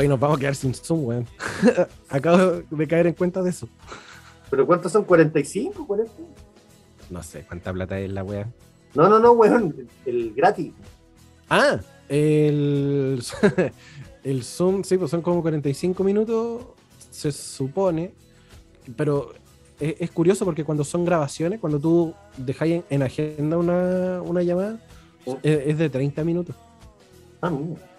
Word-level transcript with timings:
Hoy 0.00 0.08
nos 0.08 0.18
vamos 0.18 0.38
a 0.38 0.40
quedar 0.40 0.54
sin 0.54 0.72
Zoom, 0.72 1.04
weón. 1.04 1.26
Acabo 2.08 2.62
de 2.70 2.88
caer 2.88 3.08
en 3.08 3.12
cuenta 3.12 3.42
de 3.42 3.50
eso. 3.50 3.68
¿Pero 4.48 4.66
cuántos 4.66 4.92
son? 4.92 5.06
¿45? 5.06 5.74
¿40? 5.86 6.08
No 7.10 7.22
sé 7.22 7.44
cuánta 7.46 7.70
plata 7.70 8.00
es 8.00 8.10
la 8.10 8.24
weá. 8.24 8.48
No, 8.94 9.10
no, 9.10 9.18
no, 9.18 9.32
weón. 9.32 9.90
El 10.06 10.32
gratis. 10.32 10.72
Ah, 11.50 11.80
el, 12.08 13.22
el 14.24 14.42
Zoom, 14.42 14.84
sí, 14.84 14.96
pues 14.96 15.10
son 15.10 15.20
como 15.20 15.42
45 15.42 16.02
minutos, 16.02 16.64
se 17.10 17.30
supone. 17.30 18.14
Pero 18.96 19.34
es, 19.78 19.96
es 20.00 20.10
curioso 20.12 20.46
porque 20.46 20.64
cuando 20.64 20.82
son 20.82 21.04
grabaciones, 21.04 21.60
cuando 21.60 21.78
tú 21.78 22.14
dejáis 22.38 22.76
en, 22.76 22.84
en 22.88 23.02
agenda 23.02 23.58
una, 23.58 24.22
una 24.22 24.42
llamada, 24.42 24.80
es, 25.42 25.60
es 25.66 25.76
de 25.76 25.90
30 25.90 26.24
minutos. 26.24 26.56
Ah, 27.42 27.50
mira. 27.50 27.89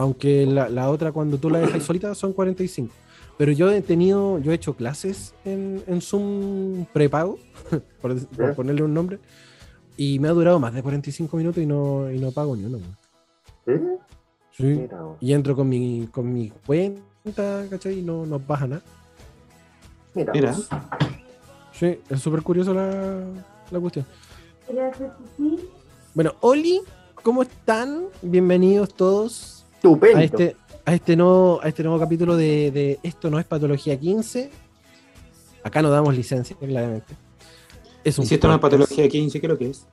Aunque 0.00 0.46
la, 0.46 0.70
la 0.70 0.88
otra, 0.88 1.12
cuando 1.12 1.36
tú 1.36 1.50
la 1.50 1.58
dejas 1.58 1.82
solita, 1.82 2.14
son 2.14 2.32
45. 2.32 2.90
Pero 3.36 3.52
yo 3.52 3.70
he 3.70 3.82
tenido, 3.82 4.38
yo 4.38 4.50
he 4.50 4.54
hecho 4.54 4.74
clases 4.74 5.34
en, 5.44 5.82
en 5.86 6.00
Zoom 6.00 6.86
prepago, 6.86 7.38
por, 8.00 8.16
ponerle 8.54 8.82
un 8.82 8.94
nombre, 8.94 9.18
y 9.98 10.18
me 10.18 10.28
ha 10.28 10.30
durado 10.30 10.58
más 10.58 10.72
de 10.72 10.82
45 10.82 11.36
minutos 11.36 11.62
y 11.62 11.66
no, 11.66 12.10
y 12.10 12.18
no 12.18 12.30
pago 12.30 12.56
ni 12.56 12.64
uno. 12.64 12.78
¿Eh? 13.66 13.98
Sí. 14.52 14.88
Y 15.20 15.34
entro 15.34 15.54
con 15.54 15.68
mi, 15.68 16.08
con 16.10 16.32
mi 16.32 16.48
cuenta, 16.48 17.66
¿cachai? 17.68 17.98
Y 17.98 18.02
no, 18.02 18.24
no 18.24 18.38
baja 18.38 18.66
nada. 18.66 18.82
Mira. 20.14 20.32
Mira. 20.32 20.56
Sí, 21.74 21.98
es 22.08 22.20
súper 22.22 22.40
curioso 22.40 22.72
la, 22.72 23.20
la 23.70 23.80
cuestión. 23.80 24.06
Bueno, 26.14 26.36
Oli, 26.40 26.80
¿cómo 27.22 27.42
están? 27.42 28.04
Bienvenidos 28.22 28.94
todos 28.94 29.59
Estupendo. 29.82 30.18
a 30.18 30.22
este, 30.22 30.56
a 30.84 30.94
este, 30.94 31.16
nuevo, 31.16 31.58
a 31.62 31.68
este 31.68 31.82
nuevo 31.82 31.98
capítulo 31.98 32.36
de, 32.36 32.70
de 32.70 32.98
Esto 33.02 33.30
no 33.30 33.38
es 33.38 33.46
Patología 33.46 33.98
15. 33.98 34.50
Acá 35.64 35.80
no 35.80 35.88
damos 35.88 36.14
licencia, 36.14 36.54
claramente. 36.54 37.14
Es 38.04 38.18
Y 38.18 38.26
si 38.26 38.34
esto 38.34 38.48
no 38.48 38.54
es 38.54 38.60
patología 38.60 39.08
15, 39.08 39.40
¿qué 39.40 39.46
es 39.46 39.50
lo 39.50 39.58
que 39.58 39.70
es? 39.70 39.86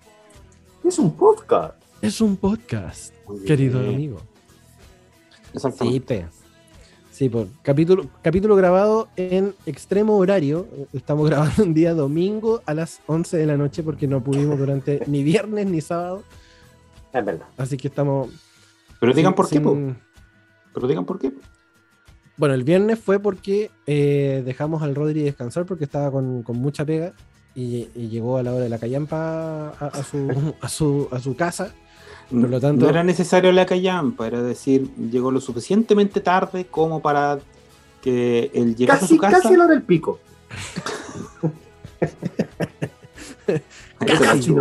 Es 0.83 0.99
un 0.99 1.15
podcast. 1.15 1.73
Es 2.01 2.19
un 2.19 2.35
podcast, 2.35 3.13
querido 3.45 3.79
amigo. 3.79 4.19
Sí, 4.19 5.51
Exactamente. 5.53 6.27
Sí, 7.11 7.29
por 7.29 7.47
capítulo, 7.63 8.07
capítulo 8.21 8.55
grabado 8.57 9.07
en 9.15 9.55
extremo 9.65 10.17
horario. 10.17 10.67
Estamos 10.91 11.29
grabando 11.29 11.63
un 11.63 11.73
día 11.73 11.93
domingo 11.93 12.61
a 12.65 12.73
las 12.73 12.99
11 13.07 13.37
de 13.37 13.45
la 13.45 13.55
noche 13.55 13.83
porque 13.83 14.05
no 14.05 14.21
pudimos 14.21 14.59
durante 14.59 15.01
ni 15.07 15.23
viernes 15.23 15.65
ni 15.65 15.79
sábado. 15.79 16.23
Es 17.13 17.25
verdad. 17.25 17.47
Así 17.57 17.77
que 17.77 17.87
estamos. 17.87 18.29
Pero 18.99 19.13
digan 19.13 19.31
sin- 19.31 19.35
por 19.35 19.49
qué, 19.49 19.57
sin- 19.57 19.97
Pero 20.73 20.87
digan 20.87 21.05
por 21.05 21.19
qué. 21.19 21.31
Bueno, 22.37 22.53
el 22.53 22.63
viernes 22.63 22.99
fue 22.99 23.19
porque 23.19 23.71
eh, 23.87 24.43
dejamos 24.45 24.83
al 24.83 24.93
Rodri 24.95 25.23
descansar 25.23 25.65
porque 25.65 25.85
estaba 25.85 26.11
con, 26.11 26.43
con 26.43 26.57
mucha 26.57 26.85
pega 26.85 27.13
y, 27.55 27.89
y 27.95 28.09
llegó 28.09 28.37
a 28.37 28.43
la 28.43 28.53
hora 28.53 28.63
de 28.63 28.69
la 28.69 28.77
callampa 28.77 29.69
a, 29.79 29.85
a 29.87 30.03
su, 30.03 30.53
a, 30.61 30.69
su, 30.69 31.07
a 31.11 31.19
su 31.19 31.35
casa. 31.35 31.73
Por 32.29 32.49
lo 32.49 32.59
tanto- 32.59 32.83
no 32.85 32.89
era 32.91 33.03
necesario 33.03 33.51
la 33.53 33.65
callampa, 33.65 34.27
era 34.27 34.43
decir, 34.43 34.93
llegó 34.97 35.31
lo 35.31 35.39
suficientemente 35.41 36.19
tarde 36.21 36.65
como 36.65 37.01
para 37.01 37.39
que 38.01 38.51
él 38.53 38.75
llegase 38.75 39.05
a 39.05 39.07
su 39.07 39.17
casa. 39.17 39.41
casi 39.41 39.55
lo 39.55 39.65
del 39.67 39.81
pico. 39.81 40.19
Casi. 43.99 44.53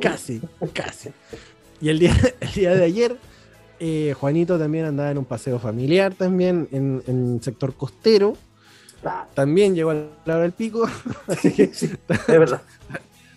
Casi, 0.00 0.40
casi. 0.72 1.10
Y 1.80 1.88
el 1.88 1.98
día, 1.98 2.14
el 2.40 2.52
día 2.52 2.74
de 2.74 2.84
ayer, 2.84 3.16
eh, 3.80 4.14
Juanito 4.18 4.58
también 4.58 4.84
andaba 4.86 5.10
en 5.10 5.18
un 5.18 5.24
paseo 5.24 5.58
familiar 5.58 6.14
también 6.14 6.68
en, 6.72 7.02
en 7.06 7.42
sector 7.42 7.74
costero. 7.74 8.34
Ah, 9.04 9.26
También 9.34 9.74
llegó 9.74 9.90
a 9.90 9.94
la 9.94 10.06
hora 10.24 10.38
del 10.40 10.52
pico, 10.52 10.88
así 11.28 11.52
que 11.52 11.66
sí, 11.74 11.90
es 12.08 12.26
verdad. 12.26 12.62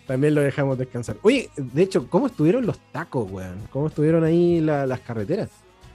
también 0.08 0.34
lo 0.34 0.42
dejamos 0.42 0.78
descansar. 0.78 1.18
Oye, 1.24 1.50
de 1.58 1.82
hecho, 1.84 2.08
¿cómo 2.10 2.28
estuvieron 2.28 2.66
los 2.66 2.80
tacos, 2.94 3.30
weón? 3.30 3.58
¿Cómo 3.72 3.88
estuvieron 3.88 4.24
ahí 4.24 4.62
la- 4.62 4.86
las 4.88 5.02
carreteras? 5.02 5.50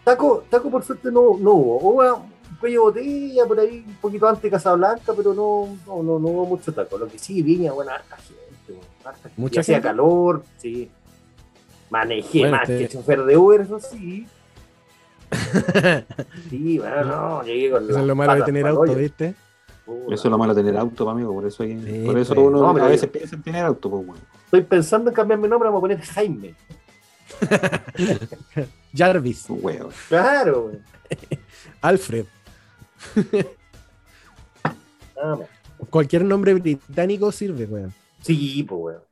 Taco, 0.04 0.44
taco 0.50 0.70
por 0.70 0.82
suerte 0.84 1.10
no, 1.10 1.38
no 1.38 1.52
hubo. 1.52 1.78
Hubo 1.78 2.16
un 2.16 2.56
cuello 2.60 2.90
de 2.90 3.00
botella 3.00 3.46
por 3.46 3.60
ahí, 3.60 3.82
un 3.86 3.94
poquito 3.94 4.28
antes 4.28 4.42
de 4.42 4.50
Casablanca, 4.50 5.14
pero 5.16 5.32
no, 5.32 5.74
no, 5.86 6.02
no, 6.02 6.18
no 6.18 6.28
hubo 6.28 6.44
mucho 6.46 6.70
taco. 6.74 6.98
Lo 6.98 7.06
que 7.08 7.18
sí, 7.18 7.40
viña, 7.40 7.72
bueno, 7.72 7.92
harta 7.92 8.16
gente. 8.16 8.42
harta 9.04 9.20
gente. 9.22 9.40
¿Mucha 9.40 9.60
hacía 9.62 9.80
calor, 9.80 10.44
sí. 10.58 10.90
Manejé 11.92 12.38
Bueno, 12.40 12.56
más 12.56 12.66
te- 12.66 12.78
que 12.78 12.88
chofer 12.88 13.22
de 13.22 13.36
Uber, 13.36 13.60
eso 13.60 13.78
sí. 13.78 14.26
Sí, 16.50 16.78
bueno, 16.78 17.04
no, 17.04 17.42
llegué 17.42 17.70
con 17.70 17.88
Eso 17.88 17.98
es 18.00 18.06
lo 18.06 18.14
malo 18.16 18.34
de 18.34 18.42
tener 18.42 18.66
auto, 18.66 18.80
hoyo. 18.80 18.94
¿viste? 18.94 19.34
Eso 19.86 20.14
es 20.14 20.24
lo 20.24 20.38
malo 20.38 20.54
de 20.54 20.62
tener 20.62 20.78
auto, 20.80 21.10
amigo. 21.10 21.34
Por 21.34 21.44
eso, 21.46 21.62
hay- 21.64 21.78
Sí, 21.84 22.02
por 22.06 22.18
eso 22.18 22.34
pues. 22.34 22.46
uno 22.46 22.60
No, 22.60 22.70
a 22.70 22.78
yo- 22.78 22.88
veces 22.88 23.10
piensa 23.10 23.36
en 23.36 23.42
tener 23.42 23.64
auto, 23.66 23.90
pues, 23.90 24.06
bueno. 24.06 24.22
Estoy 24.46 24.62
pensando 24.62 25.10
en 25.10 25.14
cambiar 25.14 25.38
mi 25.38 25.48
nombre, 25.48 25.68
vamos 25.68 25.80
a 25.80 25.82
poner 25.82 26.00
Jaime. 26.00 26.54
Jarvis, 28.96 29.46
Huevo. 29.50 29.90
Claro, 30.08 30.62
güey. 30.62 30.78
Alfred, 31.82 32.24
cualquier 35.90 36.24
nombre 36.24 36.54
británico 36.54 37.30
sirve, 37.32 37.66
weón. 37.66 37.92
Sí, 38.22 38.62
pues, 38.62 38.80
weón. 38.80 39.02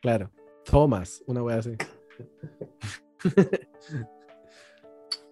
Claro. 0.00 0.30
Thomas, 0.64 1.22
una 1.26 1.42
wea 1.42 1.56
así. 1.56 1.76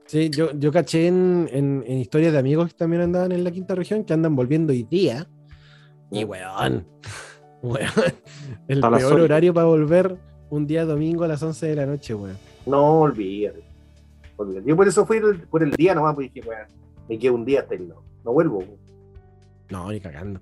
Sí, 0.06 0.30
yo, 0.30 0.52
yo 0.52 0.70
caché 0.70 1.08
en, 1.08 1.48
en- 1.52 1.84
en 1.86 1.98
historias 1.98 2.32
de 2.32 2.38
amigos 2.38 2.68
que 2.68 2.74
también 2.78 3.02
andaban 3.02 3.32
en 3.32 3.42
la 3.42 3.50
quinta 3.50 3.74
región 3.74 4.04
que 4.04 4.12
andan 4.12 4.36
volviendo 4.36 4.72
hoy 4.72 4.84
día. 4.84 5.26
Y 6.12 6.22
weón, 6.24 6.86
weón, 7.62 7.90
el 8.68 8.84
A 8.84 8.90
peor 8.92 9.20
horario 9.20 9.52
para 9.52 9.66
volver 9.66 10.16
un 10.48 10.66
día 10.66 10.84
domingo 10.84 11.24
a 11.24 11.28
las 11.28 11.42
11 11.42 11.66
de 11.66 11.74
la 11.76 11.86
noche, 11.86 12.14
weón. 12.14 12.36
No, 12.66 13.00
olvídate. 13.00 13.64
Yo 14.64 14.76
por 14.76 14.86
eso 14.86 15.04
fui 15.06 15.16
el- 15.16 15.40
por 15.48 15.62
el 15.64 15.72
día 15.72 15.94
nomás, 15.94 16.14
porque 16.14 16.30
dije, 16.32 16.48
weón, 16.48 16.68
me 17.08 17.18
quedo 17.18 17.34
un 17.34 17.44
día 17.44 17.60
hasta 17.62 17.74
el 17.74 17.88
no. 17.88 18.02
No 18.24 18.32
vuelvo. 18.32 18.58
weón. 18.58 18.76
No, 19.70 19.90
ni 19.90 19.98
cagando. 20.00 20.40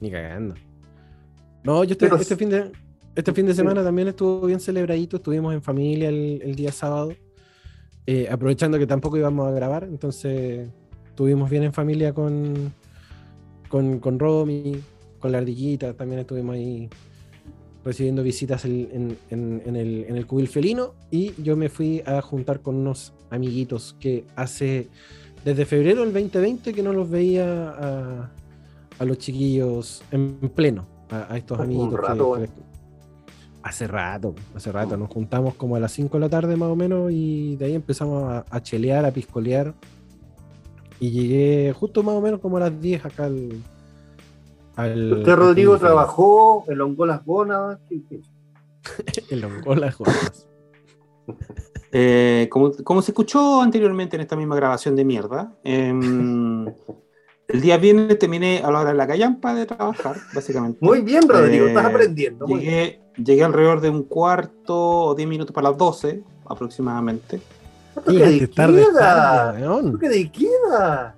Ni 0.00 0.10
cagando. 0.10 0.56
No, 1.62 1.84
yo 1.84 1.96
Pero 1.96 2.16
este 2.16 2.34
fin 2.36 2.50
de 2.50 2.72
este 3.16 3.32
fin 3.32 3.46
de 3.46 3.54
semana 3.54 3.82
también 3.84 4.08
estuvo 4.08 4.46
bien 4.46 4.60
celebradito, 4.60 5.16
estuvimos 5.16 5.54
en 5.54 5.62
familia 5.62 6.08
el, 6.08 6.40
el 6.42 6.54
día 6.56 6.72
sábado, 6.72 7.12
eh, 8.06 8.28
aprovechando 8.30 8.78
que 8.78 8.86
tampoco 8.86 9.16
íbamos 9.16 9.46
a 9.48 9.52
grabar, 9.52 9.84
entonces 9.84 10.68
estuvimos 11.06 11.48
bien 11.48 11.62
en 11.62 11.72
familia 11.72 12.12
con, 12.12 12.72
con, 13.68 13.98
con 14.00 14.18
Romy, 14.18 14.80
con 15.20 15.32
la 15.32 15.38
ardillita, 15.38 15.94
también 15.94 16.20
estuvimos 16.20 16.54
ahí 16.56 16.88
recibiendo 17.84 18.22
visitas 18.22 18.64
en, 18.64 19.16
en- 19.30 19.62
en 19.66 19.76
el, 19.76 20.06
en 20.08 20.16
el 20.16 20.26
cubil 20.26 20.48
felino 20.48 20.94
y 21.10 21.34
yo 21.42 21.54
me 21.56 21.68
fui 21.68 22.02
a 22.06 22.20
juntar 22.22 22.60
con 22.60 22.76
unos 22.76 23.12
amiguitos 23.30 23.94
que 24.00 24.24
hace 24.36 24.88
desde 25.44 25.66
febrero 25.66 26.00
del 26.02 26.12
2020 26.14 26.72
que 26.72 26.82
no 26.82 26.92
los 26.94 27.10
veía 27.10 27.68
a, 27.70 28.30
a 28.98 29.04
los 29.04 29.18
chiquillos 29.18 30.02
en 30.10 30.36
pleno, 30.54 30.86
a, 31.10 31.34
a 31.34 31.36
estos 31.36 31.60
amiguitos. 31.60 31.90
que- 32.00 32.06
rato, 32.06 32.16
que- 32.16 32.38
bueno. 32.38 32.73
Hace 33.64 33.86
rato, 33.86 34.34
hace 34.54 34.70
rato. 34.70 34.96
Nos 34.96 35.08
juntamos 35.10 35.54
como 35.54 35.74
a 35.76 35.80
las 35.80 35.90
5 35.92 36.16
de 36.16 36.20
la 36.20 36.28
tarde 36.28 36.54
más 36.56 36.68
o 36.68 36.76
menos 36.76 37.10
y 37.10 37.56
de 37.56 37.64
ahí 37.66 37.74
empezamos 37.74 38.22
a, 38.32 38.44
a 38.48 38.62
chelear, 38.62 39.04
a 39.04 39.10
piscolear. 39.10 39.74
Y 41.00 41.10
llegué 41.10 41.72
justo 41.72 42.02
más 42.02 42.14
o 42.14 42.20
menos 42.20 42.40
como 42.40 42.58
a 42.58 42.60
las 42.60 42.80
10 42.80 43.04
acá 43.04 43.24
al... 43.24 43.50
al 44.76 45.12
Usted, 45.14 45.34
Rodrigo, 45.34 45.74
al- 45.74 45.80
trabajó, 45.80 46.64
elongó 46.68 47.06
las 47.06 47.24
gónadas. 47.24 47.80
¿qué- 47.88 48.02
qué? 48.08 48.20
El 49.30 49.44
hongo 49.44 49.74
las 49.74 49.94
jornadas. 49.94 50.46
Eh, 51.90 52.48
como, 52.50 52.70
como 52.84 53.00
se 53.02 53.12
escuchó 53.12 53.62
anteriormente 53.62 54.16
en 54.16 54.22
esta 54.22 54.36
misma 54.36 54.56
grabación 54.56 54.94
de 54.94 55.04
mierda, 55.04 55.54
em, 55.64 56.66
el 57.48 57.60
día 57.60 57.76
viernes 57.76 58.18
terminé 58.18 58.58
a 58.64 58.70
la 58.70 58.80
hora 58.80 58.90
de 58.90 58.96
la 58.96 59.06
callampa 59.06 59.54
de 59.54 59.66
trabajar, 59.66 60.16
básicamente. 60.34 60.78
Muy 60.80 61.00
bien, 61.02 61.28
Rodrigo, 61.28 61.66
Eh, 61.66 61.68
estás 61.68 61.84
aprendiendo. 61.86 62.46
muy 62.46 62.60
bien. 62.60 62.70
Llegué, 62.72 63.00
llegué 63.22 63.44
alrededor 63.44 63.80
de 63.80 63.90
un 63.90 64.02
cuarto 64.04 64.74
o 64.76 65.14
diez 65.14 65.28
minutos 65.28 65.54
para 65.54 65.68
las 65.70 65.78
12 65.78 66.22
aproximadamente. 66.48 67.40
¿Cuánto 67.94 68.10
Llegaste 68.12 68.38
que 68.40 68.46
tarde, 68.48 68.76
de 68.78 68.84
queda? 68.86 68.98
tarde, 69.00 69.60
weón. 69.62 69.80
¿Cuánto 69.82 69.98
que 69.98 70.08
de 70.08 70.32
queda? 70.32 71.14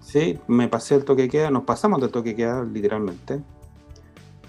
Sí, 0.00 0.38
me 0.46 0.68
pasé 0.68 0.94
el 0.96 1.04
toque 1.04 1.22
de 1.22 1.28
queda, 1.28 1.50
nos 1.50 1.64
pasamos 1.64 2.00
del 2.00 2.10
toque 2.10 2.30
de 2.30 2.36
queda 2.36 2.64
literalmente. 2.64 3.40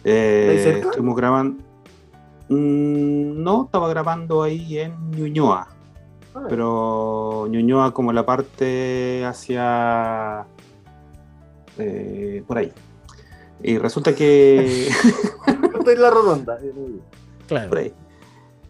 Eh, 0.03 0.61
cerca? 0.63 0.87
estuvimos 0.89 1.15
grabando. 1.15 1.63
Mm, 2.49 3.43
no, 3.43 3.65
estaba 3.65 3.87
grabando 3.89 4.41
ahí 4.43 4.79
en 4.79 5.11
Ñuñoa, 5.11 5.67
Ah, 6.33 6.45
pero 6.47 7.47
Ñuñoa 7.49 7.91
como 7.93 8.13
la 8.13 8.25
parte 8.25 9.23
hacia 9.25 10.45
eh, 11.79 12.43
por 12.47 12.57
ahí. 12.57 12.71
Y 13.61 13.77
resulta 13.77 14.15
que 14.15 14.87
Estoy 15.77 15.93
en 15.95 16.01
la 16.01 16.09
redonda. 16.09 16.57
eh. 16.61 16.99
Claro. 17.47 17.69
por 17.69 17.77
ahí. 17.79 17.93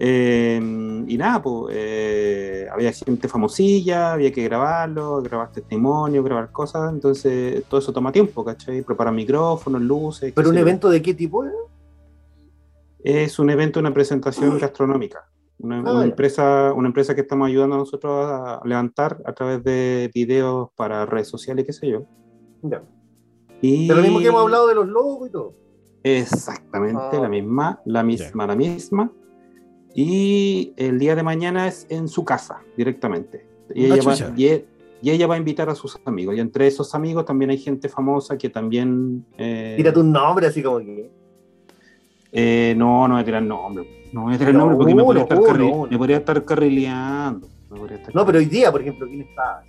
Eh, 0.02 1.04
y 1.08 1.18
nada, 1.18 1.42
pues 1.42 1.76
eh, 1.78 2.68
había 2.72 2.94
gente 2.94 3.28
famosilla, 3.28 4.14
había 4.14 4.32
que 4.32 4.44
grabarlo, 4.44 5.22
grabar 5.22 5.52
testimonio, 5.52 6.24
grabar 6.24 6.52
cosas, 6.54 6.94
entonces 6.94 7.66
todo 7.68 7.82
eso 7.82 7.92
toma 7.92 8.10
tiempo, 8.14 8.46
¿cachai? 8.46 8.82
Preparar 8.82 9.14
micrófonos, 9.14 9.82
luces. 9.82 10.32
¿Pero 10.34 10.50
un 10.50 10.58
evento 10.58 10.90
de 10.90 11.02
qué 11.02 11.14
tipo 11.14 11.44
era? 11.44 11.54
Es 13.04 13.40
un 13.40 13.50
evento, 13.50 13.80
una 13.82 13.94
presentación 13.94 14.58
gastronómica. 14.58 15.28
Una, 15.60 15.80
Ah, 15.80 15.94
una 15.94 16.04
empresa, 16.06 16.72
una 16.74 16.88
empresa 16.88 17.14
que 17.14 17.22
estamos 17.22 17.50
ayudando 17.50 17.76
a 17.76 17.80
nosotros 17.80 18.26
a 18.32 18.62
levantar 18.64 19.22
a 19.26 19.34
través 19.34 19.62
de 19.66 20.10
videos 20.14 20.70
para 20.78 21.06
redes 21.06 21.28
sociales, 21.28 21.66
qué 21.66 21.74
sé 21.74 21.90
yo. 21.90 22.06
Ya. 22.62 22.82
Y... 23.62 23.88
De 23.88 23.96
lo 23.96 24.02
mismo 24.02 24.20
que 24.20 24.28
hemos 24.28 24.42
hablado 24.42 24.68
de 24.68 24.76
los 24.76 24.88
logos 24.88 25.30
y 25.30 25.32
todo. 25.32 25.54
Exactamente, 26.04 27.02
Ah. 27.18 27.20
la 27.22 27.30
misma, 27.30 27.82
la 27.86 28.04
misma, 28.04 28.48
la 28.48 28.56
misma. 28.56 29.12
Y 29.94 30.74
el 30.78 31.00
día 31.00 31.16
de 31.16 31.24
mañana 31.24 31.68
es 31.68 31.86
en 31.90 32.08
su 32.08 32.24
casa, 32.24 32.60
directamente. 32.78 33.46
Y 33.74 33.92
Ah, 33.92 33.96
ella, 33.96 34.04
va, 34.04 34.16
y, 34.38 34.46
e- 34.48 34.66
y 35.02 35.10
ella 35.12 35.28
va 35.28 35.36
a 35.36 35.38
invitar 35.38 35.70
a 35.70 35.76
sus 35.76 36.00
amigos. 36.06 36.36
Y 36.36 36.40
entre 36.40 36.68
esos 36.68 36.94
amigos 36.96 37.26
también 37.26 37.52
hay 37.52 37.58
gente 37.58 37.90
famosa 37.90 38.38
que 38.38 38.50
también... 38.50 39.26
eh, 39.38 39.74
Tírate 39.78 40.00
un 40.00 40.12
nombre 40.12 40.48
así 40.48 40.62
como 40.64 40.80
que. 40.80 41.10
eh, 42.32 42.74
no, 42.78 43.08
no 43.08 43.16
voy 43.16 43.22
a 43.22 43.26
tirar 43.26 43.44
nombre. 43.44 44.10
No 44.14 44.24
voy 44.24 44.36
a 44.36 44.38
tirar 44.38 44.54
nombre 44.56 44.78
porque 44.78 44.96
me, 44.96 45.04
podría 45.04 45.24
estar 45.24 45.38
uno, 45.40 45.48
carri- 45.48 45.72
uno. 45.74 45.88
me 45.92 45.98
podría 45.98 46.18
estar 46.18 46.46
carrileando. 46.46 47.48
me 47.70 47.78
podría 47.80 47.98
estar- 47.98 48.16
No, 48.16 48.26
pero 48.26 48.38
hoy 48.40 48.46
día, 48.46 48.72
por 48.72 48.82
ejemplo, 48.82 49.08
¿quién 49.08 49.22
está? 49.22 49.64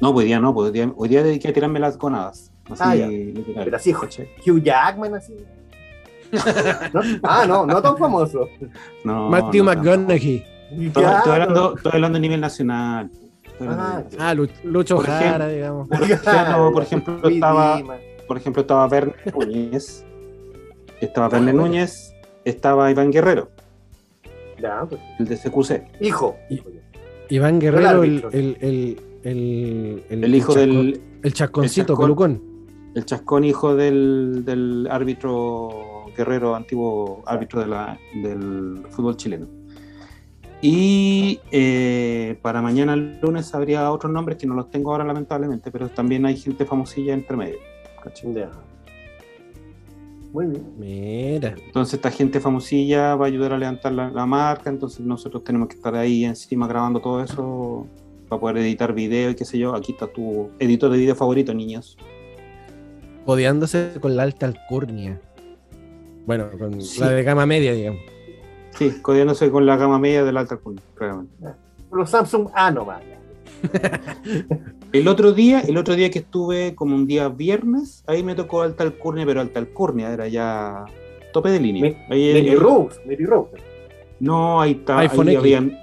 No, 0.00 0.12
pues 0.12 0.22
hoy 0.24 0.28
día 0.28 0.40
no, 0.40 0.52
pues 0.54 0.66
hoy 0.68 0.72
día, 0.72 0.92
hoy 0.96 1.08
día 1.08 1.22
dediqué 1.22 1.48
a 1.48 1.52
tirarme 1.52 1.78
las 1.80 1.96
gonadas. 1.98 2.51
Así, 2.70 2.82
Ah, 2.82 2.94
literal, 2.94 3.64
Pero 3.64 3.76
así, 3.76 3.92
¿cachai? 3.92 4.28
Hugh 4.46 4.62
Jackman, 4.62 5.14
así. 5.14 5.34
¿No? 6.94 7.00
Ah, 7.22 7.44
no, 7.46 7.66
no 7.66 7.82
tan 7.82 7.96
famoso. 7.98 8.48
No, 9.04 9.28
Matthew 9.28 9.64
no. 9.64 9.74
McConaughey. 9.74 10.44
Estoy, 10.70 11.04
estoy 11.04 11.32
hablando, 11.32 11.76
estoy 11.76 11.92
hablando 11.94 12.16
a 12.16 12.20
nivel 12.20 12.40
nacional. 12.40 13.10
Ah. 13.60 14.02
Ah, 14.18 14.34
Lu- 14.34 14.48
Lucho 14.64 14.96
Por 14.96 15.06
Jara, 15.06 15.46
digamos. 15.48 15.88
Por 15.88 16.02
ejemplo, 16.02 16.72
por 16.72 16.82
ejemplo, 16.82 17.18
Luis 17.22 17.34
estaba, 17.34 17.82
por 18.26 18.36
ejemplo, 18.38 18.62
estaba 18.62 18.88
Verne 18.88 19.14
Núñez, 19.34 20.04
estaba 21.00 21.28
Verne 21.28 21.52
Núñez, 21.52 22.14
estaba 22.44 22.90
Iván 22.90 23.12
Guerrero, 23.12 23.50
Ya, 24.58 24.84
pues. 24.88 25.00
el 25.18 25.26
de 25.28 25.36
CQC, 25.36 25.82
Hijo. 26.00 26.36
Iván 27.28 27.58
Guerrero, 27.60 28.02
el, 28.02 28.24
el, 28.32 28.56
el, 28.60 29.00
el, 29.24 30.04
el- 30.08 30.24
el 30.24 30.34
hijo 30.34 30.54
del 30.54 31.00
El 31.22 31.32
chasconcito, 31.34 31.96
pelucón. 31.96 32.42
El 32.94 33.04
chascón 33.04 33.44
hijo 33.44 33.74
del, 33.74 34.42
del 34.44 34.88
árbitro 34.90 36.06
Guerrero, 36.16 36.54
antiguo 36.54 37.22
árbitro 37.26 37.60
de 37.60 37.66
la, 37.66 37.98
del 38.22 38.82
fútbol 38.90 39.16
chileno. 39.16 39.46
Y 40.60 41.40
eh, 41.50 42.38
para 42.40 42.62
mañana 42.62 42.94
lunes 42.94 43.52
habría 43.54 43.90
otros 43.90 44.12
nombres 44.12 44.38
que 44.38 44.46
no 44.46 44.54
los 44.54 44.70
tengo 44.70 44.92
ahora 44.92 45.04
lamentablemente, 45.04 45.72
pero 45.72 45.88
también 45.88 46.24
hay 46.24 46.36
gente 46.36 46.64
famosilla 46.64 47.14
entre 47.14 47.36
medio. 47.36 47.58
Ya. 48.32 48.50
Muy 50.32 50.46
bien. 50.46 50.64
Mira. 50.78 51.54
Entonces 51.66 51.94
esta 51.94 52.10
gente 52.10 52.40
famosilla 52.40 53.16
va 53.16 53.26
a 53.26 53.28
ayudar 53.28 53.52
a 53.52 53.58
levantar 53.58 53.92
la, 53.92 54.10
la 54.10 54.24
marca, 54.24 54.70
entonces 54.70 55.00
nosotros 55.00 55.42
tenemos 55.42 55.68
que 55.68 55.76
estar 55.76 55.94
ahí 55.96 56.24
encima 56.24 56.66
grabando 56.68 57.00
todo 57.00 57.22
eso 57.22 57.86
para 58.28 58.40
poder 58.40 58.58
editar 58.58 58.92
video 58.94 59.30
y 59.30 59.34
qué 59.34 59.44
sé 59.44 59.58
yo. 59.58 59.74
Aquí 59.74 59.92
está 59.92 60.06
tu 60.06 60.50
editor 60.60 60.90
de 60.90 60.98
video 60.98 61.16
favorito, 61.16 61.52
niños. 61.52 61.96
Codeándose 63.24 63.92
con 64.00 64.16
la 64.16 64.24
alta 64.24 64.46
alcurnia. 64.46 65.20
Bueno, 66.26 66.48
con 66.58 66.80
Sí. 66.82 67.00
la 67.00 67.10
de 67.10 67.22
gama 67.22 67.46
media, 67.46 67.72
digamos. 67.72 68.00
Sí, 68.78 68.90
codeándose 69.02 69.50
con 69.50 69.66
la 69.66 69.76
gama 69.76 69.98
media 69.98 70.24
del 70.24 70.36
alta 70.36 70.54
alcurnia, 70.54 70.82
claramente. 70.94 71.32
Los 71.92 72.10
Samsung 72.10 72.48
A 72.54 72.70
nomás. 72.70 73.02
El 74.92 75.08
otro 75.08 75.32
día, 75.32 75.60
el 75.60 75.76
otro 75.78 75.94
día 75.96 76.10
que 76.10 76.18
estuve 76.18 76.74
como 76.74 76.94
un 76.96 77.06
día 77.06 77.28
viernes, 77.28 78.04
ahí 78.06 78.22
me 78.22 78.34
tocó 78.34 78.60
alta 78.62 78.82
alcurnia, 78.84 79.24
pero 79.24 79.40
alta 79.40 79.58
alcurnia 79.60 80.12
era 80.12 80.28
ya 80.28 80.84
tope 81.32 81.48
de 81.50 81.60
línea. 81.60 81.84
Ahí- 82.10 82.32
Mary 82.34 82.48
ahí- 82.50 82.54
Rose. 82.56 83.00
Mary 83.06 83.24
Rose. 83.24 83.52
No, 84.20 84.60
ahí 84.60 84.72
está, 84.72 84.98
ahí 84.98 85.06
iPhone 85.08 85.28
X. 85.28 85.38
habían, 85.38 85.78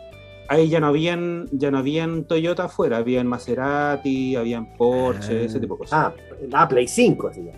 ahí 0.50 0.68
ya 0.70 0.80
no 0.80 0.88
habían, 0.88 1.46
ya 1.52 1.72
no 1.72 1.78
habían 1.78 2.26
Toyota 2.26 2.66
afuera, 2.66 2.98
habían 2.98 3.28
Maserati, 3.28 4.36
habían 4.36 4.76
Porsche, 4.76 5.42
Ah. 5.42 5.46
ese 5.46 5.60
tipo 5.60 5.76
de 5.76 5.80
cosas. 5.80 5.94
Ah, 5.94 6.14
la 6.50 6.68
Play 6.68 6.88
5, 6.88 7.28
así 7.30 7.44
ya. 7.46 7.54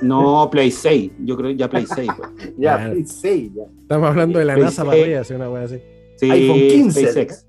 No, 0.00 0.48
Play 0.50 0.70
6, 0.70 1.10
yo 1.24 1.36
creo 1.36 1.50
ya 1.50 1.68
Play 1.68 1.86
6. 1.86 2.08
pues. 2.16 2.30
Ya, 2.58 2.76
Claro. 2.76 2.92
Play 2.92 3.04
6, 3.06 3.52
ya. 3.54 3.62
Estamos 3.82 4.08
hablando 4.08 4.38
de 4.38 4.44
la 4.44 4.54
Play 4.54 4.64
NASA 4.64 4.84
para 4.84 5.00
arriba, 5.00 5.20
así 5.20 5.34
una 5.34 5.50
wea 5.50 5.62
así. 5.64 5.78
Sí, 6.16 6.30
iPhone 6.30 6.58
15, 6.58 7.00
SpaceX. 7.02 7.46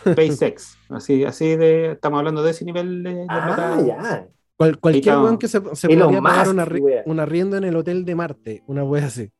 SpaceX. 0.00 0.76
Así, 0.90 1.24
así 1.24 1.56
de, 1.56 1.92
estamos 1.92 2.18
hablando 2.18 2.42
de 2.42 2.50
ese 2.50 2.64
nivel 2.64 3.02
de, 3.02 3.14
de 3.14 3.26
Ah, 3.28 3.80
ya. 3.86 4.26
Cual- 4.56 4.78
cualquier 4.78 5.16
weón 5.18 5.38
que 5.38 5.48
se, 5.48 5.60
se 5.74 5.88
podría 5.88 6.20
pagar 6.20 6.48
una 6.48 6.66
arri- 6.66 6.80
wea. 6.82 7.02
un 7.06 7.20
arriendo 7.20 7.56
en 7.56 7.64
el 7.64 7.76
hotel 7.76 8.04
de 8.04 8.14
Marte, 8.14 8.62
una 8.66 8.84
wea 8.84 9.06
así. 9.06 9.30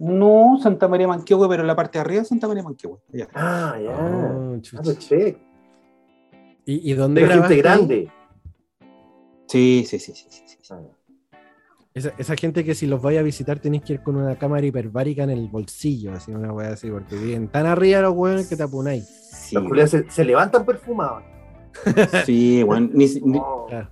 No, 0.00 0.58
Santa 0.62 0.88
María 0.88 1.06
Manquehue, 1.06 1.46
pero 1.48 1.60
en 1.62 1.66
la 1.66 1.76
parte 1.76 1.98
de 1.98 2.00
arriba 2.00 2.24
Santa 2.24 2.48
María 2.48 2.62
Manquehue. 2.62 2.96
Ah, 3.34 3.76
ya. 3.78 3.90
Oh, 3.90 4.54
Ah, 4.56 4.58
chucha. 4.62 4.82
perfecto. 4.82 5.40
¿Y, 6.64 6.90
y 6.90 6.94
dónde 6.94 7.20
De 7.20 7.28
gente 7.28 7.56
grande. 7.56 8.10
Sí, 9.46 9.84
sí, 9.86 9.98
sí, 9.98 10.12
sí, 10.14 10.26
sí, 10.30 10.42
sí. 10.46 10.56
Ah, 10.72 10.80
Esa, 11.92 12.12
esa 12.16 12.34
gente 12.36 12.64
que 12.64 12.74
si 12.74 12.86
los 12.86 13.02
vais 13.02 13.18
a 13.18 13.22
visitar 13.22 13.58
tenéis 13.58 13.82
que 13.82 13.94
ir 13.94 14.02
con 14.02 14.16
una 14.16 14.36
cámara 14.36 14.64
hiperbárica 14.64 15.24
en 15.24 15.30
el 15.30 15.48
bolsillo, 15.48 16.12
así 16.14 16.30
una 16.32 16.52
wea 16.52 16.70
así, 16.70 16.88
porque 16.88 17.16
viven 17.16 17.48
tan 17.48 17.66
arriba 17.66 18.00
los 18.00 18.14
weones 18.14 18.48
que 18.48 18.56
te 18.56 18.62
apunáis. 18.62 19.04
Sí, 19.06 19.54
Los 19.56 19.64
culiados 19.64 19.90
se, 19.90 20.10
se 20.10 20.24
levantan 20.24 20.64
perfumados. 20.64 21.24
sí, 22.24 22.62
bueno, 22.62 22.88
ni- 22.94 23.06
ni- 23.06 23.38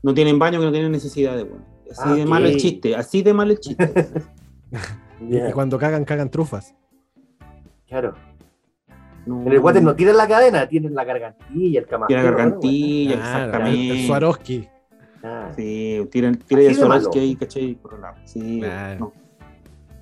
No. 0.03 0.15
Tienen 0.15 0.39
baño 0.39 0.59
que 0.61 0.65
no 0.67 0.73
tienen 0.73 0.93
necesidad 0.93 1.37
de 1.37 1.43
bueno. 1.45 1.65
Así 1.91 2.03
Ah, 2.05 2.15
de 2.15 2.25
mal 2.27 2.47
el 2.47 2.57
chiste, 2.57 2.95
así 2.97 3.23
de 3.23 3.35
mal 3.35 3.51
el 3.51 3.61
chiste. 3.61 3.93
Y 5.21 5.53
cuando 5.53 5.79
cagan, 5.79 6.05
cagan 6.05 6.31
trufas. 6.31 6.75
Claro. 7.89 8.15
No, 9.27 9.43
En 9.43 9.53
el 9.53 9.59
water 9.59 9.83
no 9.83 9.95
tienen 9.95 10.17
la 10.17 10.27
cadena, 10.27 10.67
tienen 10.69 10.95
la 10.95 11.05
gargantilla, 11.05 11.81
el 11.81 11.87
camafeo. 11.87 12.07
Tiene 12.17 12.23
¿no? 12.23 12.37
gargantilla, 12.37 13.15
Claro, 13.17 13.45
exactamente. 13.45 13.91
el 14.01 14.07
Swarovski. 14.07 14.69
Ah, 15.23 15.51
Sí, 15.55 16.09
tiran, 16.11 16.37
tiran 16.37 16.65
el 16.65 16.75
Swarovski 16.75 17.19
ahí, 17.19 17.37
¿cachai? 17.37 17.75
Por 17.75 17.95
un 17.95 18.01
lado. 18.03 18.17
Sí, 18.25 18.61
Claro. 18.61 19.01
no. 19.01 19.13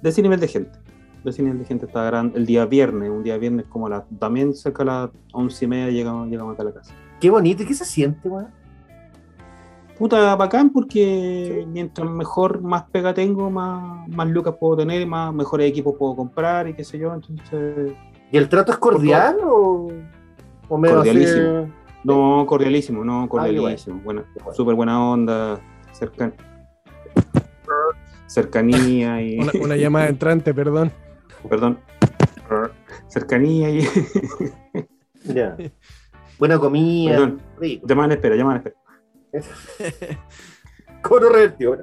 De 0.03 0.09
ese 0.11 0.23
nivel 0.23 0.39
de 0.39 0.49
gente. 0.49 0.79
De 1.25 1.31
ese 1.31 1.43
nivel 1.43 1.59
de 1.59 1.65
gente 1.65 1.87
está 1.87 2.05
grande. 2.05 2.39
El 2.39 2.47
día 2.47 2.67
viernes, 2.67 3.11
un 3.11 3.25
día 3.25 3.37
viernes 3.39 3.67
como 3.67 3.87
a 3.87 3.91
las, 3.91 4.05
también 4.19 4.55
cerca 4.55 4.85
de 4.85 4.91
las 4.91 5.11
once 5.33 5.65
y 5.65 5.69
media 5.69 5.91
llegamos, 5.91 6.29
llegamos 6.29 6.55
acá 6.55 6.63
a 6.63 6.67
la 6.67 6.73
casa. 6.75 6.95
Qué 7.21 7.31
bonito. 7.31 7.63
¿Y 7.63 7.67
qué 7.67 7.75
se 7.75 7.85
siente, 7.85 8.29
weón? 8.29 8.49
Puta, 9.99 10.37
bacán 10.37 10.71
porque 10.71 11.65
mientras 11.69 12.09
mejor, 12.11 12.61
más 12.61 12.85
pega 12.91 13.15
tengo, 13.15 13.51
más, 13.51 14.07
más 14.09 14.29
lucas 14.29 14.55
puedo 14.61 14.77
tener, 14.77 15.07
más 15.07 15.33
mejores 15.33 15.71
equipos 15.71 15.95
puedo 15.99 16.15
comprar 16.15 16.69
y 16.69 16.75
qué 16.75 16.85
sé 16.85 16.99
yo. 16.99 17.15
Entonces, 17.15 17.95
¿Y 18.31 18.37
el 18.37 18.49
trato 18.49 18.73
es 18.73 18.79
cordial 18.79 19.39
o, 19.43 19.89
o 20.69 20.79
medio 20.79 21.01
así? 21.01 21.09
Cordialísimo. 21.11 21.73
no, 22.05 22.45
cordialísimo, 22.47 23.05
no, 23.05 23.23
Ah, 23.23 23.29
cordialísimo. 23.29 24.01
Buena, 24.03 24.25
bueno. 24.35 24.53
súper 24.53 24.75
buena 24.75 25.03
onda, 25.13 25.61
cercan... 25.93 26.35
cercanía 28.27 29.23
y... 29.23 29.39
Una, 29.39 29.53
una 29.63 29.77
llamada 29.77 30.09
entrante, 30.09 30.53
perdón. 30.53 30.93
perdón, 31.49 31.79
cercanía 33.09 33.71
y... 33.71 33.81
Ya. 35.25 35.57
Buena 36.39 36.59
comida. 36.59 37.13
Perdón, 37.13 37.41
Rico. 37.59 37.87
llaman 37.89 38.05
en 38.07 38.13
espera, 38.13 38.37
llaman 38.37 38.53
en 38.53 38.59
espera. 38.59 38.77
Coro 41.03 41.29
revertido. 41.29 41.77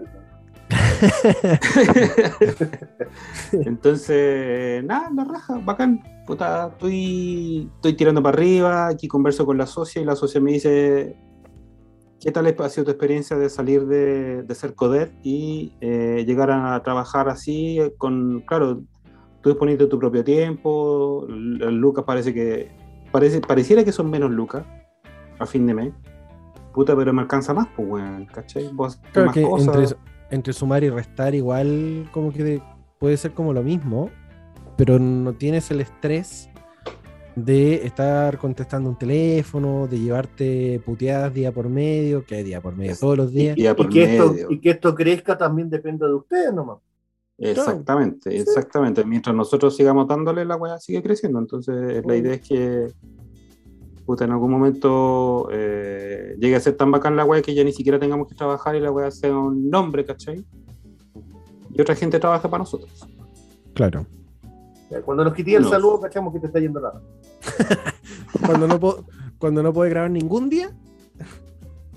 Entonces, 3.52 4.84
nada, 4.84 5.10
la 5.14 5.24
raja, 5.24 5.62
bacán. 5.64 6.04
Puta, 6.26 6.70
estoy, 6.72 7.70
estoy 7.76 7.94
tirando 7.94 8.24
para 8.24 8.38
arriba, 8.38 8.88
aquí 8.88 9.08
converso 9.08 9.46
con 9.46 9.58
la 9.58 9.66
socia 9.66 10.02
y 10.02 10.06
la 10.06 10.16
socia 10.16 10.40
me 10.40 10.54
dice, 10.54 11.18
¿qué 12.22 12.32
tal 12.32 12.48
ha 12.48 12.70
sido 12.70 12.86
tu 12.86 12.92
experiencia 12.92 13.38
de 13.38 13.50
salir 13.50 13.86
de, 13.86 14.44
de 14.44 14.56
ser 14.56 14.76
coder 14.76 15.12
y 15.22 15.74
eh, 15.82 16.24
llegar 16.26 16.52
a 16.52 16.82
trabajar 16.82 17.28
así 17.28 17.80
con, 17.98 18.40
claro, 18.48 18.82
tú 19.42 19.50
disponiendo 19.50 19.90
tu 19.90 20.00
propio 20.00 20.24
tiempo, 20.24 21.26
lucas 21.28 22.06
parece 22.06 22.34
que, 22.34 22.72
parece, 23.12 23.42
pareciera 23.42 23.84
que 23.84 23.92
son 23.92 24.10
menos 24.10 24.32
lucas 24.32 24.64
a 25.40 25.46
fin 25.46 25.68
de 25.68 25.74
mes. 25.74 25.94
Puta, 26.74 26.96
pero 26.96 27.14
me 27.14 27.22
alcanza 27.22 27.54
más, 27.54 27.68
pues, 27.76 27.88
weón, 27.88 28.26
¿cachai? 28.26 28.70
Vos 28.74 28.96
haces 28.98 29.12
Creo 29.12 29.26
más 29.26 29.34
que 29.34 29.44
cosas. 29.44 29.76
entre, 29.76 29.98
entre 30.32 30.54
sumar 30.54 30.84
y 30.84 30.90
restar 30.90 31.36
igual 31.36 32.10
como 32.12 32.32
que 32.32 32.44
de- 32.44 32.64
puede 33.00 33.18
ser 33.18 33.32
como 33.34 33.54
lo 33.54 33.62
mismo, 33.64 34.10
pero 34.78 34.98
no 34.98 35.34
tienes 35.34 35.70
el 35.72 35.82
estrés 35.82 36.50
de 37.36 37.86
estar 37.86 38.38
contestando 38.38 38.90
un 38.90 38.98
teléfono, 38.98 39.88
de 39.88 40.00
llevarte 40.00 40.82
puteadas 40.86 41.34
día 41.34 41.52
por 41.52 41.68
medio, 41.70 42.26
que 42.26 42.36
hay 42.36 42.44
día 42.44 42.62
por 42.62 42.76
medio 42.76 42.96
todos 43.00 43.18
los 43.18 43.32
días. 43.32 43.58
Y 43.58 43.64
ya 43.64 43.76
por 43.76 43.88
y, 43.88 43.90
que 43.90 44.04
esto, 44.04 44.36
y 44.50 44.60
que 44.60 44.70
esto 44.72 44.94
crezca 44.94 45.38
también 45.38 45.70
depende 45.70 46.06
de 46.06 46.14
ustedes 46.14 46.54
nomás. 46.54 46.78
Exactamente, 47.38 48.36
exactamente. 48.36 49.04
Mientras 49.04 49.36
nosotros 49.36 49.76
sigamos 49.76 50.08
dándole, 50.08 50.46
la 50.46 50.56
weá 50.56 50.80
sigue 50.80 51.02
creciendo. 51.02 51.40
Entonces, 51.40 52.04
la 52.06 52.16
idea 52.16 52.36
es 52.36 52.42
que 52.42 52.88
puta, 54.06 54.26
en 54.26 54.32
algún 54.32 54.52
momento 54.52 55.48
eh, 55.52 56.36
llegue 56.40 56.56
a 56.56 56.60
ser 56.60 56.76
tan 56.76 56.92
bacán 56.92 57.16
la 57.16 57.26
weá 57.26 57.42
que 57.42 57.54
ya 57.54 57.64
ni 57.64 57.72
siquiera 57.72 58.00
tengamos 58.00 58.28
que 58.28 58.36
trabajar 58.36 58.76
y 58.76 58.80
la 58.80 58.92
weá 58.92 59.10
sea 59.12 59.36
un 59.38 59.70
nombre, 59.70 60.06
¿cachai? 60.06 60.44
Y 61.74 61.82
otra 61.82 61.96
gente 61.96 62.20
trabaja 62.20 62.50
para 62.50 62.60
nosotros. 62.64 63.08
Claro. 63.74 64.06
Cuando 65.06 65.24
nos 65.24 65.34
quité 65.34 65.56
el 65.56 65.64
No. 65.64 65.70
saludo, 65.70 66.00
cachamos 66.02 66.32
que 66.34 66.40
te 66.40 66.48
está 66.48 66.60
yendo 66.60 66.80
nada. 66.80 67.02
Cuando 68.46 68.68
no, 68.68 68.80
puedo, 68.80 69.06
cuando 69.40 69.64
no 69.64 69.74
puede 69.74 69.90
grabar 69.90 70.12
ningún 70.12 70.50
día, 70.50 70.70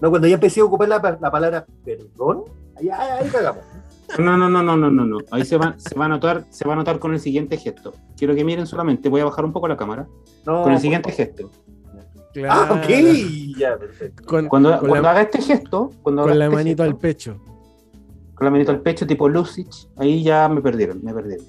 No, 0.00 0.10
cuando 0.10 0.28
ya 0.28 0.34
empecé 0.34 0.60
a 0.60 0.64
ocupar 0.64 0.88
la, 0.88 1.18
la 1.20 1.30
palabra 1.30 1.66
perdón, 1.84 2.44
ahí, 2.76 2.88
ahí, 2.88 3.08
ahí 3.24 3.28
cagamos. 3.30 3.62
No, 4.18 4.36
no, 4.36 4.48
no, 4.48 4.62
no, 4.62 4.76
no, 4.76 4.90
no, 4.90 5.04
no. 5.04 5.18
Ahí 5.30 5.44
se 5.44 5.56
va, 5.56 5.74
se 5.78 5.94
va 5.96 6.04
a 6.04 6.08
notar, 6.08 6.44
se 6.50 6.66
va 6.66 6.74
a 6.74 6.76
notar 6.76 6.98
con 6.98 7.12
el 7.12 7.20
siguiente 7.20 7.56
gesto. 7.56 7.92
Quiero 8.16 8.34
que 8.34 8.44
miren 8.44 8.66
solamente, 8.66 9.08
voy 9.08 9.20
a 9.20 9.24
bajar 9.24 9.44
un 9.44 9.52
poco 9.52 9.66
la 9.68 9.76
cámara. 9.76 10.06
No, 10.46 10.62
Con 10.62 10.72
el 10.72 10.78
siguiente 10.80 11.10
favor. 11.12 11.50
Ah, 12.48 12.68
ok. 12.72 12.86
Claro. 12.86 13.58
Ya, 13.58 13.78
perfecto. 13.78 14.24
Con, 14.24 14.48
Cuando, 14.48 14.70
con 14.78 14.88
cuando 14.88 15.02
la, 15.02 15.10
haga 15.10 15.22
este 15.22 15.40
gesto, 15.40 15.90
cuando 16.02 16.22
con 16.22 16.38
la 16.38 16.44
este 16.44 16.56
manito 16.56 16.82
gesto, 16.82 16.94
al 16.94 16.98
pecho. 16.98 17.40
con 18.34 18.44
la 18.44 18.50
manito 18.50 18.70
al 18.70 18.80
pecho, 18.80 19.06
tipo 19.06 19.28
Lucich, 19.28 19.88
ahí 19.96 20.22
ya 20.22 20.48
me 20.48 20.60
perdieron, 20.60 21.02
me 21.02 21.14
perdieron. 21.14 21.46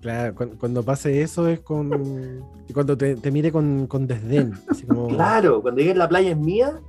Claro, 0.00 0.34
cuando, 0.34 0.58
cuando 0.58 0.82
pase 0.82 1.22
eso 1.22 1.48
es 1.48 1.60
con. 1.60 2.44
Cuando 2.74 2.96
te, 2.96 3.16
te 3.16 3.30
mire 3.30 3.50
con, 3.50 3.86
con 3.86 4.06
desdén. 4.06 4.52
Así 4.68 4.84
como. 4.86 5.08
Claro, 5.08 5.62
cuando 5.62 5.80
llegue 5.80 5.94
la 5.94 6.08
playa 6.08 6.30
es 6.30 6.36
mía. 6.36 6.80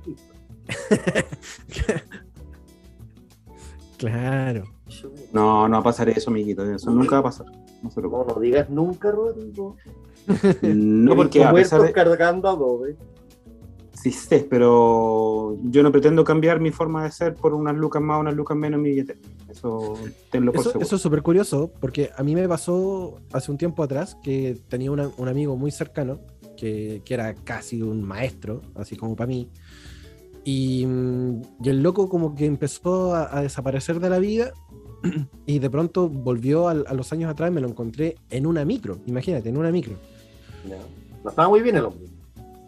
Claro. 3.96 4.64
No, 5.32 5.68
no 5.68 5.74
va 5.74 5.80
a 5.80 5.84
pasar 5.84 6.08
eso, 6.08 6.30
amiguito. 6.30 6.70
Eso 6.70 6.90
nunca 6.90 7.16
va 7.16 7.20
a 7.20 7.24
pasar. 7.24 7.46
No 7.82 7.90
no 8.24 8.40
digas 8.40 8.68
nunca, 8.68 9.10
Rodrigo. 9.10 9.76
No, 10.62 11.14
porque 11.16 11.44
a 11.44 11.52
pesar 11.52 11.82
de. 11.82 11.92
cargando 11.92 12.48
adobe. 12.48 12.96
Sí 13.92 14.12
sé, 14.12 14.46
pero 14.48 15.56
yo 15.64 15.82
no 15.82 15.90
pretendo 15.90 16.22
cambiar 16.22 16.60
mi 16.60 16.70
forma 16.70 17.02
de 17.04 17.10
ser 17.10 17.34
por 17.34 17.54
unas 17.54 17.74
lucas 17.74 18.00
más 18.02 18.18
o 18.18 18.20
unas 18.20 18.34
lucas 18.34 18.56
menos 18.56 18.76
en 18.78 18.82
mi 18.82 18.90
billetera. 18.90 19.18
Eso 19.48 19.94
tenlo 20.30 20.52
por 20.52 20.60
Eso, 20.60 20.70
seguro. 20.70 20.86
eso 20.86 20.96
es 20.96 21.02
súper 21.02 21.22
curioso 21.22 21.72
porque 21.80 22.10
a 22.16 22.22
mí 22.22 22.34
me 22.34 22.46
pasó 22.46 23.18
hace 23.32 23.50
un 23.50 23.58
tiempo 23.58 23.82
atrás 23.82 24.16
que 24.22 24.58
tenía 24.68 24.90
una- 24.92 25.10
un 25.16 25.28
amigo 25.28 25.56
muy 25.56 25.70
cercano 25.70 26.20
que, 26.56 27.02
que 27.04 27.14
era 27.14 27.34
casi 27.34 27.82
un 27.82 28.02
maestro, 28.02 28.60
así 28.74 28.96
como 28.96 29.16
para 29.16 29.28
mí. 29.28 29.48
Y, 30.44 30.84
mm, 30.86 31.42
y 31.64 31.68
el 31.70 31.82
loco 31.82 32.08
como 32.08 32.34
que 32.34 32.46
empezó 32.46 33.14
a, 33.14 33.36
a 33.38 33.42
desaparecer 33.42 33.98
de 33.98 34.10
la 34.10 34.18
vida 34.18 34.52
y 35.46 35.58
de 35.58 35.70
pronto 35.70 36.08
volvió 36.08 36.68
al- 36.68 36.84
a, 36.86 36.94
los 36.94 37.12
años 37.12 37.30
atrás, 37.30 37.50
me 37.50 37.60
lo 37.60 37.68
encontré 37.68 38.16
en 38.30 38.46
una 38.46 38.64
micro, 38.64 38.98
imagínate, 39.06 39.48
en 39.48 39.56
una 39.56 39.70
micro. 39.72 39.94
Ya. 40.68 40.78
No 41.24 41.30
estaba 41.30 41.48
muy 41.48 41.60
bien 41.62 41.76
el 41.76 41.84
hombre. 41.86 42.04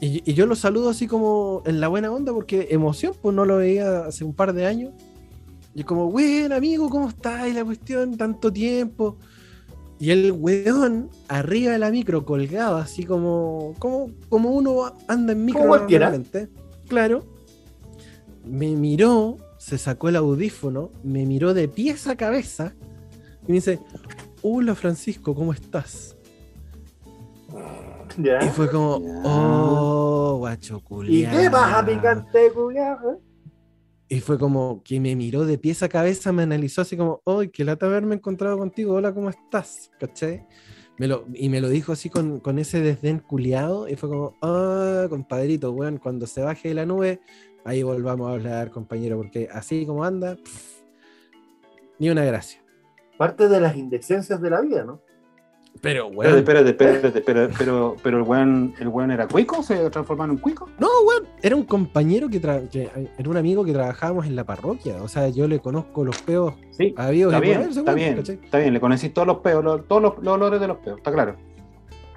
Y, 0.00 0.22
y 0.30 0.34
yo 0.34 0.46
lo 0.46 0.54
saludo 0.54 0.90
así 0.90 1.06
como 1.06 1.62
en 1.66 1.80
la 1.80 1.88
buena 1.88 2.12
onda 2.12 2.32
porque 2.32 2.68
emoción, 2.70 3.14
pues 3.20 3.34
no 3.34 3.44
lo 3.44 3.56
veía 3.56 4.06
hace 4.06 4.24
un 4.24 4.32
par 4.32 4.52
de 4.52 4.66
años. 4.66 4.92
Y 5.74 5.80
es 5.80 5.86
como, 5.86 6.10
buen 6.10 6.52
amigo, 6.52 6.88
¿cómo 6.88 7.08
estás? 7.08 7.48
Y 7.48 7.52
la 7.52 7.64
cuestión, 7.64 8.16
tanto 8.16 8.52
tiempo. 8.52 9.16
Y 10.00 10.10
el 10.10 10.32
weón 10.32 11.10
arriba 11.26 11.72
de 11.72 11.78
la 11.78 11.90
micro 11.90 12.24
colgado, 12.24 12.76
así 12.76 13.04
como, 13.04 13.74
como, 13.78 14.10
como 14.28 14.50
uno 14.50 14.92
anda 15.08 15.32
en 15.32 15.44
micro 15.44 15.60
Como 15.60 15.74
cualquiera. 15.74 16.10
normalmente. 16.10 16.48
Claro. 16.88 17.24
Me 18.44 18.76
miró, 18.76 19.36
se 19.58 19.76
sacó 19.76 20.08
el 20.08 20.16
audífono, 20.16 20.90
me 21.02 21.26
miró 21.26 21.52
de 21.52 21.68
pies 21.68 22.06
a 22.06 22.16
cabeza 22.16 22.74
y 23.42 23.48
me 23.48 23.54
dice, 23.54 23.80
hola 24.42 24.74
Francisco, 24.74 25.34
¿cómo 25.34 25.52
estás? 25.52 26.16
Ya. 28.18 28.44
Y 28.44 28.48
fue 28.48 28.68
como, 28.70 29.00
Ya. 29.00 29.22
oh, 29.24 30.36
guacho 30.38 30.78
¿Y 30.78 30.82
culiao". 30.82 31.36
qué 31.40 31.50
pasa, 31.50 31.86
picante, 31.86 32.52
culiao? 32.52 33.20
Y 34.08 34.20
fue 34.20 34.38
como 34.38 34.82
que 34.82 34.98
me 35.00 35.14
miró 35.14 35.44
de 35.44 35.58
pies 35.58 35.82
a 35.82 35.88
cabeza, 35.88 36.32
me 36.32 36.42
analizó 36.42 36.80
así 36.82 36.96
como, 36.96 37.20
¡ay, 37.26 37.48
qué 37.50 37.64
lata 37.64 37.86
haberme 37.86 38.14
encontrado 38.16 38.56
contigo! 38.58 38.94
Hola, 38.94 39.12
¿cómo 39.14 39.28
estás? 39.30 39.90
¿Cachai? 40.00 40.46
Me 40.98 41.06
lo, 41.06 41.26
y 41.32 41.48
me 41.48 41.60
lo 41.60 41.68
dijo 41.68 41.92
así 41.92 42.10
con, 42.10 42.40
con 42.40 42.58
ese 42.58 42.80
desdén 42.80 43.20
culiado 43.20 43.86
y 43.88 43.94
fue 43.96 44.08
como, 44.08 44.34
ah, 44.42 45.06
compadrito, 45.08 45.70
weón, 45.72 45.98
cuando 45.98 46.26
se 46.26 46.40
baje 46.42 46.68
de 46.68 46.74
la 46.74 46.86
nube, 46.86 47.20
ahí 47.64 47.82
volvamos 47.84 48.28
a 48.28 48.32
hablar, 48.32 48.70
compañero, 48.70 49.16
porque 49.16 49.48
así 49.52 49.86
como 49.86 50.02
anda, 50.02 50.34
pff, 50.36 50.80
ni 52.00 52.10
una 52.10 52.24
gracia. 52.24 52.60
Parte 53.16 53.46
de 53.48 53.60
las 53.60 53.76
indecencias 53.76 54.40
de 54.40 54.50
la 54.50 54.60
vida, 54.60 54.84
¿no? 54.84 55.00
Pero, 55.80 56.08
weón, 56.08 56.36
espérate, 56.38 56.70
espérate, 56.70 57.18
espérate, 57.18 57.54
pero, 57.56 57.94
pero 58.02 58.18
el 58.18 58.22
weón, 58.24 58.74
el 58.80 58.88
weón 58.88 59.10
era 59.12 59.28
cuico, 59.28 59.62
se 59.62 59.88
transformaron 59.90 60.36
en 60.36 60.42
cuico. 60.42 60.68
no, 60.78 60.88
weón, 61.06 61.24
era 61.42 61.54
un 61.54 61.64
compañero 61.64 62.28
que, 62.28 62.42
tra- 62.42 62.68
que 62.68 62.90
era 63.16 63.30
un 63.30 63.36
amigo 63.36 63.64
que 63.64 63.72
trabajábamos 63.72 64.26
en 64.26 64.34
la 64.34 64.44
parroquia, 64.44 65.02
o 65.02 65.08
sea, 65.08 65.28
yo 65.28 65.46
le 65.46 65.60
conozco 65.60 66.04
los 66.04 66.20
peos 66.22 66.54
Sí, 66.70 66.86
está 66.88 67.10
bien, 67.10 67.28
está 67.70 67.94
bien, 67.94 68.16
¿cachai? 68.16 68.40
está 68.42 68.58
bien, 68.58 68.74
le 68.74 68.80
conocí 68.80 69.08
todos 69.10 69.28
los 69.28 69.38
peos, 69.38 69.62
lo- 69.62 69.82
todos 69.82 70.02
los, 70.02 70.18
los 70.22 70.34
olores 70.34 70.60
de 70.60 70.66
los 70.68 70.78
peos, 70.78 70.98
está 70.98 71.12
claro. 71.12 71.36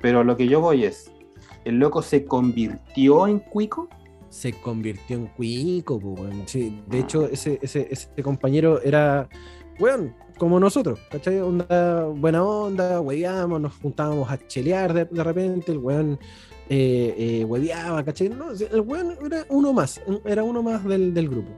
Pero 0.01 0.23
lo 0.23 0.35
que 0.35 0.47
yo 0.47 0.59
voy 0.61 0.85
es, 0.85 1.11
¿el 1.63 1.77
loco 1.77 2.01
se 2.01 2.25
convirtió 2.25 3.27
en 3.27 3.39
cuico? 3.39 3.87
se 4.29 4.53
convirtió 4.53 5.17
en 5.17 5.27
cuico, 5.27 5.95
weón. 5.95 6.43
Sí, 6.45 6.81
de 6.87 6.99
hecho, 6.99 7.25
ese, 7.27 7.59
ese, 7.61 7.89
ese 7.91 8.07
compañero 8.23 8.81
era, 8.81 9.27
weón, 9.77 10.15
como 10.41 10.59
nosotros, 10.59 10.97
¿cachai? 11.11 11.39
Onda, 11.39 12.07
buena 12.07 12.43
onda, 12.43 12.99
hueveábamos, 12.99 13.61
nos 13.61 13.75
juntábamos 13.75 14.31
a 14.31 14.39
chelear 14.47 14.91
de, 14.91 15.05
de 15.05 15.23
repente, 15.23 15.71
el 15.71 15.77
weón 15.77 16.17
eh, 16.67 17.13
eh, 17.15 17.45
hueveaba, 17.45 18.03
¿cachai? 18.03 18.29
No, 18.29 18.49
el 18.49 18.81
weón 18.81 19.15
era 19.23 19.45
uno 19.49 19.71
más, 19.71 20.01
era 20.25 20.41
uno 20.43 20.63
más 20.63 20.83
del, 20.83 21.13
del 21.13 21.29
grupo. 21.29 21.51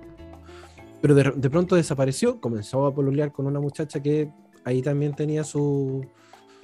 Pero 1.02 1.16
de, 1.16 1.32
de 1.34 1.50
pronto 1.50 1.78
desapareció, 1.78 2.42
comenzó 2.42 2.86
a 2.86 2.94
pololear 2.94 3.32
con 3.32 3.48
una 3.48 3.62
muchacha 3.62 4.02
que 4.04 4.30
ahí 4.66 4.82
también 4.82 5.16
tenía 5.16 5.46
su, 5.46 6.06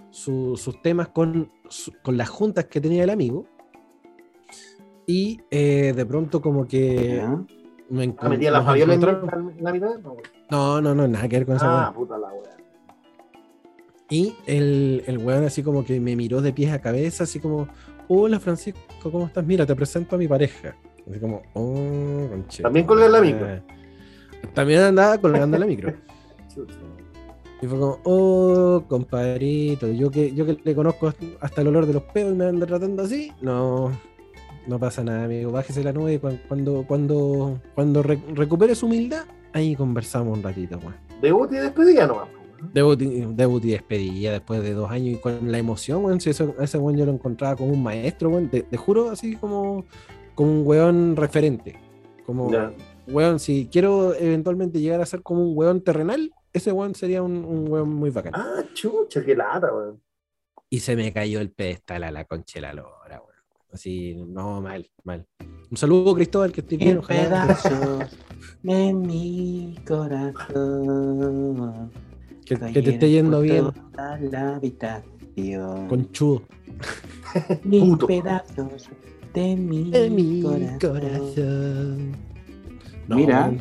su- 0.10 0.58
sus 0.58 0.82
temas 0.82 1.08
con, 1.08 1.50
su- 1.70 1.94
con 2.04 2.18
las 2.18 2.28
juntas 2.28 2.66
que 2.66 2.82
tenía 2.82 3.06
el 3.06 3.12
amigo. 3.12 3.46
Y 5.08 5.40
eh, 5.52 5.94
de 5.96 6.06
pronto 6.06 6.42
como 6.42 6.68
que 6.68 7.24
me 7.90 8.14
¿Ah, 8.18 8.28
metía 8.28 8.52
la 8.52 8.62
Fabiola 8.62 8.94
en, 8.94 9.02
encontramos- 9.02 9.58
en 9.58 9.64
la 9.64 9.72
mitad? 9.72 9.98
No. 10.00 10.18
No, 10.50 10.82
no, 10.82 10.96
no, 10.96 11.08
nada 11.08 11.28
que 11.28 11.38
ver 11.38 11.46
con 11.46 11.56
esa 11.58 11.88
Ah, 11.88 11.94
puta 11.94 12.18
la 12.18 12.28
wea. 12.30 12.58
Y 14.10 14.34
el, 14.48 15.04
el 15.06 15.18
weón 15.20 15.44
así 15.44 15.62
como 15.62 15.86
que 15.86 16.00
me 16.00 16.16
miró 16.16 16.42
de 16.42 16.52
pies 16.52 16.72
a 16.74 16.80
cabeza, 16.82 17.26
así 17.26 17.40
como, 17.40 17.68
hola 18.08 18.40
Francisco, 18.40 18.80
¿cómo 19.12 19.28
estás? 19.28 19.46
Mira, 19.46 19.66
te 19.68 19.76
presento 19.76 20.16
a 20.16 20.20
mi 20.20 20.28
pareja. 20.28 20.76
Así 21.10 21.20
como, 21.20 21.44
oh, 21.54 22.28
conche 22.30 22.64
También 22.64 22.88
en 22.90 23.00
la 23.00 23.08
madre". 23.10 23.22
micro. 23.34 23.48
También 24.54 24.82
andaba 24.82 25.18
colgando 25.20 25.58
la 25.58 25.66
micro. 25.66 25.94
Y 27.62 27.68
fue 27.68 27.78
como, 27.78 28.00
oh, 28.06 28.86
compadrito, 28.88 29.92
yo 29.92 30.10
que, 30.10 30.34
yo 30.34 30.46
que 30.46 30.58
le 30.64 30.74
conozco 30.74 31.12
hasta 31.42 31.60
el 31.62 31.68
olor 31.68 31.86
de 31.88 31.94
los 31.94 32.04
pedos 32.04 32.32
y 32.34 32.38
me 32.38 32.46
anda 32.46 32.66
tratando 32.66 33.04
así, 33.04 33.34
no, 33.42 33.92
no 34.66 34.80
pasa 34.80 35.04
nada, 35.04 35.26
amigo. 35.26 35.52
Bájese 35.52 35.84
la 35.84 35.92
nube 35.92 36.14
y 36.14 36.20
cuando, 36.20 36.86
cuando, 36.88 37.60
cuando 37.76 38.02
re- 38.02 38.24
recupere 38.34 38.76
su 38.76 38.86
humildad, 38.86 39.26
ahí 39.54 39.76
conversamos 39.76 40.38
un 40.38 40.44
ratito, 40.44 40.78
weón. 40.80 40.96
Debut 41.22 41.52
y 41.52 41.56
despedida 41.56 42.08
nomás. 42.08 42.28
Debut, 42.74 43.02
y- 43.02 43.22
debut 43.36 43.64
y 43.66 43.72
despedida 43.72 44.32
después 44.34 44.62
de 44.62 44.74
dos 44.74 44.92
años 44.92 45.16
y 45.16 45.18
con 45.18 45.52
la 45.52 45.58
emoción, 45.58 46.04
weón. 46.04 46.20
Si 46.20 46.30
eso, 46.30 46.56
ese 46.60 46.78
weón 46.78 46.98
yo 46.98 47.06
lo 47.06 47.12
encontraba 47.14 47.56
como 47.56 47.72
un 47.72 47.82
maestro, 47.84 48.30
weón. 48.30 48.50
Te, 48.50 48.64
te 48.64 48.78
juro, 48.78 49.10
así 49.10 49.36
como, 49.36 49.86
como 50.36 50.52
un 50.52 50.68
weón 50.68 51.16
referente. 51.16 51.80
Como, 52.26 52.52
weón, 53.08 53.40
si 53.40 53.68
quiero 53.72 54.14
eventualmente 54.14 54.80
llegar 54.80 55.02
a 55.02 55.06
ser 55.06 55.22
como 55.24 55.42
un 55.44 55.58
weón 55.58 55.82
terrenal, 55.82 56.32
ese 56.54 56.72
weón 56.72 56.96
sería 56.96 57.24
un, 57.24 57.44
un 57.46 57.70
weón 57.72 57.90
muy 57.90 58.10
bacán. 58.10 58.34
Ah, 58.36 58.62
chucha, 58.74 59.24
qué 59.24 59.36
lata, 59.36 59.74
weón. 59.74 60.02
Y 60.70 60.80
se 60.82 60.96
me 60.96 61.12
cayó 61.12 61.40
el 61.40 61.52
pedestal 61.52 62.04
a 62.04 62.12
la 62.12 62.26
concha 62.26 62.56
de 62.60 62.62
la 62.62 62.74
lora, 62.74 63.20
weón. 63.22 63.29
Así, 63.72 64.16
no, 64.16 64.62
mal, 64.62 64.90
mal. 65.04 65.26
Un 65.70 65.78
saludo, 65.78 66.16
Cristóbal, 66.16 66.52
que 66.52 66.62
estés 66.62 66.80
bien. 66.80 66.98
En 66.98 67.02
pedazos 67.04 68.10
de 68.64 68.94
mi 68.94 69.76
corazón. 69.88 71.92
que, 72.46 72.58
que 72.58 72.82
te 72.82 72.90
esté 72.90 73.12
yendo 73.12 73.42
bien, 73.42 73.68
la 74.32 74.56
habitación. 74.56 75.88
conchudo. 75.88 76.42
Puto. 77.64 78.08
pedazos 78.08 78.90
de 79.34 79.56
mi, 79.56 79.92
En 79.94 80.16
mi 80.16 80.42
corazón. 80.42 80.80
corazón. 80.80 82.12
No, 83.08 83.16
Mira. 83.18 83.54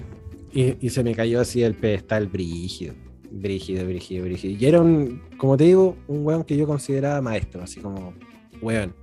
Y, 0.53 0.87
y 0.87 0.91
se 0.91 1.05
me 1.05 1.15
cayó 1.15 1.41
así 1.43 1.63
el 1.63 1.75
pedestal 1.75 2.29
brígido. 2.29 2.95
Brígido, 3.31 3.85
brígido, 3.85 4.25
brígido. 4.25 4.59
Y 4.59 4.65
era 4.65 4.81
un, 4.81 5.21
como 5.37 5.59
te 5.59 5.65
digo, 5.65 5.97
un 6.07 6.25
weón 6.25 6.45
que 6.45 6.57
yo 6.57 6.67
consideraba 6.67 7.21
maestro, 7.21 7.63
así 7.63 7.79
como, 7.81 8.15
weón. 8.63 8.95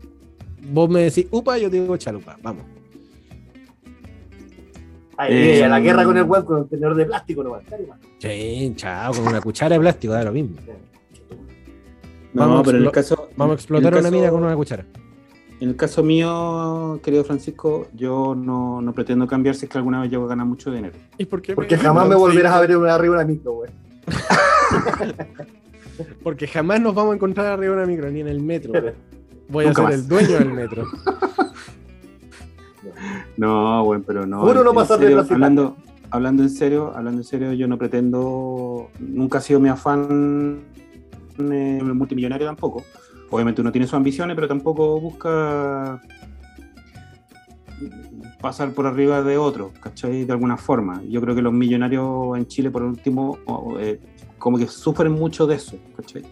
Vos 0.72 0.90
me 0.90 1.02
decís, 1.02 1.28
upa, 1.32 1.58
yo 1.58 1.70
digo 1.70 1.96
chalupa, 1.98 2.38
vamos. 2.42 2.64
Ay, 5.18 5.34
Eh, 5.34 5.64
a 5.64 5.70
la 5.70 5.80
guerra 5.80 6.04
con 6.04 6.18
el 6.18 6.24
weón 6.24 6.46
con 6.46 6.58
un 6.58 6.68
tenedor 6.68 6.96
de 6.96 7.06
plástico 7.06 7.44
no 7.44 7.52
va 7.52 7.60
a 7.60 7.62
estar 7.62 7.80
igual. 7.80 8.00
Sí, 8.20 8.74
chao, 8.76 9.14
con 9.14 9.28
una 9.28 9.42
cuchara 9.42 9.76
de 9.76 9.80
plástico, 9.80 10.14
da 10.14 10.24
lo 10.24 10.32
mismo. 10.32 10.58
No, 12.34 12.42
Vamos 12.42 12.60
a 12.60 12.64
pero 12.64 12.78
en 12.80 12.84
el 12.86 12.92
caso. 12.92 13.30
Vamos 13.38 13.54
a 13.54 13.56
explotar 13.56 13.94
en 13.94 14.00
el 14.00 14.06
una 14.06 14.12
mina 14.12 14.30
con 14.30 14.44
una 14.44 14.56
cuchara. 14.56 14.86
En 15.62 15.70
el 15.70 15.76
caso 15.78 16.04
mío, 16.04 17.00
querido 17.02 17.24
Francisco, 17.24 17.88
yo 17.94 18.36
no, 18.36 18.82
no 18.82 18.92
pretendo 18.94 19.26
cambiar 19.26 19.56
si 19.56 19.66
es 19.66 19.72
que 19.72 19.78
alguna 19.78 20.02
vez 20.02 20.12
llego 20.12 20.26
a 20.26 20.28
ganar 20.28 20.46
mucho 20.46 20.70
dinero. 20.70 20.94
¿Y 21.18 21.26
por 21.26 21.42
qué 21.42 21.56
Porque 21.56 21.78
jamás 21.78 22.10
me 22.10 22.16
volverás 22.16 22.54
a 22.54 22.60
ver 22.60 22.72
arriba 22.74 22.98
de 22.98 23.10
una 23.10 23.24
micro, 23.24 23.54
weón. 23.54 23.72
Porque 26.24 26.46
jamás 26.48 26.82
nos 26.82 26.94
vamos 26.94 27.14
a 27.14 27.16
encontrar 27.16 27.46
arriba 27.48 27.76
de 27.76 27.84
una 27.84 27.88
micro, 27.90 28.12
ni 28.12 28.20
en 28.20 28.28
el 28.28 28.42
metro. 28.42 28.74
Voy 29.50 29.66
Nunca 29.66 29.84
a 29.84 29.86
ser 29.92 29.98
más. 29.98 30.04
el 30.04 30.08
dueño 30.08 30.40
del 30.40 30.54
metro. 30.54 30.86
No, 33.38 33.84
bueno, 33.84 34.04
pero 34.06 34.26
no. 34.26 34.42
Juro 34.42 34.64
no 34.64 34.74
pasar 34.74 35.00
de 35.00 35.14
hablando, 35.14 35.76
hablando 36.10 36.44
en 36.44 36.50
serio, 36.50 36.94
hablando 36.96 37.20
en 37.20 37.26
serio, 37.26 37.54
yo 37.54 37.68
no 37.68 37.78
pretendo, 37.78 38.90
nunca 39.00 39.40
ha 39.40 39.42
sido 39.42 39.60
mi 39.60 39.70
afán 39.70 40.62
eh, 41.40 41.82
multimillonario 41.84 42.48
tampoco. 42.48 42.84
Obviamente 43.30 43.62
uno 43.62 43.72
tiene 43.72 43.88
sus 43.88 43.96
ambiciones, 43.96 44.36
pero 44.36 44.48
tampoco 44.48 45.00
busca 45.02 46.02
pasar 48.40 48.72
por 48.72 48.86
arriba 48.88 49.22
de 49.22 49.38
otros, 49.38 49.72
¿cachai? 49.80 50.24
De 50.24 50.32
alguna 50.32 50.56
forma. 50.56 51.02
Yo 51.10 51.20
creo 51.20 51.36
que 51.36 51.42
los 51.42 51.52
millonarios 51.52 52.38
en 52.38 52.48
Chile, 52.48 52.72
por 52.72 52.84
último, 52.84 53.38
eh, 53.80 54.00
como 54.38 54.58
que 54.58 54.68
sufren 54.68 55.12
mucho 55.12 55.48
de 55.48 55.56
eso, 55.56 55.76
¿cachai? 55.98 56.24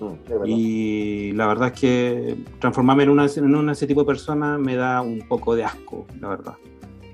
Mm. 0.00 0.46
Y 0.46 1.32
la 1.32 1.46
verdad 1.46 1.72
es 1.74 1.80
que 1.80 2.36
transformarme 2.58 3.02
en, 3.04 3.10
una, 3.10 3.26
en 3.26 3.54
una- 3.54 3.72
ese 3.72 3.86
tipo 3.86 4.00
de 4.00 4.06
persona 4.06 4.56
me 4.58 4.74
da 4.76 5.02
un 5.02 5.20
poco 5.28 5.54
de 5.54 5.64
asco, 5.64 6.06
la 6.20 6.28
verdad. 6.28 6.54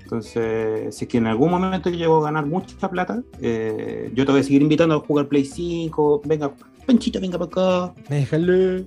Entonces, 0.03 0.95
si 0.95 1.03
es 1.05 1.09
que 1.09 1.17
en 1.17 1.27
algún 1.27 1.51
momento 1.51 1.89
yo 1.89 1.97
llego 1.97 2.17
a 2.21 2.23
ganar 2.31 2.45
mucha 2.45 2.89
plata, 2.89 3.21
eh, 3.41 4.09
yo 4.15 4.25
te 4.25 4.31
voy 4.31 4.39
a 4.39 4.43
seguir 4.43 4.61
invitando 4.61 4.95
a 4.95 4.99
jugar 5.01 5.27
Play 5.27 5.43
5, 5.43 6.21
venga, 6.23 6.49
Panchito, 6.85 7.19
venga 7.19 7.37
para 7.37 7.87
acá, 7.89 7.93
Déjale. 8.07 8.85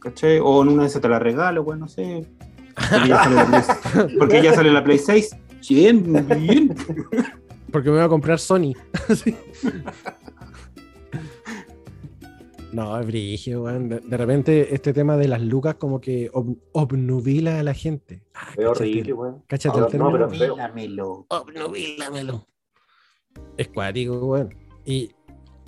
¿cachai? 0.00 0.40
O 0.42 0.62
en 0.62 0.70
una 0.70 0.82
de 0.82 0.88
esas 0.88 1.00
te 1.00 1.08
la 1.08 1.20
regalo, 1.20 1.64
pues 1.64 1.78
no 1.78 1.86
sé. 1.86 2.26
Porque 2.74 3.08
ya 3.08 3.22
sale 3.22 3.36
la 3.36 3.44
Play, 3.46 3.62
porque 4.18 4.42
ya 4.42 4.52
sale 4.54 4.72
la 4.72 4.82
Play 4.84 4.98
6. 4.98 5.36
Bien, 5.68 6.02
bien. 6.28 6.74
Porque 7.70 7.88
me 7.90 7.96
voy 7.98 8.04
a 8.04 8.08
comprar 8.08 8.40
Sony. 8.40 8.72
Sí. 9.14 9.36
No, 12.72 12.98
es 12.98 13.06
brígido, 13.06 13.64
weón. 13.64 13.88
De, 13.88 14.00
de 14.00 14.16
repente 14.16 14.74
este 14.74 14.92
tema 14.92 15.16
de 15.16 15.28
las 15.28 15.42
lucas 15.42 15.74
como 15.74 16.00
que 16.00 16.30
ob- 16.32 16.58
obnubila 16.72 17.58
a 17.60 17.62
la 17.62 17.74
gente. 17.74 18.22
Ah, 18.34 18.48
Es 18.56 18.64
horrible, 18.64 19.12
weón. 19.12 19.42
cáchate 19.46 19.78
el 19.78 19.86
término. 19.88 20.18
no. 20.18 20.28
Mílamelo. 20.28 21.26
Obnubílamelo. 21.28 22.46
Es 23.56 23.68
cuático, 23.68 24.18
weón. 24.26 24.54
Y 24.86 25.10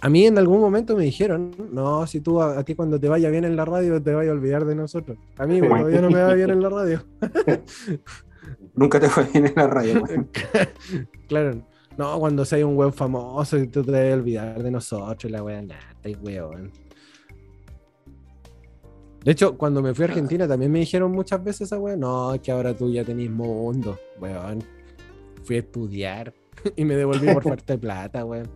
a 0.01 0.09
mí 0.09 0.27
en 0.27 0.39
algún 0.39 0.61
momento 0.61 0.97
me 0.97 1.05
dijeron, 1.05 1.51
no, 1.73 2.07
si 2.07 2.21
tú 2.21 2.41
a, 2.41 2.59
a 2.59 2.65
ti 2.65 2.75
cuando 2.75 2.99
te 2.99 3.09
vaya 3.09 3.29
bien 3.31 3.45
en 3.45 3.57
la 3.57 3.65
radio 3.67 4.03
te 4.03 4.13
vayas 4.15 4.31
a 4.33 4.35
olvidar 4.35 4.65
de 4.65 4.75
nosotros. 4.75 5.19
A 5.39 5.47
mí 5.47 5.61
Bueno. 5.61 5.77
todavía 5.77 6.01
no 6.01 6.11
me 6.11 6.21
va 6.23 6.33
bien 6.35 6.51
en 6.51 6.63
la 6.63 6.69
radio. 6.71 7.05
Nunca 8.75 8.99
te 8.99 9.09
fue 9.09 9.25
bien 9.33 9.47
en 9.47 9.53
la 9.57 9.67
radio, 9.67 10.03
weón. 10.03 10.31
claro. 11.29 11.67
No, 11.97 12.19
cuando 12.19 12.45
seas 12.45 12.65
un 12.65 12.77
weón 12.77 12.93
famoso 12.93 13.57
y 13.57 13.69
tú 13.69 13.85
te 13.85 13.93
debes 13.93 14.15
olvidar 14.15 14.61
de 14.63 14.71
nosotros, 14.71 15.31
la 15.31 15.43
weón, 15.43 15.69
nah, 15.69 15.77
estáis 15.93 16.17
weón. 16.23 16.73
De 19.25 19.33
hecho, 19.33 19.57
cuando 19.57 19.81
me 19.83 19.95
fui 19.95 20.05
a 20.05 20.09
Argentina 20.09 20.47
también 20.47 20.71
me 20.71 20.81
dijeron 20.81 21.11
muchas 21.13 21.43
veces 21.43 21.63
esa 21.63 21.79
weón, 21.79 22.01
no, 22.01 22.35
que 22.43 22.53
ahora 22.53 22.75
tú 22.75 22.93
ya 22.93 23.05
tenés 23.05 23.31
mundo, 23.31 23.99
weón. 24.21 24.63
Fui 25.45 25.57
a 25.57 25.61
estudiar 25.61 26.33
y 26.77 26.85
me 26.85 26.95
devolví 26.95 27.33
por 27.33 27.43
falta 27.43 27.73
de 27.73 27.79
plata, 27.79 28.25
weón. 28.25 28.49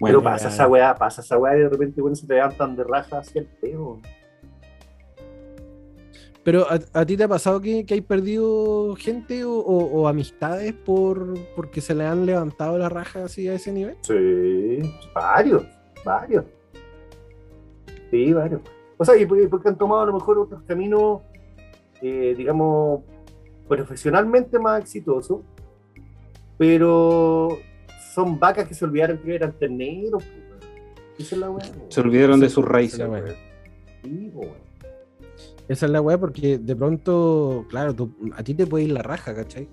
Bueno, 0.00 0.18
Pero 0.18 0.22
pasa 0.24 0.48
esa 0.48 0.66
weá, 0.66 0.94
pasa 0.96 1.20
esa 1.20 1.38
weá 1.38 1.56
y 1.56 1.60
de 1.60 1.68
repente, 1.68 2.02
weón, 2.02 2.16
se 2.16 2.26
te 2.26 2.34
levantan 2.34 2.74
de 2.76 2.84
raja 2.84 3.18
hacia 3.18 3.40
el 3.42 3.46
peo. 3.46 4.00
Pero 6.42 6.66
¿a, 6.68 6.78
a 7.00 7.06
ti 7.06 7.16
te 7.16 7.24
ha 7.24 7.28
pasado 7.28 7.60
que, 7.60 7.86
que 7.86 7.94
hay 7.94 8.00
perdido 8.02 8.94
gente 8.96 9.44
o, 9.44 9.52
o- 9.52 10.02
o 10.02 10.08
amistades 10.08 10.74
por 10.74 11.38
porque 11.56 11.80
se 11.80 11.94
le 11.94 12.04
han 12.04 12.26
levantado 12.26 12.76
la 12.76 12.90
raja 12.90 13.24
así 13.24 13.48
a 13.48 13.54
ese 13.54 13.72
nivel? 13.72 13.96
Sí, 14.02 14.80
varios, 15.14 15.62
varios. 16.04 16.44
Sí, 18.14 18.32
varios. 18.32 18.60
O 18.96 19.04
sea, 19.04 19.16
y 19.16 19.26
porque 19.26 19.48
porque 19.48 19.68
han 19.68 19.76
tomado 19.76 20.02
a 20.02 20.06
lo 20.06 20.12
mejor 20.12 20.38
otros 20.38 20.62
caminos, 20.68 21.22
eh, 22.00 22.34
digamos, 22.36 23.00
profesionalmente 23.66 24.58
más 24.60 24.80
exitosos, 24.82 25.40
pero 26.56 27.48
son 28.14 28.38
vacas 28.38 28.68
que 28.68 28.74
se 28.74 28.84
olvidaron 28.84 29.18
que 29.18 29.34
eran 29.34 29.52
terneros. 29.58 30.22
weón. 30.24 30.44
Esa 31.18 31.34
es 31.34 31.40
la 31.40 31.50
weá. 31.50 31.64
se 31.88 32.00
olvidaron 32.00 32.38
de 32.40 32.48
sus 32.48 32.64
Esa 32.64 32.72
raíces, 32.72 32.94
es 32.94 32.98
la 33.00 33.08
weá. 33.10 33.22
weón. 33.22 33.34
Sí. 34.04 34.32
Esa 35.66 35.86
es 35.86 35.92
la 35.92 36.00
weá 36.00 36.18
porque 36.18 36.58
de 36.58 36.76
pronto, 36.76 37.64
claro, 37.70 37.94
tú- 37.94 38.14
a 38.36 38.42
ti 38.44 38.54
te 38.54 38.66
puede 38.66 38.84
ir 38.84 38.92
la 38.92 39.02
raja, 39.02 39.34
¿cachai? 39.34 39.66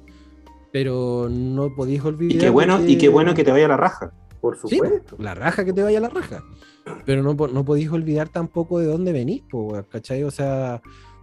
Pero 0.71 1.27
no 1.30 1.75
podéis 1.75 2.04
olvidar. 2.06 2.36
Y 2.36 2.39
qué 2.39 2.49
bueno, 2.49 2.80
y 2.88 2.97
qué 2.97 3.10
bueno 3.10 3.34
que 3.34 3.43
te 3.43 3.51
vaya 3.51 3.67
la 3.67 3.77
raja. 3.77 4.13
Por 4.41 4.58
Sí, 4.58 4.75
supuesto. 4.77 5.15
la 5.19 5.36
raja 5.36 5.63
que 5.63 5.71
te 5.71 5.84
vaya 5.84 5.99
la 5.99 6.10
raja. 6.10 6.43
Pero 7.06 7.21
no, 7.21 7.34
no 7.47 7.63
podéis 7.63 7.89
olvidar 7.91 8.27
tampoco 8.30 8.80
de 8.80 8.88
dónde 8.88 9.13
venís, 9.13 9.43
po, 9.49 9.84
¿cachai? 9.89 10.23
O 10.23 10.32
sea, 10.32 10.82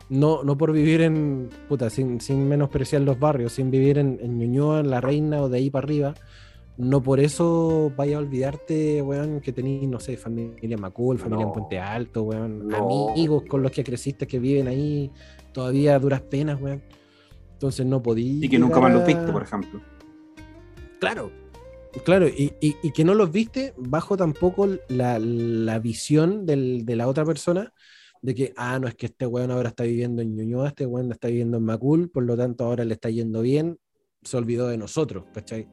no, 0.08 0.44
no 0.44 0.56
por 0.56 0.72
vivir 0.72 1.00
en, 1.02 1.48
puta, 1.68 1.90
sin, 1.90 2.20
sin 2.20 2.48
menospreciar 2.48 3.02
los 3.02 3.18
barrios, 3.18 3.52
sin 3.52 3.70
vivir 3.70 3.98
en, 3.98 4.18
en 4.22 4.38
Ñuñoa, 4.38 4.80
en 4.80 4.90
La 4.90 5.00
Reina 5.00 5.42
o 5.42 5.48
de 5.48 5.58
ahí 5.58 5.68
para 5.68 5.84
arriba, 5.84 6.14
no 6.76 7.02
por 7.02 7.18
eso 7.18 7.92
vaya 7.96 8.16
a 8.16 8.20
olvidarte, 8.20 9.02
weón, 9.02 9.40
que 9.40 9.52
tenés, 9.52 9.88
no 9.88 9.98
sé, 9.98 10.16
familia 10.16 10.78
Macul, 10.78 11.18
familia 11.18 11.46
en. 11.46 11.52
Puente 11.52 11.78
Alto, 11.80 12.22
weón, 12.22 12.68
No. 12.68 13.10
amigos 13.10 13.42
con 13.48 13.62
los 13.62 13.72
que 13.72 13.82
creciste 13.82 14.28
que 14.28 14.38
viven 14.38 14.68
ahí 14.68 15.10
todavía 15.52 15.96
a 15.96 15.98
duras 15.98 16.20
penas, 16.20 16.60
weón. 16.62 16.80
Entonces 17.54 17.84
no 17.84 18.00
podí. 18.00 18.44
Y 18.44 18.48
que 18.48 18.60
nunca 18.60 18.78
más 18.78 18.92
los 18.92 19.04
viste, 19.04 19.32
por 19.32 19.42
ejemplo. 19.42 19.80
Claro, 21.00 21.32
claro, 22.04 22.28
y, 22.28 22.52
y- 22.60 22.76
y 22.82 22.92
que 22.92 23.04
no 23.04 23.14
los 23.14 23.30
viste 23.32 23.74
bajo 23.76 24.16
tampoco 24.16 24.66
la, 24.88 25.18
la 25.18 25.78
visión 25.78 26.44
del- 26.46 26.84
de 26.84 26.96
la 26.96 27.08
otra 27.08 27.24
persona 27.24 27.72
de 28.22 28.34
que, 28.34 28.52
ah, 28.56 28.78
no, 28.78 28.88
es 28.88 28.94
que 28.96 29.06
este 29.06 29.26
weón 29.26 29.50
ahora 29.50 29.68
está 29.68 29.84
viviendo 29.84 30.22
en 30.22 30.34
Ñuñoa, 30.34 30.68
este 30.68 30.86
weón 30.86 31.12
está 31.12 31.28
viviendo 31.28 31.56
en 31.58 31.64
Macul, 31.64 32.10
por 32.10 32.24
lo 32.24 32.36
tanto 32.36 32.64
ahora 32.64 32.84
le 32.84 32.94
está 32.94 33.10
yendo 33.10 33.42
bien, 33.42 33.78
se 34.22 34.36
olvidó 34.36 34.68
de 34.68 34.76
nosotros, 34.76 35.24
¿cachai? 35.32 35.68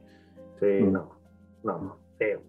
Sí, 0.60 0.66
Mm. 0.84 0.92
no. 0.92 1.18
No, 1.64 1.78
no. 1.82 1.98
Feo. 2.18 2.42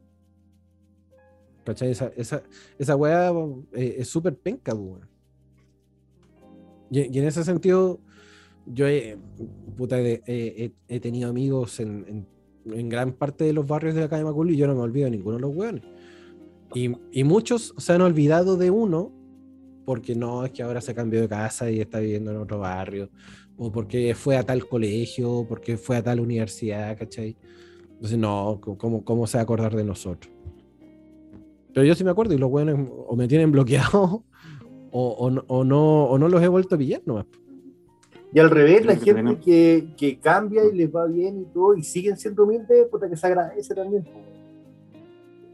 ¿Cachai? 1.65 1.91
Esa, 1.91 2.11
esa, 2.15 2.43
esa 2.77 2.95
weá 2.95 3.31
eh, 3.73 3.95
es 3.99 4.07
súper 4.07 4.37
penca, 4.37 4.73
pues, 4.73 4.85
weón. 4.87 5.09
Y, 6.91 6.99
y 7.15 7.19
en 7.19 7.25
ese 7.27 7.43
sentido, 7.43 7.99
yo 8.65 8.87
he, 8.87 9.17
puta, 9.75 9.99
he, 9.99 10.21
he- 10.25 10.71
he 10.87 10.99
tenido 10.99 11.29
amigos 11.29 11.79
en, 11.79 12.05
en- 12.07 12.27
en 12.73 12.89
gran 12.89 13.13
parte 13.13 13.43
de 13.43 13.53
los 13.53 13.67
barrios 13.67 13.95
de 13.95 14.03
acá 14.03 14.17
de 14.17 14.23
Macul 14.23 14.51
y 14.51 14.57
yo 14.57 14.67
no 14.67 14.75
me 14.75 14.81
olvido 14.81 15.05
de 15.05 15.11
ninguno 15.11 15.35
de 15.35 15.41
los 15.41 15.55
weones. 15.55 15.83
Y, 16.73 16.91
y 17.11 17.23
muchos 17.23 17.73
se 17.77 17.93
han 17.93 18.01
olvidado 18.01 18.57
de 18.57 18.69
uno 18.71 19.11
porque 19.87 20.15
no, 20.15 20.43
es 20.43 20.51
que 20.51 20.63
ahora 20.63 20.81
se 20.81 20.93
cambió 20.93 21.21
de 21.21 21.29
casa 21.29 21.71
y 21.71 21.79
está 21.79 21.99
viviendo 21.99 22.29
en 22.31 22.35
otro 22.35 22.59
barrio, 22.59 23.09
o 23.55 23.71
porque 23.71 24.13
fue 24.15 24.35
a 24.35 24.43
tal 24.43 24.67
colegio, 24.67 25.45
porque 25.47 25.77
fue 25.77 25.95
a 25.95 26.03
tal 26.03 26.19
universidad, 26.19 26.97
¿cachai? 26.97 27.37
Entonces, 27.93 28.17
no, 28.17 28.59
¿cómo, 28.77 29.05
cómo 29.05 29.25
se 29.27 29.37
va 29.37 29.39
a 29.39 29.43
acordar 29.43 29.73
de 29.73 29.85
nosotros? 29.85 30.29
Pero 31.73 31.85
yo 31.85 31.95
sí 31.95 32.03
me 32.03 32.11
acuerdo 32.11 32.33
y 32.33 32.37
los 32.37 32.49
buenos 32.49 32.89
o 33.07 33.15
me 33.15 33.29
tienen 33.29 33.49
bloqueado 33.49 34.25
o, 34.91 35.09
o 35.09 35.31
no, 35.31 35.45
o, 35.47 35.63
no, 35.63 36.03
o 36.03 36.17
no 36.17 36.27
los 36.27 36.43
he 36.43 36.49
vuelto 36.49 36.75
a 36.75 36.77
pillar 36.77 37.01
nomás. 37.05 37.25
Y 38.37 38.39
al 38.39 38.51
revés, 38.51 38.85
la 38.85 38.95
que 38.95 39.13
gente 39.15 39.39
que, 39.39 39.87
que 39.97 40.19
cambia 40.19 40.63
y 40.63 40.71
les 40.77 40.95
va 40.95 41.07
bien 41.07 41.41
y 41.41 41.45
todo, 41.45 41.73
y 41.75 41.81
siguen 41.81 42.17
siendo 42.17 42.43
humildes, 42.43 42.85
puta 42.87 43.09
que 43.09 43.17
se 43.17 43.25
agradece 43.25 43.73
también. 43.73 44.03
po. 44.03 44.11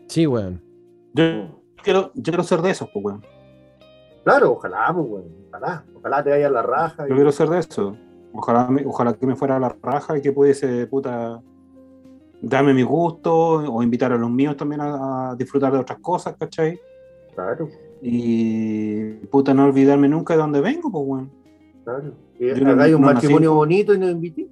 Sí, 0.08 0.28
weón. 0.28 0.62
Yo 1.14 1.24
quiero, 1.82 2.12
yo 2.14 2.24
quiero 2.24 2.44
ser 2.44 2.62
de 2.62 2.72
esos, 2.72 2.90
pues, 2.92 3.06
weón. 3.06 3.26
Claro, 4.26 4.52
ojalá, 4.52 4.92
pues, 4.94 5.06
weón, 5.10 5.26
ojalá, 5.48 5.86
ojalá 5.96 6.24
te 6.26 6.30
vaya 6.32 6.48
a 6.48 6.52
la 6.52 6.62
raja. 6.62 7.06
y- 7.06 7.10
Yo 7.10 7.16
quiero 7.16 7.32
ser 7.32 7.48
de 7.48 7.60
eso. 7.60 7.96
Ojalá, 8.34 8.68
me- 8.68 8.86
ojalá 8.86 9.14
que 9.14 9.26
me 9.28 9.36
fuera 9.38 9.56
a 9.56 9.60
la 9.62 9.74
raja 9.82 10.18
y 10.18 10.22
que 10.22 10.34
pudiese, 10.34 10.86
puta, 10.88 11.42
darme 12.42 12.74
mi 12.74 12.84
gusto 12.84 13.34
o 13.34 13.82
invitar 13.82 14.12
a 14.12 14.18
los 14.18 14.30
míos 14.30 14.58
también 14.58 14.82
a, 14.82 15.32
a 15.32 15.36
disfrutar 15.38 15.72
de 15.72 15.80
otras 15.80 16.00
cosas, 16.00 16.36
¿cachai? 16.38 16.78
Claro, 17.34 17.70
Y, 18.02 19.06
puta, 19.32 19.54
no 19.54 19.64
olvidarme 19.64 20.10
nunca 20.10 20.34
de 20.34 20.42
dónde 20.42 20.60
vengo, 20.60 20.92
pues, 20.92 21.04
weón. 21.08 21.32
claro. 21.86 22.12
Que 22.38 22.56
Yo 22.56 22.64
no- 22.66 22.72
hagáis 22.72 22.96
un 22.96 23.02
no 23.02 23.08
nací- 23.08 23.14
matrimonio 23.16 23.54
bonito 23.54 23.94
y 23.94 24.00
nos 24.00 24.12
invité. 24.12 24.48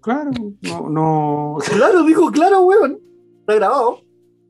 Claro, 0.00 0.30
no, 0.62 0.88
no, 0.90 1.58
Claro, 1.76 2.04
dijo 2.04 2.30
claro, 2.30 2.62
weón. 2.62 2.98
Está 3.40 3.54
grabado. 3.56 3.98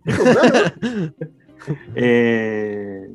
Dijo 0.04 0.22
claro. 0.22 1.14
eh, 1.94 3.08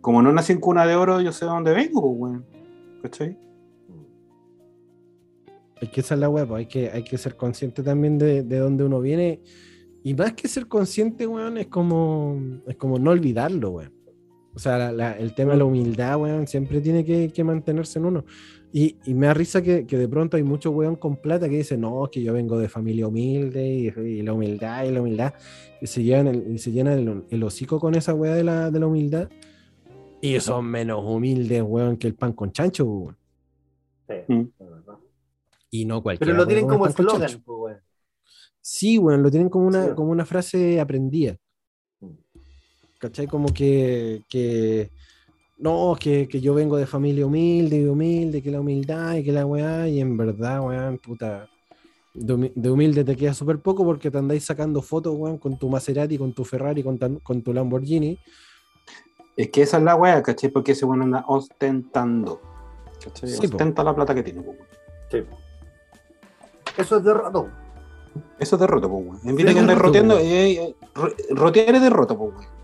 como 0.00 0.22
no 0.22 0.32
nací 0.32 0.52
en 0.52 0.60
cuna 0.60 0.86
de 0.86 0.96
oro, 0.96 1.20
yo 1.20 1.32
sé 1.32 1.44
de 1.44 1.50
dónde 1.50 1.72
vengo, 1.72 2.00
pues, 2.02 2.14
weón. 2.18 2.46
¿Cachai? 3.02 3.36
Es 5.80 5.88
que 5.90 6.00
esa 6.00 6.14
es 6.14 6.20
la 6.20 6.28
weá, 6.28 6.46
pues 6.46 6.60
hay 6.60 6.66
que, 6.66 6.90
hay 6.90 7.02
que 7.02 7.18
ser 7.18 7.36
consciente 7.36 7.82
también 7.82 8.16
de, 8.16 8.44
de 8.44 8.58
dónde 8.58 8.84
uno 8.84 9.00
viene. 9.00 9.40
Y 10.04 10.14
más 10.14 10.32
que 10.34 10.46
ser 10.46 10.68
consciente, 10.68 11.26
weón, 11.26 11.58
es 11.58 11.66
como, 11.66 12.40
es 12.68 12.76
como 12.76 12.98
no 13.00 13.10
olvidarlo, 13.10 13.70
weón. 13.70 13.92
O 14.54 14.58
sea, 14.58 14.76
la- 14.78 14.92
la- 14.92 15.18
el 15.18 15.34
tema 15.34 15.52
de 15.52 15.58
la 15.58 15.64
humildad, 15.64 16.20
weón, 16.20 16.46
siempre 16.46 16.80
tiene 16.80 17.04
que, 17.04 17.30
que 17.32 17.42
mantenerse 17.44 17.98
en 17.98 18.04
uno. 18.06 18.24
Y, 18.74 18.96
y 19.04 19.14
me 19.14 19.26
da 19.26 19.34
risa 19.34 19.62
que, 19.62 19.86
que 19.86 19.98
de 19.98 20.08
pronto 20.08 20.36
hay 20.36 20.42
muchos 20.42 20.72
weón 20.74 20.96
con 20.96 21.16
plata 21.16 21.48
que 21.48 21.58
dicen, 21.58 21.80
no, 21.82 22.04
es 22.04 22.10
que 22.10 22.22
yo 22.22 22.32
vengo 22.32 22.58
de 22.58 22.68
familia 22.68 23.06
humilde 23.06 23.66
y, 23.66 23.86
y 23.88 24.22
la 24.22 24.32
humildad 24.32 24.84
y 24.84 24.90
la 24.90 25.00
humildad. 25.00 25.34
Y 25.80 25.86
se 25.86 26.02
llenan 26.02 26.26
el, 26.28 26.54
y 26.54 26.58
se 26.58 26.70
llenan 26.72 26.98
el, 26.98 27.24
el 27.30 27.42
hocico 27.44 27.78
con 27.80 27.94
esa 27.94 28.14
weá 28.14 28.34
de 28.34 28.44
la, 28.44 28.70
de 28.70 28.80
la 28.80 28.86
humildad. 28.86 29.28
Y 30.20 30.38
son 30.40 30.66
menos 30.66 31.02
humildes, 31.04 31.62
weón, 31.62 31.96
que 31.96 32.06
el 32.06 32.14
pan 32.14 32.32
con 32.32 32.52
chancho, 32.52 32.84
weón. 32.84 33.16
Sí, 34.08 34.14
Mm. 34.32 34.40
es 34.58 34.70
verdad. 34.70 34.94
Y 35.70 35.84
no 35.86 36.02
cualquiera. 36.02 36.32
Pero 36.32 36.42
lo 36.42 36.46
tienen 36.46 36.66
como 36.68 36.86
eslogan, 36.86 37.42
weón. 37.46 37.76
Sí, 38.60 38.98
weón, 38.98 39.22
lo 39.22 39.30
tienen 39.30 39.48
como 39.48 39.66
una, 39.66 39.86
Sí. 39.88 39.94
como 39.96 40.10
una 40.12 40.24
frase 40.24 40.78
aprendida. 40.80 41.36
¿Cachai? 43.02 43.26
Como 43.26 43.48
que, 43.52 44.22
que 44.28 44.88
no, 45.58 45.96
que, 45.98 46.28
que 46.28 46.40
yo 46.40 46.54
vengo 46.54 46.76
de 46.76 46.86
familia 46.86 47.26
humilde 47.26 47.78
y 47.80 47.84
humilde, 47.86 48.40
que 48.40 48.52
la 48.52 48.60
humildad 48.60 49.14
y 49.16 49.24
que 49.24 49.32
la 49.32 49.44
weá, 49.44 49.88
y 49.88 50.00
en 50.00 50.16
verdad, 50.16 50.60
weón, 50.60 50.98
puta, 50.98 51.48
de, 52.14 52.32
humi- 52.32 52.52
de 52.54 52.70
humilde 52.70 53.02
te 53.02 53.16
queda 53.16 53.34
súper 53.34 53.58
poco 53.58 53.84
porque 53.84 54.08
te 54.08 54.18
andáis 54.18 54.44
sacando 54.44 54.80
fotos, 54.82 55.16
weón, 55.16 55.38
con 55.38 55.58
tu 55.58 55.68
Maserati, 55.68 56.16
con 56.16 56.32
tu 56.32 56.44
Ferrari, 56.44 56.84
con, 56.84 56.96
tan- 56.96 57.18
con 57.18 57.42
tu 57.42 57.52
Lamborghini. 57.52 58.16
Es 59.36 59.50
que 59.50 59.62
esa 59.62 59.78
es 59.78 59.82
la 59.82 59.96
weá, 59.96 60.22
¿cachai? 60.22 60.50
Porque 60.50 60.70
ese 60.70 60.84
weón 60.86 61.02
anda 61.02 61.24
ostentando. 61.26 62.40
¿Cachai? 63.02 63.28
Sí, 63.30 63.48
po. 63.48 63.56
Ostenta 63.56 63.82
la 63.82 63.96
plata 63.96 64.14
que 64.14 64.22
tiene, 64.22 64.38
weón. 64.42 64.58
Sí. 65.10 65.18
Eso 66.78 66.98
es 66.98 67.02
derroto. 67.04 67.48
Eso 68.38 68.54
es 68.54 68.60
derroto, 68.60 68.88
po, 68.88 68.96
weón. 68.98 69.18
En 69.24 69.34
vez 69.34 69.44
de 69.46 69.54
que 69.54 69.58
andes 69.58 69.66
derroto, 69.74 69.86
roteando, 69.88 70.18
eh, 70.20 70.52
eh, 70.52 70.76
ro- 70.94 71.12
rotear 71.30 71.74
es 71.74 71.82
derroto, 71.82 72.16
po, 72.16 72.24
weón. 72.26 72.61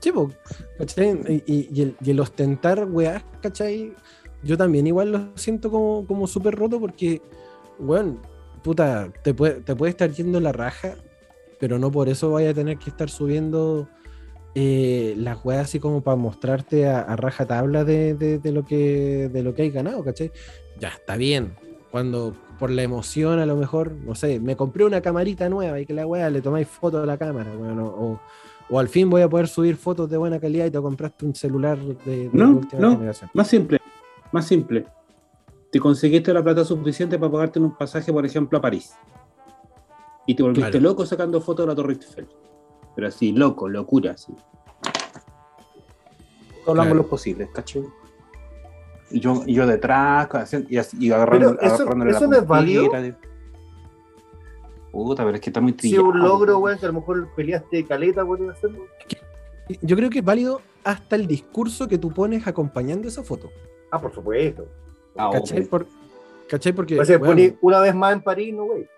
Sí, 0.00 0.12
po. 0.12 0.30
¿cachai? 0.78 1.42
Y, 1.46 1.82
el, 1.82 1.96
y 2.02 2.10
el 2.10 2.20
ostentar, 2.20 2.86
weá, 2.90 3.22
¿cachai? 3.42 3.92
Yo 4.42 4.56
también 4.56 4.86
igual 4.86 5.12
lo 5.12 5.28
siento 5.36 5.70
como, 5.70 6.06
como 6.06 6.26
súper 6.26 6.54
roto 6.54 6.80
porque, 6.80 7.20
weón, 7.78 8.18
puta, 8.62 9.12
te 9.22 9.34
puede, 9.34 9.60
te 9.60 9.76
puede 9.76 9.90
estar 9.90 10.10
yendo 10.10 10.40
la 10.40 10.52
raja, 10.52 10.94
pero 11.58 11.78
no 11.78 11.90
por 11.90 12.08
eso 12.08 12.30
vaya 12.30 12.50
a 12.50 12.54
tener 12.54 12.78
que 12.78 12.88
estar 12.88 13.10
subiendo 13.10 13.88
eh, 14.54 15.14
las 15.18 15.44
weas 15.44 15.64
así 15.66 15.78
como 15.78 16.00
para 16.02 16.16
mostrarte 16.16 16.88
a, 16.88 17.00
a 17.02 17.16
raja 17.16 17.46
tabla 17.46 17.84
de, 17.84 18.14
de- 18.14 18.38
de 18.38 18.52
lo 18.52 18.64
que, 18.64 19.28
de 19.30 19.42
lo 19.42 19.54
que 19.54 19.62
hay 19.62 19.70
ganado, 19.70 20.02
¿cachai? 20.02 20.32
Ya, 20.78 20.88
está 20.88 21.16
bien. 21.16 21.54
Cuando 21.90 22.34
por 22.58 22.70
la 22.70 22.82
emoción 22.82 23.38
a 23.40 23.46
lo 23.46 23.56
mejor, 23.56 23.92
no 23.92 24.14
sé, 24.14 24.40
me 24.40 24.56
compré 24.56 24.84
una 24.84 25.02
camarita 25.02 25.48
nueva 25.50 25.78
y 25.80 25.84
que 25.86 25.92
la 25.92 26.06
wea 26.06 26.30
le 26.30 26.40
tomáis 26.40 26.68
fotos 26.68 27.02
a 27.02 27.06
la 27.06 27.18
cámara, 27.18 27.52
weón, 27.54 27.78
o- 27.80 28.20
o, 28.70 28.78
al 28.78 28.88
fin 28.88 29.10
voy 29.10 29.22
a 29.22 29.28
poder 29.28 29.48
subir 29.48 29.76
fotos 29.76 30.08
de 30.08 30.16
buena 30.16 30.38
calidad 30.38 30.66
y 30.66 30.70
te 30.70 30.80
compraste 30.80 31.26
un 31.26 31.34
celular 31.34 31.78
de, 31.78 31.94
de 32.04 32.30
No, 32.32 32.50
última 32.50 32.80
no. 32.80 32.90
generación. 32.96 33.30
Más 33.34 33.48
simple, 33.48 33.80
más 34.32 34.46
simple. 34.46 34.86
Te 35.72 35.78
conseguiste 35.80 36.32
la 36.32 36.42
plata 36.42 36.64
suficiente 36.64 37.18
para 37.18 37.30
pagarte 37.32 37.58
un 37.60 37.76
pasaje, 37.76 38.12
por 38.12 38.24
ejemplo, 38.26 38.58
a 38.58 38.60
París. 38.60 38.92
Y 40.26 40.34
te 40.34 40.42
volviste 40.42 40.70
Claro. 40.70 40.82
loco 40.88 41.06
sacando 41.06 41.40
fotos 41.40 41.64
de 41.64 41.68
la 41.68 41.74
Torre 41.74 41.92
Eiffel. 41.94 42.28
Pero 42.94 43.06
así, 43.08 43.32
loco, 43.32 43.68
locura, 43.68 44.12
así. 44.12 44.32
Todos 46.64 46.66
los 46.66 46.74
Claro. 46.74 46.82
ángulos 46.82 47.06
posibles, 47.06 47.48
¿cachai? 47.52 47.84
Y 49.10 49.18
yo, 49.20 49.44
yo 49.46 49.66
detrás, 49.66 50.28
y, 50.68 50.76
así- 50.76 50.96
y 51.00 51.10
agarrando, 51.10 51.56
Pero 51.56 51.60
eso- 51.62 51.82
agarrándole 51.82 52.10
eso 52.12 52.20
la 52.22 52.26
no 52.28 52.36
es 52.36 52.46
válido. 52.46 52.82
de- 52.92 53.16
Puta, 54.92 55.24
pero 55.24 55.36
es 55.36 55.40
que 55.40 55.50
está 55.50 55.60
muy 55.60 55.72
Si 55.72 55.76
es 55.76 55.80
trillado. 55.94 56.08
un 56.08 56.18
logro, 56.18 56.58
weón, 56.58 56.78
que 56.78 56.86
a 56.86 56.88
lo 56.88 56.94
mejor 56.94 57.28
peleaste 57.36 57.84
caleta 57.86 58.24
por 58.24 58.38
hacerlo. 58.50 58.86
Yo 59.82 59.96
creo 59.96 60.10
que 60.10 60.18
es 60.18 60.24
válido 60.24 60.60
hasta 60.82 61.14
el 61.16 61.26
discurso 61.26 61.86
que 61.86 61.98
tú 61.98 62.12
pones 62.12 62.46
acompañando 62.46 63.06
esa 63.06 63.22
foto. 63.22 63.50
Ah, 63.90 64.00
por 64.00 64.12
supuesto. 64.12 64.66
Ah, 65.16 65.30
¿Cachai? 65.32 65.62
ok. 65.62 65.68
Por- 65.68 65.86
¿Cachai? 66.48 66.72
Porque. 66.72 66.98
O 66.98 67.04
sea, 67.04 67.18
weón, 67.18 67.36
poní 67.36 67.56
una 67.60 67.80
vez 67.80 67.94
más 67.94 68.12
en 68.14 68.20
París, 68.22 68.52
no, 68.54 68.64
güey. 68.64 68.88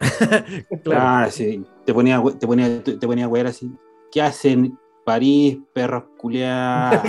claro. 0.84 1.00
Ah, 1.00 1.28
sí. 1.30 1.64
Te 1.86 1.94
ponía, 1.94 2.22
te 2.38 2.46
ponía, 2.46 2.82
te 2.84 2.98
ponía 3.06 3.24
a 3.24 3.28
wear 3.28 3.46
así. 3.46 3.72
¿Qué 4.12 4.20
hacen 4.22 4.78
París, 5.04 5.58
perros 5.72 6.04
culeados? 6.18 7.00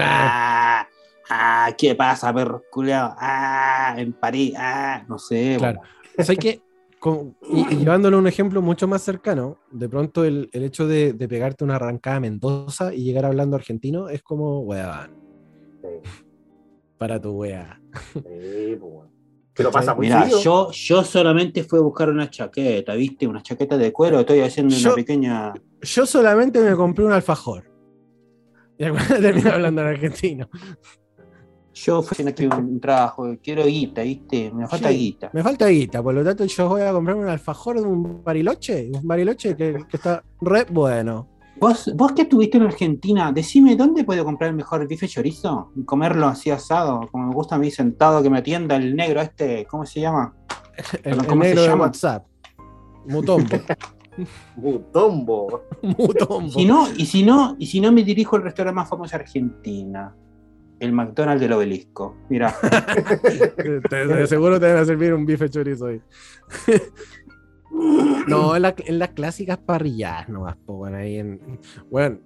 Ah, 0.00 0.86
ah, 1.30 1.70
¿Qué 1.76 1.94
pasa, 1.94 2.32
perros 2.32 2.62
culeados? 2.70 3.14
Ah, 3.18 3.94
en 3.98 4.12
París, 4.12 4.54
ah, 4.56 5.02
no 5.08 5.18
sé. 5.18 5.56
Claro. 5.58 5.80
O 6.16 6.22
sea 6.22 6.36
que, 6.36 6.60
con- 7.00 7.36
y, 7.52 7.74
y 7.74 7.76
llevándolo 7.78 8.16
a 8.16 8.20
un 8.20 8.26
ejemplo 8.26 8.60
mucho 8.62 8.88
más 8.88 9.02
cercano, 9.02 9.58
de 9.70 9.88
pronto 9.88 10.24
el, 10.24 10.48
el 10.52 10.64
hecho 10.64 10.86
de, 10.86 11.12
de 11.12 11.28
pegarte 11.28 11.64
una 11.64 11.76
arrancada 11.76 12.16
a 12.16 12.20
Mendoza 12.20 12.92
y 12.94 13.04
llegar 13.04 13.24
hablando 13.26 13.56
argentino 13.56 14.08
es 14.08 14.22
como, 14.22 14.60
weón, 14.60 15.10
Sí, 15.82 16.10
para 16.96 17.20
tu 17.20 17.30
wea. 17.32 17.80
sí, 18.14 18.76
pues. 18.80 19.08
Pero 19.54 19.70
pasa 19.72 19.92
muy 19.94 20.06
Mira, 20.06 20.28
yo, 20.28 20.70
yo 20.70 21.02
solamente 21.04 21.64
fui 21.64 21.80
a 21.80 21.82
buscar 21.82 22.10
una 22.10 22.30
chaqueta, 22.30 22.94
¿viste? 22.94 23.26
Una 23.26 23.42
chaqueta 23.42 23.76
de 23.76 23.92
cuero. 23.92 24.20
Estoy 24.20 24.40
haciendo 24.40 24.74
Yo- 24.76 24.90
una 24.90 24.94
pequeña. 24.96 25.52
Yo 25.82 26.06
solamente 26.06 26.60
me 26.60 26.76
compré 26.76 27.04
un 27.04 27.12
alfajor. 27.12 27.64
Y 28.76 28.84
terminé 29.20 29.50
hablando 29.50 29.80
en 29.82 29.88
argentino. 29.88 30.48
Yo 31.84 32.02
fui 32.02 32.14
haciendo 32.14 32.30
aquí 32.30 32.46
un 32.46 32.80
trabajo. 32.80 33.36
Quiero 33.42 33.64
guita, 33.66 34.02
¿viste? 34.02 34.50
Me 34.52 34.66
falta 34.66 34.88
Sí. 34.88 34.96
guita. 34.96 35.30
Me 35.32 35.42
falta 35.42 35.66
guita, 35.68 36.02
por 36.02 36.14
lo 36.14 36.24
tanto 36.24 36.44
yo 36.44 36.68
voy 36.68 36.82
a 36.82 36.92
comprarme 36.92 37.22
un 37.22 37.28
alfajor 37.28 37.80
de 37.80 37.86
un 37.86 38.22
bariloche, 38.24 38.90
un 38.94 39.06
bariloche 39.06 39.54
que, 39.56 39.84
que 39.88 39.96
está 39.96 40.22
re 40.40 40.66
bueno. 40.70 41.28
¿Vos, 41.60 41.90
vos 41.96 42.12
que 42.12 42.22
estuviste 42.22 42.56
en 42.56 42.64
Argentina, 42.64 43.32
decime 43.32 43.74
dónde 43.76 44.04
puedo 44.04 44.24
comprar 44.24 44.50
el 44.50 44.56
mejor 44.56 44.86
bife 44.86 45.08
chorizo 45.08 45.72
y 45.76 45.84
comerlo 45.84 46.26
así 46.26 46.50
asado, 46.50 47.08
como 47.10 47.26
me 47.26 47.34
gusta 47.34 47.56
a 47.56 47.58
mí 47.58 47.70
sentado, 47.70 48.22
que 48.22 48.30
me 48.30 48.38
atienda 48.38 48.76
el 48.76 48.94
negro 48.94 49.20
este, 49.20 49.66
¿cómo 49.66 49.84
se 49.84 50.00
llama? 50.00 50.34
El, 51.02 51.12
el 51.18 51.26
¿Cómo 51.26 51.42
se 51.42 51.48
negro 51.48 51.62
de 51.62 51.68
llama? 51.68 51.84
WhatsApp. 51.86 52.26
Mutombo. 53.08 53.56
Butombo. 54.56 55.62
Mutombo. 55.82 56.48
Si 56.50 56.64
no, 56.64 56.86
y 56.96 57.06
si 57.06 57.22
no, 57.24 57.56
y 57.58 57.66
si 57.66 57.80
no 57.80 57.92
me 57.92 58.02
dirijo 58.04 58.36
al 58.36 58.42
restaurante 58.42 58.76
más 58.76 58.88
famoso 58.88 59.16
de 59.16 59.22
Argentina, 59.22 60.14
el 60.80 60.92
McDonald's 60.92 61.40
del 61.40 61.52
obelisco. 61.52 62.16
Mira, 62.28 62.54
seguro 64.26 64.60
te 64.60 64.66
van 64.66 64.76
a 64.78 64.84
servir 64.84 65.12
un 65.14 65.26
bife 65.26 65.48
chorizo 65.48 65.86
ahí. 65.86 66.00
no, 68.28 68.54
en, 68.56 68.62
la- 68.62 68.74
en 68.78 68.98
las 68.98 69.10
clásicas 69.10 69.58
parrillas 69.58 70.28
nomás, 70.28 70.56
po, 70.56 70.74
bueno, 70.74 70.96
ahí 70.98 71.16
en, 71.16 71.40
bueno, 71.90 72.18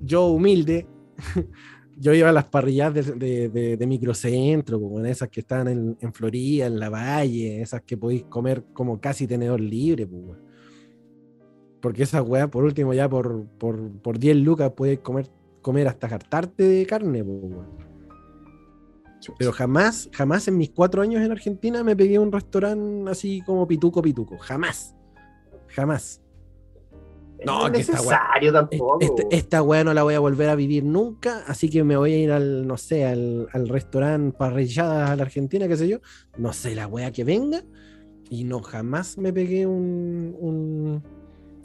yo 0.00 0.26
humilde, 0.26 0.86
yo 1.98 2.12
iba 2.14 2.28
a 2.28 2.32
las 2.32 2.44
parrillas 2.44 2.92
de, 2.94 3.02
de, 3.02 3.48
de- 3.48 3.76
de 3.76 3.86
microcentro, 3.86 4.80
como 4.80 5.00
en 5.00 5.06
esas 5.06 5.28
que 5.28 5.40
están 5.40 5.68
en, 5.68 5.96
en 6.00 6.12
Florida, 6.12 6.66
en 6.66 6.78
la 6.78 6.90
Valle, 6.90 7.60
esas 7.62 7.82
que 7.82 7.96
podéis 7.96 8.24
comer 8.24 8.64
como 8.72 9.00
casi 9.00 9.26
tenedor 9.26 9.60
libre, 9.60 10.04
weón. 10.04 10.38
porque 11.80 12.04
esa 12.04 12.22
weá, 12.22 12.48
por 12.48 12.64
último, 12.64 12.94
ya 12.94 13.08
por, 13.08 13.46
por, 13.58 13.90
por 14.00 14.18
10 14.18 14.36
lucas 14.38 14.70
podéis 14.72 15.00
comer, 15.00 15.26
comer 15.62 15.88
hasta 15.88 16.06
hartarte 16.06 16.62
de 16.64 16.86
carne, 16.86 17.22
weón. 17.22 17.85
Pero 19.38 19.52
jamás, 19.52 20.08
jamás 20.12 20.46
en 20.48 20.56
mis 20.56 20.70
cuatro 20.70 21.02
años 21.02 21.22
en 21.22 21.32
Argentina 21.32 21.82
me 21.82 21.96
pegué 21.96 22.16
a 22.16 22.20
un 22.20 22.32
restaurante 22.32 23.10
así 23.10 23.42
como 23.42 23.66
pituco 23.66 24.02
pituco. 24.02 24.38
Jamás. 24.38 24.94
Jamás. 25.68 26.22
No, 27.44 27.60
No, 27.60 27.66
es 27.66 27.72
que 27.72 27.80
esta 27.80 27.92
necesario 27.94 28.52
tampoco. 28.52 28.98
Este- 29.00 29.26
esta 29.30 29.62
weá 29.62 29.84
no 29.84 29.92
la 29.92 30.02
voy 30.02 30.14
a 30.14 30.20
volver 30.20 30.48
a 30.48 30.54
vivir 30.54 30.84
nunca, 30.84 31.44
así 31.46 31.68
que 31.68 31.84
me 31.84 31.96
voy 31.96 32.12
a 32.14 32.18
ir 32.18 32.32
al, 32.32 32.66
no 32.66 32.76
sé, 32.76 33.04
al, 33.04 33.46
al 33.52 33.68
restaurante 33.68 34.36
parrilladas 34.36 35.10
a 35.10 35.16
la 35.16 35.22
Argentina, 35.22 35.68
qué 35.68 35.76
sé 35.76 35.86
yo. 35.86 35.98
No 36.38 36.52
sé, 36.52 36.74
la 36.74 36.86
weá 36.86 37.12
que 37.12 37.24
venga. 37.24 37.62
Y 38.30 38.44
no, 38.44 38.60
jamás 38.62 39.18
me 39.18 39.32
pegué 39.32 39.66
un, 39.66 40.34
un, 40.40 41.02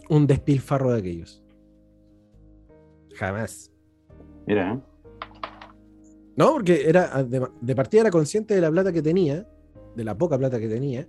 un 0.10 0.28
despilfarro 0.28 0.92
de 0.92 1.00
aquellos. 1.00 1.42
Jamás. 3.16 3.72
mira, 4.46 4.74
¿eh? 4.74 4.80
No, 6.36 6.54
porque 6.54 6.84
era 6.88 7.24
de, 7.24 7.46
de 7.60 7.76
partida 7.76 8.02
era 8.02 8.12
consciente 8.12 8.56
de 8.56 8.62
la 8.62 8.72
plata 8.72 8.92
que 8.94 9.02
tenía, 9.02 9.46
de 9.96 10.04
la 10.04 10.18
poca 10.18 10.38
plata 10.38 10.60
que 10.60 10.70
tenía, 10.70 11.08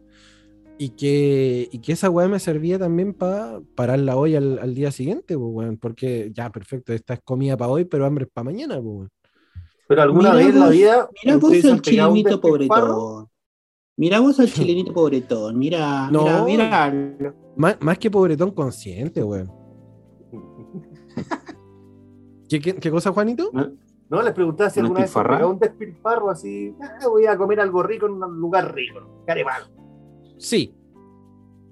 y 0.79 0.91
que, 0.91 1.69
y 1.71 1.79
que 1.79 1.93
esa 1.93 2.11
weá 2.11 2.27
me 2.29 2.41
servía 2.41 2.79
también 2.79 3.15
para 3.15 3.61
parar 3.77 4.01
la 4.01 4.17
olla 4.17 4.39
al, 4.39 4.59
al 4.59 4.75
día 4.75 4.91
siguiente, 4.91 5.39
pues, 5.39 5.51
weón, 5.53 5.77
porque 5.77 6.33
ya, 6.35 6.51
perfecto, 6.51 6.93
esta 6.93 7.15
es 7.15 7.21
comida 7.23 7.57
para 7.57 7.71
hoy, 7.71 7.85
pero 7.85 8.05
hambre 8.05 8.25
es 8.25 8.31
para 8.33 8.47
mañana, 8.47 8.75
pues, 8.77 8.85
weón. 8.87 9.11
Pero 9.89 10.03
alguna 10.03 10.33
Mira 10.33 10.45
vez 10.47 10.55
en 10.55 10.59
la 10.61 10.67
vos- 10.67 10.75
vida. 10.75 11.09
Mira 11.25 11.37
vos 11.37 11.65
al 11.65 11.83
chilenito 11.87 12.41
pobretón. 12.41 13.27
Mira 13.97 14.21
vos 14.21 14.41
al 14.41 14.51
chilenito 14.51 14.93
pobretón. 14.95 15.59
Mira, 15.59 16.11
No. 16.11 16.45
mira, 16.47 16.91
mira. 16.91 17.35
Más, 17.57 17.77
más 17.81 17.99
que 17.99 18.11
pobretón 18.11 18.51
consciente, 18.53 19.23
weón. 19.23 19.53
¿Qué, 22.49 22.61
qué, 22.61 22.75
qué 22.77 22.91
cosa, 22.91 23.13
Juanito? 23.13 23.51
No, 23.53 23.73
No, 24.13 24.21
les 24.23 24.35
preguntaba 24.35 24.69
si 24.69 24.79
¿Una 24.81 24.89
alguna 24.89 25.01
vez 25.05 25.11
pegaba 25.13 25.47
un 25.47 25.59
despilfarro 25.59 26.29
así, 26.31 26.75
"Ah, 26.83 27.09
voy 27.09 27.25
a 27.25 27.35
comer 27.39 27.61
algo 27.61 27.83
rico 27.83 28.05
en 28.07 28.13
un 28.23 28.37
lugar 28.39 28.75
rico, 28.75 29.01
¿no? 29.01 29.25
Caremán. 29.25 29.63
Sí. 30.37 30.75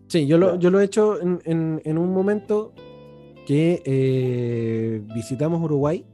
Sí, 0.08 0.26
yo 0.26 0.38
lo, 0.38 0.56
yo 0.56 0.70
lo 0.70 0.80
he 0.80 0.84
hecho 0.84 1.20
en, 1.20 1.38
en- 1.44 1.82
en 1.84 1.98
un 1.98 2.14
momento 2.14 2.72
que 3.46 3.82
eh, 3.84 5.02
visitamos 5.14 5.60
Uruguay 5.62 6.06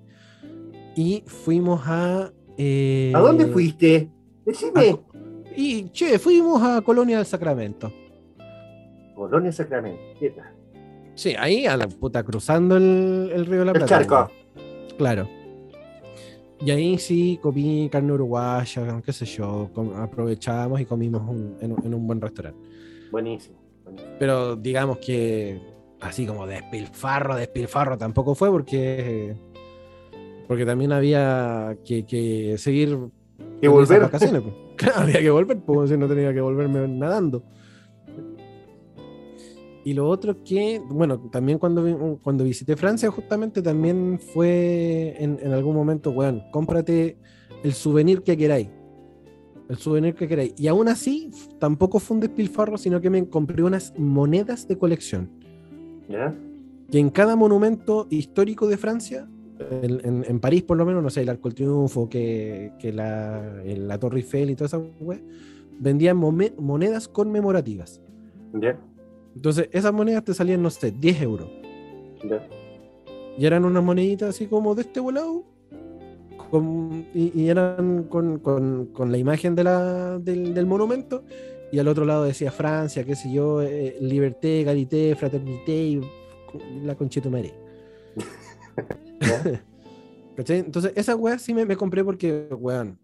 y 0.96 1.22
fuimos 1.26 1.82
a. 1.86 2.32
eh, 2.58 3.12
¿A 3.14 3.20
dónde 3.20 3.46
fuiste? 3.46 4.10
Decime. 4.44 4.98
Y, 5.54 5.90
che, 5.90 6.18
fuimos 6.18 6.60
a 6.60 6.82
Colonia 6.82 7.18
del 7.18 7.26
Sacramento. 7.26 7.92
Colonia 9.14 9.52
Sacramento. 9.52 10.02
¿Qué 10.18 10.30
tal? 10.30 10.52
Sí, 11.14 11.34
ahí 11.38 11.66
a 11.66 11.76
la 11.76 11.86
puta, 11.86 12.22
cruzando 12.24 12.76
el, 12.76 13.30
el 13.32 13.46
río 13.46 13.60
de 13.60 13.64
la 13.66 13.70
El 13.72 13.78
Plata. 13.78 13.86
charco. 13.86 14.30
Claro. 14.98 15.28
Y 16.64 16.70
ahí 16.70 16.98
sí 16.98 17.38
comí 17.42 17.88
carne 17.90 18.12
uruguaya, 18.12 19.02
qué 19.04 19.12
sé 19.12 19.26
yo, 19.26 19.70
aprovechamos 19.96 20.80
y 20.80 20.84
comimos 20.86 21.22
un- 21.28 21.56
en, 21.60 21.72
un- 21.72 21.84
en 21.84 21.94
un 21.94 22.06
buen 22.06 22.20
restaurante. 22.20 22.58
Buenísimo. 23.10 23.56
buenísimo. 23.84 24.12
Pero 24.18 24.56
digamos 24.56 24.98
que 24.98 25.60
así 26.00 26.26
como 26.26 26.46
despilfarro, 26.46 27.36
despilfarro 27.36 27.98
tampoco 27.98 28.34
fue 28.34 28.50
porque 28.50 29.34
porque 30.48 30.64
también 30.64 30.92
había 30.92 31.76
que, 31.84 32.04
que 32.06 32.56
seguir 32.56 32.96
Que 33.60 33.68
volver. 33.68 34.00
vacaciones. 34.02 34.42
pues. 34.42 34.54
Claro, 34.76 34.94
había 35.02 35.20
que 35.20 35.30
volver, 35.30 35.58
pues 35.58 35.90
si 35.90 35.96
no 35.96 36.06
tenía 36.08 36.32
que 36.32 36.40
volverme 36.40 36.86
nadando. 36.88 37.42
Y 39.86 39.94
lo 39.94 40.08
otro 40.08 40.42
que, 40.42 40.82
bueno, 40.88 41.20
también 41.30 41.60
cuando, 41.60 41.84
vi- 41.84 41.94
cuando 42.20 42.42
visité 42.42 42.74
Francia, 42.74 43.08
justamente 43.08 43.62
también 43.62 44.18
fue 44.18 45.14
en, 45.22 45.38
en 45.40 45.52
algún 45.52 45.76
momento, 45.76 46.10
weón, 46.10 46.42
cómprate 46.50 47.16
el 47.62 47.72
souvenir 47.72 48.22
que 48.22 48.36
queráis. 48.36 48.68
El 49.68 49.76
souvenir 49.76 50.16
que 50.16 50.26
queráis. 50.26 50.54
Y 50.58 50.66
aún 50.66 50.88
así, 50.88 51.30
tampoco 51.60 52.00
fue 52.00 52.16
un 52.16 52.20
despilfarro, 52.20 52.76
sino 52.78 53.00
que 53.00 53.10
me 53.10 53.28
compré 53.28 53.62
unas 53.62 53.94
monedas 53.96 54.66
de 54.66 54.76
colección. 54.76 55.30
¿Ya? 56.08 56.34
Que 56.90 56.98
en 56.98 57.10
cada 57.10 57.36
monumento 57.36 58.08
histórico 58.10 58.66
de 58.66 58.78
Francia, 58.78 59.28
en, 59.82 60.04
en- 60.04 60.24
en 60.26 60.40
París 60.40 60.64
por 60.64 60.76
lo 60.78 60.84
menos, 60.84 61.00
no 61.00 61.10
sé, 61.10 61.22
el 61.22 61.28
Arco 61.28 61.48
del 61.48 61.54
Triunfo, 61.54 62.08
que, 62.08 62.72
que 62.80 62.92
la, 62.92 63.62
la 63.64 63.98
Torre 64.00 64.16
Eiffel 64.18 64.50
y 64.50 64.56
toda 64.56 64.66
esa 64.66 64.78
wea, 65.00 65.20
vendían 65.78 66.16
monedas 66.16 67.06
conmemorativas. 67.06 68.00
¿Ya? 68.54 68.76
Entonces, 69.36 69.68
esas 69.70 69.92
monedas 69.92 70.24
te 70.24 70.34
salían, 70.34 70.62
no 70.62 70.70
sé, 70.70 70.90
10 70.90 71.20
euros. 71.22 71.48
¿Ya? 72.28 72.44
Y 73.38 73.44
eran 73.46 73.64
unas 73.66 73.84
moneditas 73.84 74.30
así 74.30 74.46
como 74.46 74.74
de 74.74 74.82
este 74.82 74.98
volado. 74.98 75.44
con- 76.50 77.04
y, 77.14 77.32
y 77.38 77.48
eran 77.48 78.04
con, 78.04 78.38
con- 78.38 78.86
con 78.92 79.12
la 79.12 79.18
imagen 79.18 79.54
de 79.54 79.64
la, 79.64 80.18
del, 80.18 80.54
del 80.54 80.64
monumento. 80.66 81.22
Y 81.72 81.78
al 81.80 81.88
otro 81.88 82.04
lado 82.04 82.24
decía 82.24 82.50
Francia, 82.52 83.04
qué 83.04 83.14
sé 83.16 83.30
yo, 83.32 83.60
eh, 83.62 83.96
liberté, 84.00 84.60
egalité, 84.62 85.14
fraternité 85.16 85.72
y 85.76 86.00
la 86.84 86.94
conchetumare. 86.94 87.52
¿Ya? 89.20 89.62
¿Cachai? 90.36 90.58
Entonces, 90.60 90.92
esa 90.96 91.16
weá 91.16 91.38
sí 91.38 91.52
me, 91.54 91.64
me 91.66 91.76
compré 91.76 92.04
porque, 92.04 92.46
weón, 92.58 92.98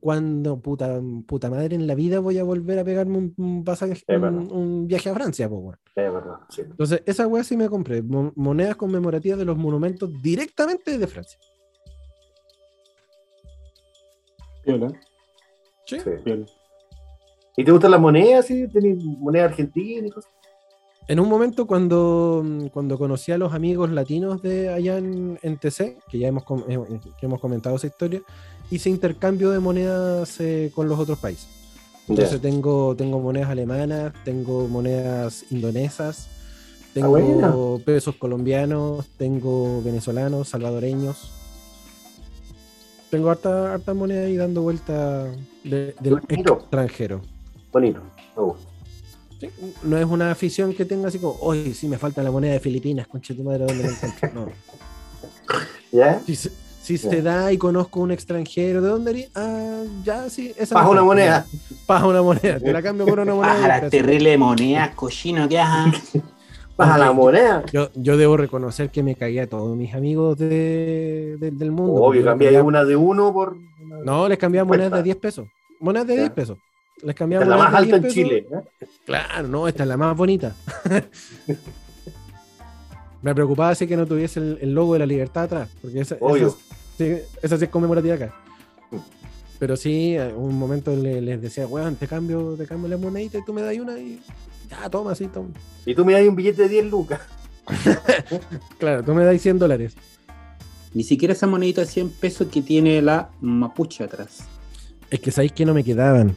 cuando 0.00 0.58
puta, 0.60 1.00
puta 1.26 1.50
madre 1.50 1.76
en 1.76 1.86
la 1.86 1.94
vida 1.94 2.20
voy 2.20 2.38
a 2.38 2.44
volver 2.44 2.78
a 2.78 2.84
pegarme 2.84 3.18
un, 3.18 3.34
un 3.36 3.64
pasaje, 3.64 4.02
un, 4.08 4.86
viaje 4.86 5.10
a 5.10 5.14
Francia, 5.14 5.46
weón. 5.46 5.76
Es 5.94 6.12
verdad. 6.12 6.36
Sí. 6.48 6.62
Entonces, 6.62 7.02
esa 7.06 7.26
weá 7.26 7.44
sí 7.44 7.56
me 7.56 7.68
compré. 7.68 8.00
mo- 8.02 8.32
monedas 8.34 8.76
conmemorativas 8.76 9.38
de 9.38 9.44
los 9.44 9.56
monumentos 9.58 10.10
directamente 10.22 10.96
de 10.98 11.06
Francia. 11.06 11.38
Piola, 14.64 14.92
¿Sí? 15.86 15.98
sí. 16.00 16.10
piola. 16.24 16.46
¿Y 17.56 17.64
te 17.64 17.72
gustan 17.72 17.90
las 17.90 18.00
monedas? 18.00 18.46
¿Sí? 18.46 18.66
¿Tenés 18.68 19.02
moneda 19.02 19.44
argentina 19.46 20.06
y 20.06 20.10
cosas? 20.10 20.30
En 21.08 21.18
un 21.18 21.28
momento 21.28 21.66
cuando, 21.66 22.44
cuando 22.72 22.96
conocí 22.96 23.32
a 23.32 23.38
los 23.38 23.52
amigos 23.52 23.90
latinos 23.90 24.40
de 24.42 24.68
allá 24.68 24.98
en, 24.98 25.38
en 25.42 25.58
TC, 25.58 25.98
que 26.08 26.18
ya 26.20 26.28
hemos, 26.28 26.44
com- 26.44 26.62
eh, 26.68 26.78
que 27.18 27.26
hemos 27.26 27.40
comentado 27.40 27.74
esa 27.76 27.88
historia, 27.88 28.22
hice 28.70 28.88
intercambio 28.90 29.50
de 29.50 29.58
monedas 29.60 30.38
eh, 30.40 30.70
con 30.74 30.88
los 30.88 30.98
otros 30.98 31.18
países. 31.18 31.48
Entonces 32.08 32.40
tengo, 32.40 32.96
tengo 32.96 33.20
monedas 33.20 33.50
alemanas, 33.50 34.12
tengo 34.24 34.66
monedas 34.66 35.44
indonesas, 35.50 36.26
tengo 36.92 37.10
buena. 37.10 37.54
pesos 37.84 38.16
colombianos, 38.16 39.06
tengo 39.16 39.80
venezolanos, 39.82 40.48
salvadoreños. 40.48 41.30
Tengo 43.10 43.30
harta, 43.30 43.74
harta 43.74 43.94
moneda 43.94 44.26
ahí 44.26 44.36
dando 44.36 44.62
vuelta 44.62 45.24
de- 45.64 45.94
del 46.00 46.14
Bonito. 46.20 46.58
extranjero. 46.60 47.20
Bonito. 47.72 48.00
Sí, 49.40 49.48
No 49.82 49.96
es 49.96 50.04
una 50.04 50.30
afición 50.30 50.74
que 50.74 50.84
tenga 50.84 51.08
así 51.08 51.18
como, 51.18 51.36
oye, 51.40 51.74
sí 51.74 51.88
me 51.88 51.98
falta 51.98 52.22
la 52.22 52.30
moneda 52.30 52.52
de 52.52 52.60
Filipinas, 52.60 53.06
conche 53.06 53.34
tu 53.34 53.42
madre, 53.42 53.64
¿dónde 53.66 53.84
la 53.84 53.90
encuentro? 53.90 54.30
No. 54.34 54.46
¿Ya? 55.92 56.20
Se- 56.26 56.50
si 56.82 56.96
Ya. 56.96 57.10
se 57.10 57.22
da 57.22 57.52
y 57.52 57.58
conozco 57.58 58.00
un 58.00 58.10
extranjero, 58.10 58.80
¿de 58.82 58.88
dónde 58.88 59.10
eres? 59.12 59.30
Ah, 59.34 59.82
ya, 60.04 60.28
sí, 60.30 60.52
esa 60.56 60.74
Paga 60.74 60.86
me 60.86 60.92
una 60.92 61.02
moneda. 61.02 61.46
ya. 61.50 61.76
Paga 61.86 62.06
una 62.06 62.22
moneda, 62.22 62.58
te 62.58 62.72
la 62.72 62.82
cambio 62.82 63.06
por 63.06 63.20
una 63.20 63.34
moneda. 63.34 63.54
Baja 63.54 63.64
y 63.64 63.68
las 63.82 63.90
terribles 63.90 64.38
monedas, 64.38 64.94
cochino 64.94 65.48
que 65.48 65.58
hagan. 65.58 65.92
Baja 66.76 66.96
la 66.96 67.12
moneda. 67.12 67.62
Yo, 67.72 67.90
yo 67.94 68.16
debo 68.16 68.38
reconocer 68.38 68.88
que 68.88 69.02
me 69.02 69.14
cagué 69.14 69.42
a 69.42 69.46
todos 69.46 69.76
mis 69.76 69.92
amigos 69.94 70.38
de, 70.38 71.36
de- 71.38 71.50
del 71.50 71.70
mundo. 71.70 71.94
Obvio, 72.02 72.24
cambiaba- 72.24 72.62
una 72.62 72.84
de 72.84 72.96
uno 72.96 73.32
por. 73.34 73.56
No, 74.04 74.26
les 74.28 74.38
cambiaba 74.38 74.66
monedas 74.66 74.86
de 74.86 74.90
Cuesta. 74.92 75.04
10 75.04 75.16
pesos. 75.16 75.48
Monedas 75.78 76.06
de 76.06 76.14
Ya. 76.14 76.20
10 76.22 76.32
pesos. 76.32 76.58
Les 77.02 77.10
Esta 77.10 77.14
cambiaba 77.14 77.44
es 77.44 77.48
la 77.50 77.56
más 77.58 77.74
alta 77.74 77.80
10 77.82 77.94
en 77.96 78.02
pesos. 78.02 78.14
Chile. 78.14 78.46
¿eh? 78.80 78.86
Claro, 79.04 79.48
no, 79.48 79.68
esta 79.68 79.82
es 79.82 79.88
la 79.90 79.96
más 79.98 80.16
bonita. 80.16 80.54
Me 83.22 83.34
preocupaba 83.34 83.70
así 83.70 83.86
que 83.86 83.96
no 83.96 84.06
tuviese 84.06 84.40
el, 84.40 84.58
el 84.62 84.74
logo 84.74 84.94
de 84.94 85.00
la 85.00 85.06
libertad 85.06 85.44
atrás, 85.44 85.68
porque 85.82 86.00
esa, 86.00 86.16
Obvio. 86.20 86.48
es- 86.48 86.54
sí, 86.96 87.16
esa 87.42 87.58
sí 87.58 87.64
es 87.64 87.70
conmemorativa 87.70 88.14
acá. 88.14 88.34
Mm. 88.90 88.96
Pero 89.58 89.76
sí, 89.76 90.16
a 90.16 90.28
un 90.28 90.58
momento 90.58 90.94
le- 90.96 91.20
les 91.20 91.40
decía, 91.42 91.66
weón, 91.66 91.96
te 91.96 92.06
cambio, 92.06 92.54
te 92.56 92.66
cambio 92.66 92.88
la 92.88 92.96
monedita 92.96 93.38
y 93.38 93.44
tú 93.44 93.52
me 93.52 93.60
das 93.62 93.76
una 93.78 93.98
y 93.98 94.20
ya, 94.70 94.88
toma, 94.88 95.14
sí, 95.14 95.26
toma. 95.28 95.50
Y 95.84 95.94
tú 95.94 96.04
me 96.04 96.14
das 96.14 96.26
un 96.26 96.34
billete 96.36 96.62
de 96.62 96.68
10 96.68 96.86
lucas. 96.90 97.20
Claro, 98.78 99.04
tú 99.04 99.14
me 99.14 99.24
das 99.24 99.40
100 99.40 99.58
dólares. 99.58 99.94
Ni 100.94 101.04
siquiera 101.04 101.34
esa 101.34 101.46
monedita 101.46 101.82
de 101.82 101.86
100 101.86 102.10
pesos 102.10 102.48
que 102.48 102.62
tiene 102.62 103.00
la 103.02 103.30
mapuche 103.40 104.02
atrás. 104.04 104.38
Es 105.10 105.20
que 105.20 105.30
sabéis 105.30 105.52
que 105.52 105.64
no 105.64 105.74
me 105.74 105.84
quedaban. 105.84 106.36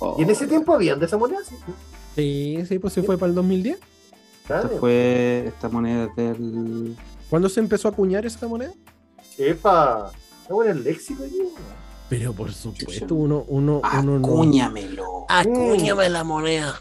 Oh, 0.00 0.16
Y 0.18 0.22
en 0.22 0.30
ese 0.30 0.46
tiempo 0.46 0.74
habían 0.74 0.98
de 0.98 1.06
esa 1.06 1.18
moneda, 1.18 1.40
sí. 1.48 1.54
Sí, 2.16 2.58
sí, 2.66 2.78
pues 2.78 2.94
se 2.94 3.02
fue 3.02 3.16
para 3.18 3.28
el 3.30 3.34
2010. 3.36 3.78
Esta 4.56 4.68
fue 4.80 5.44
esta 5.48 5.68
moneda 5.68 6.08
del. 6.16 6.96
¿Cuándo 7.28 7.48
se 7.50 7.60
empezó 7.60 7.88
a 7.88 7.90
acuñar 7.90 8.24
esa 8.24 8.48
moneda? 8.48 8.72
Epa. 9.36 10.10
Está 10.42 10.54
bueno 10.54 10.70
el 10.72 10.84
léxico. 10.84 11.22
Pero 12.08 12.32
por 12.32 12.50
supuesto, 12.52 13.14
uno, 13.14 13.44
uno, 13.48 13.82
uno 14.00 14.18
no. 14.18 14.26
Acúñamelo. 14.26 15.26
Acúñame 15.28 16.08
la 16.08 16.24
moneda. 16.24 16.74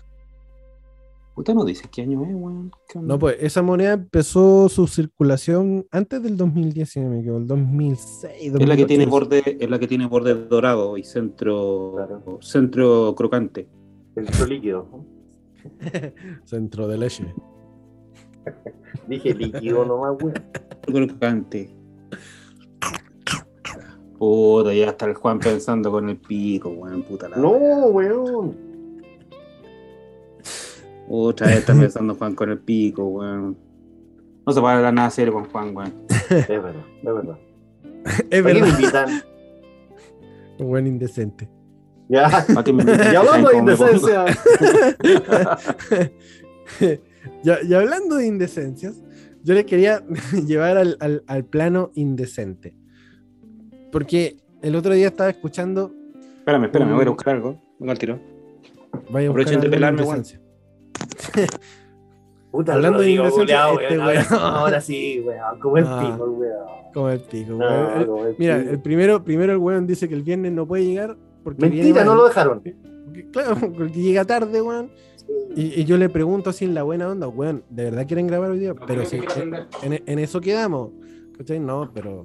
Puta, 1.35 1.53
no 1.53 1.65
dices 1.65 1.87
qué 1.91 2.01
año 2.03 2.23
es, 2.23 2.33
weón. 2.33 2.71
¿Qué? 2.87 2.99
No, 2.99 3.19
pues 3.19 3.35
esa 3.41 3.61
moneda 3.61 3.93
empezó 3.93 4.69
su 4.69 4.87
circulación 4.87 5.85
antes 5.91 6.23
del 6.23 6.37
2010, 6.37 6.89
si 6.89 6.99
no 7.01 7.09
me 7.09 7.19
equivoco, 7.19 7.41
el 7.41 7.47
2006. 7.47 8.33
Es 8.33 8.53
la 8.53 8.75
que 8.75 8.83
2008, 8.83 8.87
tiene 8.87 9.05
borde, 9.05 9.57
es 9.59 9.69
la 9.69 9.77
que 9.77 9.87
tiene 9.87 10.07
borde 10.07 10.33
dorado 10.33 10.97
y 10.97 11.03
centro, 11.03 11.93
Claro. 11.95 12.39
centro 12.41 13.13
crocante. 13.15 13.67
El 14.15 14.49
líquido. 14.49 14.87
¿no? 14.91 15.05
Centro 16.45 16.87
de 16.87 16.97
leche. 16.97 17.25
Dije 19.07 19.33
líquido 19.33 19.85
nomás, 19.85 20.21
weón. 20.21 20.33
Crocante. 20.85 21.69
Puta, 24.17 24.73
ya 24.73 24.87
está 24.89 25.05
el 25.05 25.13
Juan 25.13 25.39
pensando 25.39 25.91
con 25.91 26.09
el 26.09 26.17
pico, 26.17 26.69
weón, 26.69 27.03
puta 27.03 27.29
la. 27.29 27.37
No, 27.37 27.51
weón. 27.51 28.57
Otra 31.09 31.47
vez 31.47 31.57
está 31.59 31.73
pensando 31.73 32.15
Juan 32.15 32.35
con 32.35 32.49
el 32.49 32.59
pico, 32.59 33.05
weón. 33.05 33.57
No 34.45 34.53
se 34.53 34.59
puede 34.61 34.75
hablar 34.75 34.93
nada 34.93 35.09
serio 35.09 35.33
con 35.33 35.45
Juan, 35.45 35.75
weón. 35.75 35.93
Es 36.29 36.47
verdad, 36.47 36.73
es 37.01 37.03
verdad. 37.03 37.37
Es 38.29 38.41
¿Para 38.41 38.53
qué 38.53 38.61
me 38.61 38.61
verdad. 38.61 38.79
invitan? 38.79 39.21
Un 40.59 40.67
buen 40.67 40.87
indecente. 40.87 41.49
Ya. 42.09 42.45
Ya 43.11 43.19
hablando 43.19 43.49
de 43.49 43.57
indecencia. 43.57 44.25
Ya, 47.43 47.57
y 47.63 47.73
hablando 47.73 48.15
de 48.17 48.27
indecencias, 48.27 49.01
yo 49.43 49.53
les 49.53 49.65
quería 49.65 50.03
llevar 50.47 50.77
al, 50.77 50.97
al- 50.99 51.23
al 51.27 51.45
plano 51.45 51.91
indecente. 51.95 52.75
Porque 53.91 54.37
el 54.61 54.75
otro 54.75 54.93
día 54.93 55.07
estaba 55.07 55.29
escuchando. 55.29 55.91
Espérame, 56.39 56.65
espérame, 56.65 56.89
voy 56.91 56.99
a 56.99 57.01
ir 57.03 57.07
a 57.07 57.11
buscar 57.11 57.35
algo. 57.35 57.61
Venga 57.79 57.91
al 57.93 57.99
tiro. 57.99 58.19
Vaya 59.09 59.29
Aprovechen 59.29 59.61
de 59.61 59.69
pelarme, 59.69 60.01
weón. 60.01 60.17
indecencia. 60.17 60.41
Puta, 62.51 62.73
Hablando 62.73 62.99
de 62.99 63.11
indecencia, 63.11 63.69
este 63.71 63.97
weón, 63.97 64.01
ahora, 64.01 64.13
weón. 64.13 64.23
sí, 64.25 64.35
ahora 64.39 64.81
sí, 64.81 65.23
weón, 65.25 65.59
como 65.59 65.77
el 65.77 65.85
Ah. 65.87 65.99
pico, 66.11 66.25
weón. 66.31 66.53
Como 66.93 67.09
el 67.09 67.19
pico, 67.19 67.51
No, 67.53 67.57
weón. 67.57 67.97
El- 68.01 68.05
como 68.07 68.25
el 68.25 68.35
Mira, 68.39 68.57
pico. 68.59 68.69
el 68.71 68.81
primero, 68.81 69.23
primero 69.23 69.51
el 69.53 69.57
weón 69.59 69.85
dice 69.87 70.07
que 70.09 70.15
el 70.15 70.23
viernes 70.23 70.51
no 70.53 70.65
puede 70.67 70.85
llegar 70.85 71.17
porque 71.43 71.67
viene 71.69 71.83
Mentira, 71.83 72.03
no 72.05 72.15
lo 72.15 72.27
dejaron. 72.27 72.61
Porque, 72.63 73.29
Claro, 73.31 73.55
porque 73.77 74.01
llega 74.01 74.25
tarde, 74.25 74.61
weón. 74.61 74.89
Y, 75.55 75.81
y 75.81 75.85
yo 75.85 75.97
le 75.97 76.07
pregunto 76.09 76.49
así 76.51 76.65
en 76.65 76.73
la 76.73 76.83
buena 76.83 77.09
onda, 77.09 77.27
weón, 77.27 77.63
¿de 77.69 77.85
verdad 77.85 78.05
quieren 78.07 78.27
grabar 78.27 78.51
hoy 78.51 78.59
día? 78.59 78.73
pero 78.75 79.05
sí, 79.05 79.19
en, 79.37 79.93
en- 79.93 80.03
en 80.05 80.19
eso 80.19 80.39
quedamos. 80.41 80.91
¿Cachai? 81.37 81.59
No, 81.59 81.91
pero 81.93 82.23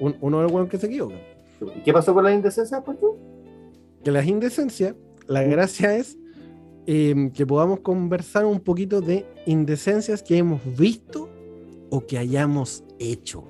un- 0.00 0.16
uno 0.20 0.40
es 0.42 0.48
el 0.48 0.54
weón 0.54 0.68
que 0.68 0.78
se 0.78 0.86
equivoca. 0.86 1.14
¿Y 1.76 1.80
qué 1.82 1.92
pasó 1.92 2.12
con 2.12 2.24
la 2.24 2.32
indecencia, 2.32 2.80
pues 2.82 2.98
tú? 2.98 3.16
Que 4.02 4.10
las 4.10 4.26
indecencias, 4.26 4.94
la 5.26 5.42
gracia 5.42 5.96
es 5.96 6.18
eh, 6.86 7.30
que 7.32 7.46
podamos 7.46 7.80
conversar 7.80 8.44
un 8.44 8.60
poquito 8.60 9.00
de 9.00 9.24
indecencias 9.46 10.22
que 10.22 10.36
hemos 10.36 10.60
visto 10.76 11.30
o 11.90 12.04
que 12.04 12.18
hayamos 12.18 12.84
hecho. 12.98 13.44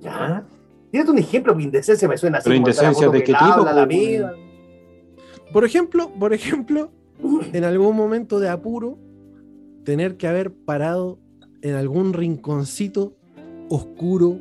Ya. 0.00 0.46
Tírate 0.90 1.10
un 1.10 1.18
ejemplo, 1.18 1.52
porque 1.52 1.64
indecencia 1.64 2.08
me 2.08 2.16
suena 2.16 2.38
así. 2.38 2.44
Pero 2.48 2.56
indecencia 2.56 3.08
de 3.08 3.18
qué 3.22 3.32
tipo, 3.32 3.64
pues. 3.86 4.24
Por 5.52 5.64
ejemplo, 5.64 6.10
por 6.18 6.32
ejemplo, 6.32 6.90
en 7.52 7.64
algún 7.64 7.96
momento 7.96 8.38
de 8.40 8.48
apuro, 8.48 8.98
tener 9.84 10.16
que 10.16 10.26
haber 10.26 10.52
parado 10.52 11.18
en 11.62 11.74
algún 11.74 12.12
rinconcito 12.12 13.16
oscuro, 13.68 14.38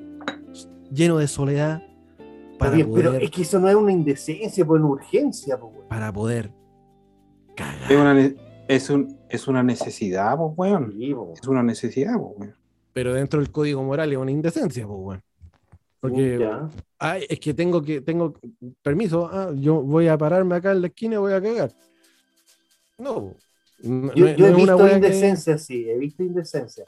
lleno 0.92 1.18
de 1.18 1.28
soledad, 1.28 1.84
para 2.60 2.76
bien, 2.76 2.92
pero 2.94 3.10
poder, 3.12 3.24
es 3.24 3.32
que 3.32 3.42
eso 3.42 3.60
no 3.60 3.68
es 3.70 3.76
una 3.76 3.92
indecencia, 3.92 4.66
pues 4.66 4.80
es 4.80 4.84
una 4.86 4.94
urgencia, 4.94 5.60
pues, 5.60 5.72
para 5.90 6.12
poder 6.14 6.46
Es 7.50 7.54
cagar. 7.56 7.96
una, 8.02 8.14
ne- 8.14 8.36
es 8.68 8.90
un, 8.90 9.18
es 9.30 9.48
una 9.48 9.64
necesidad, 9.64 10.38
pues, 10.38 10.54
weón. 10.56 10.94
Sí, 10.94 11.14
pues. 11.14 11.40
Es 11.42 11.48
una 11.48 11.64
necesidad, 11.64 12.14
pues, 12.20 12.34
weón. 12.38 12.56
Pero 12.94 13.14
dentro 13.14 13.40
del 13.40 13.52
código 13.52 13.84
moral 13.84 14.12
es 14.12 14.18
una 14.18 14.32
indecencia, 14.32 14.86
pues, 14.88 15.00
weón. 15.00 15.22
Porque 16.00 16.38
Ya. 16.40 16.70
ay, 17.00 17.26
es 17.30 17.40
que 17.40 17.54
tengo 17.54 17.82
que, 17.82 18.02
tengo 18.02 18.34
permiso, 18.82 19.30
ah, 19.32 19.52
yo 19.56 19.82
voy 19.82 20.08
a 20.10 20.18
pararme 20.18 20.56
acá 20.56 20.72
en 20.74 20.82
la 20.82 20.88
esquina 20.88 21.16
y 21.16 21.18
voy 21.18 21.34
a 21.34 21.42
cagar. 21.42 21.72
No, 22.98 23.36
no, 23.80 24.14
Yo, 24.14 24.26
no 24.38 24.48
he 24.48 24.54
visto 24.54 24.76
wea 24.78 24.90
que- 24.90 24.96
indecencia, 24.96 25.58
sí, 25.58 25.90
he 25.90 25.98
visto 25.98 26.24
indecencia. 26.24 26.86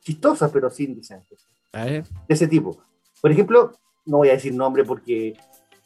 Chistosas, 0.00 0.50
pero 0.50 0.70
sí 0.70 0.84
indecencias. 0.84 1.46
A 1.72 1.84
ver, 1.84 2.04
De 2.04 2.34
ese 2.34 2.48
tipo. 2.48 2.82
Por 3.20 3.30
ejemplo, 3.30 3.72
no 4.04 4.18
voy 4.18 4.28
a 4.30 4.32
decir 4.32 4.54
nombre 4.54 4.84
porque, 4.84 5.34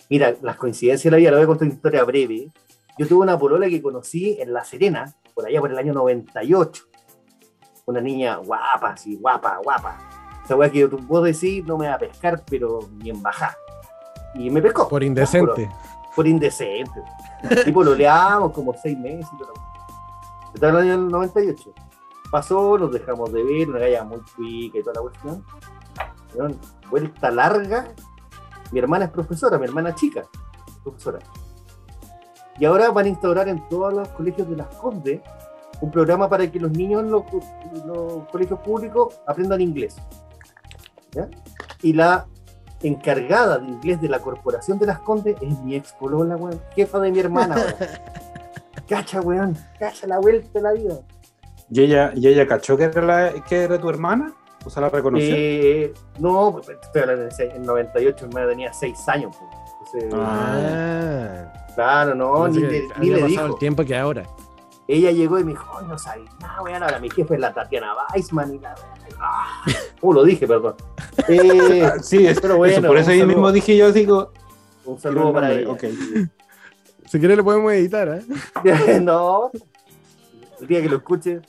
mira, 0.09 0.35
las 0.43 0.57
coincidencias 0.57 1.05
de 1.05 1.11
la 1.11 1.17
vida, 1.19 1.31
le 1.31 1.37
voy 1.37 1.45
a 1.45 1.47
contar 1.49 1.67
una 1.67 1.75
historia 1.75 2.05
breve. 2.05 2.51
Yo 2.99 3.07
tuve 3.07 3.23
una 3.25 3.39
polola 3.39 3.69
que 3.69 3.83
conocí 3.83 4.37
en 4.41 4.53
La 4.55 4.65
Serena, 4.65 5.15
por 5.35 5.47
allá 5.47 5.61
por 5.61 5.71
el 5.71 5.77
año 5.79 5.93
98. 5.93 6.85
Una 7.85 8.01
niña 8.01 8.37
guapa, 8.37 8.93
así, 8.93 9.17
guapa, 9.17 9.59
guapa. 9.63 9.99
Esa 10.45 10.57
weá 10.57 10.71
que 10.71 10.79
yo 10.81 10.91
puedo 10.91 11.25
decir, 11.25 11.65
no 11.67 11.77
me 11.77 11.89
va 11.89 11.95
a 11.95 11.99
pescar, 11.99 12.43
pero 12.49 12.81
ni 12.97 13.11
en 13.11 13.21
bajar. 13.23 13.55
Y 14.35 14.49
me 14.51 14.63
pescó. 14.63 14.89
por 14.89 15.03
indecente. 15.05 15.67
Por, 15.67 15.96
por 16.17 16.27
indecente. 16.27 17.03
Y 17.67 17.71
pololeamos 17.71 18.53
como 18.53 18.75
seis 18.83 18.99
meses. 18.99 19.29
Estaba 20.55 20.81
en 20.81 20.87
el 20.87 20.93
año 20.95 21.11
98. 21.11 21.73
Pasó, 22.31 22.79
nos 22.79 22.91
dejamos 22.91 23.33
de 23.33 23.45
ver, 23.45 23.69
una 23.69 23.79
galla 23.79 24.03
muy 24.03 24.21
cuica 24.35 24.79
y 24.79 24.83
toda 24.83 24.95
la 24.95 25.01
cuestión. 25.03 25.45
Weón, 26.35 26.59
Vuelta 26.91 27.31
larga. 27.31 27.89
Mi 28.73 28.81
hermana 28.81 29.05
es 29.05 29.11
profesora, 29.13 29.59
mi 29.59 29.67
hermana 29.67 29.95
chica, 29.95 30.27
profesora. 30.83 31.21
Y 32.59 32.65
ahora 32.65 32.91
van 32.91 33.05
a 33.05 33.09
instaurar 33.09 33.49
en 33.49 33.69
todos 33.69 33.93
los 33.93 34.09
colegios 34.09 34.49
de 34.49 34.57
las 34.57 34.75
Condes 34.77 35.21
un 35.81 35.91
programa 35.91 36.29
para 36.29 36.51
que 36.51 36.59
los 36.59 36.73
niños 36.73 37.03
en 37.03 37.11
los, 37.11 37.23
los 37.85 38.27
colegios 38.31 38.59
públicos 38.61 39.21
aprendan 39.27 39.61
inglés. 39.61 39.97
¿Ya? 41.13 41.29
Y 41.83 41.93
la 41.93 42.27
encargada 42.83 43.59
de 43.59 43.67
inglés 43.69 44.01
de 44.01 44.09
la 44.09 44.19
Corporación 44.21 44.79
de 44.79 44.87
las 44.87 44.99
Condes 45.01 45.37
es 45.41 45.59
mi 45.61 45.75
ex 45.77 45.93
polola, 45.93 46.37
weón, 46.37 46.61
jefa 46.75 46.99
de 47.01 47.11
mi 47.13 47.19
hermana, 47.21 47.57
weón. 47.57 47.75
Cacha, 48.89 49.21
weón, 49.21 49.57
cacha 49.81 50.07
la 50.07 50.19
vuelta 50.21 50.49
de 50.55 50.61
la 50.61 50.73
vida. 50.73 50.95
¿Y 51.71 51.83
ella, 51.83 52.13
y 52.15 52.29
ella 52.29 52.47
cachó 52.47 52.77
que 52.77 52.85
era, 52.85 53.03
la- 53.03 53.33
que 53.49 53.63
era 53.65 53.81
tu 53.81 53.89
hermana? 53.91 54.33
¿O 54.65 54.71
sea, 54.71 54.83
la 54.83 54.89
reconoció? 54.91 55.35
Eh, 55.37 55.93
no, 56.21 56.61
estoy 56.61 57.03
hablando 57.03 57.29
en 57.39 57.63
98, 57.65 58.27
mi 58.27 58.29
hermana 58.35 58.49
tenía 58.51 58.73
6 58.73 59.09
años. 59.09 59.35
pues. 59.37 60.05
Entonces, 60.05 60.21
Ah, 60.25 61.53
claro, 61.75 62.15
no, 62.15 62.47
ni, 62.49 62.61
le- 62.61 62.89
ni 62.99 63.11
le 63.11 63.23
dijo. 63.25 63.47
el 63.47 63.57
tiempo 63.59 63.85
que 63.85 63.97
ahora. 63.97 64.23
Ella 64.89 65.11
llegó 65.11 65.39
y 65.39 65.45
me 65.45 65.51
dijo, 65.53 65.67
"Ay, 65.79 65.87
no 65.89 65.99
sabía 65.99 66.31
nada, 66.41 66.63
weón, 66.63 66.83
ahora 66.83 66.99
mi 67.01 67.11
jefe 67.11 67.35
es 67.35 67.41
la 67.41 67.53
Tatiana 67.53 67.89
Weissman 68.15 68.55
y 68.55 68.59
la... 68.61 68.75
Ah, 69.19 69.63
uh, 70.01 70.13
lo 70.13 70.25
dije, 70.25 70.47
perdón. 70.47 70.77
Eh, 71.29 71.91
Sí, 72.03 72.27
es, 72.27 72.41
pero 72.41 72.57
bueno, 72.57 72.79
eso, 72.79 72.87
por 72.87 72.97
eso 72.99 73.11
ahí 73.11 73.19
saludo. 73.19 73.35
mismo 73.35 73.53
dije 73.53 73.77
yo, 73.77 73.91
digo, 73.93 74.33
un 74.85 74.99
saludo 75.01 75.33
para 75.33 75.53
ella. 75.53 75.77
Si 77.07 77.21
quieres, 77.21 77.37
lo 77.37 77.45
podemos 77.45 77.73
editar, 77.73 78.09
¿eh? 78.09 79.01
no, 79.01 79.51
el 80.61 80.67
día 80.67 80.83
que 80.83 80.89
lo 80.89 80.97
escuche. 80.97 81.41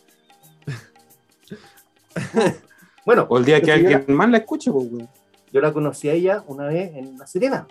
Bueno, 3.05 3.25
O 3.29 3.37
el 3.37 3.45
día 3.45 3.59
que 3.61 3.71
alguien 3.71 4.05
más 4.09 4.29
la 4.29 4.37
escuche, 4.37 4.71
pues, 4.71 4.87
yo 5.51 5.61
la 5.61 5.73
conocí 5.73 6.09
a 6.09 6.13
ella 6.13 6.43
una 6.47 6.65
vez 6.67 6.91
en 6.95 7.17
La 7.17 7.25
Serena. 7.25 7.67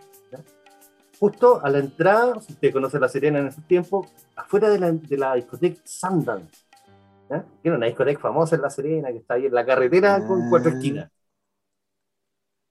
Justo 1.18 1.64
a 1.64 1.70
la 1.70 1.78
entrada, 1.78 2.40
si 2.40 2.52
usted 2.52 2.72
conoce 2.72 2.98
La 3.00 3.08
Serena 3.08 3.38
en 3.38 3.46
ese 3.48 3.62
tiempo, 3.62 4.06
afuera 4.34 4.68
de 4.68 4.78
la, 4.78 4.92
de 4.92 5.16
la 5.16 5.34
discoteca 5.34 5.80
Sundance. 5.84 6.64
Que 7.28 7.68
era 7.68 7.76
una 7.76 7.86
discoteca 7.86 8.20
famosa 8.20 8.56
en 8.56 8.62
La 8.62 8.70
Serena, 8.70 9.08
que 9.10 9.18
está 9.18 9.34
ahí 9.34 9.46
en 9.46 9.54
la 9.54 9.64
carretera 9.64 10.24
con 10.26 10.42
Ah. 10.42 10.46
cuatro 10.50 10.70
esquinas. 10.70 11.10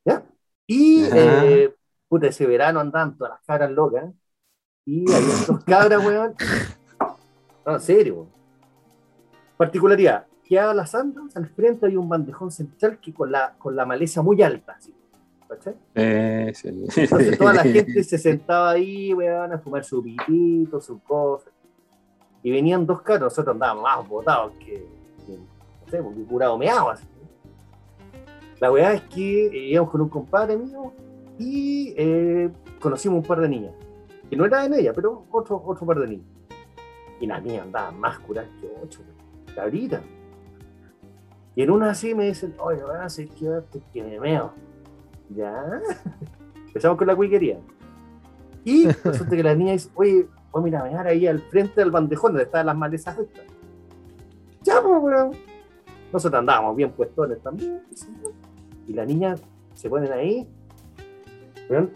¿Ya? 0.05 0.23
Y, 0.67 1.05
eh, 1.11 1.75
puta, 2.07 2.27
ese 2.27 2.45
verano 2.45 2.79
andaban 2.79 3.17
todas 3.17 3.33
las 3.33 3.41
cabras 3.45 3.71
locas. 3.71 4.05
Y 4.85 5.11
había 5.11 5.27
dos 5.47 5.63
cabras, 5.65 6.05
weón. 6.05 6.35
No, 7.65 7.73
en 7.73 7.81
serio, 7.81 8.15
weón. 8.15 8.29
Particularidad, 9.57 10.27
que 10.43 10.59
a 10.59 10.73
las 10.73 10.93
andas, 10.93 11.35
al 11.35 11.47
frente 11.49 11.87
hay 11.87 11.95
un 11.95 12.07
bandejón 12.07 12.51
central 12.51 12.99
que 12.99 13.13
con 13.13 13.31
la, 13.31 13.55
con 13.57 13.75
la 13.75 13.85
maleza 13.85 14.21
muy 14.21 14.41
alta, 14.43 14.73
así, 14.73 14.93
¿cachai? 15.47 15.75
Eh, 15.95 16.51
sí. 16.53 16.69
Entonces 16.69 17.37
toda 17.37 17.53
la 17.53 17.63
gente 17.63 18.03
se 18.03 18.17
sentaba 18.17 18.71
ahí, 18.71 19.13
weón, 19.13 19.53
a 19.53 19.59
fumar 19.59 19.83
su 19.83 20.03
pitito, 20.03 20.81
su 20.81 20.99
cosa. 21.01 21.49
Y 22.43 22.51
venían 22.51 22.85
dos 22.85 23.01
caras, 23.01 23.23
nosotros 23.23 23.53
andábamos 23.53 23.83
más 23.83 24.07
botados 24.07 24.53
que, 24.59 24.85
que, 25.25 25.37
no 25.37 25.89
sé, 25.89 26.01
porque 26.01 26.23
curado 26.23 26.57
meado 26.57 26.89
así. 26.89 27.05
La 28.59 28.71
weá 28.71 28.93
es 28.93 29.01
que 29.03 29.47
eh, 29.47 29.69
íbamos 29.69 29.91
con 29.91 30.01
un 30.01 30.09
compadre 30.09 30.55
mío 30.55 30.93
y 31.37 31.93
eh, 31.97 32.49
conocimos 32.79 33.17
un 33.17 33.25
par 33.25 33.41
de 33.41 33.49
niñas. 33.49 33.73
Que 34.29 34.35
no 34.35 34.45
era 34.45 34.65
en 34.65 34.73
ella, 34.73 34.93
pero 34.93 35.25
otro, 35.31 35.61
otro 35.65 35.85
par 35.85 35.99
de 35.99 36.07
niñas. 36.07 36.27
Y 37.19 37.27
las 37.27 37.43
niñas 37.43 37.63
andaban 37.63 37.99
más 37.99 38.19
curadas 38.19 38.49
que 38.61 38.71
ocho, 38.81 39.01
weón, 39.01 39.55
cabritas. 39.55 40.01
Y 41.55 41.63
en 41.63 41.71
una 41.71 41.91
así 41.91 42.13
me 42.13 42.25
dicen, 42.25 42.53
oye, 42.59 42.83
weón, 42.83 43.09
si 43.09 43.23
es 43.23 43.29
que 43.31 43.79
que 43.93 44.03
me 44.03 44.19
meo. 44.19 44.53
Ya. 45.29 45.81
Empezamos 46.67 46.97
con 46.97 47.07
la 47.07 47.15
cuiquería. 47.15 47.59
Y 48.63 48.87
resulta 49.03 49.35
que 49.35 49.43
la 49.43 49.55
niña 49.55 49.73
dice, 49.73 49.89
oye, 49.95 50.27
voy 50.51 50.73
a 50.73 50.89
ir 50.89 50.95
a 50.95 51.01
ahí 51.01 51.27
al 51.27 51.39
frente 51.41 51.81
del 51.81 51.91
bandejón 51.91 52.33
donde 52.33 52.43
estaban 52.43 52.67
las 52.67 52.77
malezas 52.77 53.17
estas. 53.17 53.45
Ya, 54.63 54.81
pues, 54.81 55.01
weón. 55.01 55.31
Nosotros 56.11 56.39
andábamos 56.39 56.75
bien 56.75 56.91
puestones 56.91 57.41
también. 57.41 57.81
Y 58.87 58.93
la 58.93 59.05
niña 59.05 59.35
se 59.73 59.89
ponen 59.89 60.11
ahí, 60.13 60.47
weón, 61.69 61.91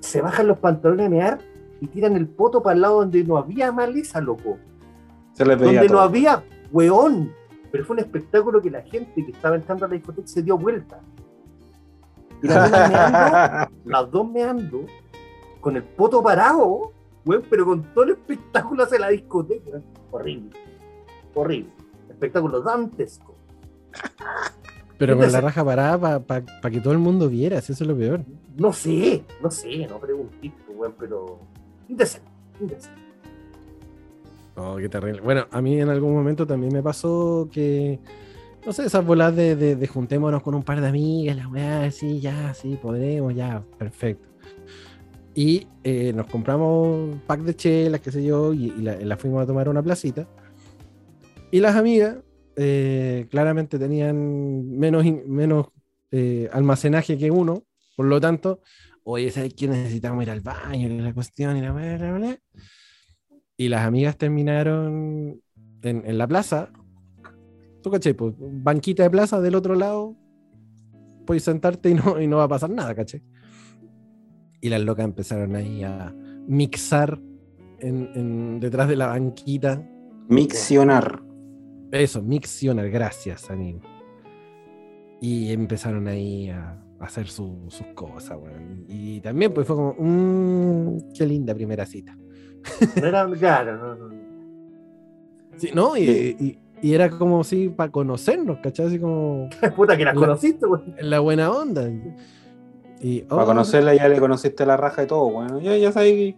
se 0.00 0.20
bajan 0.20 0.46
los 0.46 0.58
pantalones 0.58 1.06
a 1.06 1.10
mear 1.10 1.38
y 1.80 1.86
tiran 1.88 2.16
el 2.16 2.28
poto 2.28 2.62
para 2.62 2.74
el 2.74 2.82
lado 2.82 3.00
donde 3.00 3.24
no 3.24 3.36
había 3.36 3.72
maleza, 3.72 4.20
loco. 4.20 4.58
Se 5.32 5.44
les 5.44 5.58
veía 5.58 5.80
Donde 5.80 5.92
no 5.92 6.00
había, 6.00 6.42
weón. 6.70 7.32
Pero 7.70 7.84
fue 7.84 7.94
un 7.94 8.00
espectáculo 8.00 8.62
que 8.62 8.70
la 8.70 8.82
gente 8.82 9.24
que 9.24 9.32
estaba 9.32 9.56
entrando 9.56 9.84
a 9.84 9.88
la 9.88 9.94
discoteca 9.94 10.26
se 10.26 10.42
dio 10.42 10.56
vuelta. 10.56 11.00
Y 12.42 12.48
las 12.48 12.70
dos 12.70 12.90
meando, 12.90 13.70
las 13.84 14.10
dos 14.10 14.30
meando, 14.30 14.86
con 15.60 15.76
el 15.76 15.82
poto 15.82 16.22
parado, 16.22 16.92
weón, 17.24 17.44
pero 17.48 17.64
con 17.64 17.82
todo 17.94 18.04
el 18.04 18.10
espectáculo 18.10 18.84
hacia 18.84 18.98
la 18.98 19.08
discoteca. 19.08 19.80
Horrible. 20.10 20.50
Horrible. 21.34 21.70
Espectáculo 22.08 22.60
dantesco. 22.60 23.34
Pero 24.98 25.18
con 25.18 25.30
la 25.30 25.40
raja 25.40 25.64
parada 25.64 26.20
para 26.20 26.70
que 26.70 26.80
todo 26.80 26.92
el 26.92 26.98
mundo 26.98 27.28
viera, 27.28 27.60
si 27.60 27.72
eso 27.72 27.84
es 27.84 27.88
lo 27.88 27.96
peor. 27.96 28.22
No 28.56 28.72
sé, 28.72 29.24
no 29.42 29.50
sé, 29.50 29.86
no 29.86 29.98
pregunté, 29.98 30.52
weón, 30.74 30.94
pero. 30.98 31.38
Indecente, 31.88 32.28
indecente. 32.60 33.06
Oh, 34.56 34.76
qué 34.76 34.88
terrible. 34.88 35.20
Bueno, 35.20 35.46
a 35.50 35.60
mí 35.60 35.78
en 35.80 35.90
algún 35.90 36.14
momento 36.14 36.46
también 36.46 36.72
me 36.72 36.82
pasó 36.82 37.48
que, 37.52 38.00
sé, 38.72 38.84
esas 38.86 39.04
bolas 39.04 39.34
de, 39.36 39.56
de- 39.56 39.76
de 39.76 39.86
juntémonos 39.86 40.42
con 40.42 40.54
un 40.54 40.62
par 40.62 40.80
de 40.80 40.88
amigas, 40.88 41.36
la 41.36 41.48
weá, 41.48 41.90
sí, 41.90 42.20
ya, 42.20 42.52
sí, 42.54 42.78
podremos, 42.80 43.34
ya, 43.34 43.62
perfecto. 43.78 44.26
Y 45.34 45.66
eh, 45.84 46.12
nos 46.14 46.26
compramos 46.26 46.86
un 46.86 47.20
pack 47.26 47.40
de 47.42 47.54
chelas, 47.54 48.00
qué 48.00 48.10
sé 48.10 48.24
yo, 48.24 48.54
y, 48.54 48.66
y 48.66 48.82
la, 48.82 48.96
la 48.96 49.16
fuimos 49.16 49.42
a 49.42 49.46
tomar 49.46 49.66
a 49.66 49.70
una 49.70 49.82
placita. 49.82 50.26
Y 51.50 51.60
las 51.60 51.76
amigas 51.76 52.16
eh, 52.56 53.26
claramente 53.30 53.78
tenían 53.78 54.68
menos, 54.78 55.04
menos 55.26 55.66
eh, 56.10 56.48
almacenaje 56.52 57.18
que 57.18 57.30
uno, 57.30 57.64
por 57.96 58.06
lo 58.06 58.20
tanto, 58.20 58.60
oye, 59.04 59.30
¿sabes 59.30 59.54
qué? 59.54 59.68
Necesitamos 59.68 60.22
ir 60.24 60.30
al 60.30 60.40
baño, 60.40 60.88
y 60.88 60.98
la 61.00 61.12
cuestión, 61.12 61.56
y 61.56 61.60
la 61.60 61.72
bla, 61.72 61.96
bla, 61.98 62.12
bla. 62.12 62.38
Y 63.58 63.68
las 63.68 63.86
amigas 63.86 64.16
terminaron 64.16 65.40
en, 65.82 66.02
en 66.06 66.18
la 66.18 66.26
plaza. 66.26 66.70
¿Tú 67.86 67.92
caché? 67.92 68.14
Pues, 68.14 68.34
banquita 68.40 69.04
de 69.04 69.10
plaza 69.10 69.40
del 69.40 69.54
otro 69.54 69.76
lado, 69.76 70.16
puedes 71.24 71.44
sentarte 71.44 71.88
y 71.90 71.94
no, 71.94 72.20
y 72.20 72.26
no 72.26 72.38
va 72.38 72.42
a 72.42 72.48
pasar 72.48 72.68
nada, 72.68 72.92
caché. 72.96 73.22
Y 74.60 74.68
las 74.70 74.80
locas 74.80 75.04
empezaron 75.04 75.54
ahí 75.54 75.84
a 75.84 76.12
mixar 76.48 77.20
en- 77.78 78.10
en- 78.16 78.58
detrás 78.58 78.88
de 78.88 78.96
la 78.96 79.06
banquita. 79.06 79.88
Miccionar. 80.28 81.22
Eso, 81.92 82.22
miccionar, 82.24 82.90
gracias, 82.90 83.48
amigo. 83.52 83.82
Y 85.20 85.52
empezaron 85.52 86.08
ahí 86.08 86.48
a 86.50 86.82
hacer 86.98 87.28
su- 87.28 87.66
sus 87.68 87.86
cosas, 87.94 88.36
weón. 88.36 88.84
Y 88.88 89.20
también 89.20 89.54
pues 89.54 89.64
fue 89.64 89.76
como, 89.76 89.94
mmm, 89.96 91.12
qué 91.16 91.24
linda 91.24 91.54
primera 91.54 91.86
cita. 91.86 92.18
No 93.00 93.06
era 93.06 93.30
claro, 93.30 93.76
no, 93.76 94.08
no. 94.08 94.26
Sí, 95.56 95.70
¿no? 95.72 95.96
Y- 95.96 96.58
y 96.82 96.92
era 96.94 97.10
como 97.10 97.42
si 97.44 97.68
para 97.68 97.90
conocernos, 97.90 98.58
¿cachai? 98.62 98.86
Así 98.86 98.98
como 98.98 99.48
Puta 99.76 99.96
que 99.96 100.04
las 100.04 100.14
La- 100.14 100.20
conociste, 100.20 100.66
güey. 100.66 100.82
en 100.96 101.10
la 101.10 101.20
buena 101.20 101.50
onda. 101.50 101.88
Y, 103.00 103.20
Para 103.22 103.42
oh, 103.42 103.46
conocerla 103.46 103.94
ya 103.94 104.08
le 104.08 104.18
conociste 104.18 104.64
la 104.66 104.76
raja 104.76 105.02
y 105.02 105.06
todo, 105.06 105.30
bueno. 105.30 105.60
Ya, 105.60 105.76
ya 105.76 105.92
sabes 105.92 106.12
que 106.12 106.36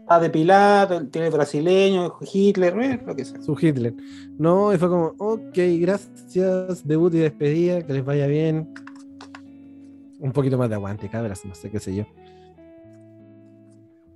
está 0.00 0.20
depilado, 0.20 1.04
tiene 1.08 1.30
brasileño, 1.30 2.14
Hitler, 2.32 2.78
eh, 2.80 3.00
lo 3.04 3.16
que 3.16 3.24
sea. 3.24 3.42
su 3.42 3.56
Hitler. 3.60 3.92
No, 4.38 4.72
y 4.72 4.78
fue 4.78 4.88
como, 4.88 5.14
ok, 5.18 5.56
gracias, 5.80 6.86
debut 6.86 7.12
y 7.14 7.18
despedida, 7.18 7.82
que 7.82 7.92
les 7.92 8.04
vaya 8.04 8.26
bien. 8.28 8.72
Un 10.20 10.32
poquito 10.32 10.56
más 10.58 10.68
de 10.68 10.76
aguante, 10.76 11.08
cabras, 11.08 11.44
no 11.44 11.54
sé 11.54 11.70
qué 11.70 11.80
sé 11.80 11.94
yo. 11.94 12.04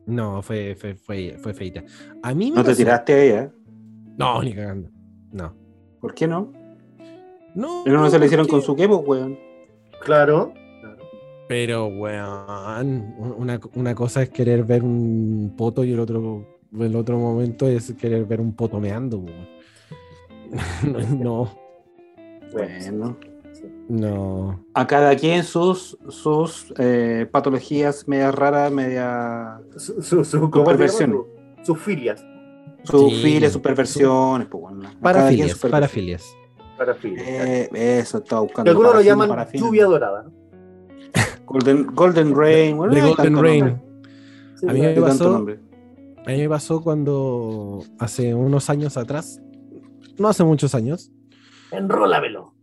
No, 0.06 0.42
fue, 0.42 0.74
fue, 0.74 0.94
fue, 0.94 1.36
fue 1.40 1.54
feita. 1.54 1.84
A 2.22 2.34
mí 2.34 2.50
me 2.50 2.56
No 2.58 2.64
te 2.64 2.74
tiraste 2.74 3.12
a 3.12 3.22
ella. 3.22 3.50
No, 4.16 4.42
ni 4.42 4.52
cagando. 4.54 4.88
No. 5.32 5.54
¿Por 6.00 6.14
qué 6.14 6.26
no? 6.26 6.52
No. 7.54 7.84
¿No, 7.84 7.92
no 7.92 8.10
se 8.10 8.18
le 8.18 8.26
hicieron 8.26 8.46
con 8.46 8.62
su 8.62 8.76
quepo, 8.76 8.98
weón? 8.98 9.38
Claro. 10.02 10.52
claro. 10.80 10.96
Pero, 11.48 11.86
weón, 11.88 13.14
una, 13.38 13.60
una 13.74 13.94
cosa 13.94 14.22
es 14.22 14.30
querer 14.30 14.64
ver 14.64 14.82
un 14.82 15.54
poto 15.56 15.82
y 15.84 15.92
el 15.92 16.00
otro, 16.00 16.46
el 16.78 16.94
otro 16.96 17.18
momento 17.18 17.66
es 17.66 17.92
querer 17.94 18.24
ver 18.24 18.40
un 18.40 18.54
poto 18.54 18.78
meando, 18.80 19.18
weón. 19.18 19.48
No, 21.18 21.50
Bueno. 22.52 23.16
no. 23.88 24.64
A 24.74 24.86
cada 24.86 25.14
quien 25.16 25.44
sus, 25.44 25.96
sus 26.08 26.72
eh, 26.78 27.28
patologías 27.30 28.06
medias 28.08 28.34
raras, 28.34 28.72
media 28.72 29.60
Su, 29.76 30.02
su, 30.02 30.24
su, 30.24 30.50
¿cómo 30.50 30.50
se 30.50 30.58
llama? 30.58 30.64
perversiones. 30.64 31.16
Su- 31.62 31.64
Sus 31.74 31.78
filias. 31.82 32.24
Sus 32.84 33.12
Sí. 33.14 33.22
filias, 33.22 33.52
sus 33.52 33.62
perversiones, 33.62 34.48
pues 34.48 34.60
bueno. 34.62 34.90
Parafilias, 35.00 35.54
parafilias. 35.58 36.36
Para 36.78 36.94
filias. 36.94 37.26
Eh, 37.28 37.68
eso 38.00 38.18
estaba 38.18 38.40
buscando. 38.42 38.70
algunos 38.70 38.94
lo 38.94 39.00
llaman 39.02 39.46
lluvia 39.52 39.84
dorada. 39.84 40.24
¿no? 40.24 40.32
Golden, 41.46 41.86
Golden 41.94 42.34
Rain. 42.34 42.76
bueno, 42.76 42.94
The 42.94 43.00
hay 43.00 43.08
Golden 43.14 43.36
Rain. 43.42 43.82
Sí, 44.54 44.66
A 44.68 44.72
mí 44.72 44.80
me 44.80 44.94
pasó- 45.00 45.30
nombre. 45.30 45.58
A 46.26 46.30
mí 46.30 46.38
me 46.38 46.48
pasó 46.48 46.80
cuando 46.82 47.82
hace 47.98 48.34
unos 48.34 48.68
años 48.70 48.96
atrás, 48.96 49.40
no 50.18 50.28
hace 50.28 50.44
muchos 50.44 50.74
años, 50.74 51.10
Enrólamelo. 51.70 52.54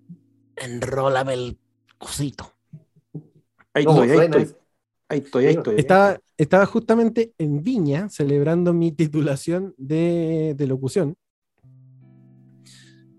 enrólame 0.55 1.33
el 1.33 1.57
cosito. 1.97 2.51
Ahí 3.73 3.83
¿Cómo 3.85 4.03
estoy, 4.03 4.19
ahí 4.19 4.25
estoy. 4.25 4.55
Ahí 5.09 5.19
estoy, 5.19 5.45
ahí 5.45 5.55
estoy. 5.55 5.75
Estaba, 5.77 6.19
estaba 6.37 6.65
justamente 6.65 7.31
en 7.37 7.63
Viña 7.63 8.09
celebrando 8.09 8.73
mi 8.73 8.91
titulación 8.91 9.73
de, 9.77 10.53
de 10.57 10.67
locución 10.67 11.15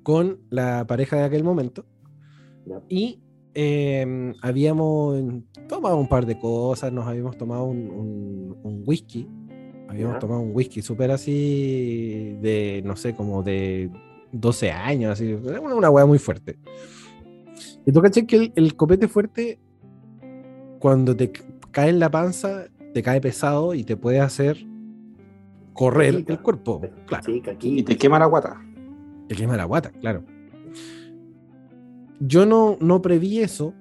con 0.03 0.41
la 0.51 0.87
pareja 0.87 1.17
de 1.17 1.25
aquel 1.25 1.45
momento 1.45 1.85
y 2.89 3.21
eh, 3.55 4.33
habíamos 4.43 5.23
tomado 5.69 5.97
un 5.97 6.09
par 6.09 6.27
de 6.27 6.39
cosas, 6.39 6.93
nos 6.93 7.07
habíamos 7.07 7.37
tomado 7.37 7.65
un, 7.65 7.79
un- 7.91 8.57
un 8.63 8.83
whisky, 8.87 9.27
habíamos 9.89 10.19
tomado 10.19 10.41
un 10.43 10.55
whisky 10.55 10.83
súper 10.83 11.11
así 11.11 12.37
de, 12.43 12.83
no 12.85 12.95
sé, 12.97 13.15
como 13.15 13.43
de 13.43 13.91
12 14.33 14.71
años, 14.71 15.13
así, 15.13 15.33
una, 15.33 15.61
una 15.61 15.91
hueá 15.91 16.05
muy 16.07 16.19
fuerte. 16.19 16.59
Y 17.87 17.93
tú 17.93 18.01
caché 18.03 18.27
que 18.27 18.37
el, 18.37 18.53
el 18.55 18.77
copete 18.77 19.09
fuerte, 19.09 19.59
cuando 20.79 21.17
te 21.17 21.33
cae 21.71 21.91
en 21.91 21.99
la 21.99 22.11
panza, 22.11 22.65
te 22.95 23.03
cae 23.03 23.21
pesado 23.21 23.75
y 23.75 23.85
te 23.85 23.97
puede 23.97 24.21
hacer 24.21 24.59
correr 25.73 26.25
el 26.27 26.41
cuerpo. 26.41 26.81
Claro, 27.07 27.25
Y 27.61 27.83
te 27.83 27.97
quema 27.97 28.19
la 28.19 28.27
guata. 28.27 28.61
te 29.29 29.35
quema 29.37 29.57
la 29.57 29.65
guata, 29.65 29.91
claro. 29.91 30.25
Yo 32.21 32.47
no, 32.47 32.77
no 32.81 33.01
preví 33.01 33.41
eso. 33.41 33.75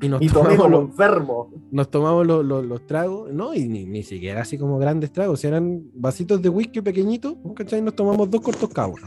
Y 0.00 0.08
nos 0.08 0.22
Y 0.22 0.28
tomamos, 0.28 0.70
los, 0.70 0.80
enfermo. 0.82 1.50
nos 1.72 1.90
tomamos 1.90 2.24
los, 2.26 2.44
los- 2.44 2.64
los 2.64 2.86
tragos, 2.86 3.32
no, 3.32 3.52
y 3.54 3.66
ni, 3.66 3.84
ni 3.84 4.04
siquiera 4.04 4.42
así 4.42 4.56
como 4.56 4.78
grandes 4.78 5.10
tragos, 5.10 5.42
eran 5.44 5.82
vasitos 5.94 6.40
de 6.40 6.48
whisky 6.50 6.80
pequeñitos, 6.82 7.34
¿cachai? 7.56 7.82
Nos 7.82 7.96
tomamos 7.96 8.30
dos 8.30 8.40
cortos 8.40 8.68
cada 8.68 8.88
uno. 8.88 9.04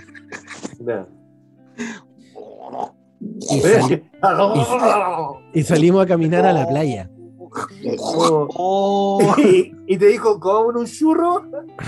Ya. 0.85 1.07
Y, 3.19 3.59
sali- 3.61 4.03
y 5.53 5.63
salimos 5.63 6.03
a 6.03 6.07
caminar 6.07 6.45
a 6.45 6.51
la 6.53 6.67
playa. 6.67 7.09
Oh. 7.99 9.19
y, 9.37 9.73
y 9.87 9.97
te 9.97 10.07
dijo, 10.07 10.39
¿cómo 10.39 10.79
un 10.79 10.85
churro? 10.85 11.43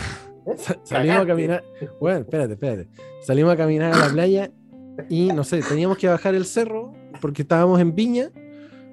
Sa- 0.58 0.78
Salimos 0.84 1.20
a 1.22 1.26
caminar. 1.28 1.64
Bueno, 2.00 2.20
espérate, 2.20 2.54
espérate. 2.54 2.88
Salimos 3.22 3.54
a 3.54 3.58
caminar 3.58 3.94
a 3.94 3.98
la 3.98 4.10
playa 4.10 4.52
y 5.10 5.28
no 5.28 5.44
sé, 5.44 5.62
teníamos 5.62 5.98
que 5.98 6.08
bajar 6.08 6.36
el 6.36 6.46
cerro 6.46 6.92
porque 7.22 7.44
estábamos 7.44 7.80
en 7.80 7.96
Viña, 7.96 8.30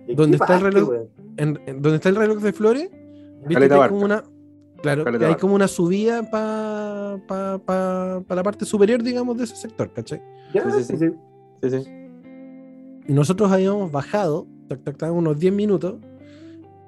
¿Y 0.07 0.15
¿Dónde 0.15 0.39
qué 0.39 0.45
está 0.45 0.57
el 0.57 0.63
reloj? 0.63 0.89
weón? 0.89 1.09
en, 1.37 1.61
en 1.67 1.83
donde 1.83 1.97
está 1.97 2.09
el 2.09 2.17
reloj 2.17 2.39
de 2.39 2.53
flores. 2.53 2.91
¿Viste 3.47 3.69
que 3.69 3.75
hay 3.75 3.89
como 3.89 4.05
una. 4.05 4.23
Claro, 4.83 5.05
hay 5.07 5.19
Barca. 5.19 5.37
como 5.39 5.55
una 5.55 5.69
subida 5.69 6.23
para 6.31 7.19
pa, 7.29 7.59
pa- 7.59 8.23
pa 8.27 8.35
la 8.35 8.43
parte 8.43 8.65
superior, 8.65 9.03
digamos, 9.03 9.37
de 9.37 9.45
ese 9.45 9.57
sector, 9.57 9.93
¿cachai? 9.93 10.23
Ya, 10.55 10.65
Sí, 10.71 10.79
sí, 10.79 10.85
sí, 10.85 10.97
sí. 10.97 11.09
sí. 11.63 11.71
Sí, 11.71 11.85
sí. 11.85 11.91
Y 13.09 13.13
nosotros 13.13 13.51
habíamos 13.53 13.91
bajado, 13.93 14.47
tac, 14.69 14.83
tac, 14.83 14.97
tac, 14.97 15.13
unos 15.13 15.39
10 15.39 15.53
minutos, 15.53 15.97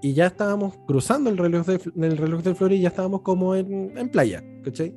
y 0.03 0.13
ya 0.15 0.27
estábamos 0.27 0.75
cruzando 0.87 1.31
el 1.31 1.39
reloj 1.39 1.67
de, 1.67 1.81
el 2.07 2.17
reloj 2.19 2.43
de 2.43 2.55
flores 2.55 2.79
y 2.79 2.83
ya 2.83 2.89
estábamos 2.89 3.23
como 3.23 3.55
en, 3.55 3.97
en 3.97 4.09
playa, 4.11 4.43
¿cachai? 4.65 4.95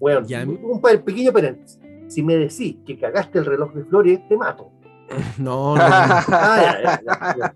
Weón, 0.00 0.26
Ya. 0.26 0.44
un 0.44 0.80
pa- 0.80 0.98
pequeño 1.02 1.32
paréntesis. 1.32 1.78
Si 2.08 2.22
me 2.22 2.36
decís 2.36 2.76
que 2.84 2.98
cagaste 2.98 3.38
el 3.38 3.46
reloj 3.46 3.72
de 3.72 3.84
flores, 3.84 4.20
te 4.28 4.36
mato. 4.36 4.70
No, 5.38 5.76
no, 5.76 5.88
no, 5.88 5.88
Ah, 6.28 6.80
ya, 6.82 7.00
ya, 7.04 7.36
ya, 7.38 7.54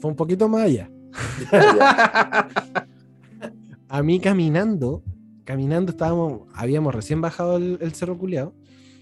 fue 0.00 0.10
un 0.10 0.16
poquito 0.16 0.48
más 0.48 0.62
allá. 0.62 0.90
A 3.88 4.02
mí 4.02 4.20
caminando, 4.20 5.02
caminando 5.44 5.90
estábamos, 5.90 6.42
habíamos 6.54 6.94
recién 6.94 7.20
bajado 7.20 7.56
el, 7.56 7.78
el 7.80 7.92
cerro 7.94 8.16
culiado. 8.16 8.54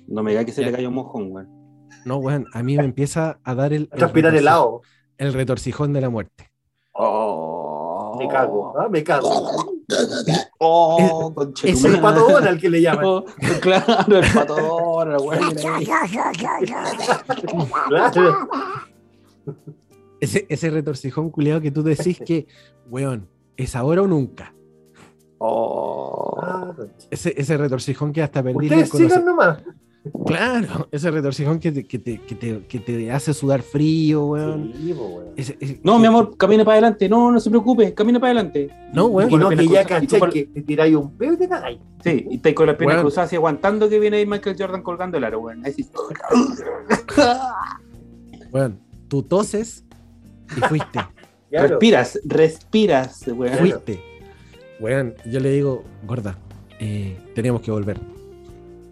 No 0.07 0.23
me 0.23 0.31
digas 0.31 0.47
que 0.47 0.53
se 0.53 0.63
le 0.65 0.73
cayó 0.73 0.89
un 0.89 0.95
mojón, 0.95 1.29
güey. 1.31 1.47
No, 2.07 2.17
weón, 2.19 2.47
a 2.55 2.63
mí 2.63 2.77
me 2.77 2.85
empieza 2.85 3.39
a 3.45 3.55
dar 3.55 3.73
el, 3.75 3.91
el 3.93 4.35
helado. 4.37 4.81
el 5.19 5.33
retorcijón 5.35 5.93
de 5.93 6.01
la 6.01 6.09
muerte. 6.09 6.48
Oh. 7.01 8.17
Me 8.19 8.27
cago. 8.29 8.75
¿ah? 8.77 8.89
Me 8.89 9.05
cago. 9.05 9.77
Oh, 10.59 11.33
ese 11.63 11.89
tu 11.89 11.95
El 11.95 12.01
pato 12.01 12.29
Donald 12.29 12.61
que 12.61 12.69
le 12.69 12.83
llaman. 12.83 13.05
Oh, 13.05 13.25
Claro, 13.61 14.19
el 14.19 14.33
pato 14.35 14.57
Donald, 14.57 15.23
güey. 15.23 15.39
Claro. 17.89 18.49
Ese, 20.21 20.47
ese 20.49 20.71
retorcijón 20.71 21.31
culiado 21.31 21.61
que 21.61 21.71
tú 21.71 21.85
decís 21.85 22.19
que, 22.19 22.49
weón, 22.91 23.29
es 23.57 23.77
ahora 23.77 24.03
o 24.03 24.07
nunca. 24.09 24.53
Oh. 25.39 26.75
Ese, 27.11 27.33
ese 27.37 27.57
retorcijón 27.57 28.13
que 28.13 28.23
hasta 28.23 28.43
perdí 28.43 28.67
Ustedes 28.67 28.91
sigan 28.91 29.25
nomás. 29.25 29.59
Claro, 30.27 30.89
ese 30.91 31.11
retorcijón 31.11 31.59
que 31.59 31.73
te, 31.73 31.87
que 31.87 31.99
te, 31.99 32.21
que 32.23 32.35
te, 32.35 32.61
que 32.67 32.79
te 32.79 33.11
hace 33.13 33.33
sudar 33.35 33.63
frío, 33.63 34.27
weón. 34.27 34.73
Sí, 34.77 34.93
po, 34.95 35.05
weón. 35.07 35.29
Ese- 35.37 35.57
ese- 35.61 35.81
No, 35.83 35.99
mi 35.99 36.07
amor, 36.07 36.37
camina 36.37 36.65
para 36.65 36.75
adelante. 36.79 37.09
No, 37.09 37.31
no 37.33 37.41
se 37.41 37.51
preocupe, 37.51 37.95
camina 37.95 38.19
para 38.21 38.33
adelante. 38.33 38.71
No, 38.93 39.07
weón. 39.07 39.31
Y 39.31 39.37
no 39.37 39.49
que 39.51 39.67
ya 39.69 39.85
cachai 39.85 40.21
con- 40.21 40.31
que 40.31 40.45
te 40.47 40.63
tiráis 40.63 40.95
un 40.97 41.17
pedo 41.17 41.35
y 41.35 41.37
te 41.37 41.49
cagáis. 41.49 41.79
Sí, 42.05 42.27
y 42.31 42.37
estáis 42.37 42.55
con 42.55 42.67
las 42.67 42.77
piernas 42.77 42.97
Weón. 42.97 43.05
cruzadas 43.07 43.33
y 43.33 43.37
aguantando 43.37 43.89
que 43.89 43.99
viene 43.99 44.19
ahí 44.19 44.27
Michael 44.27 44.57
Jordan 44.59 44.83
colgando 44.83 45.19
el 45.19 45.25
aro, 45.25 45.41
güey. 45.41 45.57
Ahí 45.65 45.73
sí. 45.73 45.89
Weón, 48.53 48.81
tú 49.09 49.23
toses 49.23 49.85
y 50.57 50.61
fuiste. 50.63 51.01
Claro. 51.51 51.69
Respiras, 51.69 52.21
respiras. 52.27 53.21
Claro. 53.25 53.57
Fuiste. 53.57 54.03
Weón, 54.81 55.15
yo 55.25 55.41
le 55.41 55.51
digo, 55.51 55.83
gorda, 56.07 56.37
eh, 56.79 57.17
tenemos 57.35 57.63
que 57.63 57.71
volver. 57.71 57.99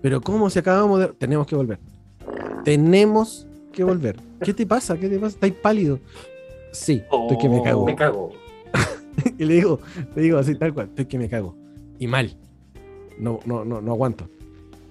Pero 0.03 0.21
¿cómo 0.21 0.49
si 0.51 0.59
acabamos 0.59 1.01
de...? 1.01 1.07
Tenemos 1.09 1.47
que 1.47 1.57
volver. 1.57 1.79
Tenemos 2.65 3.47
que 3.73 3.85
volver. 3.85 4.17
¿Qué 4.43 4.53
te 4.55 4.67
pasa? 4.67 4.97
¿Qué 4.97 5.09
te 5.09 5.19
pasa? 5.19 5.35
¿Estáis 5.35 5.55
pálido? 5.55 5.99
Sí, 6.73 7.03
estoy 7.11 7.39
que 7.39 7.49
me 7.49 7.63
cago. 7.63 7.85
Me 7.87 7.95
cago. 7.97 8.33
y 9.39 9.45
le 9.45 9.55
digo, 9.55 9.81
le 10.15 10.23
digo 10.23 10.39
así 10.39 10.55
tal 10.57 10.75
cual, 10.75 10.89
estoy 10.89 11.07
que 11.07 11.19
me 11.19 11.29
cago. 11.29 11.55
Y 11.99 12.07
mal. 12.07 12.37
No, 13.19 13.41
no, 13.47 13.65
no, 13.65 13.81
no 13.81 13.93
aguanto. 13.93 14.29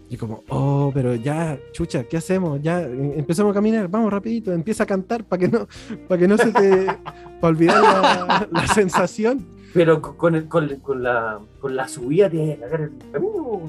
Y 0.10 0.18
como, 0.18 0.44
oh, 0.50 0.92
pero 0.94 1.16
ya, 1.16 1.60
chucha, 1.74 2.04
¿qué 2.04 2.18
hacemos? 2.18 2.62
Ya 2.62 2.82
em- 2.84 3.14
empezamos 3.18 3.52
a 3.52 3.54
caminar, 3.56 3.88
vamos 3.88 4.12
rapidito, 4.12 4.54
empieza 4.54 4.84
a 4.84 4.86
cantar 4.86 5.24
para 5.24 5.40
que 5.40 5.48
no, 5.48 5.68
para 6.08 6.20
que 6.20 6.28
no 6.28 6.38
se 6.38 6.52
te, 6.52 6.86
para 7.42 7.48
olvidar 7.52 7.82
la, 7.84 8.48
la 8.52 8.68
sensación. 8.68 9.46
Pero 9.74 10.02
con, 10.02 10.36
el- 10.36 10.48
con, 10.48 10.68
con 10.78 11.04
la, 11.04 11.40
con 11.60 11.76
la 11.76 11.88
subida 11.88 12.30
vas 12.30 12.50
a 12.58 12.60
cagar 12.62 12.82
el 12.82 12.92
camino. 13.12 13.62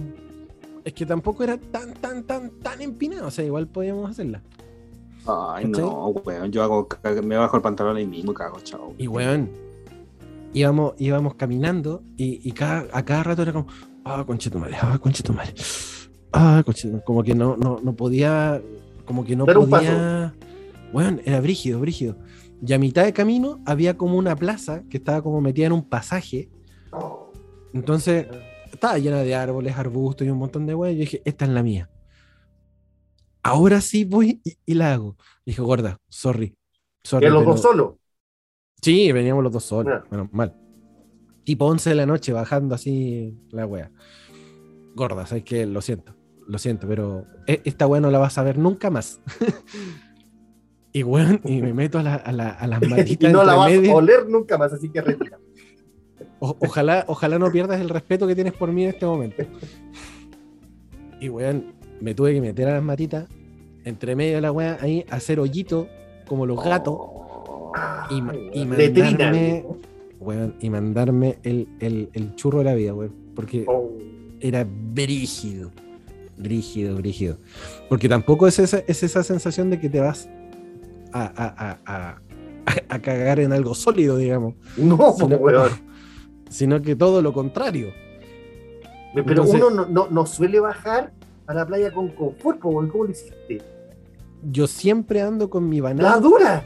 Es 0.86 0.92
que 0.92 1.04
tampoco 1.04 1.42
era 1.42 1.58
tan, 1.58 1.94
tan, 1.94 2.22
tan, 2.22 2.48
tan 2.60 2.80
empinado, 2.80 3.26
o 3.26 3.30
sea, 3.32 3.44
igual 3.44 3.66
podíamos 3.66 4.08
hacerla. 4.08 4.40
Ay, 5.26 5.64
¿Cachai? 5.64 5.84
no, 5.84 6.10
weón. 6.10 6.52
Yo 6.52 6.62
hago, 6.62 6.86
me 7.24 7.36
bajo 7.36 7.56
el 7.56 7.62
pantalón 7.62 7.96
ahí 7.96 8.06
mismo 8.06 8.30
y 8.30 8.34
cago, 8.36 8.60
chao. 8.60 8.94
Y 8.96 9.08
weón, 9.08 9.50
íbamos, 10.54 10.94
íbamos 10.98 11.34
caminando 11.34 12.04
y, 12.16 12.48
y 12.48 12.52
cada, 12.52 12.86
a 12.92 13.04
cada 13.04 13.24
rato 13.24 13.42
era 13.42 13.52
como, 13.52 13.66
ah, 14.04 14.22
conchetumare, 14.24 14.76
ah, 14.80 14.96
conchetumare, 15.02 15.54
ah, 16.32 16.62
conchetumare. 16.64 17.04
Como 17.04 17.24
que 17.24 17.34
no, 17.34 17.56
no, 17.56 17.80
no 17.82 17.96
podía, 17.96 18.62
como 19.06 19.24
que 19.24 19.34
no 19.34 19.44
Dar 19.44 19.56
podía. 19.56 20.34
Weón, 20.92 21.20
era 21.24 21.40
brígido, 21.40 21.80
brígido. 21.80 22.14
Y 22.64 22.72
a 22.72 22.78
mitad 22.78 23.02
de 23.02 23.12
camino 23.12 23.58
había 23.66 23.96
como 23.96 24.16
una 24.16 24.36
plaza 24.36 24.84
que 24.88 24.98
estaba 24.98 25.20
como 25.20 25.40
metida 25.40 25.66
en 25.66 25.72
un 25.72 25.82
pasaje. 25.82 26.48
Oh. 26.92 27.32
Entonces 27.74 28.28
estaba 28.76 28.98
llena 28.98 29.22
de 29.22 29.34
árboles, 29.34 29.76
arbustos 29.76 30.26
y 30.26 30.30
un 30.30 30.38
montón 30.38 30.66
de. 30.66 30.72
Y 30.72 30.76
yo 30.76 30.86
dije, 31.00 31.22
esta 31.24 31.44
es 31.44 31.50
la 31.50 31.62
mía. 31.62 31.90
Ahora 33.42 33.80
sí 33.80 34.04
voy 34.04 34.40
y, 34.44 34.56
y 34.66 34.74
la 34.74 34.92
hago. 34.94 35.16
Dije, 35.44 35.62
gorda, 35.62 35.98
sorry. 36.08 36.46
Y 37.04 37.08
los 37.10 37.20
pero- 37.20 37.42
dos 37.44 37.60
solos. 37.62 37.94
Sí, 38.82 39.10
veníamos 39.12 39.42
los 39.42 39.52
dos 39.52 39.64
solos, 39.64 40.02
Ya. 40.04 40.10
menos 40.10 40.32
mal. 40.32 40.54
Tipo 41.44 41.66
11 41.66 41.90
de 41.90 41.96
la 41.96 42.06
noche 42.06 42.32
bajando 42.32 42.74
así 42.74 43.36
la 43.50 43.66
wea. 43.66 43.90
Gorda, 44.94 45.26
sabes 45.26 45.44
que 45.44 45.64
lo 45.66 45.80
siento, 45.80 46.14
lo 46.46 46.58
siento, 46.58 46.86
pero 46.88 47.24
e- 47.46 47.62
esta 47.64 47.86
wea 47.86 48.00
no 48.00 48.10
la 48.10 48.18
vas 48.18 48.36
a 48.38 48.42
ver 48.42 48.58
nunca 48.58 48.90
más. 48.90 49.20
y 50.92 51.02
weón, 51.02 51.40
y 51.44 51.62
me 51.62 51.72
meto 51.72 51.98
a, 51.98 52.02
la- 52.02 52.14
a 52.16 52.32
la- 52.32 52.50
a 52.50 52.66
las 52.66 52.82
Y 52.82 52.86
matitas 52.88 53.32
no 53.32 53.44
la 53.44 53.54
vas 53.54 53.72
a 53.72 53.94
oler 53.94 54.28
nunca 54.28 54.58
más, 54.58 54.72
así 54.72 54.90
que 54.90 55.00
retira. 55.00 55.38
O- 56.38 56.56
ojalá, 56.60 57.04
ojalá 57.08 57.38
no 57.38 57.50
pierdas 57.50 57.80
el 57.80 57.88
respeto 57.88 58.26
que 58.26 58.34
tienes 58.34 58.52
por 58.52 58.70
mí 58.72 58.84
en 58.84 58.90
este 58.90 59.06
momento. 59.06 59.42
Y 61.20 61.28
weón, 61.28 61.72
me 62.00 62.14
tuve 62.14 62.34
que 62.34 62.40
meter 62.40 62.68
a 62.68 62.74
las 62.74 62.82
matitas 62.82 63.26
entre 63.84 64.14
medio 64.16 64.36
de 64.36 64.40
la 64.42 64.52
wea 64.52 64.78
ahí, 64.80 65.04
hacer 65.10 65.40
hoyito 65.40 65.88
como 66.26 66.44
los 66.46 66.62
gatos. 66.62 66.98
Y, 68.10 68.20
mandarme, 68.64 69.64
weón, 70.20 70.54
y 70.60 70.70
mandarme 70.70 71.38
el, 71.42 71.68
el- 71.80 72.10
el 72.12 72.34
churro 72.36 72.58
de 72.58 72.64
la 72.64 72.74
vida, 72.74 72.94
weón. 72.94 73.12
Porque 73.34 73.64
Oh. 73.66 73.90
era 74.40 74.66
brígido. 74.68 75.70
Brígido, 76.38 76.96
brígido. 76.96 77.38
Porque 77.88 78.08
tampoco 78.08 78.46
es 78.46 78.58
esa, 78.58 78.82
es 78.86 79.02
esa 79.02 79.22
sensación 79.22 79.70
de 79.70 79.80
que 79.80 79.88
te 79.88 80.00
vas 80.00 80.28
a, 81.12 81.22
a- 81.24 81.70
a- 81.70 81.78
a- 81.86 82.20
a 82.88 82.98
cagar 83.00 83.40
en 83.40 83.52
algo 83.52 83.74
sólido, 83.74 84.16
digamos. 84.18 84.54
No, 84.76 85.14
Sino, 85.16 85.36
weón. 85.36 85.70
Sino 86.56 86.80
que 86.80 86.96
todo 86.96 87.20
lo 87.20 87.32
contrario. 87.34 87.92
Pero 89.14 89.28
Entonces- 89.28 89.54
uno 89.56 89.70
no, 89.70 89.86
no, 89.86 90.08
no 90.10 90.24
suele 90.26 90.58
bajar 90.58 91.12
a 91.46 91.52
la 91.54 91.66
playa 91.66 91.92
con 91.92 92.08
confort. 92.08 92.58
¿Cómo 92.58 92.80
lo 92.82 93.10
hiciste? 93.10 93.60
Yo 94.50 94.66
siempre 94.66 95.20
ando 95.20 95.50
con 95.50 95.68
mi 95.68 95.76
¡La 95.78 95.82
banana. 95.82 96.16
dura! 96.18 96.64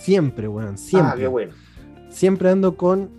Siempre, 0.00 0.48
weón. 0.48 0.74
Ah, 0.74 0.76
Siempre. 0.76 1.20
qué 1.20 1.26
bueno. 1.28 1.52
siempre 2.10 2.50
ando 2.50 2.74
con, 2.76 3.10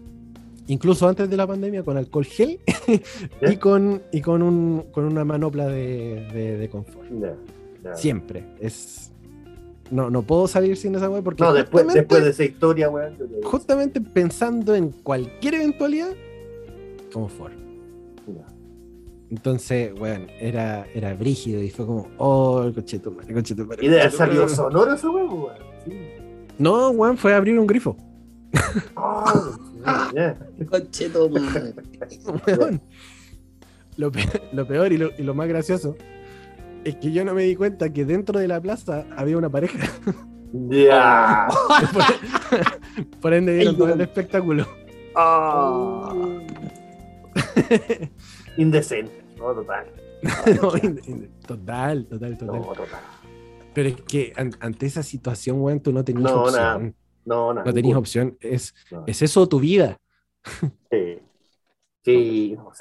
incluso 0.68 1.08
antes 1.08 1.30
de 1.30 1.38
la 1.38 1.46
pandemia, 1.48 1.84
con 1.84 1.96
alcohol 1.98 2.26
gel 2.26 2.60
y 3.42 3.56
con, 3.58 4.02
y 4.12 4.22
con, 4.22 4.42
un, 4.42 4.86
con 4.92 5.06
una 5.06 5.24
manopla 5.24 5.68
de, 5.68 6.28
de- 6.34 6.58
de 6.58 6.70
confort. 6.70 7.08
Siempre. 7.96 8.44
Es, 8.60 9.09
no, 9.92 10.10
no 10.10 10.22
puedo 10.24 10.48
salir 10.48 10.78
sin 10.78 10.96
esa 10.96 11.10
weá 11.10 11.22
porque 11.22 11.44
No, 11.44 11.54
después, 11.54 11.86
de 11.94 12.30
esa 12.30 12.44
historia, 12.44 12.90
weón. 12.90 13.16
justamente 13.44 14.00
pensando 14.02 14.76
en 14.76 14.90
cualquier 14.92 15.56
eventualidad, 15.56 16.12
confort. 17.14 17.54
Ya. 18.28 18.46
Entonces, 19.32 19.92
weón, 20.00 20.28
era, 20.40 20.86
era 20.94 21.14
brígido 21.14 21.62
y 21.64 21.70
fue 21.70 21.86
como, 21.86 22.08
oh, 22.18 22.64
el 22.64 22.74
cochito, 22.74 23.12
madre, 23.12 23.34
cochito, 23.34 23.66
madre, 23.66 23.86
Y 23.86 23.90
de 23.90 24.02
haber 24.02 24.12
cochito, 24.12 24.18
salido 24.26 24.44
madre". 24.44 24.56
sonoro 24.56 24.94
ese 24.94 25.08
weón, 25.08 25.30
weón. 25.34 25.54
Sí. 25.86 25.94
No, 26.58 26.90
weón, 26.90 27.18
fue 27.18 27.34
a 27.34 27.38
abrir 27.38 27.58
un 27.60 27.68
grifo. 27.68 27.96
Ah, 28.96 30.12
ya. 30.14 30.38
Weón. 32.48 32.82
Lo 33.98 34.12
peor, 34.12 34.42
lo 34.54 34.68
peor 34.68 34.92
y, 34.94 34.98
lo, 34.98 35.10
y 35.18 35.24
lo 35.24 35.34
más 35.34 35.48
gracioso 35.48 35.96
es 36.84 36.96
que 36.98 37.12
yo 37.12 37.24
no 37.26 37.34
me 37.34 37.44
di 37.44 37.56
cuenta 37.56 37.92
que 37.92 38.06
dentro 38.06 38.40
de 38.40 38.48
la 38.48 38.60
plaza 38.62 39.06
había 39.16 39.38
una 39.38 39.50
pareja. 39.50 39.78
Ya. 40.52 41.48
por, 41.94 43.06
por 43.22 43.34
ende 43.36 43.54
vieron 43.56 43.78
todo 43.78 43.94
el 43.94 44.02
espectáculo. 44.02 44.66
Ah. 45.16 46.12
Indecente. 48.58 49.24
No, 49.38 49.54
total. 49.54 49.86
No, 50.24 50.72
total, 51.48 52.06
total, 52.08 52.38
total. 52.38 52.62
No, 52.62 52.66
total. 52.74 53.00
Pero 53.76 53.90
es 53.90 54.02
que 54.02 54.34
an- 54.36 54.56
ante 54.60 54.88
esa 54.88 55.04
situación, 55.04 55.62
weón, 55.62 55.80
tú 55.82 55.94
no 55.94 56.04
tenías 56.04 56.32
No, 56.32 56.42
opción. 56.42 56.96
No, 57.26 57.54
nada. 57.54 57.66
No 57.68 57.74
tenías 57.74 57.98
opción. 57.98 58.36
Es, 58.42 58.74
No. 58.92 59.04
es 59.06 59.22
eso 59.22 59.48
tu 59.48 59.60
vida. 59.60 59.98
Sí. 60.92 61.20
Sí. 62.04 62.54
No. 62.58 62.72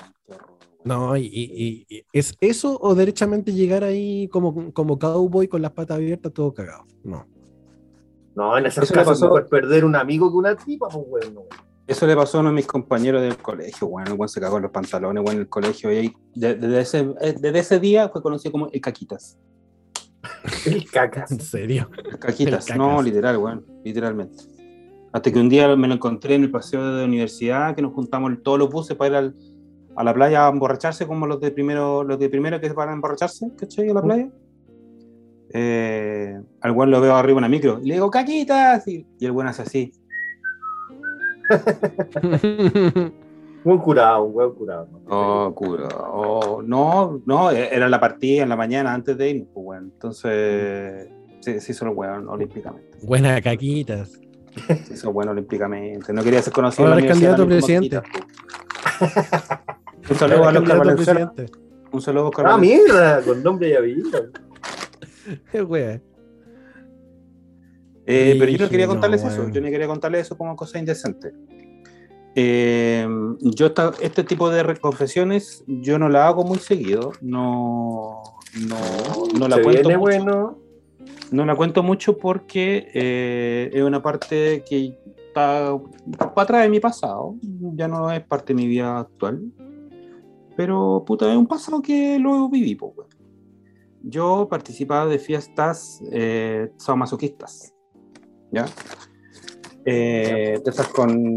No, 0.88 1.16
y, 1.16 1.26
y- 1.26 1.84
y- 1.88 1.96
y 1.96 2.02
es 2.12 2.34
eso 2.40 2.78
o 2.80 2.94
derechamente 2.94 3.52
llegar 3.52 3.84
ahí 3.84 4.26
como, 4.28 4.72
como 4.72 4.98
cowboy 4.98 5.46
con 5.48 5.60
las 5.62 5.72
patas 5.72 5.96
abiertas, 5.96 6.32
todo 6.32 6.52
cagado. 6.54 6.84
No. 7.04 7.26
No, 8.34 8.56
en 8.56 8.66
esos 8.66 8.84
Eso 8.84 8.94
le 8.94 8.98
casos 9.00 9.14
pasó- 9.20 9.24
mejor 9.26 9.48
perder 9.48 9.84
un 9.84 9.96
amigo 9.96 10.30
que 10.30 10.36
una 10.36 10.56
tipa, 10.56 10.88
pues, 10.88 11.04
weón. 11.08 11.34
no. 11.34 11.42
Eso 11.86 12.06
le 12.06 12.14
pasó 12.14 12.38
a 12.38 12.40
uno 12.40 12.50
de 12.50 12.56
mis 12.56 12.66
compañeros 12.66 13.20
del 13.22 13.36
colegio, 13.38 13.86
weón. 13.86 14.08
El 14.20 14.28
se 14.28 14.40
cagó 14.40 14.56
en 14.58 14.62
los 14.64 14.72
pantalones, 14.72 15.22
weón, 15.24 15.36
en 15.36 15.40
el 15.42 15.48
colegio. 15.48 15.92
Y 15.92 15.96
ahí, 15.96 16.14
de- 16.34 16.54
desde, 16.54 16.80
ese, 16.80 16.98
eh, 17.20 17.34
desde 17.38 17.58
ese 17.58 17.80
día 17.80 18.08
fue 18.08 18.22
conocido 18.22 18.52
como 18.52 18.68
el 18.70 18.80
Caquitas. 18.80 19.38
El 20.66 20.90
cacas. 20.90 21.30
En 21.30 21.40
serio. 21.40 21.90
El 22.04 22.18
Caquitas, 22.18 22.68
El 22.70 22.78
no, 22.78 23.00
literal, 23.02 23.36
weón, 23.38 23.64
literalmente. 23.84 24.36
Hasta 25.12 25.32
que 25.32 25.38
un 25.38 25.48
día 25.48 25.74
me 25.76 25.88
lo 25.88 25.94
encontré 25.94 26.34
en 26.34 26.42
el 26.44 26.50
paseo 26.50 26.96
de 26.96 27.04
universidad, 27.04 27.74
que 27.74 27.82
nos 27.82 27.94
juntamos 27.94 28.32
todos 28.42 28.58
los 28.58 28.68
buses 28.70 28.96
para 28.96 29.08
ir 29.10 29.16
al- 29.16 29.34
a 29.98 30.04
la 30.04 30.14
playa 30.14 30.46
a 30.46 30.50
emborracharse, 30.50 31.06
como 31.08 31.26
los 31.26 31.40
de 31.40 31.50
primero, 31.50 32.04
los 32.04 32.18
de 32.18 32.28
primero 32.28 32.60
que 32.60 32.72
van 32.72 32.90
a 32.90 32.92
emborracharse, 32.92 33.50
¿cachai? 33.56 33.90
A 33.90 33.94
la 33.94 34.02
playa. 34.02 34.28
Eh, 35.50 36.40
al 36.60 36.70
weón 36.70 36.90
lo 36.90 37.00
veo 37.00 37.16
arriba 37.16 37.32
en 37.32 37.38
una 37.38 37.48
micro 37.48 37.80
y 37.82 37.86
le 37.88 37.94
digo, 37.94 38.10
¡Caquitas! 38.10 38.86
Y, 38.86 39.06
y 39.18 39.26
el 39.26 39.32
weón 39.32 39.48
hace 39.48 39.62
así. 39.62 39.92
Buen 43.64 43.78
curado, 43.78 44.22
un 44.22 44.34
buen 44.34 44.52
curado. 44.52 44.88
¿no? 44.92 45.00
Oh, 45.08 45.52
cura. 45.54 45.88
Oh, 45.88 46.62
no, 46.62 47.20
no, 47.26 47.50
era 47.50 47.88
la 47.88 47.98
partida 47.98 48.44
en 48.44 48.50
la 48.50 48.56
mañana 48.56 48.94
antes 48.94 49.18
de 49.18 49.30
irnos, 49.30 49.48
pues, 49.52 49.66
weón. 49.66 49.90
Entonces, 49.94 51.08
se, 51.40 51.60
se 51.60 51.72
hizo 51.72 51.84
el 51.86 51.90
weón 51.90 52.28
olímpicamente. 52.28 52.98
Buenas 53.02 53.40
caquitas. 53.42 54.12
Se 54.84 54.94
hizo 54.94 55.12
bueno 55.12 55.32
olímpicamente. 55.32 56.12
No 56.12 56.22
quería 56.22 56.40
ser 56.40 56.52
conocido. 56.52 56.86
Ahora 56.86 57.00
en 57.00 57.06
es 57.06 57.10
candidato 57.10 57.42
a 57.42 57.46
presidente. 57.46 58.00
Caquitas, 58.00 58.22
pues. 58.98 59.77
Un 60.10 60.16
saludo 60.16 60.44
a 60.44 60.48
Oscar 60.48 60.78
Valenzuela. 60.78 60.94
presidente. 61.32 61.46
Un 61.92 62.00
saludo 62.02 62.24
a 62.24 62.28
Oscar 62.28 62.46
Ah, 62.48 62.58
mierda, 62.58 63.22
con 63.22 63.42
nombre 63.42 63.68
y 63.70 63.72
apellido. 63.74 64.10
Eh, 65.52 65.60
wea. 65.60 66.00
Eh, 68.06 68.36
pero 68.38 68.50
yo 68.50 68.58
no 68.64 68.70
quería 68.70 68.86
contarles 68.86 69.22
eso. 69.22 69.46
Yo 69.50 69.60
no 69.60 69.68
quería 69.68 69.86
contarles 69.86 70.22
eso 70.22 70.38
como 70.38 70.56
cosa 70.56 70.78
indecente. 70.78 71.32
Eh, 72.34 73.06
yo 73.42 73.66
esta- 73.66 73.92
este 74.00 74.24
tipo 74.24 74.48
de 74.48 74.76
confesiones 74.80 75.62
yo 75.66 75.98
no 75.98 76.08
la 76.08 76.26
hago 76.28 76.44
muy 76.44 76.58
seguido. 76.58 77.12
No, 77.20 78.22
no, 78.66 78.76
no 79.38 79.48
la 79.48 79.56
Se 79.56 79.62
cuento 79.62 79.88
viene 79.88 79.98
mucho. 79.98 80.00
bueno. 80.00 80.58
No 81.30 81.44
la 81.44 81.54
cuento 81.56 81.82
mucho 81.82 82.16
porque 82.16 82.88
eh, 82.94 83.70
es 83.74 83.82
una 83.82 84.02
parte 84.02 84.64
que 84.66 84.96
está 85.26 85.76
para 86.34 86.42
atrás 86.44 86.62
de 86.62 86.70
mi 86.70 86.80
pasado, 86.80 87.34
ya 87.74 87.86
no 87.86 88.10
es 88.10 88.22
parte 88.22 88.54
de 88.54 88.62
mi 88.62 88.66
vida 88.66 88.98
actual, 89.00 89.42
pero 90.58 91.04
puta, 91.06 91.30
es 91.30 91.36
un 91.38 91.46
pasado 91.46 91.80
que 91.80 92.18
lo 92.18 92.48
viví. 92.48 92.74
po, 92.74 92.88
weón. 92.88 93.08
Yo 94.02 94.48
participaba 94.50 95.06
de 95.06 95.20
fiestas 95.20 96.02
eh, 96.10 96.72
sadomasoquistas, 96.76 97.72
¿ya? 98.50 98.66
Eh, 99.84 100.58
de 100.64 100.68
esas 100.70 100.88
con 100.88 101.36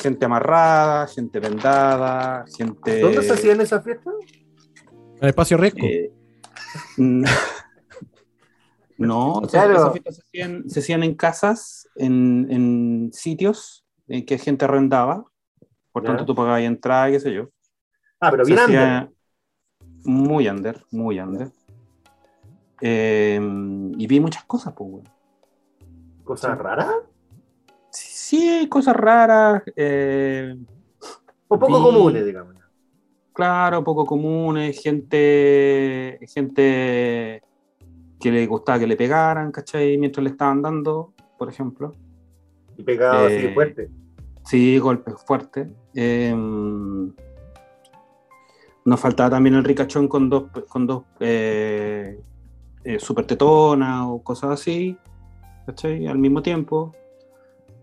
gente 0.00 0.24
amarrada, 0.24 1.08
gente 1.08 1.40
vendada, 1.40 2.44
gente... 2.56 3.00
¿Dónde 3.00 3.22
se 3.24 3.32
hacían 3.32 3.60
esas 3.60 3.82
fiestas? 3.82 4.14
El 5.20 5.28
espacio 5.30 5.56
riesgo. 5.56 5.84
Eh, 5.84 6.12
no, 8.98 9.32
o 9.32 9.48
sea, 9.48 9.64
Claro. 9.64 9.78
esas 9.80 9.92
fiestas 9.94 10.14
se 10.14 10.22
hacían, 10.22 10.70
se 10.70 10.78
hacían 10.78 11.02
en 11.02 11.14
casas, 11.16 11.88
en, 11.96 12.46
en 12.50 13.10
sitios 13.12 13.84
en 14.06 14.24
que 14.24 14.38
gente 14.38 14.64
arrendaba. 14.64 15.24
Por 15.90 16.04
Ya. 16.04 16.10
tanto, 16.10 16.24
tú 16.24 16.36
pagabas 16.36 16.62
entrada, 16.62 17.10
qué 17.10 17.18
sé 17.18 17.34
yo. 17.34 17.48
Ah, 18.20 18.30
pero 18.30 18.44
bien 18.44 18.58
under. 18.58 19.10
muy 20.04 20.48
under, 20.48 20.84
muy 20.90 21.20
under. 21.20 21.50
Eh, 22.80 23.40
y 23.98 24.06
vi 24.06 24.20
muchas 24.20 24.44
cosas, 24.44 24.74
pues, 24.76 24.90
weón. 24.90 25.08
Cosas 26.24 26.58
raras. 26.58 26.88
Sí, 27.90 28.66
cosas 28.68 28.96
raras, 28.96 29.62
eh, 29.76 30.56
O 31.48 31.58
poco 31.58 31.78
Vi- 31.78 31.84
comunes, 31.84 32.26
digamos. 32.26 32.54
claro, 33.32 33.84
poco 33.84 34.04
comunes, 34.04 34.80
gente, 34.82 36.18
gente 36.34 37.42
que 38.18 38.32
le 38.32 38.46
gustaba 38.46 38.78
que 38.80 38.86
le 38.86 38.96
pegaran, 38.96 39.52
¿cachai? 39.52 39.96
Mientras 39.98 40.24
le 40.24 40.30
estaban 40.30 40.60
dando, 40.62 41.12
por 41.38 41.48
ejemplo. 41.48 41.94
Y 42.76 42.82
pegado 42.82 43.28
Eh, 43.28 43.38
así 43.38 43.54
fuerte. 43.54 43.90
Sí, 44.44 44.78
golpes 44.78 45.14
fuertes. 45.24 45.68
Eh, 45.94 46.34
nos 48.86 49.00
faltaba 49.00 49.30
también 49.30 49.56
el 49.56 49.64
ricachón 49.64 50.06
con 50.06 50.30
dos, 50.30 50.44
con 50.68 50.86
dos 50.86 51.02
eh, 51.18 52.20
eh, 52.84 52.98
super 53.00 53.26
tetonas 53.26 54.06
o 54.06 54.22
cosas 54.22 54.50
así, 54.50 54.96
¿cachai? 55.66 56.06
Al 56.06 56.18
mismo 56.18 56.40
tiempo. 56.40 56.92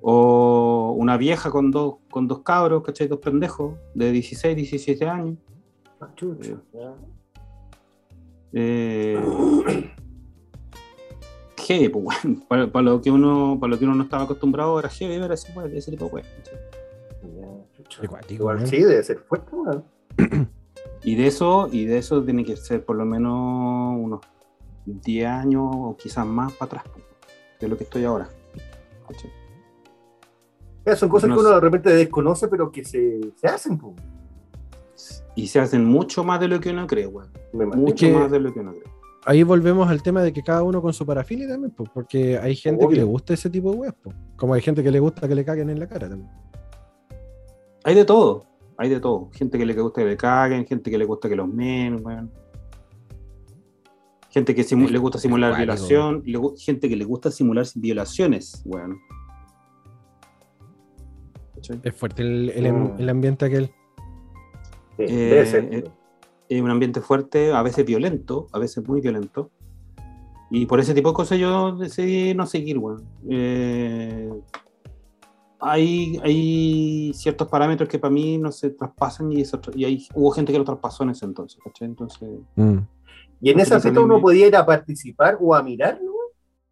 O 0.01 0.95
una 0.97 1.17
vieja 1.17 1.51
con 1.51 1.71
dos, 1.71 1.95
con 2.09 2.27
dos 2.27 2.39
cabros, 2.39 2.83
¿cachai? 2.83 3.07
Dos 3.07 3.19
pendejos 3.19 3.75
de 3.93 4.13
16, 4.13 4.55
17 4.55 5.05
años. 5.05 5.37
Ah, 5.99 6.09
chucha. 6.15 6.53
Ya. 6.73 6.93
Eh, 8.53 9.21
heavy, 11.57 11.89
pues, 11.89 12.05
weón. 12.23 12.45
para, 12.47 12.71
para 12.71 12.83
lo 12.83 13.01
que 13.01 13.11
uno, 13.11 13.57
para 13.59 13.71
lo 13.71 13.79
que 13.79 13.83
uno 13.83 13.95
no 13.95 14.03
estaba 14.03 14.23
acostumbrado 14.23 14.79
era 14.79 14.87
heavy 14.87 15.19
ver 15.19 15.33
ese, 15.33 15.53
ese 15.73 15.91
tipo 15.91 16.05
de 16.05 16.11
weón, 16.13 16.25
Igual 18.29 18.67
sí, 18.67 18.77
debe 18.77 19.03
ser 19.03 19.19
fuerte, 19.19 19.53
weón. 19.53 19.83
Y 21.03 21.15
de 21.15 21.27
eso, 21.27 21.67
y 21.71 21.85
de 21.85 21.97
eso 21.97 22.23
tiene 22.23 22.45
que 22.45 22.55
ser 22.55 22.85
por 22.85 22.95
lo 22.95 23.05
menos 23.05 23.97
unos 23.99 24.21
10 24.85 25.27
años 25.27 25.63
o 25.73 25.95
quizás 25.97 26.25
más 26.25 26.53
para 26.53 26.81
atrás, 26.81 26.85
es 27.59 27.69
lo 27.69 27.77
que 27.77 27.83
estoy 27.83 28.03
ahora. 28.05 28.29
son 30.97 31.09
cosas 31.09 31.29
No 31.29 31.35
que 31.35 31.39
uno 31.41 31.49
sé. 31.49 31.55
de 31.55 31.61
repente 31.61 31.89
desconoce, 31.93 32.47
pero 32.47 32.71
que 32.71 32.83
se, 32.83 33.19
se 33.35 33.47
hacen, 33.47 33.77
pues. 33.77 33.95
Y 35.35 35.47
se 35.47 35.59
hacen 35.59 35.85
mucho 35.85 36.23
más 36.23 36.39
de 36.39 36.47
lo 36.47 36.59
que 36.59 36.69
uno 36.71 36.85
cree, 36.87 37.09
imagino. 37.53 37.75
Mucho 37.75 38.05
que- 38.07 38.13
más 38.13 38.29
de 38.31 38.39
lo 38.39 38.53
que 38.53 38.59
uno 38.59 38.71
cree. 38.71 38.83
Ahí 39.25 39.41
volvemos 39.43 39.87
al 39.89 40.03
tema 40.03 40.21
de 40.21 40.33
que 40.33 40.43
cada 40.43 40.63
uno 40.63 40.81
con 40.81 40.91
su 40.93 41.05
parafilia 41.05 41.47
también, 41.47 41.71
pues, 41.71 41.89
porque 41.93 42.37
hay 42.37 42.55
gente 42.57 42.83
Obvio. 42.83 42.89
que 42.89 42.95
le 42.97 43.03
gusta 43.03 43.33
ese 43.33 43.49
tipo 43.49 43.71
de 43.71 43.77
weas, 43.77 43.95
pues. 44.03 44.13
Como 44.35 44.53
hay 44.53 44.61
gente 44.61 44.83
que 44.83 44.91
le 44.91 44.99
gusta 44.99 45.25
que 45.29 45.35
le 45.35 45.45
caguen 45.45 45.69
en 45.69 45.79
la 45.79 45.87
cara 45.87 46.09
también. 46.09 46.29
Hay 47.85 47.95
de 47.95 48.03
todo, 48.03 48.45
hay 48.77 48.89
de 48.89 48.99
todo. 48.99 49.29
Gente 49.33 49.57
que 49.57 49.65
le 49.65 49.73
gusta 49.73 50.01
que 50.01 50.07
le 50.07 50.17
caguen, 50.17 50.65
gente 50.65 50.89
que 50.91 50.97
le 50.97 51.05
gusta 51.05 51.29
que 51.29 51.35
los 51.35 51.47
men, 51.47 52.03
weón. 52.05 52.31
Gente 54.29 54.55
que 54.55 54.63
simu- 54.63 54.85
Es- 54.85 54.91
le 54.91 54.97
gusta 54.97 55.19
simular 55.19 55.55
violación, 55.55 56.23
le 56.25 56.39
gu- 56.39 56.57
gente 56.57 56.89
que 56.89 56.95
le 56.95 57.05
gusta 57.05 57.29
simular 57.31 57.65
violaciones, 57.75 58.61
weón. 58.65 58.97
¿Cachai? 61.55 61.79
Es 61.83 61.95
fuerte 61.95 62.23
el, 62.23 62.49
el- 62.49 62.73
Mm. 62.73 62.95
el 62.99 63.09
ambiente 63.09 63.45
aquel. 63.45 63.67
Sí, 64.97 65.03
Eh, 65.03 65.07
debe 65.29 65.45
ser. 65.45 65.73
eh, 65.73 65.83
es 66.49 66.61
un 66.61 66.69
ambiente 66.69 67.01
fuerte, 67.01 67.51
a 67.53 67.61
veces 67.61 67.85
violento, 67.85 68.47
a 68.51 68.59
veces 68.59 68.87
muy 68.87 69.01
violento. 69.01 69.51
Y 70.51 70.65
por 70.67 70.79
ese 70.79 70.93
tipo 70.93 71.09
de 71.09 71.15
cosas 71.15 71.39
yo 71.39 71.75
decidí 71.75 72.33
no 72.35 72.45
seguir, 72.45 72.77
weón. 72.77 73.03
Eh, 73.29 74.29
hay, 75.63 76.19
hay 76.23 77.11
ciertos 77.13 77.47
parámetros 77.47 77.87
que 77.89 77.97
para 77.99 78.13
mí 78.13 78.37
no 78.37 78.51
se 78.51 78.69
traspasan 78.71 79.31
y, 79.31 79.41
eso- 79.41 79.59
y 79.73 79.85
hay, 79.85 80.07
hubo 80.13 80.31
gente 80.31 80.51
que 80.51 80.57
lo 80.59 80.65
traspasó 80.65 81.03
en 81.03 81.11
ese 81.11 81.25
entonces, 81.25 81.59
¿cachai? 81.63 81.87
Entonces, 81.87 82.29
Mm. 82.55 82.77
y 83.41 83.49
en 83.49 83.59
esa 83.59 83.75
Entonces, 83.75 83.81
fiesta 83.83 83.99
a 83.99 84.03
mí 84.03 84.05
uno 84.05 84.15
me- 84.17 84.21
podía 84.21 84.47
ir 84.47 84.55
a 84.55 84.65
participar 84.65 85.37
o 85.39 85.55
a 85.55 85.63
mirarlo. 85.63 86.11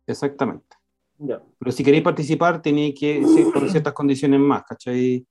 exactamente. 0.06 0.76
Ya. 1.20 1.42
Pero 1.60 1.72
si 1.72 1.84
queréis 1.84 2.04
participar, 2.04 2.62
tenéis 2.62 3.00
que 3.00 3.26
ser 3.28 3.46
con 3.54 3.70
ciertas 3.70 3.94
condiciones 3.94 4.40
más, 4.40 4.64
¿cachai? 4.64 5.26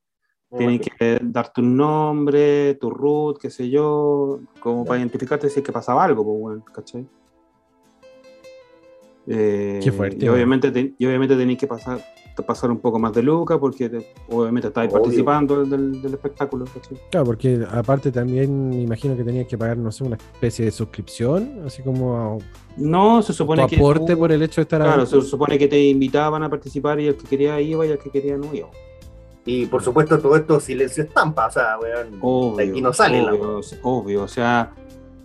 Tienes 0.57 0.81
que 0.81 1.19
dar 1.21 1.51
tu 1.53 1.61
nombre, 1.61 2.75
tu 2.75 2.89
root, 2.89 3.37
qué 3.39 3.49
sé 3.49 3.69
yo, 3.69 4.39
como 4.59 4.83
para 4.85 4.99
identificarte 4.99 5.49
si 5.49 5.59
es 5.59 5.65
que 5.65 5.71
pasaba 5.71 6.03
algo, 6.03 6.25
pues, 6.25 6.39
bueno, 6.39 6.65
¿cachai? 6.73 7.05
Eh, 9.27 9.79
Qué 9.83 9.91
fuerte, 9.91 10.17
Y 10.17 10.23
weón. 10.23 10.35
obviamente, 10.35 10.71
te- 10.71 10.93
y 10.97 11.05
obviamente 11.05 11.35
tenéis 11.37 11.59
que 11.59 11.67
pasar, 11.67 12.01
pasar 12.43 12.69
un 12.71 12.79
poco 12.79 12.99
más 12.99 13.13
de 13.13 13.23
luca 13.23 13.57
porque 13.59 13.89
te- 13.89 14.13
obviamente 14.29 14.67
estáis 14.69 14.91
Obvio. 14.91 15.01
participando 15.03 15.63
del, 15.65 16.01
del 16.01 16.13
espectáculo, 16.13 16.65
¿cachai? 16.65 16.97
Claro, 17.09 17.25
porque 17.25 17.65
aparte 17.71 18.11
también 18.11 18.69
me 18.69 18.81
imagino 18.81 19.15
que 19.15 19.23
tenías 19.23 19.47
que 19.47 19.57
pagar, 19.57 19.77
no 19.77 19.91
sé, 19.91 20.03
una 20.03 20.15
especie 20.17 20.65
de 20.65 20.71
suscripción, 20.71 21.61
así 21.65 21.81
como 21.83 22.39
No, 22.77 23.21
se 23.21 23.33
supone 23.33 23.65
que. 23.67 23.75
aporte 23.77 24.13
tú- 24.13 24.19
por 24.19 24.31
el 24.31 24.41
hecho 24.43 24.61
de 24.61 24.63
estar 24.63 24.81
Claro, 24.81 25.01
adentro. 25.01 25.21
se 25.21 25.27
supone 25.29 25.57
que 25.57 25.67
te 25.67 25.81
invitaban 25.87 26.43
a 26.43 26.49
participar 26.49 26.99
y 26.99 27.07
el 27.07 27.15
que 27.15 27.25
quería 27.27 27.59
iba 27.61 27.85
y 27.85 27.89
el 27.89 27.97
que 27.97 28.09
quería 28.09 28.37
no 28.37 28.53
iba. 28.53 28.69
Y 29.45 29.65
por 29.65 29.81
supuesto, 29.81 30.19
todo 30.19 30.35
esto 30.35 30.59
silencio 30.59 31.03
estampa. 31.03 31.47
O 31.47 31.51
sea, 31.51 31.77
weón. 31.81 32.19
Obvio, 32.21 32.57
de 32.57 32.69
aquí 32.71 32.81
no 32.81 32.93
sale 32.93 33.21
la 33.23 33.33
obvio, 33.33 33.59
obvio, 33.81 34.23
o 34.23 34.27
sea, 34.27 34.71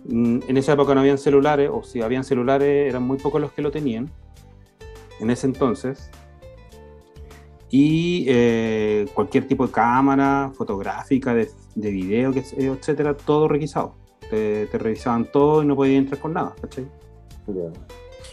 mm, 0.09 0.39
en 0.47 0.57
esa 0.57 0.73
época 0.73 0.95
no 0.95 1.01
habían 1.01 1.19
celulares, 1.19 1.69
o 1.71 1.83
si 1.83 2.01
habían 2.01 2.23
celulares 2.23 2.89
eran 2.89 3.03
muy 3.03 3.17
pocos 3.19 3.39
los 3.39 3.51
que 3.51 3.61
lo 3.61 3.69
tenían, 3.69 4.09
en 5.19 5.29
ese 5.29 5.45
entonces. 5.47 6.09
Y 7.69 8.25
eh, 8.29 9.05
cualquier 9.13 9.47
tipo 9.47 9.65
de 9.67 9.73
cámara 9.73 10.51
fotográfica, 10.55 11.33
de, 11.33 11.49
de 11.75 11.91
video, 11.91 12.31
yo, 12.31 12.73
etcétera, 12.73 13.15
todo 13.15 13.47
requisado. 13.47 13.95
Te, 14.29 14.65
te 14.67 14.77
revisaban 14.77 15.25
todo 15.31 15.63
y 15.63 15.65
no 15.65 15.75
podías 15.75 15.99
entrar 15.99 16.19
con 16.21 16.33
nada, 16.33 16.53
¿cachai? 16.61 16.85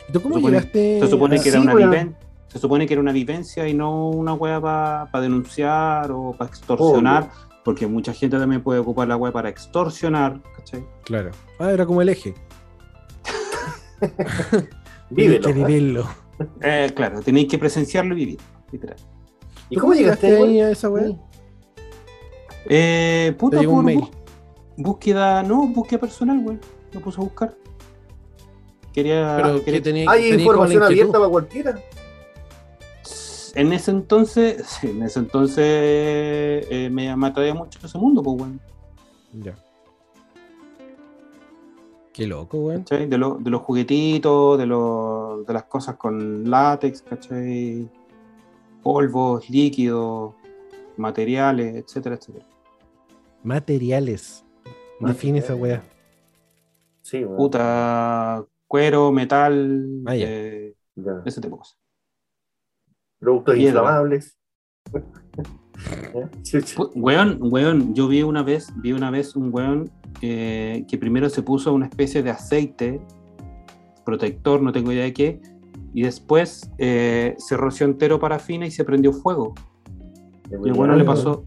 ¿Y 0.09 0.13
¿Tú 0.13 0.21
cómo 0.21 0.35
se 0.35 0.41
supone- 0.41 0.57
llegaste? 0.59 1.01
Se 1.01 1.07
supone 1.09 1.41
que 1.41 1.49
era 1.49 1.61
sí, 1.61 1.65
una 1.67 1.75
viven- 1.75 2.15
se 2.49 2.59
supone 2.59 2.87
que 2.87 2.95
era 2.95 3.01
una 3.01 3.13
vivencia 3.13 3.67
y 3.69 3.75
no 3.75 4.09
una 4.11 4.35
web 4.35 4.61
para 4.63 5.09
denunciar 5.21 6.13
o 6.13 6.33
para 6.37 6.49
extorsionar, 6.51 7.31
porque 7.65 7.87
mucha 7.89 8.13
gente 8.13 8.39
también 8.39 8.63
puede 8.63 8.79
ocupar 8.81 9.09
la 9.09 9.17
web 9.17 9.33
para 9.33 9.49
extorsionar, 9.49 10.41
¿cachai? 10.57 10.85
Claro. 11.05 11.31
Ah, 11.59 11.71
era 11.73 11.85
como 11.87 12.03
el 12.03 12.09
eje. 12.11 12.35
Vívelo. 15.11 15.41
Tienes 15.41 15.47
que 15.47 15.53
vivirlo. 15.53 16.09
Eh, 16.61 16.91
claro, 16.95 17.21
tenéis 17.23 17.49
que 17.49 17.59
presenciarlo 17.59 18.15
y 18.15 18.19
vivir, 18.19 18.39
literal. 18.73 18.97
¿Y 19.75 19.77
¿Tú 19.77 19.81
cómo 19.81 19.93
llegaste 19.95 20.27
ahí 20.29 20.43
ahí? 20.43 20.61
a 20.61 20.71
esa 20.71 20.89
wea? 20.89 21.11
Eh, 22.67 23.35
puta, 23.37 23.59
un 23.61 23.67
por 23.67 23.85
mail. 23.85 24.01
bú- 24.01 24.11
búsqueda, 24.77 25.43
no, 25.43 25.67
búsqueda 25.67 26.01
personal, 26.01 26.41
güey. 26.41 26.59
Me 26.93 27.01
puse 27.01 27.21
a 27.21 27.25
buscar. 27.25 27.55
Quería. 28.93 29.35
Pero 29.37 29.59
que 29.59 29.65
quería- 29.65 29.83
tenía, 29.83 30.11
Hay 30.11 30.31
tenía 30.31 30.45
información 30.45 30.83
abierta 30.85 31.19
para 31.19 31.29
cualquiera. 31.29 31.79
En 33.57 33.73
ese 33.73 33.91
entonces, 33.91 34.65
sí, 34.81 34.91
en 34.91 35.03
ese 35.03 35.19
entonces 35.19 35.59
eh, 35.67 36.89
me, 36.93 37.15
me 37.17 37.27
atraía 37.27 37.55
mucho 37.55 37.79
ese 37.85 37.99
mundo, 37.99 38.23
pues, 38.23 38.37
güey. 38.39 38.51
Ya. 39.43 39.55
Qué 42.13 42.29
loco, 42.29 42.59
weón. 42.59 42.85
De, 42.85 43.19
lo- 43.19 43.39
de 43.41 43.51
los 43.51 43.63
juguetitos, 43.63 44.57
de, 44.57 44.67
lo- 44.67 45.43
de 45.47 45.53
las 45.53 45.65
cosas 45.65 45.97
con 45.97 46.49
látex, 46.49 47.03
¿cachai? 47.03 47.89
Polvos, 48.85 49.51
líquidos, 49.51 50.35
materiales, 50.97 51.75
etcétera, 51.75 52.15
etcétera. 52.15 52.47
Materiales. 53.43 54.45
Define 55.01 55.41
esa 55.41 55.57
wea. 55.57 55.83
Sí, 57.03 57.25
weón. 57.25 57.37
Puta, 57.37 58.45
cuero, 58.69 59.11
metal, 59.11 60.03
Ah, 60.07 60.15
ya. 60.15 60.27
eh, 60.31 60.75
Ya. 60.95 61.21
ese 61.25 61.41
tipo 61.41 61.57
de 61.57 61.61
cosas. 61.61 61.79
Productos 63.19 63.55
Piedra. 63.57 63.81
inflamables. 63.81 64.39
Weón, 66.95 67.39
weón, 67.41 67.95
yo 67.95 68.07
vi 68.07 68.23
una 68.23 68.45
vez, 68.45 68.73
vi 68.77 68.93
una 68.93 69.11
vez 69.11 69.35
un 69.35 69.53
weón 69.53 69.91
eh, 70.23 70.85
que 70.89 70.97
primero 70.99 71.29
se 71.29 71.43
puso 71.43 71.75
una 71.75 71.87
especie 71.87 72.23
de 72.23 72.31
aceite 72.31 73.01
protector, 74.05 74.63
no 74.63 74.71
tengo 74.73 74.93
idea 74.93 75.05
de 75.05 75.13
qué, 75.13 75.41
y 75.95 76.03
después 76.03 76.71
eh, 76.79 77.35
se 77.39 77.57
roció 77.57 77.87
entero 77.87 78.19
parafina 78.19 78.67
y 78.67 78.71
se 78.71 78.85
prendió 78.85 79.13
fuego. 79.13 79.55
Y 80.51 80.69
el 80.69 80.73
bueno 80.75 80.95
le 80.97 81.05
pasó, 81.05 81.45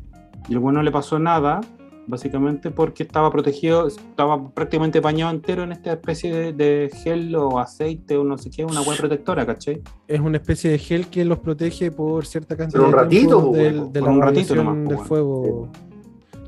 y 0.49 0.53
el 0.53 0.59
bueno 0.59 0.81
le 0.81 0.91
pasó 0.91 1.19
nada, 1.19 1.61
básicamente 2.07 2.71
porque 2.71 3.03
estaba 3.03 3.29
protegido, 3.29 3.85
estaba 3.87 4.49
prácticamente 4.51 5.01
bañado 5.01 5.31
entero 5.31 5.63
en 5.63 5.73
esta 5.73 5.91
especie 5.91 6.33
de, 6.33 6.53
de 6.53 6.89
gel 7.03 7.35
o 7.35 7.59
aceite 7.59 8.15
o 8.17 8.23
no 8.23 8.37
sé 8.37 8.49
qué, 8.49 8.63
una 8.63 8.81
hueá 8.81 8.97
protectora, 8.97 9.45
¿cachai? 9.45 9.81
Es 10.07 10.19
una 10.21 10.37
especie 10.37 10.71
de 10.71 10.79
gel 10.79 11.07
que 11.07 11.25
los 11.25 11.39
protege 11.39 11.91
por 11.91 12.25
cierta 12.25 12.55
cantidad 12.55 12.79
Pero 12.79 12.85
un 12.85 12.91
de 12.91 12.97
ratito, 12.97 13.27
tiempo 13.37 13.51
po, 13.51 13.57
del- 13.57 13.91
de 13.93 14.01
la 14.01 14.09
un 14.09 14.21
ratito 14.21 14.55
nomás, 14.55 14.75
po, 14.75 14.81
del 14.87 14.95
weón. 14.95 15.05
fuego. 15.07 15.69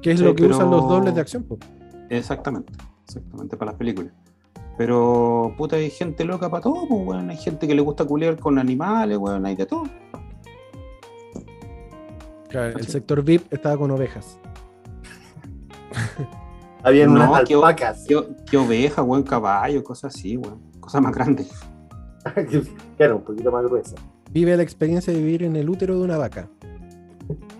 Que 0.01 0.11
es 0.11 0.19
Sí, 0.19 0.25
lo 0.25 0.33
que 0.33 0.43
pero- 0.43 0.55
usan 0.55 0.71
los 0.71 0.87
dobles 0.87 1.13
de 1.13 1.21
acción, 1.21 1.43
po. 1.43 1.57
Exactamente. 2.09 2.71
exactamente, 3.05 3.57
para 3.57 3.71
las 3.71 3.77
películas. 3.77 4.13
Pero, 4.79 5.53
puta, 5.57 5.75
hay 5.75 5.89
gente 5.89 6.23
loca 6.23 6.49
para 6.49 6.63
todo, 6.63 6.87
pues, 6.87 7.05
weón. 7.05 7.29
Hay 7.29 7.35
gente 7.35 7.67
que 7.67 7.75
le 7.75 7.81
gusta 7.81 8.05
culiar 8.05 8.37
con 8.37 8.57
animales, 8.57 9.17
weón, 9.17 9.45
hay 9.45 9.53
de 9.57 9.65
todo. 9.65 9.83
Claro, 12.47 12.79
el 12.79 12.87
sector 12.87 13.21
VIP 13.21 13.51
estaba 13.51 13.75
con 13.75 13.91
ovejas. 13.91 14.39
Habían 16.83 17.13
No, 17.13 17.29
unas 17.29 17.43
qué 17.43 17.55
alpacas. 17.55 18.05
¿Qué, 18.07 18.23
qué 18.49 18.55
oveja, 18.55 19.03
weón, 19.03 19.23
caballo, 19.23 19.83
cosas 19.83 20.15
así, 20.15 20.37
weón. 20.37 20.61
Cosas 20.79 21.01
más 21.01 21.13
grandes. 21.13 21.51
claro, 22.97 23.17
un 23.17 23.23
poquito 23.23 23.51
más 23.51 23.65
gruesa. 23.65 23.97
Vive 24.31 24.55
la 24.55 24.63
experiencia 24.63 25.11
de 25.11 25.19
vivir 25.19 25.43
en 25.43 25.57
el 25.57 25.69
útero 25.69 25.97
de 25.97 26.05
una 26.05 26.17
vaca. 26.17 26.47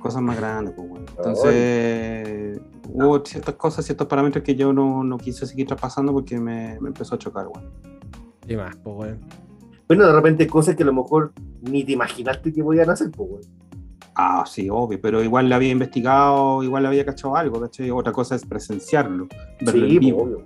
Cosas 0.01 0.21
más 0.21 0.37
grandes, 0.37 0.73
pues, 0.75 0.87
weón. 0.89 1.05
Entonces, 1.17 2.59
hubo 2.91 3.23
ciertas 3.25 3.55
cosas, 3.55 3.85
ciertos 3.85 4.07
parámetros 4.07 4.43
que 4.43 4.55
yo 4.55 4.73
no, 4.73 5.03
no 5.03 5.17
quise 5.17 5.45
seguir 5.45 5.67
traspasando 5.67 6.11
porque 6.13 6.39
me, 6.39 6.79
me 6.79 6.87
empezó 6.89 7.15
a 7.15 7.17
chocar, 7.17 7.47
weón. 7.47 7.69
Y 8.47 8.55
más, 8.55 8.75
pues, 8.77 8.95
weón. 8.97 9.19
Bueno, 9.87 10.05
de 10.07 10.13
repente 10.13 10.47
cosas 10.47 10.75
que 10.75 10.83
a 10.83 10.85
lo 10.85 10.93
mejor 10.93 11.33
ni 11.61 11.83
te 11.83 11.91
imaginaste 11.93 12.53
que 12.53 12.63
podían 12.63 12.89
hacer, 12.89 13.11
pues, 13.11 13.29
weón. 13.29 13.41
Ah, 14.15 14.43
sí, 14.45 14.67
obvio, 14.69 14.99
pero 15.01 15.23
igual 15.23 15.47
le 15.47 15.55
había 15.55 15.69
investigado, 15.71 16.61
igual 16.63 16.83
le 16.83 16.89
había 16.89 17.05
cachado 17.05 17.35
algo, 17.37 17.61
¿cachai? 17.61 17.89
Otra 17.91 18.11
cosa 18.11 18.35
es 18.35 18.45
presenciarlo, 18.45 19.27
verlo 19.61 19.71
Sí, 19.71 19.77
en 19.79 19.87
pues, 19.87 19.99
vivo. 19.99 20.23
obvio. 20.23 20.43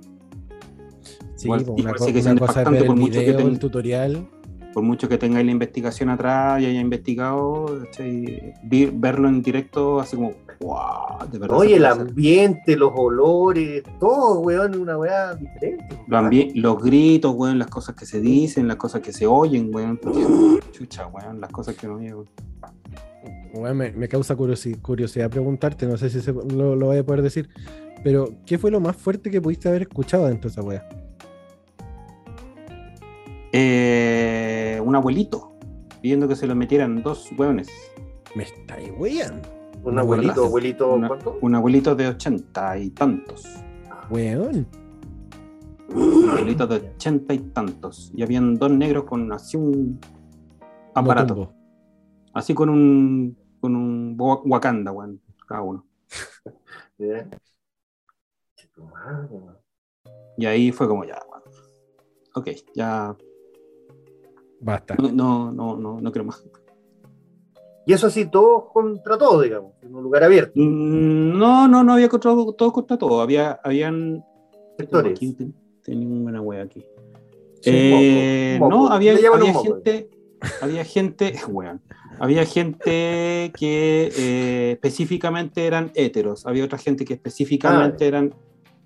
Sí, 1.35 1.47
Igual- 1.47 1.65
pues, 1.65 1.79
igual 1.79 1.79
una, 1.79 1.93
co- 1.97 2.05
una 2.05 2.39
cosa 2.39 2.61
es 2.61 2.69
ver 2.69 2.83
el 2.85 2.93
video, 2.93 3.39
el 3.39 3.59
tutorial. 3.59 4.27
Por 4.73 4.81
mucho 4.83 5.07
que 5.07 5.17
tengáis 5.17 5.45
la 5.45 5.51
investigación 5.51 6.09
atrás 6.09 6.61
y 6.61 6.65
haya 6.65 6.79
investigado. 6.81 7.79
Vi- 8.63 8.89
verlo 8.93 9.27
en 9.29 9.41
directo, 9.43 9.99
así 9.99 10.15
como, 10.15 10.33
wow, 10.61 11.29
de 11.31 11.37
verdad. 11.39 11.57
Oye, 11.57 11.75
el 11.75 11.85
ambiente, 11.85 12.75
los 12.75 12.91
olores, 12.95 13.83
todo, 13.99 14.39
weón, 14.39 14.79
una 14.79 14.97
weá 14.97 15.35
diferente. 15.35 15.87
Lo 16.07 16.17
ambi- 16.17 16.51
los 16.55 16.81
gritos, 16.81 17.33
weón, 17.35 17.59
las 17.59 17.67
cosas 17.69 17.95
que 17.95 18.05
se 18.05 18.19
dicen, 18.19 18.67
las 18.67 18.77
cosas 18.77 19.01
que 19.01 19.13
se 19.13 19.27
oyen, 19.27 19.69
weón. 19.73 19.97
porque, 19.97 20.25
chucha, 20.71 21.05
weón, 21.07 21.39
las 21.39 21.51
cosas 21.51 21.75
que 21.75 21.87
no 21.87 21.95
oyen. 21.95 22.15
Weón, 23.53 23.77
me, 23.77 23.91
me 23.91 24.07
causa 24.07 24.35
curiosi- 24.35 24.81
curiosidad 24.81 25.29
preguntarte, 25.29 25.85
no 25.85 25.97
sé 25.97 26.09
si 26.09 26.19
se- 26.21 26.33
lo, 26.33 26.75
lo 26.75 26.87
voy 26.87 26.97
a 26.97 27.05
poder 27.05 27.21
decir, 27.21 27.47
pero 28.03 28.29
¿qué 28.45 28.57
fue 28.57 28.71
lo 28.71 28.79
más 28.79 28.95
fuerte 28.95 29.29
que 29.29 29.39
pudiste 29.39 29.69
haber 29.69 29.83
escuchado 29.83 30.25
dentro 30.27 30.49
de 30.49 30.53
esa 30.53 30.61
wea? 30.61 30.89
Eh, 33.55 34.81
un 34.83 34.95
abuelito 34.95 35.53
pidiendo 36.01 36.27
que 36.27 36.35
se 36.35 36.47
lo 36.47 36.55
metieran 36.55 37.03
dos 37.03 37.29
weones. 37.37 37.69
Me 38.35 38.43
estáis 38.43 38.91
weyando, 38.97 39.47
Un 39.83 39.99
abuelito, 39.99 40.33
¿verdad? 40.33 40.45
abuelito, 40.47 40.93
Una- 40.95 41.07
¿cuánto? 41.07 41.37
un 41.39 41.53
abuelito 41.55 41.95
de 41.95 42.07
ochenta 42.07 42.75
y 42.79 42.89
tantos. 42.89 43.45
weón. 44.09 44.65
Un 45.89 46.29
abuelito 46.31 46.65
de 46.65 46.77
ochenta 46.77 47.33
y 47.35 47.39
tantos. 47.39 48.11
Y 48.15 48.23
habían 48.23 48.55
dos 48.55 48.71
negros 48.71 49.03
con 49.03 49.31
así 49.31 49.55
un 49.55 49.99
aparato. 50.95 51.35
Motumbo. 51.35 51.53
Así 52.33 52.55
con 52.55 52.69
un 52.69 53.37
con 53.61 53.75
un 53.75 54.15
wa- 54.19 54.41
Wakanda, 54.43 54.91
weón, 54.91 55.21
cada 55.47 55.61
uno. 55.61 55.85
Y 60.37 60.45
ahí 60.45 60.71
fue 60.71 60.87
como 60.87 61.05
ya, 61.05 61.19
weón. 61.29 61.43
Ok, 62.35 62.49
ya 62.73 63.15
Basta. 64.63 64.95
no, 64.95 65.11
no, 65.11 65.51
no, 65.51 65.77
no, 65.77 66.01
no 66.01 66.11
quiero 66.11 66.25
más. 66.25 66.43
Y 67.85 67.91
eso 67.93 68.07
así, 68.07 68.25
todo 68.31 68.69
contra 68.69 69.17
todo, 69.17 69.41
digamos, 69.41 69.73
en 69.81 69.93
un 69.93 70.03
lugar 70.03 70.23
abierto. 70.23 70.53
Mm, 70.55 71.37
No, 71.37 71.67
no, 71.67 71.83
no 71.83 71.93
había 71.93 72.07
contra, 72.07 72.31
todo 72.57 72.71
contra 72.71 72.97
todo. 72.97 73.21
Había, 73.21 73.59
habían 73.63 74.23
Sectores. 74.77 75.13
Aquí 75.17 75.33
ten- 75.33 75.53
tenía 75.83 76.07
una 76.07 76.41
wea 76.41 76.63
aquí. 76.63 76.79
Sí, 77.61 77.69
Eh, 77.71 78.57
moco, 78.59 78.71
moco. 78.71 78.87
no, 78.89 78.93
había, 78.93 79.13
había 79.13 79.31
moco. 79.51 79.63
gente, 79.63 80.09
había 80.61 80.83
gente, 80.85 81.33
weón, 81.49 81.81
había 82.19 82.45
gente 82.45 83.51
que 83.57 84.11
eh, 84.17 84.71
específicamente 84.73 85.65
eran 85.67 85.91
heteros, 85.93 86.45
había 86.45 86.63
otra 86.65 86.77
gente 86.77 87.03
que 87.05 87.13
específicamente 87.15 88.05
Ah. 88.05 88.07
eran 88.07 88.33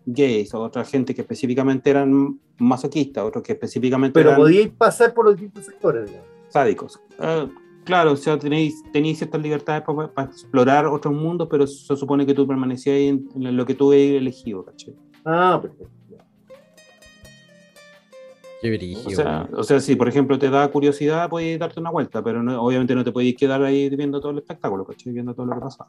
gays, 0.09 0.53
otra 0.53 0.83
gente 0.85 1.13
que 1.13 1.21
específicamente 1.21 1.89
eran 1.89 2.39
masoquistas, 2.57 3.23
otros 3.25 3.43
que 3.43 3.51
específicamente 3.53 4.13
Pero 4.13 4.29
eran 4.29 4.41
podíais 4.41 4.69
pasar 4.69 5.13
por 5.13 5.25
los 5.25 5.35
distintos 5.35 5.65
sectores, 5.65 6.05
digamos. 6.09 6.27
sádicos. 6.49 6.99
Eh, 7.19 7.49
claro, 7.83 8.13
o 8.13 8.15
sea, 8.15 8.39
tenéis, 8.39 8.81
tenéis 8.93 9.17
ciertas 9.17 9.41
libertades 9.41 9.83
para 9.83 10.27
explorar 10.29 10.85
otros 10.87 11.13
mundos, 11.13 11.47
pero 11.51 11.67
se 11.67 11.95
supone 11.97 12.25
que 12.25 12.33
tú 12.33 12.47
permanecías 12.47 12.95
ahí 12.95 13.07
en, 13.09 13.27
en 13.35 13.57
lo 13.57 13.65
que 13.65 13.75
tú 13.75 13.91
habías 13.91 14.15
elegido, 14.21 14.63
¿cachai? 14.63 14.95
Ah, 15.25 15.59
perfecto. 15.61 15.91
Qué 18.59 18.69
O 18.73 18.77
brígido. 18.77 19.09
sea, 19.11 19.49
o 19.53 19.63
sea, 19.63 19.79
si 19.79 19.95
por 19.95 20.07
ejemplo 20.07 20.39
te 20.39 20.49
da 20.49 20.67
curiosidad, 20.69 21.29
puedes 21.29 21.59
darte 21.59 21.79
una 21.79 21.91
vuelta, 21.91 22.23
pero 22.23 22.41
no- 22.41 22.59
obviamente 22.59 22.95
no 22.95 23.03
te 23.03 23.11
podéis 23.11 23.35
quedar 23.37 23.61
ahí 23.61 23.87
viendo 23.89 24.19
todo 24.19 24.31
el 24.31 24.39
espectáculo, 24.39 24.83
¿cachai? 24.83 25.13
Viendo 25.13 25.35
todo 25.35 25.45
lo 25.45 25.53
que 25.55 25.59
pasa. 25.61 25.85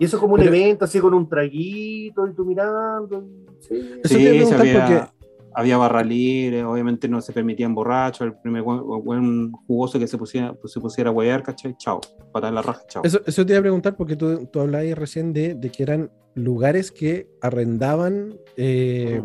Y 0.00 0.04
eso 0.06 0.18
como 0.18 0.34
un 0.34 0.40
Pero- 0.40 0.52
evento, 0.54 0.84
así 0.86 0.98
con 0.98 1.14
un 1.14 1.28
traguito 1.28 2.26
y 2.26 2.34
tú 2.34 2.44
mirando. 2.44 3.22
y- 3.22 3.46
Sí. 3.60 3.74
Eso 4.02 4.14
Sí, 4.18 4.26
había, 4.54 4.86
porque- 4.86 5.04
había 5.54 5.76
barra 5.76 6.02
libre, 6.02 6.64
obviamente 6.64 7.06
no 7.08 7.20
se 7.20 7.32
permitían 7.32 7.74
borrachos, 7.74 8.22
el 8.26 8.32
primer 8.34 8.62
buen, 8.62 8.80
buen 9.04 9.52
jugoso 9.52 9.98
que 9.98 10.06
se 10.06 10.16
pusiera, 10.16 10.54
pues, 10.54 10.72
se 10.72 10.80
pusiera 10.80 11.10
a 11.10 11.12
huear, 11.12 11.42
¿cachai? 11.42 11.76
Chao, 11.76 12.00
patada 12.32 12.48
en 12.48 12.54
la 12.54 12.62
raja, 12.62 12.80
chao. 12.88 13.02
Eso, 13.04 13.20
eso 13.26 13.44
te 13.44 13.52
iba 13.52 13.58
a 13.58 13.62
preguntar 13.62 13.94
porque 13.96 14.16
tú, 14.16 14.46
tú 14.46 14.60
hablabas 14.60 14.96
recién 14.96 15.32
de, 15.34 15.54
de 15.54 15.70
que 15.70 15.82
eran 15.82 16.10
lugares 16.34 16.90
que 16.90 17.28
arrendaban 17.42 18.34
eh, 18.56 19.22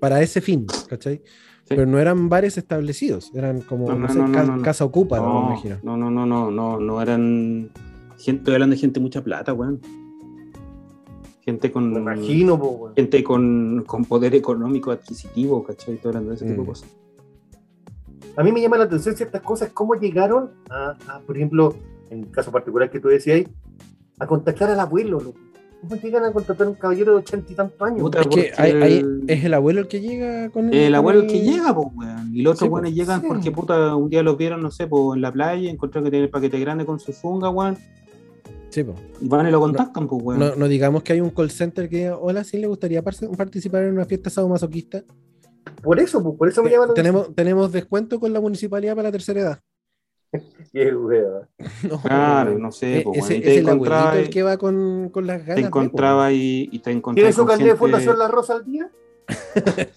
para 0.00 0.22
ese 0.22 0.40
fin, 0.40 0.66
¿cachai? 0.88 1.20
Pero 1.68 1.86
no 1.86 1.98
eran 1.98 2.28
bares 2.28 2.58
establecidos, 2.58 3.30
eran 3.34 3.62
como, 3.62 3.88
No, 3.88 3.94
no, 3.94 4.00
no, 4.06 4.08
sé, 4.12 4.18
no, 4.18 4.28
no, 4.28 4.34
ca- 4.34 4.44
no, 4.44 4.56
no. 4.58 4.62
casa 4.62 4.84
ocupa, 4.84 5.16
no, 5.18 5.24
me 5.26 5.32
No, 5.40 5.46
imagino. 5.52 5.78
no, 5.82 5.96
no, 5.96 6.10
no, 6.10 6.26
no, 6.26 6.50
no, 6.50 6.78
no 6.78 7.00
eran 7.02 7.70
gente, 8.18 8.40
estoy 8.40 8.54
hablando 8.54 8.74
de 8.74 8.80
gente 8.80 9.00
de 9.00 9.04
mucha 9.04 9.24
plata, 9.24 9.52
weón. 9.54 9.80
Gente 11.44 11.72
con 11.72 11.92
Me 11.92 11.98
imagino, 11.98 12.58
po, 12.58 12.68
weón. 12.68 12.94
gente 12.94 13.24
con, 13.24 13.84
con 13.86 14.04
poder 14.04 14.34
económico 14.34 14.90
adquisitivo, 14.92 15.64
¿cachai? 15.64 15.94
Estoy 15.94 16.10
hablando 16.10 16.30
de 16.30 16.36
ese 16.36 16.44
tipo 16.44 16.58
de 16.58 16.62
Mm. 16.62 16.66
cosas. 16.66 16.88
A 18.36 18.42
mí 18.44 18.52
me 18.52 18.60
llama 18.60 18.78
la 18.78 18.84
atención 18.84 19.14
ciertas 19.16 19.42
cosas, 19.42 19.70
cómo 19.74 19.94
llegaron 19.94 20.50
a, 20.70 20.96
a, 21.08 21.18
por 21.20 21.36
ejemplo, 21.36 21.74
en 22.10 22.20
el 22.20 22.30
caso 22.30 22.50
particular 22.52 22.90
que 22.90 23.00
tú 23.00 23.08
decías, 23.08 23.44
a 24.18 24.26
contactar 24.26 24.70
al 24.70 24.80
abuelo, 24.80 25.20
loco. 25.20 25.38
¿Cómo 25.82 25.96
llegan 26.00 26.24
a 26.24 26.32
contactar 26.32 26.68
a 26.68 26.70
un 26.70 26.76
caballero 26.76 27.10
de 27.12 27.18
ochenta 27.18 27.52
y 27.52 27.56
tantos 27.56 27.82
años? 27.82 28.00
Puta, 28.02 28.20
Es 28.20 28.26
que 28.28 28.52
hay- 28.56 28.72
hay- 28.80 28.98
el- 28.98 29.24
es 29.26 29.44
el 29.44 29.52
abuelo 29.52 29.80
el 29.80 29.88
que 29.88 30.00
llega 30.00 30.48
con 30.50 30.72
El 30.72 30.86
con 30.86 30.94
abuelo 30.94 31.20
el 31.22 31.26
que 31.26 31.40
llega, 31.40 31.74
pues, 31.74 31.88
weón. 31.96 32.30
Y 32.36 32.42
los 32.42 32.52
otros 32.54 32.68
Sí, 32.68 32.72
weones 32.72 32.90
pues, 32.92 32.96
llegan 33.00 33.20
sí. 33.20 33.26
porque, 33.26 33.50
puta, 33.50 33.96
un 33.96 34.08
día 34.08 34.22
los 34.22 34.36
vieron, 34.38 34.62
no 34.62 34.70
sé, 34.70 34.86
pues, 34.86 35.16
en 35.16 35.22
la 35.22 35.32
playa, 35.32 35.68
encontraron 35.68 36.04
que 36.04 36.10
tiene 36.12 36.26
el 36.26 36.30
paquete 36.30 36.60
grande 36.60 36.86
con 36.86 37.00
su 37.00 37.12
funga, 37.12 37.50
weón. 37.50 37.76
Sí. 38.72 38.84
Y 39.20 39.28
van 39.28 39.46
y 39.46 39.50
lo 39.50 39.60
contactan, 39.60 40.08
pues, 40.08 40.22
weón. 40.24 40.40
no, 40.40 40.56
no 40.56 40.66
digamos 40.66 41.02
que 41.02 41.12
hay 41.12 41.20
un 41.20 41.30
call 41.30 41.50
center 41.50 41.88
que 41.88 41.96
diga, 41.98 42.16
hola, 42.16 42.42
sí 42.42 42.56
le 42.58 42.66
gustaría 42.66 43.02
par- 43.02 43.14
participar 43.36 43.84
en 43.84 43.92
una 43.92 44.04
fiesta 44.06 44.30
sadomasoquista. 44.30 45.04
Por 45.82 46.00
eso, 46.00 46.22
pues, 46.22 46.36
por 46.36 46.48
eso 46.48 46.62
me 46.62 46.70
llama 46.70 46.86
la 46.86 46.92
atención. 46.92 47.12
Tenemos, 47.14 47.34
tenemos 47.34 47.70
descuento 47.72 48.18
con 48.18 48.32
la 48.32 48.40
municipalidad 48.40 48.96
para 48.96 49.08
la 49.08 49.12
tercera 49.12 49.40
edad. 49.40 49.60
Qué. 50.72 50.90
No, 51.88 52.00
Claro, 52.00 52.58
no 52.58 52.72
sé, 52.72 52.98
Eh, 52.98 53.02
pues, 53.04 53.18
ese- 53.18 53.36
es 53.36 53.42
te 53.42 53.58
el 53.58 53.68
abuelito 53.68 53.72
encontraba, 53.94 54.18
el 54.18 54.30
que 54.30 54.42
va 54.42 54.56
con, 54.56 55.10
con 55.10 55.26
las 55.26 55.40
ganas. 55.40 55.56
te 55.56 55.60
de, 55.60 55.66
encontraba 55.66 56.32
y, 56.32 56.68
y 56.72 56.78
te 56.78 56.90
encontraba 56.90 57.14
¿Tiene 57.26 57.32
su 57.32 57.40
con 57.40 57.46
carnet 57.48 57.64
de 57.64 57.70
gente- 57.72 57.78
Fundación 57.78 58.18
La 58.18 58.28
Rosa 58.28 58.54
al 58.54 58.64
día? 58.64 58.90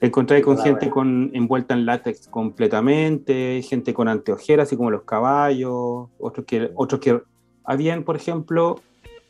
Te 0.00 0.06
encontré 0.06 0.42
con 0.42 0.58
gente 0.58 0.90
con, 0.90 1.30
envuelta 1.34 1.74
en 1.74 1.86
látex 1.86 2.26
completamente, 2.26 3.62
gente 3.62 3.94
con 3.94 4.08
anteojeras, 4.08 4.66
así 4.66 4.76
como 4.76 4.90
los 4.90 5.02
caballos, 5.04 6.08
otros 6.18 6.44
que, 6.46 6.72
otros 6.74 7.00
que 7.00 7.22
habían, 7.64 8.02
por 8.04 8.16
ejemplo, 8.16 8.80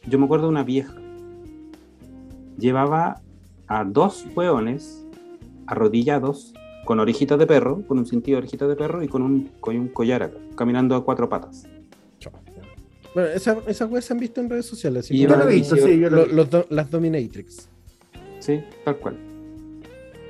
yo 0.09 0.19
me 0.19 0.25
acuerdo 0.25 0.47
de 0.47 0.51
una 0.53 0.65
vieja, 0.65 0.95
llevaba 2.59 3.21
a 3.67 3.85
dos 3.85 4.27
hueones 4.35 5.07
arrodillados 5.67 6.53
con 6.85 6.99
orejitas 7.01 7.39
de 7.39 7.47
perro, 7.47 7.83
con 7.87 7.99
un 7.99 8.07
sentido 8.07 8.37
de 8.37 8.39
orejitas 8.43 8.69
de 8.69 8.77
perro 8.77 9.03
y 9.03 9.09
con 9.09 9.23
un, 9.23 9.51
con 9.61 9.77
un 9.79 9.89
collar 9.89 10.23
acá, 10.25 10.37
caminando 10.57 10.97
a 10.97 11.05
cuatro 11.05 11.29
patas. 11.29 11.67
Bueno, 13.15 13.29
esa- 13.29 13.59
esas 13.67 13.91
weas 13.91 14.05
se 14.07 14.15
han 14.15 14.19
visto 14.19 14.41
en 14.41 14.49
redes 14.49 14.65
sociales. 14.67 15.11
Y 15.11 15.19
Yo 15.19 15.29
lo 15.29 15.49
he 15.49 15.55
visto, 15.55 15.77
sí, 15.77 15.99
yo 15.99 16.09
lo 16.09 16.25
los 16.27 16.49
do- 16.49 16.65
las 16.71 16.91
Dominatrix. 16.91 17.69
Sí, 18.39 18.61
tal 18.87 18.97
cual. 18.97 19.17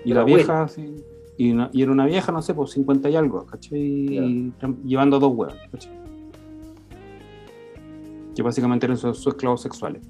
Y 0.04 0.08
Pero 0.08 0.14
la 0.16 0.22
bueno. 0.22 0.36
vieja, 0.36 0.68
sí, 0.68 0.96
y, 1.38 1.52
una- 1.52 1.70
y 1.72 1.82
era 1.82 1.92
una 1.92 2.06
vieja, 2.06 2.32
no 2.32 2.42
sé, 2.42 2.54
pues 2.54 2.72
50 2.72 3.08
y 3.08 3.14
algo, 3.16 3.46
¿cachai? 3.46 3.78
Y 3.80 4.52
llevando 4.84 5.20
dos 5.20 5.32
huevos, 5.34 5.56
¿cachai? 5.70 5.92
Que 8.34 8.42
básicamente 8.42 8.86
eran 8.86 8.96
sus, 8.98 9.18
sus 9.18 9.34
esclavos 9.34 9.60
sexuales. 9.62 10.02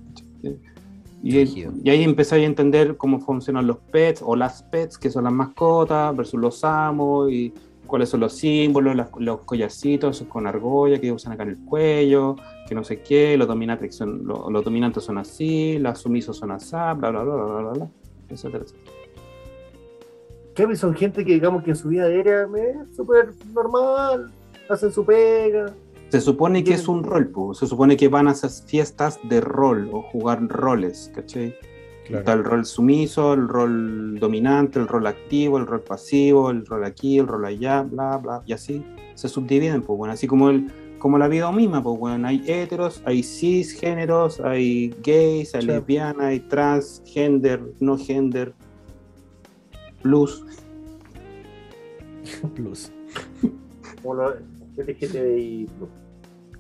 Y, 1.23 1.39
y 1.85 1.91
ahí 1.91 2.03
empecé 2.03 2.35
a 2.35 2.39
entender 2.39 2.97
cómo 2.97 3.21
funcionan 3.21 3.67
los 3.67 3.79
pets 3.79 4.23
o 4.25 4.35
las 4.35 4.63
pets, 4.65 4.99
que 4.99 5.09
son 5.11 5.25
las 5.25 5.33
mascotas, 5.33 6.17
versus 6.17 6.41
los 6.41 6.65
amos, 6.65 7.31
y 7.31 7.53
cuáles 7.87 8.09
son 8.09 8.21
los 8.21 8.33
símbolos, 8.33 8.97
las- 8.97 9.11
los 9.19 9.41
collarcitos 9.43 10.23
con 10.29 10.47
argolla 10.49 11.01
que 11.01 11.13
usan 11.13 11.33
acá 11.35 11.45
en 11.45 11.51
el 11.51 11.59
cuello, 11.59 12.35
que 12.69 12.75
no 12.75 12.83
sé 12.83 13.03
qué, 13.03 13.37
los 13.37 13.47
dominantes 13.47 13.95
son, 13.95 14.27
lo- 14.27 14.51
los, 14.51 14.65
dominantes 14.65 15.05
son 15.05 15.19
así, 15.19 15.79
las 15.79 16.01
sumisos 16.01 16.37
son 16.39 16.51
así, 16.51 16.71
bla, 16.73 16.95
bla, 16.95 17.11
bla, 17.11 17.23
bla, 17.23 17.45
bla, 17.45 17.71
bla. 17.73 17.89
etcétera, 18.29 18.65
etcétera. 18.65 18.93
Son 20.77 20.95
gente 20.95 21.25
que 21.25 21.35
digamos 21.35 21.63
que 21.65 21.71
en 21.71 21.77
su 21.77 21.89
vida 21.89 22.05
aérea 22.05 22.43
es 22.45 22.97
súper 22.97 23.31
normal, 23.55 24.31
hacen 24.69 24.91
su 24.93 25.05
pega. 25.05 25.73
Se 26.13 26.21
supone 26.21 26.63
que 26.63 26.75
es 26.75 26.89
un 26.89 27.05
rol, 27.05 27.29
po. 27.29 27.55
se 27.55 27.67
supone 27.67 27.97
que 27.97 28.09
van 28.09 28.29
a 28.29 28.33
esas 28.33 28.63
fiestas 28.67 29.19
de 29.23 29.41
rol 29.41 29.89
o 29.95 30.03
jugar 30.03 30.47
roles, 30.47 31.11
¿cachai? 31.15 31.57
Está 32.05 32.35
el 32.35 32.45
rol 32.45 32.67
sumiso, 32.67 33.33
el 33.33 33.49
rol 33.49 34.21
dominante, 34.21 34.79
el 34.79 34.89
rol 34.89 35.07
activo, 35.07 35.57
el 35.57 35.67
rol 35.67 35.81
pasivo, 35.81 36.51
el 36.51 36.67
rol 36.67 36.85
aquí, 36.85 37.19
el 37.19 37.27
rol 37.27 37.47
allá, 37.47 37.81
bla, 37.81 38.19
bla, 38.19 38.43
y 38.45 38.53
así 38.53 38.85
se 39.15 39.27
subdividen, 39.27 39.81
pues 39.81 39.97
bueno, 39.97 40.13
así 40.13 40.27
como 40.27 40.51
el 40.51 40.71
como 40.99 41.17
la 41.17 41.29
vida 41.29 41.51
misma, 41.51 41.83
pues 41.83 41.99
bueno, 41.99 42.29
hay 42.29 42.45
heteros, 42.47 43.01
hay 43.07 43.23
cisgéneros, 43.23 44.39
hay 44.41 44.95
gays, 45.03 45.55
hay 45.55 45.63
lesbianas, 45.63 46.27
hay 46.27 46.41
transgender, 46.41 47.73
no 47.81 47.97
gender, 47.97 48.53
plus. 50.03 50.45
Plus. 52.55 52.93
Como 54.03 54.15
lo 54.15 54.35
LGTBI 54.77 55.71
Plus. 55.79 56.02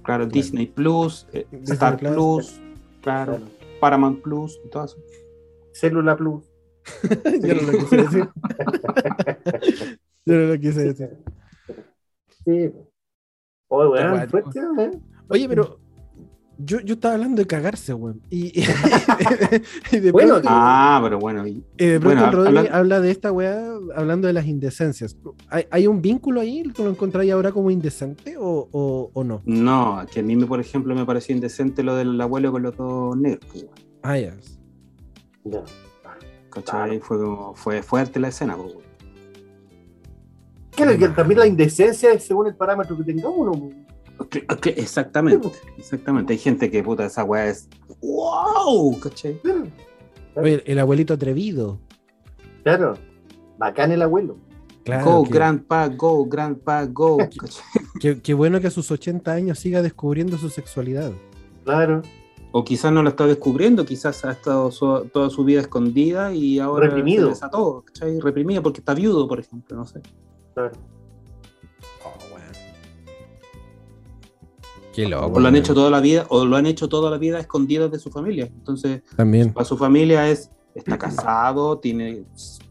Claro, 0.02 0.26
Disney 0.26 0.66
Plus, 0.66 1.26
eh, 1.32 1.46
Star 1.64 1.96
Plus, 1.96 2.60
claro, 3.00 3.40
Paramount 3.80 4.20
Plus 4.22 4.60
y 4.64 4.68
todo 4.68 4.84
eso. 4.84 4.98
Célula 5.72 6.16
Plus. 6.16 6.44
Yo 7.42 7.54
no 7.54 7.62
lo 7.62 7.78
quise 7.78 7.96
decir. 7.96 8.28
Yo 10.26 10.34
no 10.34 10.46
lo 10.46 10.58
quise 10.58 10.82
decir. 10.92 11.18
Sí. 12.44 12.72
Oye, 13.68 13.88
bueno, 13.88 14.16
¿eh? 14.18 15.00
Oye, 15.28 15.48
pero 15.48 15.78
yo, 16.64 16.80
yo 16.80 16.94
estaba 16.94 17.14
hablando 17.14 17.40
de 17.42 17.46
cagarse, 17.46 17.94
weón. 17.94 18.20
Y, 18.30 18.60
y 18.60 18.64
de 20.00 20.12
Bueno, 20.12 20.34
pronto, 20.34 20.48
Ah, 20.50 21.00
pero 21.02 21.18
bueno, 21.18 21.46
y- 21.46 21.64
eh, 21.78 21.86
de 21.92 22.00
pronto 22.00 22.20
bueno, 22.20 22.32
Rodri 22.32 22.58
habla- 22.58 22.76
habla 22.78 23.00
de 23.00 23.10
esta 23.10 23.32
weá 23.32 23.62
hablando 23.96 24.26
de 24.26 24.32
las 24.32 24.46
indecencias. 24.46 25.16
¿Hay, 25.48 25.66
hay 25.70 25.86
un 25.86 26.00
vínculo 26.02 26.40
ahí? 26.40 26.62
¿Tú 26.74 26.84
lo 26.84 26.90
encontráis 26.90 27.32
ahora 27.32 27.52
como 27.52 27.70
indecente 27.70 28.36
o, 28.38 28.68
o, 28.72 29.10
o 29.12 29.24
no? 29.24 29.42
no, 29.44 30.04
que 30.12 30.20
a 30.20 30.22
mí, 30.22 30.36
me, 30.36 30.46
por 30.46 30.60
ejemplo, 30.60 30.94
me 30.94 31.04
pareció 31.06 31.34
indecente 31.34 31.82
lo 31.82 31.94
del 31.96 32.20
abuelo 32.20 32.52
con 32.52 32.62
los 32.62 32.76
dos 32.76 33.16
negros. 33.16 33.44
pues, 33.50 33.64
bueno. 33.64 33.82
Ah, 34.02 34.18
ya. 34.18 34.34
Ya. 35.44 35.62
¿Cachai? 36.50 36.98
Fue, 37.00 37.18
como- 37.18 37.54
fue 37.54 37.82
fuerte 37.82 38.20
la 38.20 38.28
escena, 38.28 38.56
pues. 38.56 38.74
Claro, 40.74 40.96
que 40.98 41.08
también 41.08 41.40
la 41.40 41.46
indecencia 41.46 42.12
es 42.12 42.24
según 42.24 42.46
el 42.46 42.54
parámetro 42.54 42.96
que 42.96 43.04
tenga 43.04 43.28
uno. 43.28 43.70
Ok, 44.22 44.36
ok, 44.50 44.66
exactamente, 44.76 45.48
exactamente. 45.78 46.32
Hay 46.32 46.38
gente 46.38 46.70
que 46.70 46.82
puta 46.82 47.04
esa 47.06 47.24
weá 47.24 47.46
es 47.48 47.68
wow, 48.00 48.98
¿cachai? 49.00 49.38
Claro, 49.42 49.66
Oye, 50.36 50.62
el 50.66 50.78
abuelito 50.78 51.14
atrevido. 51.14 51.78
claro. 52.62 52.94
bacán 53.58 53.92
el 53.92 54.02
abuelo. 54.02 54.36
Claro, 54.84 55.04
go, 55.04 55.24
que- 55.24 55.30
grandpa, 55.34 55.88
go, 55.88 56.24
grandpa, 56.26 56.84
go. 56.86 57.18
Qué, 58.00 58.20
qué 58.20 58.34
bueno 58.34 58.60
que 58.60 58.66
a 58.66 58.70
sus 58.70 58.90
80 58.90 59.30
años 59.32 59.58
siga 59.60 59.80
descubriendo 59.82 60.36
su 60.38 60.48
sexualidad. 60.50 61.12
Claro. 61.64 62.02
O 62.50 62.64
quizás 62.64 62.92
no 62.92 63.02
la 63.02 63.10
está 63.10 63.26
descubriendo, 63.26 63.84
quizás 63.86 64.24
ha 64.24 64.32
estado 64.32 64.70
su- 64.72 65.08
toda 65.12 65.30
su 65.30 65.44
vida 65.44 65.60
escondida 65.60 66.34
y 66.34 66.58
ahora 66.58 66.86
Reprimido. 66.88 67.26
se 67.26 67.30
desató, 67.34 67.84
¿cachai? 67.86 68.18
Reprimido 68.20 68.62
porque 68.62 68.80
está 68.80 68.92
viudo, 68.94 69.28
por 69.28 69.38
ejemplo, 69.40 69.76
no 69.76 69.84
sé. 69.86 70.00
claro. 70.54 70.72
Qué 74.92 75.08
loco. 75.08 75.36
O 75.38 75.40
lo 75.40 75.48
han 75.48 75.56
hecho 75.56 75.74
toda 75.74 75.90
la 75.90 76.00
vida, 76.00 76.26
o 76.28 76.44
lo 76.44 76.56
han 76.56 76.66
hecho 76.66 76.88
toda 76.88 77.10
la 77.10 77.18
vida 77.18 77.38
escondidas 77.40 77.90
de 77.90 77.98
su 77.98 78.10
familia. 78.10 78.46
Entonces, 78.46 79.02
También. 79.16 79.52
para 79.52 79.64
su 79.64 79.76
familia 79.76 80.28
es, 80.28 80.50
está 80.74 80.98
casado, 80.98 81.78
tiene 81.78 82.24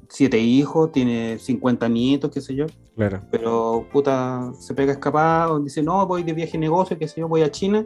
siete 0.07 0.37
hijos, 0.37 0.91
tiene 0.91 1.37
50 1.39 1.87
nietos, 1.89 2.31
qué 2.31 2.41
sé 2.41 2.55
yo. 2.55 2.65
Claro. 2.95 3.21
pero 3.31 3.87
puta, 3.91 4.51
se 4.59 4.73
pega 4.75 4.91
escapado, 4.91 5.59
dice, 5.59 5.81
no, 5.81 6.05
voy 6.05 6.23
de 6.23 6.33
viaje 6.33 6.57
negocio, 6.57 6.97
qué 6.99 7.07
sé 7.07 7.21
yo, 7.21 7.27
voy 7.27 7.41
a 7.41 7.49
China, 7.49 7.85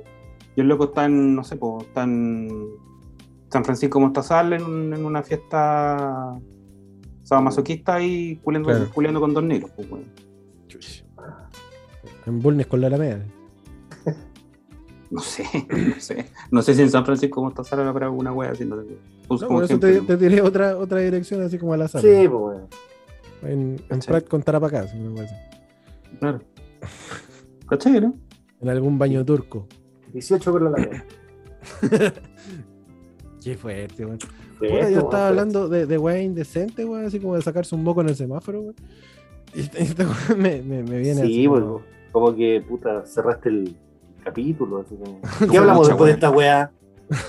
y 0.55 0.61
el 0.61 0.67
loco 0.67 0.85
está 0.85 1.05
en, 1.05 1.35
no 1.35 1.43
sé, 1.43 1.55
pues, 1.55 1.85
está 1.85 2.03
en 2.03 2.49
San 3.49 3.63
Francisco 3.63 3.99
Mostazal 3.99 4.51
en, 4.53 4.93
en 4.93 5.05
una 5.05 5.21
fiesta 5.23 6.37
sadomasoquista 7.23 8.01
y 8.01 8.37
culeando, 8.37 8.69
Claro. 8.93 9.19
con 9.21 9.33
dos 9.33 9.43
negros, 9.43 9.71
pues. 9.75 9.87
En 12.25 12.39
Bulnes 12.41 12.65
con 12.67 12.81
la 12.81 12.87
Alameda. 12.87 13.23
No 15.15 15.21
sé, 15.21 15.43
no 15.69 15.99
sé. 15.99 16.25
No 16.51 16.61
sé 16.61 16.73
si 16.75 16.81
en 16.81 16.89
San 16.91 17.05
Francisco 17.05 17.41
Mostazal 17.41 17.79
habrá 17.87 18.07
alguna 18.07 18.33
wea 18.33 18.51
así, 18.51 18.65
no 18.65 18.75
sé. 18.81 18.97
Puse 19.27 19.43
No, 19.43 19.47
como 19.47 19.59
por 19.61 19.63
eso 19.65 19.79
te, 19.79 20.01
te 20.01 20.17
tiré 20.17 20.41
otra, 20.41 20.77
otra 20.77 20.99
dirección 20.99 21.41
así 21.41 21.57
como 21.57 21.73
al 21.73 21.81
azar. 21.83 22.01
Sí, 22.01 22.27
pues. 22.27 22.59
En, 23.43 23.51
en 23.51 23.77
¿Cachai? 23.87 24.11
Prat 24.11 24.27
con 24.27 24.43
Tarapacá, 24.43 24.87
si 24.87 24.97
me 24.97 25.15
parece. 25.15 25.35
Claro. 26.19 26.39
¿Cachai, 27.67 28.01
no? 28.01 28.15
En 28.61 28.69
algún 28.69 28.97
baño 28.97 29.23
turco. 29.23 29.67
18 30.13 30.51
por 30.51 30.61
la 30.61 30.69
larga. 30.71 31.05
Qué 33.43 33.55
fuerte, 33.55 34.05
weón. 34.05 34.19
Sí, 34.19 34.27
Puta, 34.59 34.89
yo 34.89 34.99
estaba 34.99 35.27
hablando 35.27 35.67
de, 35.69 35.85
de 35.85 35.97
weá 35.97 36.21
indecente, 36.21 36.85
weón, 36.85 37.05
así 37.05 37.19
como 37.19 37.35
de 37.35 37.41
sacarse 37.41 37.75
un 37.75 37.83
moco 37.83 38.01
en 38.01 38.09
el 38.09 38.15
semáforo, 38.15 38.61
weón. 38.61 38.75
Y 39.53 39.61
weón 40.01 40.41
me, 40.41 40.61
me, 40.61 40.83
me 40.83 40.99
viene 40.99 41.21
así. 41.21 41.33
Sí, 41.33 41.47
pues, 41.47 41.61
como- 41.61 41.81
como 42.11 42.33
que 42.33 42.63
puta, 42.65 43.05
cerraste 43.05 43.49
el 43.49 43.75
capítulo. 44.25 44.79
Así. 44.79 44.95
Como 45.39 45.51
¿Qué 45.51 45.57
hablamos 45.57 45.83
mucha 45.83 45.89
después 45.89 46.07
de 46.09 46.13
esta 46.13 46.29
weá? 46.29 46.71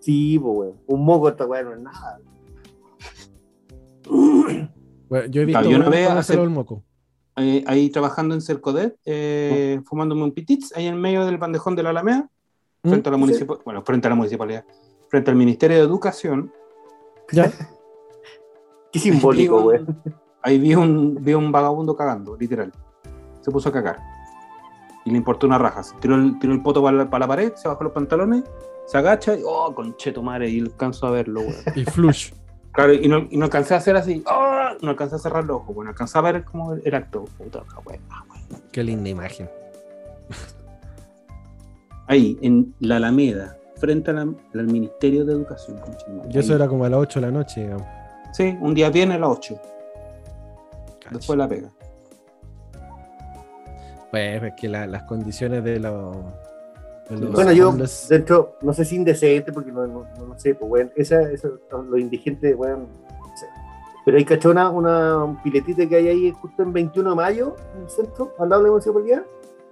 Sí, 0.00 0.38
pues 0.38 0.54
weón. 0.56 0.74
Un 0.86 1.04
moco 1.04 1.26
de 1.26 1.32
esta 1.32 1.46
weá 1.46 1.62
no 1.64 1.72
es 1.72 1.80
nada. 1.80 2.20
Bueno, 5.08 5.26
yo 5.28 5.42
he 5.42 5.44
visto 5.44 5.68
una 5.68 5.88
vez 5.88 6.30
el 6.30 6.50
moco. 6.50 6.82
ahí, 7.36 7.62
ahí 7.68 7.90
trabajando 7.90 8.34
en 8.34 8.40
Cercodet, 8.40 8.98
eh, 9.04 9.80
fumándome 9.84 10.24
un 10.24 10.32
pitits, 10.32 10.72
ahí 10.74 10.88
en 10.88 11.00
medio 11.00 11.24
del 11.24 11.38
bandejón 11.38 11.76
de 11.76 11.84
la 11.84 11.90
Alameda, 11.90 12.28
¿Mm? 12.82 12.88
frente 12.88 13.08
a 13.08 13.12
la 13.12 13.18
municipalidad, 13.18 13.64
bueno, 13.64 13.82
frente 13.84 14.08
a 14.08 14.10
la 14.10 14.16
municipalidad, 14.16 14.64
frente 15.08 15.30
al 15.30 15.36
Ministerio 15.36 15.76
de 15.76 15.84
Educación, 15.84 16.52
¿Ya? 17.30 17.52
Qué 18.92 18.98
simbólico, 18.98 19.62
weón. 19.62 20.02
ahí 20.42 20.58
vi 20.58 20.74
un, 20.74 21.18
vi 21.20 21.34
un 21.34 21.52
vagabundo 21.52 21.94
cagando, 21.96 22.36
literal. 22.36 22.72
Se 23.42 23.52
puso 23.52 23.68
a 23.68 23.72
cagar. 23.72 24.15
Y 25.06 25.10
le 25.10 25.16
importó 25.18 25.46
una 25.46 25.56
raja. 25.56 25.82
Se 25.82 25.94
tiró 25.96 26.16
el, 26.16 26.38
tiró 26.38 26.52
el 26.52 26.62
poto 26.62 26.82
para 26.82 26.96
la, 27.18 27.26
pared, 27.28 27.54
se 27.54 27.68
bajó 27.68 27.84
los 27.84 27.92
pantalones, 27.94 28.44
se 28.86 28.98
agacha 28.98 29.34
y, 29.36 29.42
oh, 29.46 29.72
concheto 29.74 30.22
madre, 30.22 30.50
y 30.50 30.60
alcanzo 30.60 31.06
a 31.06 31.10
verlo, 31.12 31.40
weón. 31.40 31.54
Y 31.76 31.84
flush. 31.84 32.32
Claro, 32.72 32.92
y 32.92 33.08
no, 33.08 33.26
y 33.30 33.36
no 33.38 33.44
alcancé 33.46 33.72
a 33.72 33.78
hacer 33.78 33.96
así, 33.96 34.22
oh, 34.30 34.68
no 34.82 34.90
alcancé 34.90 35.14
a 35.14 35.18
cerrar 35.18 35.44
los 35.44 35.58
ojos, 35.58 35.74
bueno, 35.74 35.90
alcancé 35.92 36.18
a 36.18 36.20
ver 36.20 36.44
como 36.44 36.74
el 36.74 36.94
acto. 36.94 37.24
Puta, 37.38 37.60
la 37.72 37.78
weá, 37.86 37.98
weón. 38.28 38.62
Qué 38.70 38.82
linda 38.84 39.08
imagen. 39.08 39.48
Ahí, 42.08 42.38
en 42.42 42.74
la 42.80 42.96
Alameda, 42.96 43.56
frente 43.76 44.12
la- 44.12 44.22
al 44.22 44.66
Ministerio 44.66 45.24
de 45.24 45.32
Educación. 45.32 45.80
Y 46.30 46.38
eso 46.38 46.54
era 46.54 46.68
como 46.68 46.84
a 46.84 46.88
las 46.88 47.00
8 47.00 47.20
de 47.20 47.26
la 47.26 47.32
noche, 47.32 47.62
digamos. 47.62 47.86
Sí, 48.32 48.56
un 48.60 48.74
día 48.74 48.90
viene 48.90 49.14
a 49.14 49.18
las 49.18 49.30
8, 49.30 49.54
Cacha. 51.00 51.16
después 51.16 51.38
la 51.38 51.48
pega. 51.48 51.70
Pues 54.16 54.42
es 54.42 54.54
que 54.60 54.68
la- 54.68 54.86
las 54.86 55.02
condiciones 55.02 55.62
de 55.62 55.78
los. 55.78 56.16
Bueno, 57.32 57.52
yo, 57.52 57.72
dentro, 58.08 58.56
no 58.62 58.72
sé 58.72 58.84
si 58.84 58.96
indecente, 58.96 59.52
porque 59.52 59.70
no, 59.70 59.86
no, 59.86 60.06
sé, 60.38 60.54
pues, 60.54 60.70
weón. 60.70 60.90
Esa, 60.96 61.22
esa, 61.30 61.48
los 61.70 62.00
indigentes, 62.00 62.56
weón. 62.56 62.80
no 63.10 63.36
sé. 63.36 63.46
Pero 64.04 64.16
hay 64.16 64.24
cachona, 64.24 64.70
una 64.70 65.22
un 65.24 65.42
piletita 65.42 65.86
que 65.86 65.96
hay 65.96 66.08
ahí 66.08 66.32
justo 66.32 66.62
en 66.62 66.72
21 66.72 67.10
de 67.10 67.16
mayo, 67.16 67.56
en 67.76 67.82
el 67.82 67.90
centro, 67.90 68.34
al 68.38 68.48
lado 68.48 68.62
de 68.62 68.68
la 68.68 68.72
municipalidad. 68.72 69.22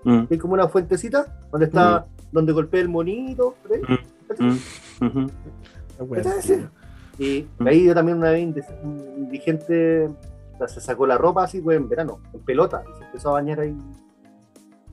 Mm, 0.05 0.25
Hay 0.31 0.39
como 0.39 0.55
una 0.55 0.69
fuentecita 0.69 1.27
donde 1.51 1.67
está, 1.67 2.07
donde 2.31 2.53
golpea 2.53 2.81
el 2.83 2.89
monito. 2.89 3.55
por 3.63 3.73
ahí. 3.77 3.83
mm, 4.39 5.07
ujú. 5.07 5.31
Bueno. 6.07 6.23
Y 7.19 7.47
Mm. 7.59 7.67
ahí 7.67 7.85
yo 7.85 7.95
también 7.95 8.19
una 8.19 8.31
vez 8.31 8.43
inde- 8.43 8.65
un 8.83 9.15
indigente 9.19 10.07
o 10.55 10.59
sea, 10.59 10.69
se 10.69 10.81
sacó 10.81 11.05
la 11.07 11.17
ropa 11.19 11.45
así, 11.45 11.59
güey, 11.61 11.77
en 11.77 11.89
verano, 11.89 12.21
en 12.33 12.41
pelota, 12.41 12.83
y 12.89 12.99
se 12.99 13.05
empezó 13.07 13.31
a 13.31 13.33
bañar 13.33 13.59
ahí. 13.61 13.77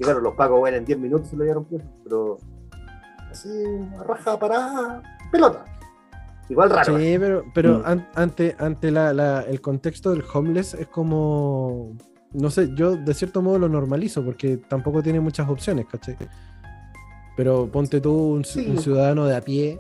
Claro, 0.02 0.20
los 0.22 0.34
pagos, 0.36 0.60
güey, 0.60 0.76
en 0.76 0.86
10 0.86 1.00
minutos 1.00 1.30
se 1.30 1.36
lo 1.36 1.44
dieron 1.44 1.66
preso, 1.66 1.86
pero 2.04 2.38
así, 3.30 3.50
a 4.00 4.04
raja 4.04 4.38
parada, 4.40 5.02
pelota. 5.32 5.66
Igual 6.50 6.70
raro. 6.70 6.98
Sí, 6.98 7.16
pero, 7.20 7.44
pero 7.54 7.80
Mm. 7.80 7.84
an- 7.86 8.08
ante, 8.16 8.56
ante 8.60 8.92
la, 8.92 9.14
la- 9.14 9.42
el 9.44 9.62
contexto 9.62 10.12
del 10.12 10.24
homeless 10.34 10.74
es 10.74 10.88
como. 10.88 11.96
No 12.34 12.50
sé, 12.50 12.70
yo 12.76 12.96
de 12.96 13.14
cierto 13.14 13.42
modo 13.42 13.60
lo 13.60 13.70
normalizo 13.70 14.24
porque 14.24 14.58
tampoco 14.58 15.02
tiene 15.04 15.20
muchas 15.20 15.48
opciones, 15.50 15.86
¿cachai? 15.92 16.18
Pero 17.38 17.68
ponte 17.72 18.00
tú 18.02 18.14
un, 18.34 18.44
ci- 18.44 18.64
Sí. 18.64 18.68
un 18.70 18.78
ciudadano 18.80 19.26
de 19.26 19.36
a 19.36 19.42
pie 19.42 19.80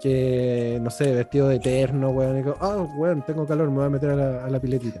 que, 0.00 0.78
no 0.82 0.90
sé, 0.90 1.12
vestido 1.14 1.48
de 1.48 1.56
eterno, 1.56 2.10
weón, 2.10 2.34
y 2.34 2.42
digo, 2.42 2.56
ah, 2.60 2.84
weón, 2.96 3.22
tengo 3.24 3.46
calor, 3.46 3.68
me 3.70 3.76
voy 3.76 3.86
a 3.86 3.90
meter 3.90 4.10
a 4.10 4.16
la, 4.16 4.44
a 4.44 4.50
la 4.50 4.58
piletita. 4.60 5.00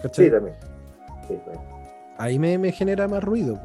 ¿Cachai? 0.00 0.26
Sí, 0.26 0.30
también. 0.30 0.56
Sí, 1.26 1.38
güey. 1.44 1.58
Ahí 2.18 2.38
me, 2.38 2.58
me 2.58 2.72
genera 2.72 3.08
más 3.08 3.22
ruido. 3.22 3.60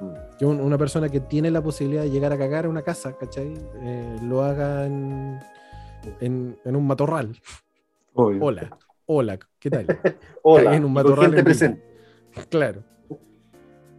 Mm. 0.00 0.36
Que 0.38 0.46
un- 0.46 0.60
una 0.60 0.78
persona 0.78 1.08
que 1.08 1.20
tiene 1.20 1.50
la 1.50 1.60
posibilidad 1.62 2.02
de 2.02 2.10
llegar 2.10 2.32
a 2.32 2.38
cagar 2.38 2.66
a 2.66 2.68
una 2.68 2.82
casa, 2.82 3.12
¿cachai? 3.18 3.52
Eh, 3.82 4.16
lo 4.22 4.42
haga 4.42 4.86
en, 4.86 5.38
en, 6.20 6.56
en 6.64 6.76
un 6.76 6.86
matorral. 6.86 7.36
Obvio. 8.14 8.42
Hola, 8.44 8.78
hola, 9.06 9.38
¿qué 9.58 9.70
tal? 9.70 9.86
Hola, 10.42 10.74
en 10.76 10.84
un 10.84 10.92
matorral 10.92 11.34
en 11.36 11.44
presente. 11.44 11.82
Claro. 12.48 12.82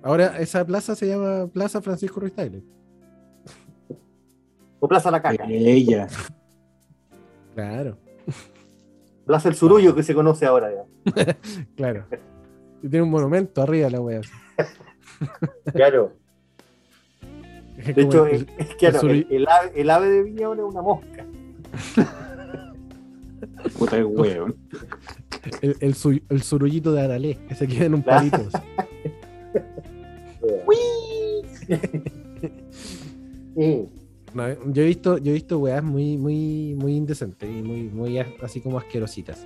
Ahora 0.01 0.39
esa 0.39 0.65
plaza 0.65 0.95
se 0.95 1.07
llama 1.07 1.47
Plaza 1.47 1.81
Francisco 1.81 2.19
Ruiz 2.21 2.33
Tagle. 2.33 2.63
O 4.79 4.87
Plaza 4.87 5.11
La 5.11 5.21
Caca. 5.21 5.45
Ella. 5.49 6.07
Claro, 7.53 7.97
Plaza 9.25 9.49
El 9.49 9.55
Surullo, 9.55 9.93
que 9.93 10.03
se 10.03 10.13
conoce 10.15 10.45
ahora. 10.45 10.69
ya. 10.73 11.37
claro. 11.75 12.05
Y 12.81 12.87
tiene 12.89 13.03
un 13.03 13.09
monumento 13.09 13.61
arriba 13.61 13.89
la 13.89 14.01
wea. 14.01 14.21
Claro. 15.73 16.13
Es 17.77 17.93
De 17.95 18.01
hecho, 18.03 18.25
el- 18.25 18.35
el, 18.35 18.49
es 18.57 18.75
claro, 18.75 18.99
Surullo. 18.99 19.25
el, 19.29 19.35
el 19.35 19.47
ave, 19.47 19.71
el 19.75 19.89
ave 19.89 20.09
de 20.09 20.23
Viña 20.23 20.45
ahora 20.47 20.61
es 20.61 20.67
una 20.69 20.81
mosca. 20.81 21.25
Puta 23.77 23.97
el 23.97 24.05
weón. 24.05 24.55
el, 25.61 25.75
el, 25.79 25.93
su- 25.95 26.21
el 26.29 26.41
surullito 26.41 26.91
de 26.93 27.01
Aralé, 27.01 27.37
que 27.47 27.55
se 27.55 27.67
queda 27.67 27.85
en 27.85 27.93
un 27.95 28.01
Claro. 28.01 28.29
palito. 28.31 28.49
Sí. 33.55 33.85
No, 34.33 34.71
yo 34.71 34.83
he 34.83 34.85
visto, 34.85 35.17
yo 35.17 35.31
he 35.31 35.33
visto 35.33 35.59
weas 35.59 35.83
muy, 35.83 36.17
muy, 36.17 36.75
muy 36.75 36.95
indecentes 36.95 37.49
y 37.49 37.61
muy, 37.61 37.83
muy 37.89 38.17
as- 38.19 38.27
así 38.41 38.61
como 38.61 38.77
asquerositas. 38.77 39.45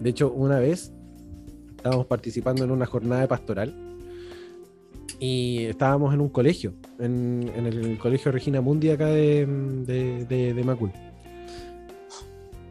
De 0.00 0.10
hecho, 0.10 0.32
una 0.32 0.58
vez 0.58 0.92
estábamos 1.82 2.06
participando 2.06 2.62
en 2.62 2.70
una 2.70 2.86
jornada 2.86 3.22
de 3.22 3.28
pastoral 3.28 3.74
y 5.18 5.64
estábamos 5.64 6.14
en 6.14 6.20
un 6.20 6.28
colegio, 6.28 6.74
en, 7.00 7.50
en 7.56 7.66
el 7.66 7.98
colegio 7.98 8.30
Regina 8.30 8.60
Mundi 8.60 8.90
acá 8.90 9.06
de, 9.06 9.44
de, 9.86 10.24
de- 10.26 10.54
de 10.54 10.64
Macul. 10.64 10.92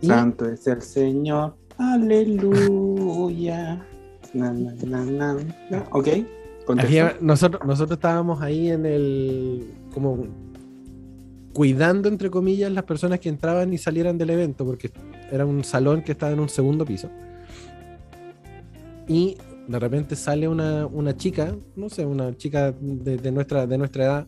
Y 0.02 0.08
Santo 0.08 0.46
es 0.50 0.66
el 0.66 0.82
Señor. 0.82 1.56
Aleluya. 1.78 3.86
Na. 4.34 5.36
Ok. 5.92 6.08
había- 6.78 7.18
nosotros, 7.20 7.62
nosotros 7.66 7.98
estábamos 7.98 8.42
ahí 8.42 8.70
en 8.72 8.86
el 8.86 9.66
como 9.94 10.26
cuidando 11.54 12.08
entre 12.08 12.30
comillas 12.30 12.72
las 12.72 12.86
personas 12.86 13.20
que 13.20 13.28
entraban 13.28 13.74
y 13.74 13.78
salieran 13.78 14.18
del 14.18 14.30
evento 14.30 14.66
porque 14.66 14.90
era 15.30 15.46
un 15.46 15.66
salón 15.66 16.02
que 16.02 16.14
estaba 16.14 16.32
en 16.32 16.40
un 16.40 16.48
segundo 16.48 16.86
piso 16.86 17.10
y 19.08 19.38
de 19.68 19.80
repente 19.80 20.16
sale 20.16 20.48
una, 20.48 20.86
una 20.86 21.16
chica 21.16 21.56
no 21.76 21.90
sé 21.90 22.06
una 22.06 22.36
chica 22.36 22.72
de, 22.72 23.32
nuestra 23.32 23.68
de 23.68 23.78
nuestra 23.78 24.04
edad 24.04 24.28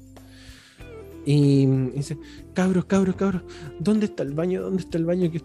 y 1.25 1.65
dice 1.65 2.17
cabros 2.53 2.85
cabros 2.85 3.15
cabros 3.15 3.43
dónde 3.79 4.05
está 4.07 4.23
el 4.23 4.33
baño 4.33 4.61
dónde 4.61 4.81
está 4.83 4.97
el 4.97 5.05
baño 5.05 5.31
que, 5.31 5.41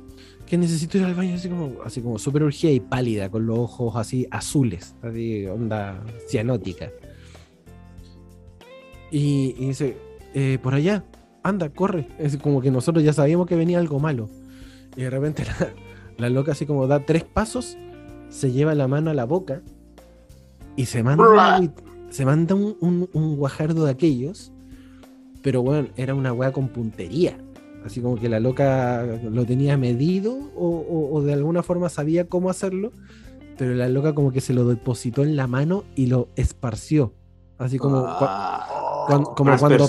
que 0.46 0.58
necesito 0.58 0.98
ir 0.98 1.04
al 1.04 1.14
baño 1.14 1.34
así 1.34 1.48
como 1.48 1.82
así 1.84 2.00
como 2.00 2.18
súper 2.18 2.42
urgida 2.42 2.70
y 2.70 2.80
pálida 2.80 3.30
con 3.30 3.46
los 3.46 3.58
ojos 3.58 3.96
así 3.96 4.26
azules 4.30 4.94
así 5.02 5.46
onda 5.46 6.02
cianótica 6.28 6.90
y, 9.10 9.54
y 9.58 9.68
dice 9.68 9.96
"Eh, 10.34 10.58
por 10.62 10.74
allá 10.74 11.04
anda, 11.42 11.70
corre. 11.70 12.08
Es 12.18 12.36
como 12.36 12.60
que 12.60 12.70
nosotros 12.70 13.04
ya 13.04 13.12
sabíamos 13.12 13.46
que 13.46 13.56
venía 13.56 13.78
algo 13.78 13.98
malo. 13.98 14.28
Y 14.96 15.02
de 15.02 15.10
repente 15.10 15.44
la, 15.44 15.72
la 16.16 16.30
loca 16.30 16.52
así 16.52 16.66
como 16.66 16.86
da 16.86 17.04
tres 17.04 17.24
pasos, 17.24 17.76
se 18.30 18.52
lleva 18.52 18.74
la 18.74 18.88
mano 18.88 19.10
a 19.10 19.14
la 19.14 19.24
boca 19.24 19.62
y 20.76 20.86
se 20.86 21.02
manda, 21.02 21.24
se 22.10 22.24
manda 22.24 22.54
un, 22.54 22.76
un- 22.80 23.08
un 23.12 23.36
guajardo 23.36 23.84
de 23.84 23.90
aquellos, 23.90 24.52
pero 25.42 25.62
bueno, 25.62 25.88
era 25.96 26.14
una 26.14 26.32
weá 26.32 26.52
con 26.52 26.68
puntería. 26.68 27.38
Así 27.84 28.00
como 28.00 28.16
que 28.16 28.28
la 28.28 28.40
loca 28.40 29.04
lo 29.30 29.44
tenía 29.46 29.76
medido 29.78 30.34
o, 30.56 30.66
o- 30.68 31.14
o 31.14 31.22
de 31.22 31.32
alguna 31.32 31.62
forma 31.62 31.88
sabía 31.88 32.28
cómo 32.28 32.50
hacerlo, 32.50 32.92
pero 33.56 33.74
la 33.74 33.88
loca 33.88 34.14
como 34.14 34.30
que 34.32 34.40
se 34.40 34.52
lo 34.52 34.66
depositó 34.68 35.22
en 35.22 35.36
la 35.36 35.46
mano 35.46 35.84
y 35.94 36.06
lo 36.06 36.28
esparció. 36.36 37.14
Así 37.56 37.78
como, 37.78 38.02
cua- 38.04 38.18
Ah, 38.28 39.04
cuan- 39.08 39.24
como 39.24 39.50
cuando... 39.58 39.86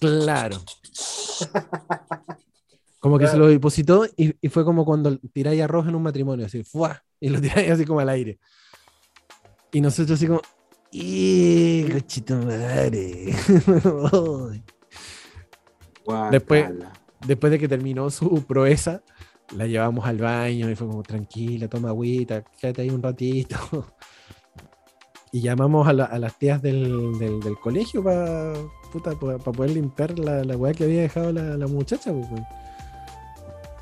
Claro. 0.00 0.56
Como 3.00 3.18
que 3.18 3.26
se 3.28 3.36
lo 3.38 3.46
depositó 3.46 4.06
y, 4.16 4.34
y 4.40 4.48
fue 4.48 4.64
como 4.64 4.84
cuando 4.84 5.16
tiráis 5.32 5.62
arroz 5.62 5.86
en 5.86 5.94
un 5.94 6.02
matrimonio, 6.02 6.46
así, 6.46 6.64
¡fua! 6.64 7.02
Y 7.20 7.28
lo 7.28 7.40
tiráis 7.40 7.70
así 7.70 7.84
como 7.84 8.00
al 8.00 8.08
aire. 8.08 8.38
Y 9.72 9.80
nosotros 9.80 10.18
así 10.18 10.26
como, 10.26 10.40
¡eh, 10.92 11.88
cochito 11.92 12.36
madre! 12.36 13.32
Después-. 16.30 16.64
Después 17.26 17.50
de 17.50 17.58
que 17.58 17.68
terminó 17.68 18.10
su 18.10 18.44
proeza, 18.46 19.02
la 19.56 19.66
llevamos 19.66 20.06
al 20.06 20.18
baño 20.18 20.70
y 20.70 20.74
fue 20.76 20.86
como, 20.86 21.02
tranquila, 21.02 21.68
toma 21.68 21.88
agüita, 21.90 22.42
quédate 22.60 22.82
ahí 22.82 22.90
un 22.90 23.02
ratito. 23.02 23.56
Y 25.30 25.42
llamamos 25.42 25.86
a, 25.86 25.92
la- 25.92 26.06
a 26.06 26.18
las 26.18 26.38
tías 26.38 26.62
del, 26.62 27.18
del- 27.18 27.38
del 27.40 27.58
colegio 27.58 28.02
para 28.02 28.54
poder 29.52 29.72
limpiar 29.72 30.18
la, 30.18 30.42
la 30.42 30.56
weá 30.56 30.72
que 30.72 30.84
había 30.84 31.02
dejado 31.02 31.32
la, 31.32 31.54
la 31.58 31.66
muchacha. 31.66 32.10
pues, 32.14 32.26
weón. 32.30 32.46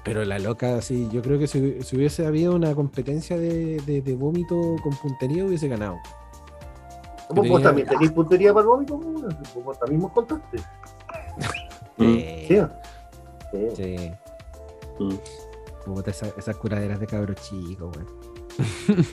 Pero 0.07 0.25
la 0.25 0.39
loca, 0.39 0.81
sí, 0.81 1.09
yo 1.13 1.21
creo 1.21 1.39
que 1.39 1.47
si, 1.49 1.83
si 1.83 1.97
hubiese 1.97 2.25
habido 2.27 2.55
una 2.55 2.75
competencia 2.75 3.37
de, 3.37 3.81
de- 3.85 4.01
de 4.01 4.15
vómito 4.17 4.77
con 4.83 4.95
puntería, 4.97 5.45
hubiese 5.45 5.67
ganado. 5.69 5.97
¿Cómo 7.29 7.43
tenía- 7.43 7.53
vos 7.59 7.63
también 7.63 7.89
tenéis 7.89 8.13
puntería 8.13 8.55
para 8.55 8.63
el 8.63 8.69
vómito? 8.69 8.97
Vos 9.65 9.79
también 9.79 10.01
me 10.03 10.09
contaste. 10.09 10.59
Sí. 11.99 12.47
Sí. 13.53 13.71
Sí. 13.75 14.13
Mm. 15.01 15.15
Esa- 16.07 16.33
esas 16.37 16.57
curaderas 16.57 17.01
de 17.01 17.07
cabros 17.07 17.37
chicos, 17.43 17.97
weón. 17.97 19.07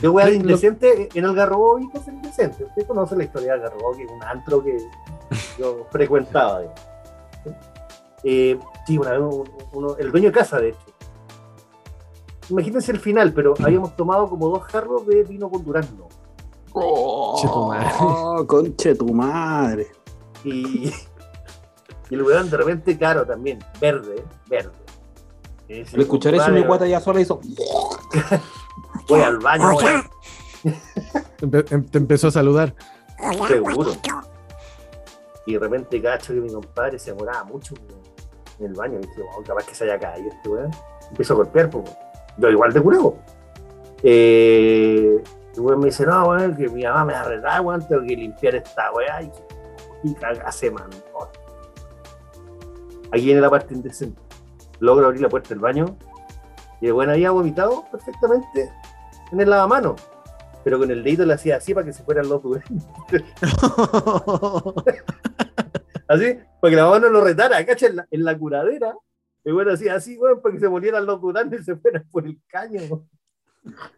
Yo 0.00 0.12
voy 0.12 0.22
a 0.22 0.26
Lo- 0.28 0.32
indecente 0.34 1.08
en 1.12 1.24
el 1.24 1.34
Garrobo 1.34 1.78
y 1.80 1.88
cosas 1.90 2.08
indecentes. 2.14 2.66
Usted 2.68 2.86
conoce 2.86 3.16
la 3.16 3.24
historia 3.24 3.52
del 3.52 3.62
Garrobo, 3.62 3.96
que 3.96 4.04
es 4.04 4.10
un 4.10 4.22
antro 4.22 4.62
que 4.64 4.78
yo 5.58 5.86
frecuentaba. 5.90 6.60
digamos. 6.60 6.80
¿Sí? 8.22 8.28
Eh, 8.28 8.58
sí, 8.86 8.98
una 8.98 9.10
vez 9.12 9.20
uno- 9.20 9.44
uno- 9.72 9.96
el 9.98 10.10
dueño 10.10 10.26
de 10.28 10.32
casa, 10.32 10.58
de 10.58 10.70
hecho. 10.70 10.78
Imagínense 12.48 12.92
el 12.92 12.98
final, 13.00 13.32
pero 13.32 13.54
habíamos 13.64 13.96
tomado 13.96 14.28
como 14.28 14.48
dos 14.48 14.62
jarros 14.64 15.06
de 15.06 15.22
vino 15.24 15.48
con 15.50 15.64
durazno. 15.64 16.08
Che 16.72 17.48
tu 17.48 17.66
madre. 17.66 17.86
Oh, 18.00 18.46
conche 18.46 18.94
tu 18.94 19.12
madre. 19.12 19.88
Y, 20.44 20.88
y 20.88 22.14
el 22.14 22.22
weón 22.22 22.48
de 22.48 22.56
repente, 22.56 22.96
claro, 22.96 23.26
también, 23.26 23.58
verde, 23.80 24.24
verde. 24.48 24.70
Dice, 25.68 25.96
Al 25.96 26.02
escuchar 26.02 26.34
eso, 26.34 26.44
"Compadre, 26.44 26.60
mi 26.60 26.66
guata 26.66 26.86
ya 26.86 27.00
sola 27.00 27.20
hizo. 27.20 27.40
Voy 29.08 29.20
al 29.20 29.38
baño, 29.38 29.70
em- 31.40 31.86
te 31.86 31.98
empezó 31.98 32.28
a 32.28 32.30
saludar. 32.30 32.74
Seguro. 33.48 33.92
Y 35.46 35.52
de 35.54 35.58
repente 35.58 36.00
cacho 36.02 36.32
que 36.34 36.40
mi 36.40 36.52
compadre 36.52 36.98
se 36.98 37.10
demoraba 37.12 37.44
mucho 37.44 37.74
weón, 37.74 37.99
en 38.60 38.66
el 38.66 38.74
baño. 38.74 38.98
Y 38.98 39.06
dije, 39.06 39.22
"Oh, 39.36 39.42
capaz 39.42 39.64
que 39.64 39.74
se 39.74 39.84
haya 39.84 39.98
caído 39.98 40.30
este 40.30 40.48
weón. 40.48 40.70
Empiezo 41.10 41.34
a 41.34 41.36
golpear, 41.36 41.70
pues. 41.70 41.90
Yo 42.36 42.48
igual 42.48 42.72
de 42.72 42.80
curado. 42.80 43.16
Eh, 44.02 45.22
el 45.54 45.60
weón 45.60 45.80
me 45.80 45.86
dice, 45.86 46.06
no, 46.06 46.28
weón, 46.28 46.56
que 46.56 46.68
mi 46.68 46.84
mamá 46.84 47.04
me 47.04 47.12
va 47.12 47.20
a 47.20 47.24
retar, 47.24 47.60
weón, 47.60 47.86
tengo 47.86 48.02
que 48.02 48.16
limpiar 48.16 48.54
esta 48.54 48.92
weá. 48.92 49.22
Y, 50.02 50.14
cagase, 50.14 50.70
man. 50.70 50.88
Aquí 53.12 53.24
viene 53.24 53.40
la 53.40 53.50
parte 53.50 53.74
indecente. 53.74 54.20
Logro 54.78 55.06
abrir 55.06 55.20
la 55.20 55.28
puerta 55.28 55.50
del 55.50 55.58
baño. 55.58 55.96
Y 56.80 56.86
el 56.86 56.92
weón 56.92 57.10
había 57.10 57.30
vomitado 57.30 57.84
perfectamente 57.90 58.72
en 59.32 59.40
el 59.40 59.50
lavamanos. 59.50 60.00
Pero 60.62 60.78
con 60.78 60.90
el 60.90 61.02
dedito 61.02 61.24
le 61.24 61.34
hacía 61.34 61.56
así 61.56 61.74
para 61.74 61.86
que 61.86 61.92
se 61.92 62.02
fueran 62.02 62.28
los 62.28 62.42
duraznos. 62.42 62.84
Así, 66.10 66.36
para 66.60 66.70
que 66.70 66.76
la 66.76 66.84
mamá 66.86 66.98
no 66.98 67.08
lo 67.08 67.22
retara, 67.22 67.64
¿cacha? 67.64 67.86
En 67.86 67.96
la, 67.96 68.06
en 68.10 68.24
la 68.24 68.36
curadera. 68.36 68.94
Y 69.44 69.52
bueno, 69.52 69.70
así, 69.72 69.88
así, 69.88 70.18
weón, 70.18 70.42
para 70.42 70.52
que 70.54 70.60
se 70.60 70.66
volvieran 70.66 71.06
los 71.06 71.20
duraznos 71.20 71.60
y 71.60 71.64
se 71.64 71.76
fueran 71.76 72.04
por 72.10 72.26
el 72.26 72.38
caño. 72.48 72.80
weón. 72.90 73.08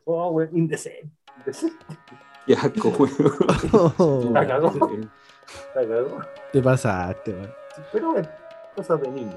Oh, 0.05 0.31
weón, 0.31 0.51
indecente. 0.57 1.11
indecente. 1.39 1.85
Qué 2.47 2.55
asco, 2.55 2.91
weón. 2.91 4.33
La 4.35 4.47
cagó. 4.47 4.73
La 5.75 5.89
cagó. 5.89 6.21
Te 6.53 6.63
pasaste, 6.63 7.33
weón. 7.33 7.51
Pero 7.93 8.13
bueno, 8.13 8.29
cosas 8.77 9.01
de 9.01 9.09
niño. 9.09 9.37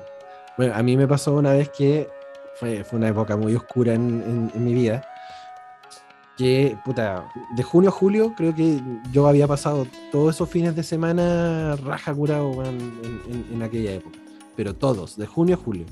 Bueno, 0.58 0.74
a 0.76 0.84
mí 0.84 0.98
me 0.98 1.08
pasó 1.08 1.34
una 1.34 1.54
vez 1.54 1.70
que 1.70 2.10
fue, 2.56 2.84
fue 2.84 2.98
una 3.00 3.08
época 3.10 3.36
muy 3.38 3.56
oscura 3.56 3.94
en, 3.94 4.22
en- 4.22 4.52
en 4.54 4.64
mi 4.66 4.74
vida. 4.74 5.06
Que, 6.38 6.78
puta, 6.84 7.32
de 7.56 7.64
junio 7.64 7.90
a 7.90 7.94
julio 7.94 8.34
creo 8.36 8.54
que 8.54 8.82
yo 9.12 9.28
había 9.28 9.48
pasado 9.48 9.88
todos 10.12 10.36
esos 10.36 10.50
fines 10.50 10.76
de 10.76 10.84
semana 10.84 11.78
raja 11.78 12.14
curado 12.14 12.52
en, 12.66 12.78
en- 13.30 13.46
en 13.54 13.64
aquella 13.64 13.94
época. 13.94 14.20
Pero 14.56 14.76
todos, 14.76 15.16
de 15.18 15.26
junio 15.28 15.56
a 15.56 15.58
julio. 15.58 15.86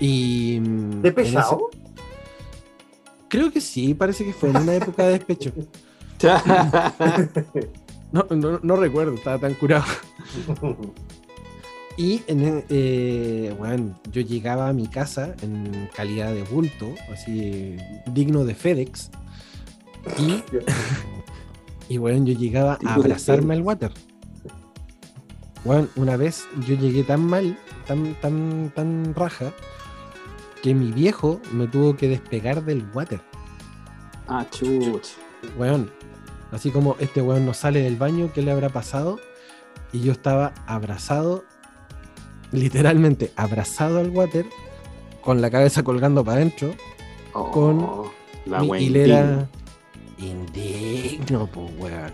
Y. 0.00 0.58
mm, 0.60 1.02
¿De 1.02 1.12
pesado? 1.12 1.68
ese- 1.72 1.82
creo 3.28 3.52
que 3.52 3.60
sí, 3.60 3.94
parece 3.94 4.24
que 4.24 4.32
fue 4.32 4.48
en 4.50 4.56
una 4.56 4.74
época 4.74 5.04
de 5.04 5.12
despecho. 5.12 5.52
No, 8.10 8.24
no, 8.30 8.58
no 8.62 8.76
recuerdo, 8.76 9.12
estaba 9.12 9.38
tan 9.38 9.52
curado. 9.52 9.84
Y 11.98 12.22
en, 12.28 12.64
eh, 12.68 13.52
bueno, 13.58 13.98
yo 14.12 14.20
llegaba 14.20 14.68
a 14.68 14.72
mi 14.72 14.86
casa 14.86 15.34
en 15.42 15.90
calidad 15.96 16.32
de 16.32 16.44
bulto, 16.44 16.94
así 17.12 17.76
digno 18.06 18.44
de 18.44 18.54
FedEx. 18.54 19.10
Y, 20.16 20.44
y 21.92 21.98
bueno, 21.98 22.24
yo 22.24 22.38
llegaba 22.38 22.78
a 22.84 22.94
abrazarme 22.94 23.54
al 23.54 23.62
water. 23.62 23.90
Bueno, 25.64 25.88
una 25.96 26.16
vez 26.16 26.46
yo 26.68 26.76
llegué 26.76 27.02
tan 27.02 27.26
mal, 27.26 27.58
tan, 27.88 28.14
tan, 28.20 28.70
tan 28.76 29.12
raja, 29.16 29.52
que 30.62 30.74
mi 30.74 30.92
viejo 30.92 31.40
me 31.52 31.66
tuvo 31.66 31.96
que 31.96 32.08
despegar 32.08 32.64
del 32.64 32.86
water. 32.94 33.20
Ah, 34.28 34.46
chuch. 34.52 35.16
Weón, 35.58 35.90
así 36.52 36.70
como 36.70 36.94
este 37.00 37.22
weón 37.22 37.44
no 37.44 37.54
sale 37.54 37.82
del 37.82 37.96
baño, 37.96 38.30
¿qué 38.32 38.42
le 38.42 38.52
habrá 38.52 38.68
pasado? 38.68 39.18
Y 39.92 40.00
yo 40.00 40.12
estaba 40.12 40.54
abrazado, 40.68 41.44
literalmente 42.52 43.32
abrazado 43.36 43.98
al 43.98 44.10
water, 44.10 44.46
con 45.22 45.40
la 45.40 45.50
cabeza 45.50 45.82
colgando 45.82 46.24
para 46.24 46.38
adentro, 46.38 46.72
Oh, 47.34 47.50
Con 47.50 47.86
la 48.46 48.60
mi 48.62 48.78
hilera 48.84 49.48
indigno, 50.18 51.46
pues 51.46 51.70
weón. 51.78 52.12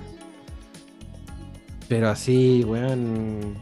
Pero 1.88 2.08
así, 2.10 2.64
weón, 2.64 3.54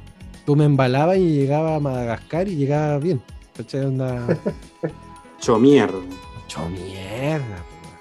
tú 0.46 0.56
me 0.56 0.64
embalabas 0.64 1.18
y 1.18 1.28
llegaba 1.30 1.76
a 1.76 1.80
Madagascar 1.80 2.48
y 2.48 2.56
llegaba 2.56 2.98
bien. 2.98 3.20
¿Cachai? 3.56 3.84
Onda, 3.84 4.26
Cho 5.40 5.58
mierda. 5.58 5.98
hecho 6.44 6.66
mierda, 6.68 7.56
po, 7.56 7.86
weón. 7.86 7.98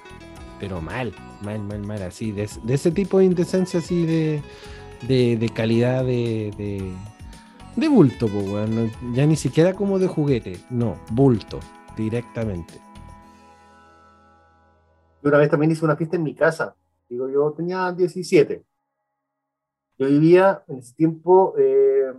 pero 0.60 0.82
mal, 0.82 1.14
mal, 1.42 1.60
mal, 1.60 1.82
mal, 1.82 2.02
así, 2.04 2.32
de, 2.32 2.50
de 2.64 2.74
ese 2.74 2.92
tipo 2.92 3.20
de 3.20 3.26
indecencia 3.26 3.80
así 3.80 4.06
de, 4.06 4.42
de, 5.08 5.36
de 5.38 5.50
calidad 5.50 6.06
de, 6.06 6.94
de, 7.76 7.88
bulto, 7.88 8.28
po, 8.28 8.40
weón. 8.40 8.76
No- 8.76 9.14
ya 9.16 9.26
ni 9.26 9.36
siquiera 9.36 9.74
como 9.74 10.00
de 10.00 10.08
juguete, 10.08 10.60
no, 10.70 10.98
bulto, 11.12 11.60
directamente. 11.96 12.74
Yo 15.24 15.30
una 15.30 15.38
vez 15.38 15.50
también 15.50 15.72
hice 15.72 15.86
una 15.86 15.96
fiesta 15.96 16.16
en 16.16 16.24
mi 16.24 16.34
casa. 16.36 16.76
Digo, 17.08 17.30
yo 17.30 17.52
tenía 17.52 17.92
17. 17.92 18.64
Yo 19.98 20.08
vivía 20.08 20.64
en 20.68 20.80
ese 20.80 20.96
tiempo 20.96 21.54
eh, 21.58 22.12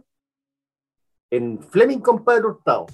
en 1.30 1.58
Fleming 1.60 1.98
con 1.98 2.22
Padre 2.22 2.46
Hurtado. 2.46 2.86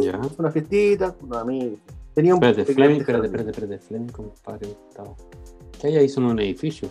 Ya. 0.00 0.20
Hice 0.24 0.34
una 0.38 0.50
fiestita 0.50 1.12
con 1.12 1.34
amigos. 1.34 1.78
Tenía 2.14 2.34
un 2.34 2.42
Espérate, 2.42 2.62
pequeño 2.64 2.74
Fleming, 2.86 3.00
espérate, 3.00 3.26
espérate, 3.26 3.50
espérate. 3.50 3.78
Fleming, 3.78 4.08
compadre, 4.08 4.68
Gustavo. 4.68 5.16
¿Qué 5.80 5.86
hay 5.88 5.96
ahí? 5.98 6.08
Son 6.08 6.24
un 6.24 6.38
edificio. 6.40 6.88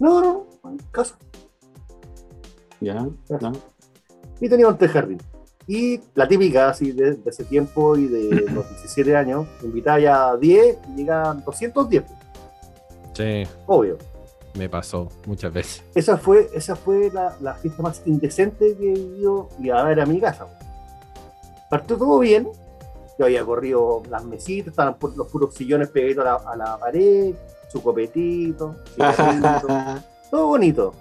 No, 0.00 0.20
no, 0.20 0.46
no, 0.64 0.70
en 0.70 0.78
casa. 0.90 1.16
Ya, 2.84 3.06
ya. 3.28 3.52
Y 4.40 4.48
tenía 4.48 4.68
un 4.68 4.76
jardín. 4.76 5.18
Y 5.66 6.00
la 6.14 6.26
típica, 6.26 6.70
así, 6.70 6.92
de, 6.92 7.14
de 7.14 7.30
ese 7.30 7.44
tiempo 7.44 7.96
y 7.96 8.06
de 8.06 8.28
los 8.52 8.68
17 8.68 9.16
años, 9.16 9.46
invitaba 9.62 10.00
ya 10.00 10.28
a 10.30 10.36
10 10.36 10.78
y 10.88 10.96
llegaban 10.96 11.44
210, 11.44 12.02
Sí, 13.14 13.42
obvio. 13.66 13.98
me 14.58 14.68
pasó 14.68 15.08
muchas 15.26 15.52
veces. 15.52 15.84
Esa 15.94 16.16
fue, 16.16 16.48
esa 16.54 16.74
fue 16.74 17.10
la, 17.12 17.36
la 17.40 17.54
fiesta 17.54 17.82
más 17.82 18.02
indecente 18.06 18.76
que 18.76 18.90
he 18.92 18.94
vivido 18.94 19.48
y 19.60 19.70
a 19.70 19.82
ver 19.84 20.00
a 20.00 20.06
mi 20.06 20.18
casa. 20.20 20.46
Partió 21.70 21.96
todo 21.96 22.18
bien. 22.18 22.48
Yo 23.18 23.26
había 23.26 23.44
corrido 23.44 24.02
las 24.10 24.24
mesitas, 24.24 24.68
estaban 24.72 24.96
los 25.14 25.28
puros 25.28 25.54
sillones 25.54 25.88
pegaditos 25.90 26.24
a 26.24 26.28
la, 26.28 26.34
a 26.52 26.56
la 26.56 26.78
pared, 26.78 27.34
su 27.70 27.82
copetito, 27.82 28.74
todo 30.30 30.46
bonito. 30.46 30.94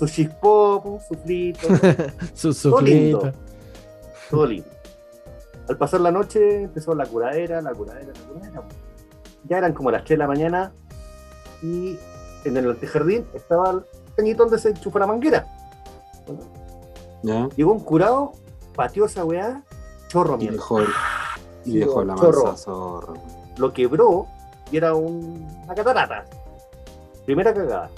Su 0.00 0.06
chispop, 0.06 0.98
su 1.06 1.14
frito, 1.14 1.68
Su 2.34 2.54
suflito. 2.54 3.32
Todo 4.30 4.46
lindo. 4.46 4.66
Al 5.68 5.76
pasar 5.76 6.00
la 6.00 6.10
noche 6.10 6.62
empezó 6.62 6.94
la 6.94 7.04
curadera, 7.04 7.60
la 7.60 7.72
curadera, 7.74 8.10
la 8.14 8.20
curadera. 8.32 8.62
Ya 9.46 9.58
eran 9.58 9.74
como 9.74 9.90
las 9.90 10.00
3 10.04 10.08
de 10.10 10.16
la 10.16 10.26
mañana 10.26 10.72
y 11.62 11.98
en 12.46 12.56
el 12.56 12.70
antejardín 12.70 13.26
estaba 13.34 13.70
el 13.72 13.82
cañito 14.16 14.44
donde 14.44 14.58
se 14.58 14.70
enchufa 14.70 14.98
la 15.00 15.06
manguera. 15.06 15.46
Ya. 17.22 17.48
Llegó 17.56 17.72
un 17.72 17.80
curado, 17.80 18.32
pateó 18.74 19.04
esa 19.04 19.22
weá, 19.26 19.62
chorro 20.08 20.36
Y 20.36 20.38
mierda. 20.38 20.56
dejó, 20.56 20.78
el- 20.80 20.88
y 21.66 21.76
dejó 21.78 22.04
la 22.04 22.14
chorro. 22.14 22.44
mansa 22.46 22.56
zorra. 22.64 23.12
Lo 23.58 23.70
quebró 23.74 24.26
y 24.72 24.78
era 24.78 24.94
un- 24.94 25.46
una 25.64 25.74
catarata. 25.74 26.24
Primera 27.26 27.52
cagada. 27.52 27.90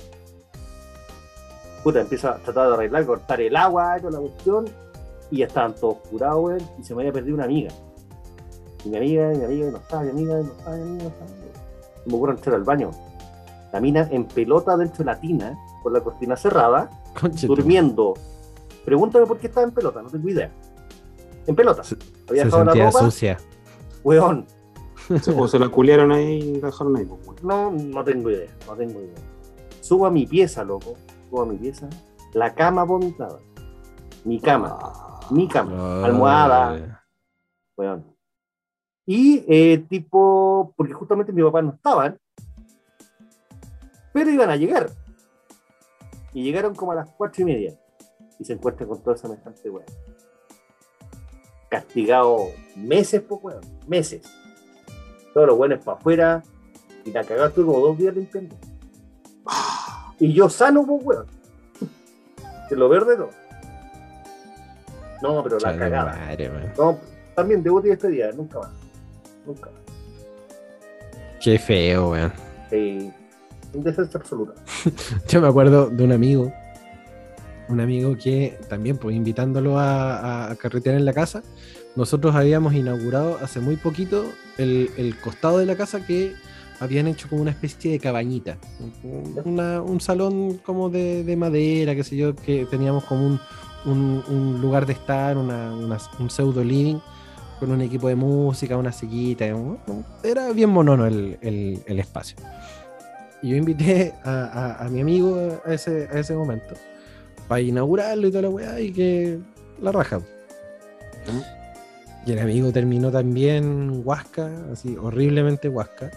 Puta, 1.82 2.00
empieza 2.00 2.30
a 2.30 2.36
tratar 2.38 2.68
de 2.68 2.74
arreglar, 2.74 3.06
cortar 3.06 3.40
el 3.40 3.56
agua, 3.56 3.96
toda 3.98 4.12
la 4.12 4.18
cuestión, 4.20 4.66
y 5.30 5.38
ya 5.38 5.46
estaban 5.46 5.74
todos 5.74 5.96
curados, 6.10 6.40
weón, 6.44 6.60
y 6.78 6.84
se 6.84 6.94
me 6.94 7.02
había 7.02 7.12
perdido 7.12 7.34
una 7.34 7.44
amiga. 7.44 7.72
Y 8.84 8.88
mi 8.88 8.96
amiga, 8.96 9.32
y 9.34 9.38
mi 9.38 9.44
amiga, 9.44 9.68
y 9.68 9.70
no 9.70 9.76
estaba, 9.78 10.02
mi 10.02 10.10
amiga, 10.10 10.40
y 10.40 10.44
no 10.44 10.52
estaba, 10.52 10.76
mi 10.76 10.82
amiga, 10.82 11.02
no 11.04 11.08
estaba. 11.08 11.30
Y 12.06 12.10
me 12.10 12.16
ocurre 12.16 12.32
entrar 12.32 12.54
al 12.56 12.64
baño. 12.64 12.90
La 13.72 13.80
mina 13.80 14.06
en 14.10 14.26
pelota 14.26 14.76
dentro 14.76 14.98
de 14.98 15.04
la 15.04 15.18
tina, 15.20 15.58
con 15.82 15.92
la 15.92 16.00
cortina 16.00 16.36
cerrada, 16.36 16.90
durmiendo. 17.42 18.14
Pregúntame 18.84 19.26
por 19.26 19.38
qué 19.38 19.46
estaba 19.46 19.64
en 19.66 19.72
pelota, 19.72 20.02
no 20.02 20.10
tengo 20.10 20.28
idea. 20.28 20.50
En 21.46 21.56
pelota. 21.56 21.82
Se- 21.82 21.96
Había 22.28 22.42
Se 22.42 22.46
dejado 22.46 22.64
la 22.64 22.72
sentía 22.72 22.86
ropa, 22.90 22.98
sucia. 23.04 23.36
weón. 24.04 24.46
Se, 25.20 25.32
o 25.32 25.48
se 25.48 25.58
la 25.58 25.68
culiaron 25.68 26.12
ahí 26.12 26.38
y 26.56 26.60
la 26.60 26.68
dejaron 26.68 26.96
ahí. 26.96 27.04
pues, 27.04 27.20
weón. 27.26 27.36
No, 27.42 27.70
no 27.70 28.04
tengo 28.04 28.30
idea, 28.30 28.50
no 28.66 28.74
tengo 28.74 29.00
idea. 29.00 29.14
Subo 29.80 30.06
a 30.06 30.10
mi 30.10 30.26
pieza, 30.26 30.62
loco. 30.64 30.94
Subo 31.32 31.42
a 31.44 31.46
mi 31.46 31.56
pieza. 31.56 31.88
La 32.34 32.54
cama 32.54 32.84
vomitada. 32.84 33.38
Mi 34.22 34.38
cama, 34.38 34.78
Ah. 34.82 35.20
mi 35.30 35.48
cama. 35.48 35.72
Ay. 35.72 36.04
Almohada, 36.04 37.04
weón. 37.74 38.04
Y 39.06 39.42
eh, 39.48 39.78
tipo, 39.88 40.74
porque 40.76 40.92
justamente 40.92 41.32
mi 41.32 41.42
papá 41.42 41.62
no 41.62 41.70
estaban, 41.72 42.18
pero 44.12 44.28
iban 44.30 44.50
a 44.50 44.56
llegar. 44.56 44.90
Y 46.34 46.42
llegaron 46.44 46.74
como 46.74 46.92
a 46.92 46.96
las 46.96 47.08
cuatro 47.16 47.40
y 47.40 47.46
media. 47.46 47.80
Y 48.38 48.44
se 48.44 48.52
encuentran 48.52 48.90
con 48.90 49.02
toda 49.02 49.16
semejante 49.16 49.70
weón. 49.70 49.86
Castigado 51.70 52.48
meses, 52.76 53.22
pues 53.22 53.40
weón. 53.42 53.62
Meses. 53.86 54.22
Todos 55.32 55.46
los 55.46 55.56
buenos 55.56 55.82
para 55.82 55.96
afuera. 55.96 56.42
Y 57.06 57.10
la 57.10 57.24
cagada 57.24 57.48
estuve 57.48 57.64
como 57.72 57.80
dos 57.80 57.96
días 57.96 58.14
limpiando. 58.14 58.54
Y 60.22 60.32
yo 60.32 60.48
sano, 60.48 60.86
pues 60.86 61.02
weón. 61.04 61.26
Que 62.68 62.76
lo 62.76 62.88
verde 62.88 63.16
no. 63.18 63.28
No, 65.20 65.42
pero 65.42 65.58
la 65.58 65.76
cagada. 65.76 66.16
madre, 66.16 66.48
man. 66.48 66.72
No, 66.78 66.98
también 67.34 67.62
debo 67.62 67.80
de 67.80 67.92
este 67.92 68.08
día, 68.08 68.30
nunca 68.32 68.60
más. 68.60 68.70
Nunca 69.44 69.68
más. 69.70 69.80
Qué 71.42 71.58
feo, 71.58 72.10
weón. 72.10 72.32
Eh, 72.70 73.10
indecencia 73.74 74.20
absoluta. 74.20 74.52
Yo 75.28 75.40
me 75.40 75.48
acuerdo 75.48 75.90
de 75.90 76.04
un 76.04 76.12
amigo, 76.12 76.52
un 77.68 77.80
amigo 77.80 78.16
que 78.16 78.56
también, 78.68 78.98
pues 78.98 79.16
invitándolo 79.16 79.76
a, 79.78 80.18
a- 80.18 80.50
a 80.52 80.56
carretear 80.56 80.94
en 80.94 81.04
la 81.04 81.12
casa, 81.12 81.42
nosotros 81.96 82.34
habíamos 82.36 82.74
inaugurado 82.74 83.38
hace 83.42 83.58
muy 83.58 83.76
poquito 83.76 84.24
el, 84.56 84.88
el 84.96 85.18
costado 85.20 85.58
de 85.58 85.66
la 85.66 85.74
casa 85.76 86.06
que 86.06 86.34
habían 86.82 87.06
hecho 87.06 87.28
como 87.28 87.42
una 87.42 87.50
especie 87.52 87.92
de 87.92 87.98
cabañita, 87.98 88.58
un- 89.04 89.40
una- 89.44 89.80
un 89.82 90.00
salón 90.00 90.58
como 90.58 90.90
de, 90.90 91.22
de 91.24 91.36
madera, 91.36 91.94
qué 91.94 92.02
sé 92.04 92.16
yo, 92.16 92.34
que 92.34 92.66
teníamos 92.66 93.04
como 93.04 93.26
un, 93.26 93.40
un- 93.84 94.22
un 94.28 94.60
lugar 94.60 94.86
de 94.86 94.92
estar, 94.94 95.36
una- 95.36 95.72
una- 95.74 95.98
un 96.18 96.28
pseudo 96.30 96.62
living 96.64 96.98
con 97.60 97.70
un 97.70 97.80
equipo 97.80 98.08
de 98.08 98.16
música, 98.16 98.76
una 98.76 98.90
sillita, 98.92 99.46
era 100.24 100.52
bien 100.52 100.70
monono 100.70 101.06
el- 101.06 101.38
el- 101.40 101.80
el 101.86 102.00
espacio. 102.00 102.36
Y 103.42 103.50
yo 103.50 103.56
invité 103.56 104.14
a, 104.24 104.76
a- 104.80 104.84
a 104.84 104.88
mi 104.88 105.00
amigo 105.00 105.60
a 105.64 105.72
ese, 105.74 106.08
a 106.12 106.18
ese 106.20 106.34
momento 106.34 106.74
para 107.48 107.60
inaugurarlo 107.60 108.26
y 108.28 108.30
toda 108.30 108.42
la 108.42 108.50
weá 108.50 108.80
y 108.80 108.92
que 108.92 109.38
la 109.80 109.92
raja. 109.92 110.20
Y 112.24 112.32
el 112.32 112.38
amigo 112.38 112.72
terminó 112.72 113.10
también 113.10 114.02
huasca, 114.04 114.48
así 114.72 114.96
horriblemente 114.96 115.68
huasca. 115.68 116.10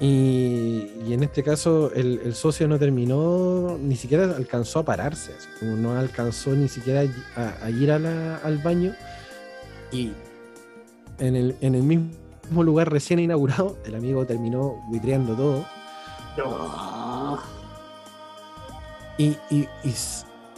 Y, 0.00 0.92
y 1.06 1.12
en 1.12 1.24
este 1.24 1.42
caso 1.42 1.90
el, 1.92 2.20
el 2.24 2.34
socio 2.34 2.68
no 2.68 2.78
terminó, 2.78 3.76
ni 3.80 3.96
siquiera 3.96 4.24
alcanzó 4.36 4.78
a 4.80 4.84
pararse, 4.84 5.32
no 5.60 5.96
alcanzó 5.98 6.50
ni 6.50 6.68
siquiera 6.68 7.02
a, 7.36 7.64
a 7.64 7.70
ir 7.70 7.90
a 7.90 7.98
la- 7.98 8.36
al 8.36 8.58
baño. 8.58 8.94
Y 9.90 10.12
en 11.18 11.34
el, 11.34 11.56
en 11.60 11.74
el 11.74 11.82
mismo 11.82 12.62
lugar 12.62 12.92
recién 12.92 13.18
inaugurado, 13.18 13.76
el 13.86 13.96
amigo 13.96 14.24
terminó 14.24 14.76
buitreando 14.88 15.34
todo. 15.34 15.64
Y, 19.18 19.36
y- 19.50 19.68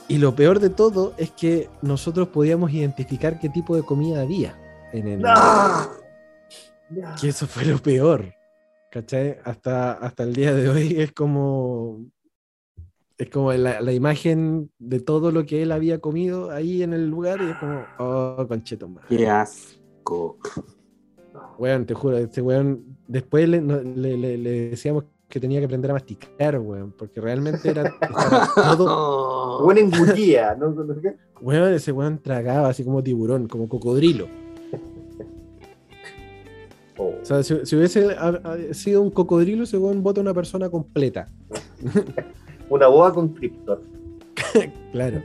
y 0.08 0.18
lo 0.18 0.34
peor 0.34 0.60
de 0.60 0.68
todo 0.68 1.14
es 1.16 1.30
que 1.30 1.70
nosotros 1.80 2.28
podíamos 2.28 2.72
identificar 2.72 3.38
qué 3.40 3.48
tipo 3.48 3.74
de 3.74 3.82
comida 3.84 4.20
había 4.20 4.54
en 4.92 5.08
el. 5.08 5.22
Que 7.20 7.28
eso 7.28 7.46
fue 7.46 7.64
lo 7.64 7.78
peor. 7.78 8.34
¿Cachai? 8.90 9.36
Hasta, 9.44 9.92
hasta 9.92 10.22
el 10.24 10.34
día 10.34 10.54
de 10.54 10.68
hoy 10.68 10.94
es 10.98 11.12
como. 11.12 12.04
Es 13.16 13.28
como 13.28 13.52
la, 13.52 13.82
la 13.82 13.92
imagen 13.92 14.70
de 14.78 14.98
todo 14.98 15.30
lo 15.30 15.44
que 15.44 15.62
él 15.62 15.72
había 15.72 15.98
comido 15.98 16.50
ahí 16.50 16.82
en 16.82 16.94
el 16.94 17.06
lugar 17.10 17.38
y 17.42 17.50
es 17.50 17.56
como, 17.56 17.84
oh, 17.98 18.46
concheto 18.48 18.88
más. 18.88 19.04
Qué 19.08 19.28
asco. 19.28 20.38
Weón, 21.58 21.84
te 21.84 21.92
juro, 21.92 22.16
este 22.16 22.40
weón, 22.40 22.96
después 23.06 23.46
le, 23.46 23.60
le- 23.60 24.16
le- 24.16 24.38
le 24.38 24.50
decíamos 24.70 25.04
que 25.28 25.38
tenía 25.38 25.58
que 25.60 25.66
aprender 25.66 25.90
a 25.90 25.94
masticar, 25.94 26.58
weón, 26.58 26.92
porque 26.98 27.20
realmente 27.20 27.68
era 27.70 27.94
todo, 28.54 29.62
Buen 29.64 29.76
engullía, 29.76 30.54
¿no? 30.54 30.74
Weón, 31.42 31.74
ese 31.74 31.92
weón 31.92 32.18
tragaba 32.22 32.68
así 32.70 32.82
como 32.84 33.02
tiburón, 33.02 33.46
como 33.48 33.68
cocodrilo. 33.68 34.28
O 37.22 37.24
sea, 37.24 37.42
si, 37.42 37.54
si 37.64 37.76
hubiese 37.76 38.12
ha- 38.16 38.40
ha- 38.42 38.74
sido 38.74 39.02
un 39.02 39.10
cocodrilo, 39.10 39.64
ese 39.64 39.76
weón 39.78 40.02
bota 40.02 40.20
una 40.20 40.34
persona 40.34 40.68
completa. 40.70 41.28
Una 42.70 42.86
boa 42.86 43.12
con 43.12 43.30
Krypton. 43.30 43.80
Claro. 44.92 45.22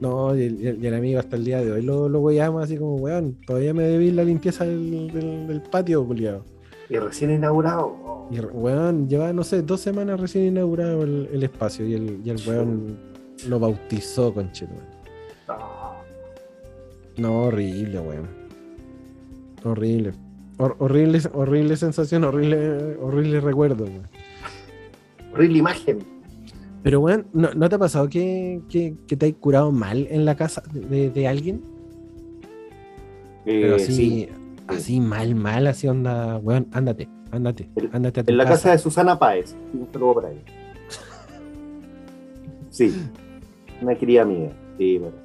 No, 0.00 0.34
y 0.36 0.42
el, 0.42 0.60
y 0.60 0.66
el- 0.66 0.82
y 0.82 0.86
el 0.86 0.94
amigo 0.94 1.18
hasta 1.20 1.36
el 1.36 1.44
día 1.44 1.60
de 1.64 1.70
hoy 1.72 1.82
lo, 1.82 2.08
lo 2.08 2.20
weyamos 2.20 2.62
así 2.64 2.76
como, 2.76 2.96
weón, 2.96 3.36
todavía 3.46 3.72
me 3.74 3.84
debí 3.84 4.10
la 4.10 4.24
limpieza 4.24 4.64
del, 4.64 5.10
del- 5.12 5.46
del 5.46 5.60
patio, 5.62 6.04
culiado. 6.06 6.44
Y 6.90 6.96
recién 6.98 7.30
inaugurado. 7.30 8.26
Y 8.30 8.40
weón, 8.40 9.08
lleva, 9.08 9.32
no 9.32 9.44
sé, 9.44 9.62
dos 9.62 9.80
semanas 9.80 10.18
recién 10.20 10.46
inaugurado 10.46 11.02
el, 11.02 11.28
el 11.32 11.42
espacio 11.44 11.86
y 11.86 11.94
el, 11.94 12.20
y 12.24 12.30
el 12.30 12.40
weón 12.46 12.96
lo 13.48 13.58
bautizó, 13.60 14.32
conchito. 14.34 14.72
Ah. 15.48 15.94
No, 17.16 17.42
horrible, 17.44 18.00
weón. 18.00 18.28
Horrible. 19.64 20.12
Hor- 20.58 20.76
horrible, 20.78 21.20
horrible 21.32 21.76
sensación, 21.76 22.24
horrible, 22.24 22.96
horrible 23.00 23.40
recuerdo, 23.40 23.84
weón. 23.84 24.08
Horrible 25.32 25.58
imagen. 25.58 25.98
Pero, 26.82 27.00
weón, 27.00 27.26
¿no, 27.32 27.52
no 27.54 27.68
te 27.68 27.74
ha 27.74 27.78
pasado 27.78 28.08
que, 28.08 28.60
que, 28.68 28.94
que 29.06 29.16
te 29.16 29.26
hay 29.26 29.32
curado 29.32 29.72
mal 29.72 30.06
en 30.10 30.24
la 30.24 30.36
casa 30.36 30.62
de, 30.72 31.10
de 31.10 31.26
alguien? 31.28 31.62
Pero 33.44 33.72
Eh, 33.72 33.74
así, 33.76 33.92
sí. 33.92 34.28
así 34.68 35.00
mal, 35.00 35.34
mal, 35.34 35.66
así 35.66 35.88
onda, 35.88 36.38
weón, 36.38 36.68
ándate, 36.72 37.08
ándate, 37.32 37.68
ándate 37.92 38.20
a 38.20 38.24
tu 38.24 38.30
En 38.30 38.38
la 38.38 38.44
casa 38.44 38.70
de 38.70 38.78
Susana 38.78 39.18
Páez. 39.18 39.56
Un 39.72 39.88
saludo 39.92 40.14
para 40.14 40.30
ella. 40.30 40.42
Sí. 42.70 42.92
Una 43.80 43.94
querida 43.96 44.22
amiga. 44.22 44.50
Sí, 44.78 44.98
bueno. 44.98 45.16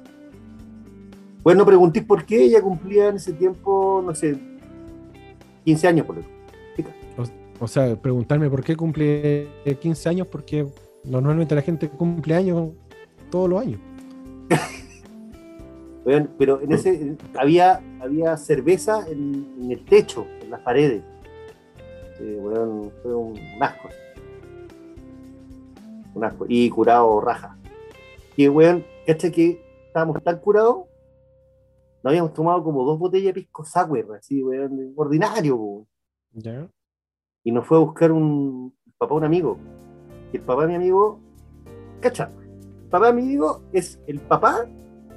Bueno, 1.42 1.64
pregunté 1.64 2.02
por 2.02 2.24
qué 2.26 2.44
ella 2.44 2.60
cumplía 2.60 3.08
en 3.08 3.16
ese 3.16 3.32
tiempo, 3.32 4.02
no 4.04 4.14
sé, 4.14 4.36
15 5.70 5.88
años 5.88 6.06
por 6.06 6.18
ejemplo. 6.18 6.40
O 7.60 7.68
sea, 7.68 7.94
preguntarme 7.94 8.48
por 8.48 8.64
qué 8.64 8.74
cumple 8.74 9.48
15 9.80 10.08
años, 10.08 10.26
porque 10.26 10.66
normalmente 11.04 11.54
la 11.54 11.60
gente 11.60 11.88
cumple 11.90 12.34
años 12.34 12.70
todos 13.30 13.50
los 13.50 13.60
años. 13.60 13.78
Pero 16.38 16.60
en 16.62 16.72
ese 16.72 17.16
había, 17.38 17.82
había 18.00 18.36
cerveza 18.38 19.06
en, 19.06 19.46
en 19.60 19.70
el 19.70 19.84
techo, 19.84 20.26
en 20.42 20.50
las 20.50 20.60
paredes. 20.60 21.02
Weón, 22.18 22.90
fue 23.02 23.14
un, 23.14 23.38
un 23.38 23.62
asco. 23.62 23.88
Un 26.14 26.24
asco. 26.24 26.46
Y 26.48 26.70
curado 26.70 27.20
raja. 27.20 27.58
Y 28.36 28.48
weón, 28.48 28.84
¿cachai 29.06 29.30
que 29.30 29.62
estábamos 29.86 30.22
tan 30.22 30.38
curados? 30.38 30.89
Nos 32.02 32.10
habíamos 32.10 32.32
tomado 32.32 32.62
como 32.64 32.84
dos 32.84 32.98
botellas 32.98 33.34
de 33.34 33.40
pisco 33.40 33.64
sour, 33.64 34.16
así, 34.16 34.42
weón, 34.42 34.92
ordinario, 34.96 35.56
weón. 35.56 35.86
¿Ya? 36.32 36.68
y 37.44 37.52
nos 37.52 37.66
fue 37.66 37.78
a 37.78 37.80
buscar 37.80 38.12
un 38.12 38.74
el 38.86 38.92
papá 38.98 39.14
de 39.14 39.18
un 39.18 39.24
amigo. 39.24 39.58
Y 40.32 40.36
el 40.36 40.42
papá 40.42 40.62
de 40.62 40.68
mi 40.68 40.74
amigo, 40.74 41.20
cacha, 42.00 42.30
el 42.82 42.88
papá 42.88 43.06
de 43.06 43.12
mi 43.14 43.22
amigo 43.22 43.62
es 43.72 43.98
el 44.06 44.20
papá 44.20 44.66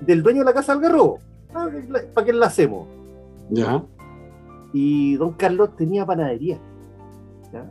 del 0.01 0.23
dueño 0.23 0.39
de 0.39 0.45
la 0.45 0.53
casa 0.53 0.73
del 0.73 0.83
garrobo. 0.83 1.19
Ah, 1.53 1.69
¿Para 2.13 2.25
qué 2.25 2.33
la 2.33 2.47
hacemos? 2.47 2.87
Ya. 3.49 3.83
Y 4.73 5.15
don 5.17 5.33
Carlos 5.33 5.75
tenía 5.75 6.05
panadería. 6.05 6.59
¿ya? 7.51 7.69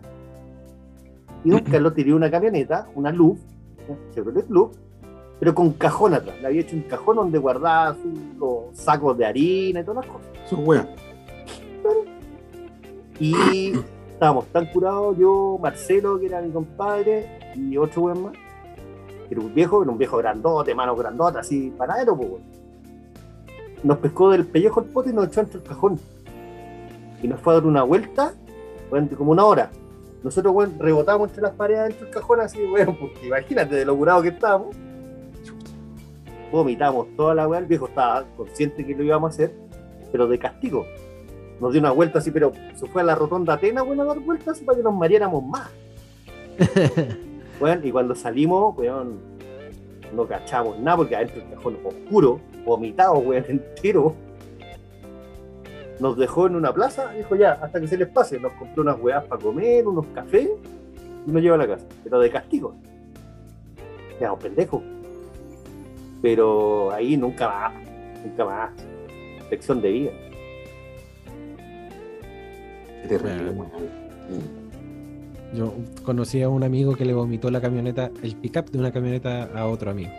Y 1.44 1.50
don 1.50 1.60
Carlos 1.70 1.94
tenía 1.94 2.14
una 2.14 2.30
camioneta, 2.30 2.88
una 2.94 3.10
Luz, 3.10 3.40
¿ya? 3.88 3.98
Chevrolet 4.14 4.48
Luz, 4.48 4.70
pero 5.42 5.56
con 5.56 5.72
cajón 5.72 6.14
atrás. 6.14 6.36
Le 6.40 6.46
había 6.46 6.60
hecho 6.60 6.76
un 6.76 6.82
cajón 6.82 7.16
donde 7.16 7.36
guardaba 7.36 7.96
sus 7.96 8.14
los 8.38 8.78
sacos 8.78 9.18
de 9.18 9.26
harina 9.26 9.80
y 9.80 9.84
todas 9.84 10.06
las 10.06 10.14
cosas. 10.14 10.28
Su 10.48 10.54
wea. 10.58 10.88
Y 13.18 13.72
estábamos 14.08 14.46
tan 14.52 14.66
curados, 14.66 15.18
yo, 15.18 15.58
Marcelo, 15.60 16.20
que 16.20 16.26
era 16.26 16.40
mi 16.40 16.52
compadre, 16.52 17.40
y 17.56 17.76
otro 17.76 18.02
weón 18.02 18.22
más, 18.22 18.34
que 18.34 19.34
era 19.34 19.40
un 19.40 19.52
viejo, 19.52 19.82
era 19.82 19.90
un 19.90 19.98
viejo 19.98 20.16
grandote, 20.18 20.76
manos 20.76 20.96
grandotas, 20.96 21.44
así, 21.44 21.74
panadero, 21.76 22.16
pues. 22.16 22.30
Nos 23.82 23.98
pescó 23.98 24.30
del 24.30 24.46
pellejo 24.46 24.78
el 24.78 24.90
pote 24.90 25.10
y 25.10 25.12
nos 25.12 25.26
echó 25.26 25.40
entre 25.40 25.58
el 25.58 25.64
cajón. 25.64 25.98
Y 27.20 27.26
nos 27.26 27.40
fue 27.40 27.54
a 27.54 27.56
dar 27.56 27.66
una 27.66 27.82
vuelta, 27.82 28.32
de 28.92 29.16
como 29.16 29.32
una 29.32 29.44
hora. 29.44 29.72
Nosotros, 30.22 30.54
weón, 30.54 30.78
rebotamos 30.78 31.30
entre 31.30 31.42
las 31.42 31.52
paredes 31.54 31.88
dentro 31.88 32.06
del 32.06 32.14
cajón 32.14 32.40
así, 32.42 32.64
weón, 32.64 32.96
porque 32.96 33.26
imagínate 33.26 33.74
de 33.74 33.84
lo 33.84 33.96
curado 33.96 34.22
que 34.22 34.28
estábamos. 34.28 34.76
Vomitamos 36.52 37.08
toda 37.16 37.34
la 37.34 37.48
weá, 37.48 37.58
el 37.58 37.66
viejo 37.66 37.88
estaba 37.88 38.24
consciente 38.36 38.86
que 38.86 38.94
lo 38.94 39.02
íbamos 39.02 39.32
a 39.32 39.34
hacer, 39.34 39.54
pero 40.12 40.28
de 40.28 40.38
castigo 40.38 40.86
nos 41.62 41.72
dio 41.72 41.80
una 41.80 41.92
vuelta 41.92 42.18
así, 42.18 42.32
pero 42.32 42.52
se 42.74 42.86
fue 42.88 43.02
a 43.02 43.04
la 43.04 43.14
rotonda 43.14 43.54
Atena, 43.54 43.82
bueno, 43.82 44.02
a 44.02 44.06
dar 44.06 44.18
vueltas 44.18 44.48
así 44.48 44.64
para 44.64 44.76
que 44.76 44.82
nos 44.82 44.94
mareáramos 44.94 45.44
más. 45.44 45.70
Bueno, 47.60 47.86
y 47.86 47.92
cuando 47.92 48.16
salimos, 48.16 48.76
weón, 48.76 49.20
no 50.12 50.26
cachamos 50.26 50.80
nada 50.80 50.96
porque 50.96 51.14
adentro 51.14 51.42
el 51.42 51.50
cajón 51.50 51.78
oscuro, 51.84 52.40
vomitado, 52.64 53.12
weón, 53.18 53.44
entero. 53.46 54.16
Nos 56.00 56.16
dejó 56.16 56.48
en 56.48 56.56
una 56.56 56.74
plaza, 56.74 57.12
dijo 57.12 57.36
ya, 57.36 57.52
hasta 57.52 57.80
que 57.80 57.86
se 57.86 57.96
les 57.96 58.08
pase. 58.08 58.40
Nos 58.40 58.52
compró 58.54 58.82
unas 58.82 58.98
weas 59.00 59.24
para 59.26 59.40
comer, 59.40 59.86
unos 59.86 60.06
cafés, 60.06 60.50
y 61.24 61.30
nos 61.30 61.40
lleva 61.40 61.54
a 61.54 61.58
la 61.58 61.68
casa. 61.68 61.86
Pero 62.02 62.18
de 62.18 62.30
castigo. 62.30 62.74
Quedamos 64.18 64.42
pendejos. 64.42 64.82
Pero 66.22 66.92
ahí 66.92 67.16
nunca 67.16 67.48
más, 67.48 67.72
nunca 68.24 68.44
más. 68.44 68.70
Lección 69.50 69.82
de 69.82 69.90
vida. 69.90 70.10
Qué 73.02 73.08
terrible, 73.08 73.50
Bueno. 73.50 73.72
weón. 73.74 74.62
Yo 75.54 75.74
conocí 76.04 76.40
a 76.40 76.48
un 76.48 76.62
amigo 76.64 76.94
que 76.96 77.04
le 77.04 77.12
vomitó 77.12 77.50
la 77.50 77.60
camioneta, 77.60 78.10
el 78.22 78.36
pickup 78.36 78.70
de 78.70 78.78
una 78.78 78.90
camioneta 78.90 79.50
a 79.54 79.66
otro 79.66 79.90
amigo. 79.90 80.10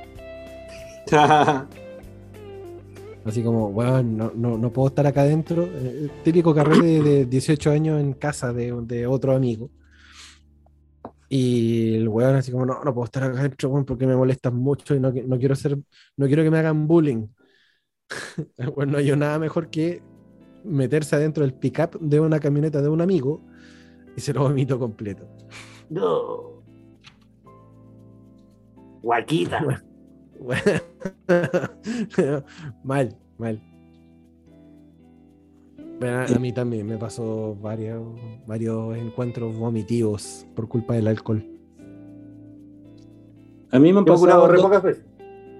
Así 3.25 3.41
como, 3.41 3.67
weón, 3.69 4.17
no, 4.17 4.31
no, 4.35 4.57
no 4.57 4.69
puedo 4.71 4.89
estar 4.89 5.07
acá 5.07 5.21
adentro. 5.21 5.63
Eh, 5.73 6.09
típico 6.23 6.53
carrete 6.53 6.83
de, 6.85 7.01
de 7.01 7.25
18 7.25 7.71
años 7.71 7.99
en 8.01 8.13
casa 8.13 8.51
de, 8.53 8.73
de 8.81 9.07
otro 9.07 9.33
amigo. 9.33 9.69
Y 11.35 11.95
el 11.95 12.09
weón 12.09 12.35
así 12.35 12.51
como, 12.51 12.63
no, 12.63 12.83
no 12.83 12.93
puedo 12.93 13.05
estar 13.05 13.23
acá 13.23 13.39
adentro, 13.39 13.69
weón, 13.69 13.85
porque 13.85 14.05
me 14.05 14.15
molestas 14.15 14.53
mucho 14.53 14.93
y 14.93 14.99
no, 14.99 15.11
no 15.11 15.39
quiero 15.39 15.55
ser, 15.55 15.75
no 16.15 16.27
quiero 16.27 16.43
que 16.43 16.51
me 16.51 16.59
hagan 16.59 16.87
bullying. 16.87 17.27
Bueno, 18.75 18.91
no 18.91 18.97
hay 18.99 19.15
nada 19.15 19.39
mejor 19.39 19.71
que 19.71 20.03
meterse 20.63 21.15
adentro 21.15 21.43
del 21.43 21.55
pickup 21.55 21.99
de 21.99 22.19
una 22.19 22.39
camioneta 22.39 22.83
de 22.83 22.89
un 22.89 23.01
amigo 23.01 23.41
y 24.15 24.21
se 24.21 24.31
lo 24.31 24.41
vomito 24.41 24.77
completo. 24.77 25.27
No. 25.89 26.61
Guaquita. 29.01 29.83
mal, 32.83 33.17
mal. 33.39 33.72
Bueno, 35.99 36.19
a, 36.21 36.39
mí 36.39 36.51
también 36.51 36.85
me 36.85 36.97
pasó 36.97 37.55
varios, 37.61 38.03
varios 38.45 38.97
encuentros 38.97 39.55
vomitivos 39.57 40.45
por 40.55 40.67
culpa 40.67 40.95
del 40.95 41.07
alcohol. 41.07 41.45
A 43.71 43.79
mí 43.79 43.91
me 43.91 43.99
han 43.99 44.05
pasado 44.05 44.47
dos, 44.47 44.61
pocas 44.61 44.83
veces. 44.83 45.05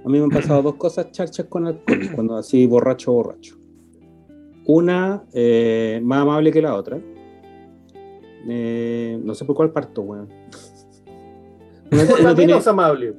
a 0.05 0.09
mí 0.09 0.17
me 0.17 0.25
han 0.25 0.29
pasado 0.29 0.61
dos 0.61 0.75
cosas 0.75 1.11
charchas 1.11 1.45
con 1.47 1.67
alcohol, 1.67 1.99
cuando 2.15 2.35
así 2.35 2.65
borracho 2.67 3.13
borracho. 3.13 3.57
Una 4.65 5.23
eh, 5.33 5.99
más 6.03 6.21
amable 6.21 6.51
que 6.51 6.61
la 6.61 6.75
otra. 6.75 6.99
Eh, 8.47 9.19
no 9.23 9.33
sé 9.35 9.45
por 9.45 9.55
cuál 9.55 9.71
parto, 9.71 10.01
weón. 10.01 10.27
Por 11.89 11.99
una 11.99 12.03
la 12.03 12.35
tiene- 12.35 12.53
menos 12.53 12.67
amable. 12.67 13.15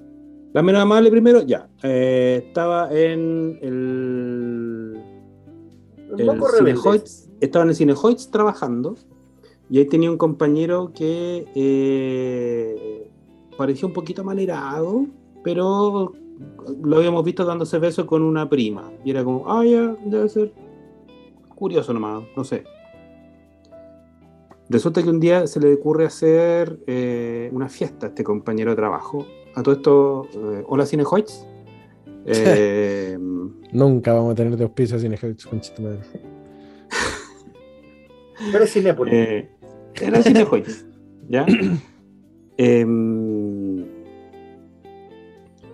La 0.53 0.63
menos 0.63 0.83
amable 0.83 1.11
primero, 1.11 1.43
ya. 1.43 1.69
Eh, 1.83 2.45
estaba 2.47 2.89
en 2.93 3.59
el, 3.61 4.74
el 6.19 7.03
estaba 7.41 7.65
en 7.65 7.69
el 7.69 7.75
Cine 7.75 7.95
Hoyts 8.01 8.31
trabajando 8.31 8.97
y 9.71 9.79
ahí 9.79 9.87
tenía 9.87 10.11
un 10.11 10.19
compañero 10.19 10.93
que 10.95 11.47
eh, 11.55 13.11
parecía 13.57 13.87
un 13.87 13.93
poquito 13.93 14.23
manerado, 14.25 15.07
pero 15.43 16.13
lo 16.83 16.97
habíamos 16.97 17.25
visto 17.25 17.45
dándose 17.45 17.79
besos 17.79 18.05
con 18.05 18.23
una 18.23 18.49
prima. 18.49 18.93
Y 19.05 19.11
era 19.11 19.25
como, 19.25 19.51
ah, 19.51 19.65
ya, 19.65 19.97
debe 20.05 20.29
ser 20.29 20.53
curioso 21.55 21.93
nomás, 21.93 22.25
no 22.37 22.45
sé. 22.45 22.65
Resulta 24.69 25.03
que 25.03 25.11
un 25.11 25.21
día 25.21 25.47
se 25.47 25.61
le 25.61 25.75
ocurre 25.75 26.07
hacer 26.07 26.81
eh, 26.87 27.51
una 27.53 27.69
fiesta 27.69 28.07
a 28.07 28.09
este 28.11 28.25
compañero 28.25 28.71
de 28.71 28.77
trabajo 28.77 29.27
a 29.55 29.63
todo 29.63 29.75
esto, 29.75 30.29
eh, 30.35 30.65
hola 30.67 30.85
Cinehoids. 30.85 31.47
Eh, 32.27 33.19
Nunca 33.73 34.13
vamos 34.13 34.33
a 34.33 34.35
tener 34.35 34.57
de 34.57 34.65
auspicio 34.65 34.99
sin 34.99 35.13
ejército, 35.13 35.51
conchita 35.51 35.83
madre. 35.83 35.99
Pero 38.53 38.65
es 38.65 38.73
Cinépolis. 38.73 39.15
eh, 39.15 39.51
era 40.01 40.23
Cinehoids, 40.23 40.87
¿ya? 41.29 41.47
Em, 42.57 43.85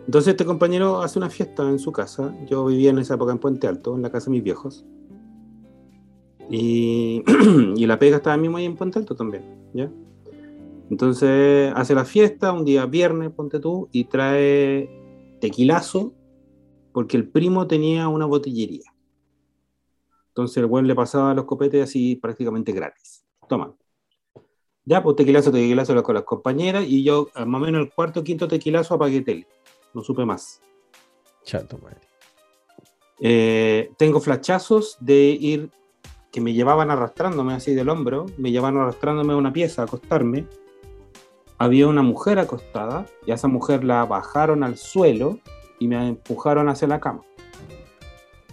entonces 0.07 0.31
este 0.31 0.47
compañero 0.47 1.03
hace 1.03 1.19
una 1.19 1.29
fiesta 1.29 1.69
en 1.69 1.79
su 1.79 1.93
casa. 1.93 2.35
Yo 2.47 2.65
vivía 2.65 2.89
en 2.89 2.99
esa 2.99 3.15
época 3.15 3.33
en 3.33 3.39
Puente 3.39 3.67
Alto, 3.67 3.95
en 3.95 4.01
la 4.01 4.11
casa 4.11 4.27
de 4.27 4.31
mis 4.31 4.43
viejos. 4.43 4.87
Y, 6.49 7.23
y 7.77 7.87
la 7.87 7.99
pega 7.99 8.17
estaba 8.17 8.39
mismo 8.39 8.57
ahí 8.57 8.65
en 8.65 8.77
Puente 8.77 8.99
Alto 8.99 9.15
también, 9.15 9.45
¿ya? 9.75 9.91
Entonces 10.91 11.71
hace 11.77 11.95
la 11.95 12.07
fiesta 12.07 12.51
un 12.53 12.65
día 12.65 12.87
viernes, 12.87 13.31
ponte 13.31 13.61
tú, 13.61 13.91
y 13.93 14.05
trae 14.05 14.89
tequilazo 15.39 16.15
porque 17.01 17.17
el 17.17 17.31
primo 17.31 17.67
tenía 17.67 18.09
una 18.09 18.27
botillería. 18.27 18.93
Entonces 20.29 20.59
el 20.59 20.67
buen 20.67 20.87
le 20.87 20.95
pasaba 20.95 21.33
los 21.33 21.47
copetes 21.47 21.83
así 21.83 22.15
prácticamente 22.15 22.73
gratis. 22.73 23.25
Toma. 23.49 23.75
Ya, 24.85 25.03
pues 25.03 25.17
tequilazo, 25.17 25.51
tequilazo 25.51 26.03
con 26.03 26.15
las 26.15 26.25
compañeras 26.25 26.85
y 26.87 27.03
yo, 27.03 27.31
al 27.33 27.47
más 27.47 27.63
o 27.63 27.65
menos 27.65 27.81
el 27.81 27.91
cuarto 27.91 28.23
quinto 28.23 28.49
tequilazo 28.49 28.97
apagué 28.97 29.23
tele. 29.23 29.47
No 29.95 30.03
supe 30.03 30.27
más. 30.27 30.61
Chato, 31.43 31.79
madre. 31.79 32.03
Eh, 33.19 33.93
tengo 33.97 34.21
flachazos 34.21 34.99
de 35.01 35.39
ir 35.41 35.71
que 36.31 36.43
me 36.43 36.53
llevaban 36.53 36.91
arrastrándome 36.91 37.55
así 37.55 37.75
del 37.75 37.89
hombro, 37.89 38.27
me 38.37 38.51
llevaban 38.51 38.77
arrastrándome 38.77 39.33
a 39.33 39.37
una 39.37 39.55
pieza 39.55 39.81
a 39.81 39.85
acostarme. 39.87 40.47
Había 41.57 41.89
una 41.89 42.03
mujer 42.03 42.39
acostada 42.39 43.07
y 43.25 43.31
a 43.31 43.37
esa 43.37 43.49
mujer 43.49 43.85
la 43.85 44.05
bajaron 44.05 44.63
al 44.63 44.77
suelo 44.77 45.39
y 45.81 45.89
me 45.89 46.09
empujaron 46.09 46.69
hacia 46.69 46.87
la 46.87 47.01
cama, 47.01 47.23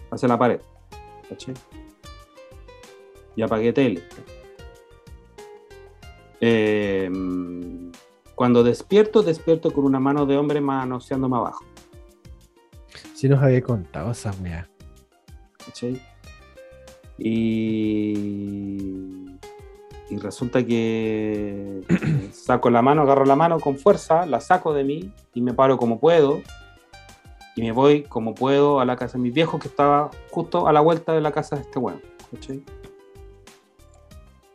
hacia 0.09 0.27
la 0.27 0.39
pared. 0.39 0.61
¿cachai? 1.29 1.53
Y 3.35 3.43
apagué 3.43 3.71
tele. 3.73 4.01
Eh, 6.39 7.11
cuando 8.33 8.63
despierto, 8.63 9.21
despierto 9.21 9.71
con 9.71 9.83
una 9.83 9.99
mano 9.99 10.25
de 10.25 10.37
hombre 10.37 10.61
manoseándome 10.61 11.35
abajo. 11.37 11.63
Si 13.13 13.27
nos 13.27 13.43
había 13.43 13.61
contado 13.61 14.11
esa 14.11 14.31
weá. 14.41 14.67
¿cachai? 15.65 16.01
Y, 17.17 18.13
y 20.09 20.17
resulta 20.17 20.65
que 20.65 21.81
saco 22.31 22.69
la 22.69 22.81
mano, 22.81 23.01
agarro 23.01 23.25
la 23.25 23.35
mano 23.35 23.59
con 23.59 23.77
fuerza, 23.77 24.25
la 24.25 24.39
saco 24.39 24.73
de 24.73 24.85
mí 24.85 25.11
y 25.33 25.41
me 25.41 25.53
paro 25.53 25.77
como 25.77 25.99
puedo. 25.99 26.41
Y 27.57 27.63
me 27.63 27.71
voy 27.71 28.03
como 28.03 28.35
puedo 28.35 28.79
a 28.79 28.85
la 28.85 28.95
casa 28.95 29.17
de 29.17 29.23
mis 29.23 29.33
viejos 29.33 29.59
que 29.59 29.67
estaba 29.67 30.11
justo 30.29 30.67
a 30.67 30.71
la 30.71 30.79
vuelta 30.79 31.11
de 31.13 31.21
la 31.21 31.31
casa 31.31 31.55
de 31.55 31.63
este 31.63 31.79
weón. 31.79 31.99
¿cachai? 32.31 32.63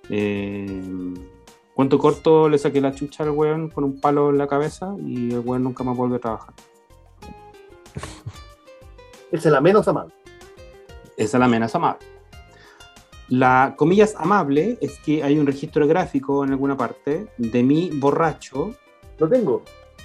Eh, 0.08 1.14
cuento 1.74 1.98
corto, 1.98 2.48
le 2.48 2.58
saqué 2.58 2.80
la 2.80 2.94
chucha 2.94 3.24
al 3.24 3.30
weón 3.30 3.70
con 3.70 3.82
un 3.82 4.00
palo 4.00 4.30
en 4.30 4.38
la 4.38 4.46
cabeza 4.46 4.94
y 5.04 5.32
el 5.32 5.40
weón 5.40 5.64
nunca 5.64 5.82
más 5.82 5.96
vuelve 5.96 6.16
a 6.16 6.20
trabajar. 6.20 6.54
Esa 9.32 9.48
es 9.48 9.52
la 9.52 9.60
menos 9.60 9.88
amable. 9.88 10.14
Esa 11.16 11.36
es 11.36 11.40
la 11.40 11.46
amenaza 11.46 11.78
amable. 11.78 12.06
La 13.28 13.74
comillas 13.76 14.14
amable 14.16 14.78
es 14.80 14.98
que 15.00 15.24
hay 15.24 15.38
un 15.40 15.46
registro 15.46 15.88
gráfico 15.88 16.44
en 16.44 16.50
alguna 16.50 16.76
parte 16.76 17.26
de 17.36 17.62
mí 17.64 17.90
borracho 17.94 18.76
Lo 19.18 19.28
tengo. 19.28 19.62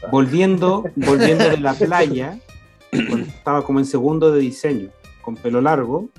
volviendo, 0.10 0.84
volviendo 0.96 1.48
de 1.48 1.58
la 1.58 1.74
playa, 1.80 2.40
estaba 3.38 3.64
como 3.64 3.80
en 3.80 3.86
segundo 3.86 4.32
de 4.32 4.40
diseño, 4.40 4.90
con 5.22 5.36
pelo 5.36 5.62
largo, 5.62 6.10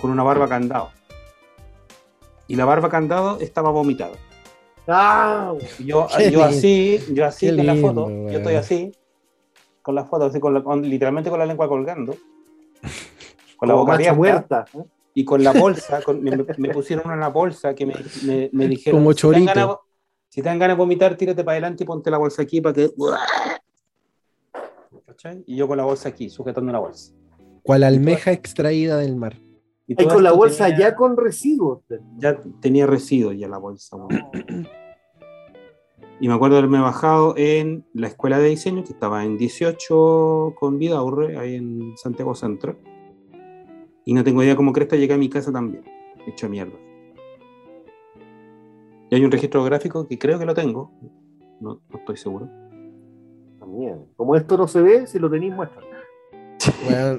con 0.00 0.10
una 0.10 0.22
barba 0.22 0.48
candado. 0.48 0.90
Y 2.48 2.54
la 2.56 2.64
barba 2.64 2.88
candado 2.88 3.38
estaba 3.40 3.70
vomitada. 3.70 4.14
¡Ah! 4.86 5.52
Yo, 5.80 6.06
yo 6.30 6.44
así, 6.44 7.00
yo 7.12 7.26
así 7.26 7.46
con 7.56 7.66
la 7.66 7.74
foto, 7.74 8.08
yo 8.30 8.38
estoy 8.38 8.54
así, 8.54 8.92
con 9.82 9.94
la 9.96 10.04
foto, 10.04 10.26
así 10.26 10.38
con 10.38 10.54
la- 10.54 10.62
con- 10.62 10.82
literalmente 10.82 11.28
con 11.28 11.38
la 11.40 11.46
lengua 11.46 11.66
colgando, 11.68 12.14
con 13.56 13.68
la 13.68 13.74
boca 13.74 13.92
abierta. 13.94 14.64
y 15.12 15.24
con 15.24 15.42
la 15.42 15.52
bolsa, 15.52 16.02
con- 16.04 16.22
me, 16.22 16.30
me 16.58 16.70
pusieron 16.70 17.10
una 17.10 17.28
bolsa 17.28 17.74
que 17.74 17.84
me, 17.86 17.94
me, 18.22 18.48
me 18.52 18.68
dijeron, 18.68 19.00
Como 19.00 19.80
si 20.28 20.42
te 20.42 20.48
dan 20.48 20.58
ganas 20.58 20.76
de 20.76 20.78
vomitar, 20.78 21.16
tírate 21.16 21.42
para 21.42 21.54
adelante 21.54 21.82
y 21.82 21.86
ponte 21.86 22.10
la 22.10 22.18
bolsa 22.18 22.42
aquí 22.42 22.60
para 22.60 22.74
que... 22.74 22.90
¿Cachai? 25.26 25.44
Y 25.46 25.56
yo 25.56 25.66
con 25.68 25.76
la 25.76 25.84
bolsa 25.84 26.08
aquí, 26.08 26.28
sujetando 26.30 26.70
una 26.70 26.78
bolsa. 26.78 27.12
Cual 27.62 27.82
almeja 27.84 28.32
extraída 28.32 28.96
del 28.98 29.16
mar. 29.16 29.40
Y 29.88 29.94
con 29.94 30.22
la 30.22 30.32
bolsa 30.32 30.66
tenía- 30.66 30.90
ya 30.90 30.96
con 30.96 31.16
residuos. 31.16 31.80
ya 32.18 32.38
tenía 32.60 32.86
residuos 32.86 33.36
ya 33.36 33.48
la 33.48 33.58
bolsa. 33.58 33.96
Y 36.18 36.28
me 36.28 36.34
acuerdo 36.34 36.54
de 36.56 36.60
haberme 36.60 36.80
bajado 36.80 37.34
en 37.36 37.84
la 37.92 38.06
escuela 38.08 38.38
de 38.38 38.48
diseño, 38.48 38.82
que 38.84 38.92
estaba 38.92 39.24
en 39.24 39.36
18 39.36 40.54
con 40.58 40.78
Vidaurre, 40.78 41.36
ahí 41.38 41.56
en 41.56 41.92
Santiago 41.96 42.34
Centro. 42.34 42.78
Y 44.04 44.14
no 44.14 44.24
tengo 44.24 44.42
idea 44.42 44.56
cómo 44.56 44.72
cresta 44.72 44.96
llegué 44.96 45.14
a 45.14 45.18
mi 45.18 45.28
casa 45.28 45.52
también, 45.52 45.84
hecho 46.26 46.48
mierda. 46.48 46.72
Y 49.10 49.14
hay 49.14 49.24
un 49.24 49.30
registro 49.30 49.62
gráfico 49.62 50.06
que 50.08 50.18
creo 50.18 50.38
que 50.38 50.46
lo 50.46 50.54
tengo, 50.54 50.90
no, 51.60 51.80
no 51.90 51.98
estoy 51.98 52.16
seguro. 52.16 52.48
También. 53.66 54.04
Como 54.16 54.36
esto 54.36 54.56
no 54.56 54.68
se 54.68 54.80
ve, 54.80 55.06
si 55.08 55.18
lo 55.18 55.28
tenéis, 55.28 55.52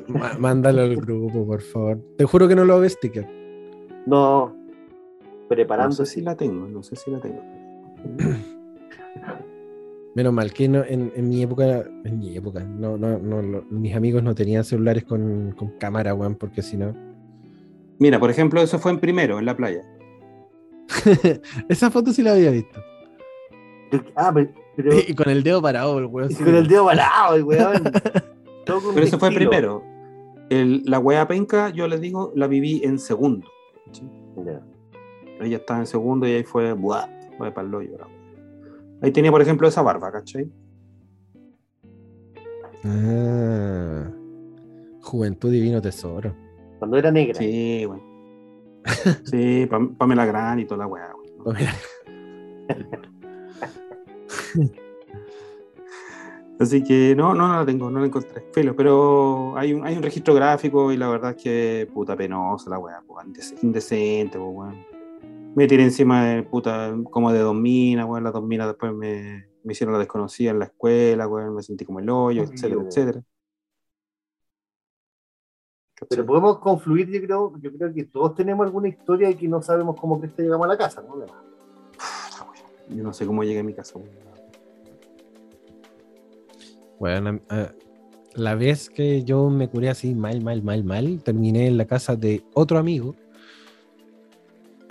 ma- 0.07 0.33
mándalo 0.39 0.81
al 0.83 0.95
grupo, 0.95 1.45
por 1.45 1.61
favor. 1.61 1.99
Te 2.17 2.23
juro 2.25 2.47
que 2.47 2.55
no 2.55 2.63
lo 2.63 2.79
ves, 2.79 2.93
sticker. 2.93 3.27
No. 4.05 4.47
No 4.47 4.55
Preparando. 5.49 5.95
sé 5.95 6.05
si 6.05 6.21
la 6.21 6.35
tengo, 6.35 6.67
no 6.67 6.81
sé 6.83 6.95
si 6.95 7.11
la 7.11 7.19
tengo. 7.19 7.41
Menos 10.15 10.33
mal 10.33 10.51
que 10.53 10.67
no, 10.67 10.83
en, 10.83 11.11
en 11.15 11.29
mi 11.29 11.43
época, 11.43 11.85
en 12.05 12.17
mi 12.19 12.35
época, 12.35 12.63
no, 12.63 12.97
no, 12.97 13.19
no, 13.19 13.41
lo- 13.41 13.63
mis 13.69 13.93
amigos 13.95 14.23
no 14.23 14.33
tenían 14.33 14.63
celulares 14.63 15.03
con, 15.03 15.53
con 15.57 15.77
cámara, 15.77 16.13
weón, 16.15 16.35
porque 16.35 16.61
si 16.63 16.75
no. 16.77 16.95
Mira, 17.99 18.19
por 18.19 18.29
ejemplo, 18.29 18.61
eso 18.61 18.79
fue 18.79 18.91
en 18.91 18.99
primero, 18.99 19.37
en 19.37 19.45
la 19.45 19.55
playa. 19.55 19.83
Esa 21.69 21.91
foto 21.91 22.11
sí 22.13 22.23
la 22.23 22.31
había 22.33 22.51
visto. 22.51 22.79
Ah, 24.15 24.31
pero, 24.33 24.49
pero- 24.77 24.91
Y 24.97 25.13
con 25.15 25.29
el 25.29 25.43
dedo 25.43 25.61
parado, 25.61 25.97
el 25.99 26.05
weón. 26.05 26.31
y 26.31 26.35
sí. 26.35 26.43
con 26.43 26.55
el 26.55 26.67
dedo 26.67 26.85
balado, 26.85 27.35
el 27.35 27.43
weón. 27.43 27.83
Todo 28.65 28.81
con 28.81 28.93
Pero 28.93 29.05
eso 29.05 29.19
fue 29.19 29.31
primero. 29.31 29.83
El- 30.49 30.83
la 30.85 30.99
wea 30.99 31.27
penca, 31.27 31.69
yo 31.71 31.87
les 31.89 31.99
digo, 31.99 32.31
la 32.35 32.47
viví 32.47 32.81
en 32.85 32.97
segundo. 32.99 33.47
Ya. 34.45 34.61
Ella 35.41 35.57
estaba 35.57 35.79
en 35.81 35.87
segundo 35.87 36.25
y 36.27 36.31
ahí 36.31 36.43
fue, 36.43 36.71
¡buah! 36.73 37.05
Fue 37.37 37.51
para 37.51 37.67
el 37.67 37.75
hoyo. 37.75 37.97
Ahí 39.01 39.11
tenía, 39.11 39.29
por 39.31 39.41
ejemplo, 39.41 39.67
esa 39.67 39.81
barba, 39.81 40.11
¿cachai? 40.11 40.49
Ah, 42.83 44.09
juventud 45.01 45.51
divino 45.51 45.81
tesoro. 45.81 46.33
Cuando 46.79 46.97
era 46.97 47.11
negra. 47.11 47.35
Sí, 47.35 47.85
bueno. 47.85 48.03
Sí, 49.25 49.67
Pam- 49.69 49.97
Pamela 49.97 50.25
Gran 50.25 50.59
y 50.59 50.65
toda 50.65 50.79
la 50.79 50.87
wea. 50.87 51.09
weón. 51.45 51.57
Así 56.59 56.83
que 56.83 57.13
no, 57.15 57.35
no, 57.35 57.47
no 57.47 57.59
la 57.59 57.65
tengo, 57.65 57.91
no 57.91 57.99
la 57.99 58.07
encontré. 58.07 58.43
Filo, 58.51 58.75
pero 58.75 59.55
hay 59.55 59.73
un, 59.73 59.85
hay 59.85 59.95
un 59.95 60.01
registro 60.01 60.33
gráfico 60.33 60.91
y 60.91 60.97
la 60.97 61.07
verdad 61.07 61.35
es 61.37 61.43
que 61.43 61.87
puta 61.93 62.15
penosa 62.15 62.71
la 62.71 62.79
weá, 62.79 62.99
pues, 63.05 63.27
indec- 63.27 63.59
indecente, 63.61 64.39
pues, 64.39 64.49
weón. 64.51 64.85
Me 65.55 65.67
tiré 65.67 65.83
encima 65.83 66.25
de 66.25 66.43
puta, 66.43 66.95
como 67.11 67.31
de 67.31 67.39
dos 67.39 67.55
minas, 67.55 68.07
weón. 68.07 68.23
Las 68.23 68.33
dos 68.33 68.43
minas 68.43 68.67
después 68.67 68.91
me, 68.91 69.47
me 69.63 69.73
hicieron 69.73 69.93
la 69.93 69.99
desconocida 69.99 70.49
en 70.49 70.59
la 70.59 70.65
escuela, 70.65 71.27
weón. 71.27 71.53
Me 71.53 71.61
sentí 71.61 71.85
como 71.85 71.99
el 71.99 72.09
hoyo, 72.09 72.41
etcétera, 72.41 72.77
weón. 72.77 72.87
etcétera. 72.87 73.23
Pero 76.09 76.25
podemos 76.25 76.57
confluir, 76.59 77.07
yo 77.09 77.21
creo, 77.21 77.53
yo 77.59 77.71
creo 77.71 77.93
que 77.93 78.03
todos 78.05 78.33
tenemos 78.33 78.65
alguna 78.65 78.87
historia 78.87 79.29
y 79.29 79.35
que 79.35 79.47
no 79.47 79.61
sabemos 79.61 79.99
cómo 79.99 80.19
que 80.19 80.27
llegamos 80.37 80.65
a 80.65 80.69
la 80.69 80.77
casa, 80.77 81.03
¿no? 81.03 81.23
Yo 82.89 83.03
no 83.03 83.13
sé 83.13 83.25
cómo 83.27 83.43
llegué 83.43 83.59
a 83.59 83.63
mi 83.63 83.73
casa, 83.75 83.99
weón. 83.99 84.26
Bueno, 86.99 87.39
ah, 87.49 87.71
la 88.33 88.55
vez 88.55 88.89
que 88.89 89.23
yo 89.23 89.49
me 89.49 89.69
curé 89.69 89.89
así 89.89 90.13
mal, 90.15 90.41
mal, 90.41 90.63
mal, 90.63 90.83
mal, 90.83 91.21
terminé 91.23 91.67
en 91.67 91.77
la 91.77 91.85
casa 91.85 92.15
de 92.15 92.43
otro 92.53 92.77
amigo, 92.77 93.15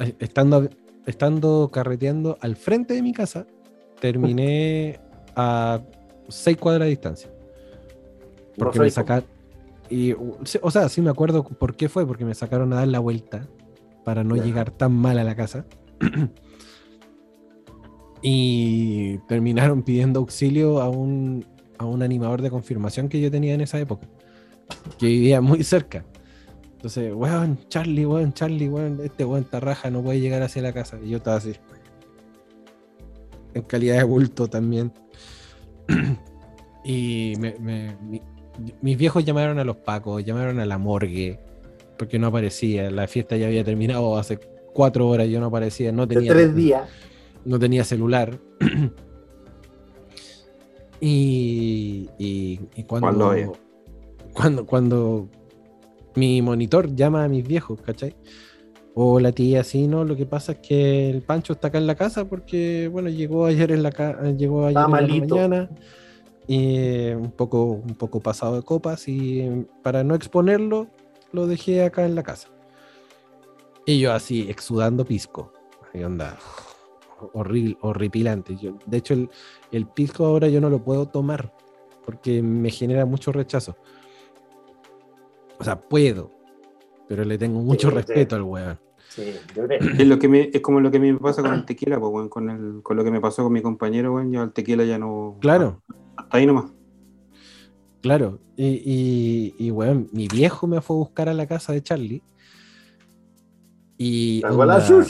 eh, 0.01 0.15
estando, 0.19 0.69
estando 1.07 1.71
carreteando 1.73 2.39
al 2.41 2.57
frente 2.57 2.95
de 2.95 3.03
mi 3.03 3.13
casa, 3.13 3.47
terminé 4.01 5.01
a 5.35 5.81
seis 6.29 6.57
cuadras 6.57 6.87
de 6.87 6.91
distancia. 6.91 7.31
Porque 8.57 8.79
No 8.79 8.85
me 8.85 8.91
sacaron. 8.91 9.29
Y, 9.89 10.13
o 10.13 10.71
sea, 10.71 10.89
sí 10.89 11.01
me 11.01 11.11
acuerdo 11.11 11.45
por 11.45 11.77
qué 11.77 11.89
fue, 11.89 12.05
porque 12.07 12.25
me 12.25 12.35
sacaron 12.35 12.73
a 12.73 12.77
dar 12.77 12.89
la 12.89 12.99
vuelta 12.99 13.47
para 14.05 14.25
no 14.25 14.35
llegar 14.35 14.73
tan 14.73 14.93
mal 14.93 15.19
a 15.19 15.25
la 15.25 15.35
casa. 15.35 15.65
Y 18.23 19.19
terminaron 19.29 19.83
pidiendo 19.83 20.19
auxilio 20.19 20.81
a 20.81 20.89
un, 20.89 21.45
a 21.79 21.85
un 21.85 22.03
animador 22.03 22.43
de 22.43 22.51
confirmación 22.51 23.09
que 23.09 23.21
yo 23.21 23.31
tenía 23.31 23.55
en 23.55 23.61
esa 23.61 23.79
época, 23.79 24.07
que 24.99 25.07
vivía 25.07 25.41
muy 25.41 25.63
cerca. 25.65 26.05
Entonces, 26.73 27.13
weón, 27.15 27.59
Charlie, 27.69 28.07
weón, 28.07 28.33
Charlie, 28.33 28.69
weón, 28.69 29.01
este 29.03 29.25
weón 29.25 29.45
tarraja 29.45 29.91
no 29.91 30.03
puede 30.03 30.21
llegar 30.21 30.43
hacia 30.43 30.63
la 30.63 30.73
casa. 30.73 30.99
Y 31.05 31.11
yo 31.11 31.17
estaba 31.19 31.37
así. 31.39 31.53
En 33.55 33.63
calidad 33.63 33.97
de 33.97 34.05
bulto 34.05 34.47
también. 34.49 34.93
y 36.85 37.35
me- 37.41 37.57
me- 37.59 37.97
mi- 38.03 38.23
mis 38.83 38.97
viejos 38.97 39.25
llamaron 39.25 39.59
a 39.59 39.65
los 39.65 39.77
pacos, 39.77 40.25
llamaron 40.25 40.61
a 40.61 40.67
la 40.67 40.79
morgue, 40.79 41.39
porque 41.99 42.19
no 42.19 42.29
aparecía. 42.29 42.91
La 42.91 43.07
fiesta 43.09 43.37
ya 43.37 43.47
había 43.47 43.65
terminado 43.65 44.17
hace 44.19 44.39
cuatro 44.73 45.09
horas, 45.09 45.29
yo 45.29 45.41
no 45.41 45.47
aparecía, 45.47 45.93
no 45.93 46.07
De 46.07 46.15
tenía, 46.17 46.33
tres 46.33 46.55
días. 46.55 46.89
no 47.45 47.59
tenía 47.59 47.85
celular. 47.85 48.39
y, 51.01 52.09
y, 52.19 52.61
y 52.75 52.83
cuando, 52.85 53.11
Cuando 53.19 53.67
cuando, 54.37 54.67
cuando 54.67 55.29
mi 56.15 56.43
monitor 56.43 56.95
llama 56.95 57.25
a 57.25 57.29
mis 57.29 57.47
viejos, 57.47 57.81
¿cachai? 57.81 58.15
O 58.95 59.19
la 59.21 59.33
tía, 59.33 59.65
sí, 59.65 59.87
no, 59.87 60.05
lo 60.05 60.17
que 60.17 60.27
pasa 60.27 60.53
es 60.53 60.59
que 60.59 61.11
el 61.11 61.23
Pancho 61.23 61.55
está 61.55 61.69
acá 61.69 61.79
en 61.79 61.87
la 61.87 61.95
casa 61.95 62.27
porque, 62.27 62.89
bueno, 62.89 63.09
llegó 63.09 63.47
ayer 63.47 63.73
en 63.73 63.83
la, 63.83 63.91
llegó 64.37 64.67
ayer 64.67 64.79
en 64.79 64.83
la 64.83 64.89
mañana 64.89 65.71
y 66.47 66.77
eh, 66.77 67.17
un 67.17 67.33
poco, 67.33 67.65
un 67.65 67.95
poco 67.95 68.21
pasado 68.21 68.57
de 68.57 68.63
copas 68.63 69.09
y 69.09 69.41
eh, 69.41 69.67
para 69.83 70.05
no 70.05 70.15
exponerlo, 70.15 70.87
lo 71.33 71.47
dejé 71.47 71.85
acá 71.85 72.05
en 72.07 72.15
la 72.15 72.23
casa. 72.23 72.49
Y 73.85 74.01
yo 74.01 74.13
así, 74.13 74.49
exudando 74.49 75.05
pisco. 75.05 75.53
Ahí 75.93 76.03
onda, 76.03 76.37
horrible, 77.33 77.77
horripilante. 77.81 78.57
Yo, 78.57 78.77
de 78.87 78.97
hecho, 78.97 79.15
el, 79.15 79.31
el 79.73 79.87
pisco 79.87 80.25
ahora 80.27 80.49
yo 80.49 80.61
no 80.61 80.71
lo 80.71 80.83
puedo 80.83 81.07
tomar 81.07 81.53
porque 82.05 82.43
me 82.43 82.71
genera 82.71 83.05
mucho 83.07 83.33
rechazo. 83.33 83.77
O 85.59 85.65
sea, 85.65 85.81
puedo, 85.81 86.31
pero 87.09 87.25
le 87.25 87.39
tengo 87.39 87.61
mucho 87.63 87.89
Sí, 87.89 87.95
sí. 87.95 87.97
respeto 87.97 88.37
al 88.37 88.43
weón. 88.43 88.79
Sí, 89.09 89.33
yo. 89.55 89.65
Es, 89.65 90.07
lo 90.07 90.19
que 90.19 90.29
me, 90.29 90.51
es 90.53 90.61
como 90.61 90.81
lo 90.81 90.91
que 90.91 90.99
a 90.99 91.01
mí 91.01 91.13
me 91.13 91.19
pasa 91.19 91.41
con 91.43 91.55
el 91.55 91.65
tequila, 91.65 91.99
pues, 91.99 92.13
weón, 92.13 92.29
con, 92.29 92.51
el, 92.51 92.83
con 92.83 92.97
lo 92.97 93.05
que 93.05 93.11
me 93.11 93.21
pasó 93.21 93.43
con 93.45 93.53
mi 93.53 93.63
compañero, 93.63 94.15
weón, 94.15 94.31
yo 94.33 94.43
al 94.43 94.53
tequila 94.53 94.85
ya 94.85 94.99
no... 94.99 95.37
Claro, 95.41 95.83
Hasta 96.17 96.37
ahí 96.37 96.47
nomás. 96.47 96.67
claro. 98.03 98.39
Y, 98.57 98.67
y, 98.85 99.55
y, 99.67 99.71
weón, 99.71 100.09
mi 100.13 100.29
viejo 100.29 100.67
me 100.67 100.81
fue 100.81 100.97
a 100.97 100.99
buscar 100.99 101.29
a 101.29 101.35
la 101.35 101.47
casa 101.47 101.73
de 101.73 101.83
Charlie. 101.83 102.23
Y. 103.99 104.41
La 104.43 104.53
onda-. 104.53 105.07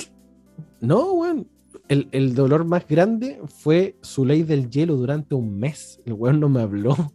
No, 0.81 1.13
weón. 1.13 1.49
El, 1.89 2.09
el 2.13 2.35
dolor 2.35 2.65
más 2.65 2.87
grande 2.89 3.41
fue 3.47 3.97
su 4.01 4.25
ley 4.25 4.43
del 4.43 4.71
hielo 4.71 4.97
durante 4.97 5.35
un 5.35 5.59
mes. 5.59 6.01
El 6.05 6.15
weón 6.15 6.41
no 6.41 6.49
me 6.49 6.61
habló. 6.61 6.97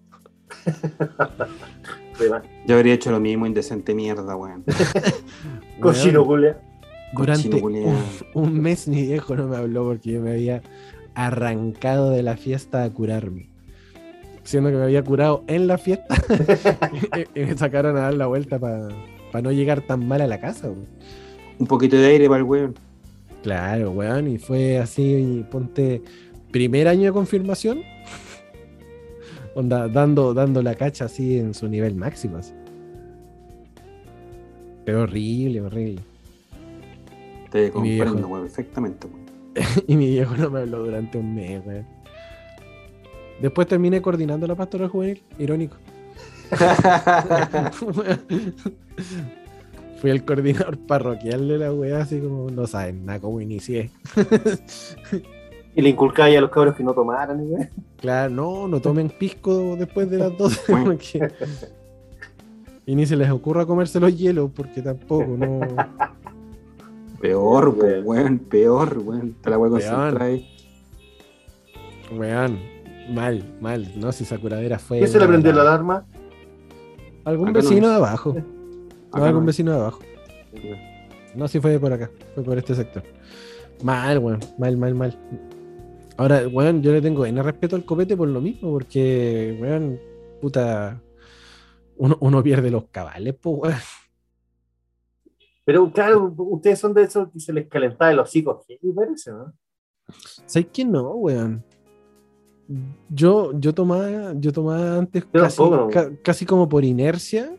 Yo 2.67 2.75
habría 2.75 2.93
hecho 2.93 3.11
lo 3.11 3.19
mismo, 3.19 3.45
indecente 3.45 3.93
mierda, 3.93 4.35
weón. 4.35 4.63
Cochino, 5.79 6.23
Julia. 6.23 6.59
Durante 7.13 7.49
Cochino 7.49 7.89
un, 7.89 7.97
un 8.35 8.61
mes 8.61 8.87
mi 8.87 9.01
viejo 9.01 9.35
no 9.35 9.47
me 9.47 9.57
habló 9.57 9.83
porque 9.83 10.13
yo 10.13 10.21
me 10.21 10.31
había 10.31 10.61
arrancado 11.13 12.09
de 12.11 12.23
la 12.23 12.37
fiesta 12.37 12.83
a 12.83 12.89
curarme. 12.89 13.49
Siendo 14.43 14.69
que 14.69 14.77
me 14.77 14.83
había 14.83 15.03
curado 15.03 15.43
en 15.47 15.67
la 15.67 15.77
fiesta 15.77 16.15
y, 17.35 17.39
y 17.41 17.45
me 17.45 17.57
sacaron 17.57 17.97
a 17.97 18.01
dar 18.01 18.13
la 18.13 18.27
vuelta 18.27 18.59
para 18.59 19.41
no 19.41 19.51
llegar 19.51 19.81
tan 19.81 20.07
mal 20.07 20.21
a 20.21 20.27
la 20.27 20.39
casa. 20.39 20.67
weón. 20.67 20.87
Un 21.59 21.67
poquito 21.67 21.95
de 21.95 22.07
aire 22.07 22.27
para 22.27 22.39
el 22.39 22.43
weón. 22.43 22.75
Claro, 23.43 23.91
weón, 23.91 24.27
y 24.27 24.37
fue 24.37 24.77
así, 24.77 25.03
y 25.03 25.45
ponte, 25.49 26.01
primer 26.51 26.87
año 26.87 27.05
de 27.05 27.11
confirmación, 27.11 27.81
onda, 29.55 29.87
dando, 29.87 30.33
dando 30.33 30.61
la 30.61 30.75
cacha 30.75 31.05
así 31.05 31.37
en 31.37 31.53
su 31.53 31.67
nivel 31.67 31.95
máximo. 31.95 32.37
así. 32.37 32.53
Pero 34.85 35.03
horrible, 35.03 35.61
horrible. 35.61 36.01
Te 37.49 37.71
mi 37.71 37.89
viejo. 37.89 38.05
comprendo, 38.05 38.27
weón, 38.27 38.45
perfectamente, 38.45 39.07
weón. 39.07 39.21
Y 39.87 39.95
mi 39.95 40.07
viejo 40.07 40.35
no 40.37 40.49
me 40.49 40.59
habló 40.59 40.85
durante 40.85 41.17
un 41.17 41.35
mes, 41.35 41.65
weón. 41.65 41.85
Después 43.41 43.67
terminé 43.67 44.01
coordinando 44.01 44.45
la 44.45 44.55
pastoral 44.55 44.89
juvenil, 44.89 45.21
irónico. 45.39 45.77
Fui 50.01 50.09
el 50.09 50.25
coordinador 50.25 50.77
parroquial 50.87 51.47
de 51.47 51.59
la 51.59 51.71
weá, 51.71 51.99
así 51.99 52.19
como 52.19 52.49
no 52.49 52.65
saben 52.65 53.05
nada 53.05 53.19
cómo 53.19 53.39
inicié. 53.39 53.91
Y 55.73 55.81
le 55.81 55.87
inculcaba 55.87 56.29
ya 56.29 56.39
a 56.39 56.41
los 56.41 56.49
cabros 56.49 56.75
que 56.75 56.83
no 56.83 56.93
tomaran, 56.93 57.47
güey. 57.47 57.69
Claro, 57.95 58.29
no, 58.29 58.67
no 58.67 58.81
tomen 58.81 59.09
pisco 59.09 59.77
después 59.77 60.09
de 60.09 60.17
las 60.17 60.37
12 60.37 60.69
Bueno. 60.69 60.85
porque... 60.85 61.31
Y 62.85 62.93
ni 62.93 63.05
se 63.05 63.15
les 63.15 63.29
ocurra 63.29 63.65
comerse 63.65 63.97
los 64.01 64.17
hielos 64.17 64.51
porque 64.53 64.81
tampoco, 64.81 65.37
no... 65.37 65.61
Peor, 67.21 67.69
Weón. 67.69 68.03
weón, 68.03 68.39
peor, 68.39 68.97
weón. 68.97 69.27
Está 69.37 69.49
la 69.51 69.57
weá 69.59 69.71
concentrada 69.71 70.25
ahí. 70.25 70.45
Weón, 72.13 72.59
mal, 73.09 73.55
mal, 73.61 73.93
no, 73.95 74.11
si 74.11 74.25
esa 74.25 74.37
curadera 74.37 74.77
fue... 74.77 74.97
¿Quién 74.97 75.09
se 75.09 75.19
le 75.19 75.27
prendió 75.27 75.53
la 75.53 75.61
alarma? 75.61 76.05
Algún 77.23 77.47
Acá 77.47 77.59
vecino 77.59 77.87
de 77.87 77.95
abajo. 77.95 78.35
No, 79.13 79.23
algún 79.25 79.41
no. 79.43 79.47
vecino 79.47 79.71
de 79.71 79.77
abajo. 79.79 79.99
No, 81.35 81.47
sí 81.47 81.59
fue 81.59 81.79
por 81.79 81.93
acá, 81.93 82.09
fue 82.35 82.43
por 82.43 82.57
este 82.57 82.75
sector. 82.75 83.03
Mal, 83.83 84.19
weón, 84.19 84.39
mal, 84.57 84.77
mal, 84.77 84.93
mal. 84.95 85.19
Ahora, 86.17 86.47
weón, 86.47 86.81
yo 86.83 86.91
le 86.91 87.01
tengo 87.01 87.25
en 87.25 87.41
respeto 87.43 87.75
al 87.75 87.85
copete 87.85 88.15
por 88.17 88.27
lo 88.27 88.41
mismo, 88.41 88.71
porque, 88.71 89.57
weón, 89.61 89.99
puta, 90.41 91.01
uno, 91.97 92.17
uno 92.19 92.43
pierde 92.43 92.69
los 92.69 92.85
cabales, 92.91 93.35
pues, 93.41 93.55
weón. 93.61 93.75
Pero 95.65 95.91
claro, 95.91 96.33
ustedes 96.37 96.79
son 96.79 96.93
de 96.93 97.03
esos 97.03 97.29
que 97.31 97.39
se 97.39 97.53
les 97.53 97.67
calentaba 97.67 98.11
el 98.11 98.19
hocico. 98.19 98.63
¿Qué 98.67 98.77
parece, 98.95 99.31
no? 99.31 99.53
¿Sabes 100.45 100.67
que 100.73 100.83
no, 100.83 101.11
weón? 101.13 101.63
Yo, 103.09 103.51
yo 103.59 103.73
tomaba, 103.73 104.33
yo 104.35 104.51
tomaba 104.51 104.97
antes 104.97 105.25
ca- 105.25 106.11
casi 106.23 106.45
como 106.45 106.67
por 106.67 106.83
inercia 106.83 107.55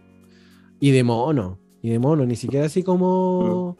y 0.82 0.90
de 0.90 1.02
mono, 1.04 1.58
y 1.80 1.90
de 1.90 1.98
mono, 2.00 2.26
ni 2.26 2.34
siquiera 2.34 2.66
así 2.66 2.82
como, 2.82 3.76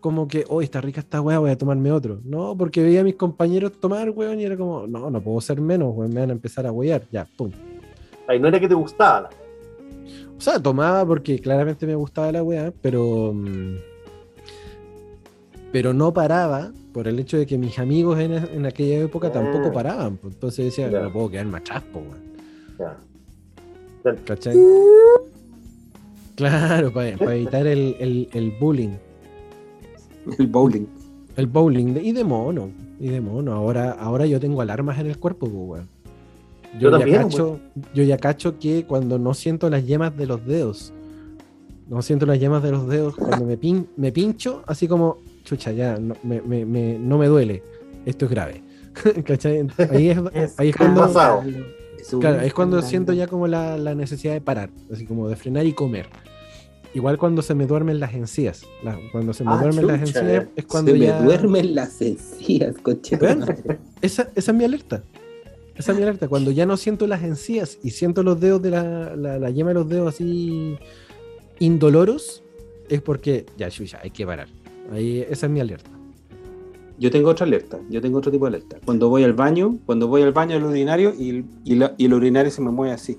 como 0.00 0.26
que, 0.26 0.44
oh, 0.48 0.62
está 0.62 0.80
rica 0.80 1.00
esta 1.00 1.20
weá, 1.20 1.38
voy 1.38 1.50
a 1.50 1.58
tomarme 1.58 1.92
otro. 1.92 2.20
No, 2.24 2.56
porque 2.56 2.82
veía 2.82 3.02
a 3.02 3.04
mis 3.04 3.16
compañeros 3.16 3.72
tomar, 3.78 4.08
weón, 4.10 4.40
y 4.40 4.44
era 4.44 4.56
como, 4.56 4.86
no, 4.86 5.10
no 5.10 5.20
puedo 5.20 5.40
ser 5.42 5.60
menos, 5.60 5.92
weón, 5.94 6.12
me 6.14 6.20
van 6.20 6.30
a 6.30 6.32
empezar 6.32 6.66
a 6.66 6.72
wear, 6.72 7.02
ya, 7.12 7.26
pum. 7.36 7.50
Ay, 8.26 8.40
no 8.40 8.48
era 8.48 8.58
que 8.58 8.68
te 8.68 8.74
gustaba. 8.74 9.20
la- 9.22 9.30
O 10.36 10.40
sea, 10.40 10.58
tomaba 10.60 11.04
porque 11.06 11.38
claramente 11.40 11.86
me 11.86 11.94
gustaba 11.94 12.32
la 12.32 12.42
weá, 12.42 12.72
pero. 12.82 13.32
mm, 13.34 13.76
Pero 15.72 15.92
no 15.92 16.12
paraba 16.14 16.72
por 16.92 17.06
el 17.06 17.18
hecho 17.18 17.36
de 17.36 17.44
que 17.46 17.58
mis 17.58 17.78
amigos 17.78 18.18
en, 18.18 18.32
en 18.32 18.64
aquella 18.64 19.00
época 19.00 19.30
tampoco 19.30 19.68
Ah. 19.68 19.72
paraban. 19.72 20.16
pues. 20.16 20.32
Entonces 20.34 20.64
decía, 20.66 20.88
no 20.90 21.12
puedo 21.12 21.28
quedarme 21.30 21.58
atrás, 21.58 21.82
po, 21.92 21.98
weón. 21.98 22.22
Ya. 22.78 22.96
¿Cachai? 24.24 24.56
Claro, 26.36 26.92
para 26.92 27.08
evitar 27.34 27.66
el, 27.66 27.96
el- 27.98 28.28
el 28.32 28.50
bullying. 28.60 28.90
El 30.38 30.46
bowling. 30.46 30.86
El 31.36 31.46
bowling 31.46 31.94
de- 31.94 32.02
y 32.02 32.12
de 32.12 32.24
mono. 32.24 32.70
Y 33.00 33.08
de 33.08 33.20
mono. 33.20 33.52
Ahora, 33.52 33.92
ahora 33.92 34.26
yo 34.26 34.40
tengo 34.40 34.60
alarmas 34.60 34.98
en 34.98 35.06
el 35.06 35.18
cuerpo, 35.18 35.48
pues, 35.48 35.54
weón. 35.82 35.88
Yo, 36.74 36.80
Yo 36.80 36.90
ya 36.90 36.98
también, 36.98 37.22
cacho, 37.22 37.58
yo 37.94 38.02
ya 38.02 38.18
cacho 38.18 38.58
que 38.58 38.84
cuando 38.86 39.18
no 39.18 39.34
siento 39.34 39.70
las 39.70 39.86
yemas 39.86 40.16
de 40.16 40.26
los 40.26 40.44
dedos, 40.44 40.92
no 41.88 42.02
siento 42.02 42.26
las 42.26 42.38
yemas 42.38 42.62
de 42.62 42.70
los 42.72 42.86
dedos, 42.88 43.14
cuando 43.16 43.46
me, 43.46 43.58
pin- 43.58 43.86
me 43.96 44.12
pincho, 44.12 44.62
así 44.66 44.86
como, 44.88 45.18
chucha, 45.44 45.72
ya, 45.72 45.96
no 45.98 46.16
me, 46.22 46.42
me- 46.42 46.66
me- 46.66 46.98
no 46.98 47.16
me 47.18 47.28
duele, 47.28 47.62
esto 48.04 48.26
es 48.26 48.30
grave. 48.30 48.62
¿Cachai? 49.24 49.66
Ahí 49.90 50.08
es, 50.10 50.18
Es 50.34 50.58
ahí 50.60 50.68
es 50.70 50.76
cuando, 50.76 51.08
claro, 52.20 52.40
es 52.40 52.54
cuando 52.54 52.80
siento 52.82 53.12
ya 53.12 53.26
como 53.26 53.46
la, 53.46 53.76
la 53.78 53.94
necesidad 53.94 54.32
de 54.32 54.40
parar, 54.40 54.70
así 54.92 55.04
como 55.06 55.28
de 55.28 55.36
frenar 55.36 55.66
y 55.66 55.72
comer. 55.72 56.06
Igual 56.94 57.18
cuando 57.18 57.42
se 57.42 57.54
me 57.54 57.66
duermen 57.66 58.00
las 58.00 58.14
encías. 58.14 58.62
la- 58.82 58.98
cuando 59.12 59.34
se 59.34 59.44
me 59.44 59.50
Ah, 59.52 59.58
duermen 59.60 59.86
las 59.86 60.00
encías 60.00 60.24
ya. 60.24 60.48
es 60.56 60.64
cuando 60.64 60.92
Se 60.92 60.98
ya... 60.98 61.18
me 61.18 61.24
duermen 61.26 61.74
las 61.74 62.00
encías, 62.00 62.74
coche. 62.82 63.18
Esa, 64.00 64.30
esa 64.34 64.50
es 64.52 64.56
mi 64.56 64.64
alerta. 64.64 65.02
Esa 65.74 65.92
es 65.92 65.98
mi 65.98 66.04
alerta. 66.04 66.26
Cuando 66.28 66.52
ya 66.52 66.64
no 66.64 66.76
siento 66.78 67.06
las 67.06 67.22
encías 67.22 67.78
y 67.82 67.90
siento 67.90 68.22
los 68.22 68.40
dedos 68.40 68.62
de 68.62 68.70
la, 68.70 69.14
la, 69.14 69.38
la 69.38 69.50
yema 69.50 69.70
de 69.70 69.74
los 69.74 69.88
dedos 69.88 70.14
así 70.14 70.78
indoloros, 71.58 72.42
es 72.88 73.02
porque 73.02 73.46
ya, 73.58 73.68
chucha, 73.70 73.98
hay 74.02 74.10
que 74.10 74.24
parar. 74.24 74.48
Ahí, 74.92 75.24
esa 75.28 75.46
es 75.46 75.52
mi 75.52 75.60
alerta. 75.60 75.90
Yo 76.98 77.10
tengo 77.10 77.30
otra 77.30 77.44
alerta, 77.46 77.78
yo 77.90 78.00
tengo 78.00 78.18
otro 78.18 78.30
tipo 78.32 78.46
de 78.46 78.56
alerta. 78.56 78.78
Cuando 78.84 79.08
voy 79.10 79.22
al 79.24 79.34
baño, 79.34 79.76
cuando 79.84 80.08
voy 80.08 80.22
al 80.22 80.32
baño 80.32 80.56
al 80.56 80.64
urinario 80.64 81.12
y, 81.14 81.44
y, 81.64 81.74
la- 81.74 81.94
y 81.98 82.06
el 82.06 82.14
urinario 82.14 82.50
se 82.50 82.62
me 82.62 82.70
mueve 82.70 82.94
así. 82.94 83.18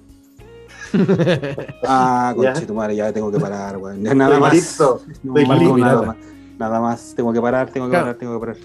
Ah, 1.83 2.33
tu 2.65 2.73
madre, 2.73 2.95
ya 2.95 3.11
tengo 3.13 3.31
que 3.31 3.39
parar, 3.39 3.77
weón. 3.77 4.03
Ya 4.03 4.13
Nada 4.13 4.31
Estoy 4.35 4.41
más. 4.41 4.53
listo. 4.53 5.01
No, 5.23 5.37
estoy 5.37 5.55
no, 5.57 5.59
listo. 5.63 5.77
nada 5.77 6.01
más. 6.01 6.15
Nada 6.57 6.81
más, 6.81 7.13
tengo 7.15 7.31
que 7.33 7.41
parar, 7.41 7.69
tengo 7.69 7.85
que 7.87 7.91
Claro. 7.91 8.05
parar, 8.05 8.17
tengo 8.17 8.33
que 8.33 8.39
parar. 8.39 8.57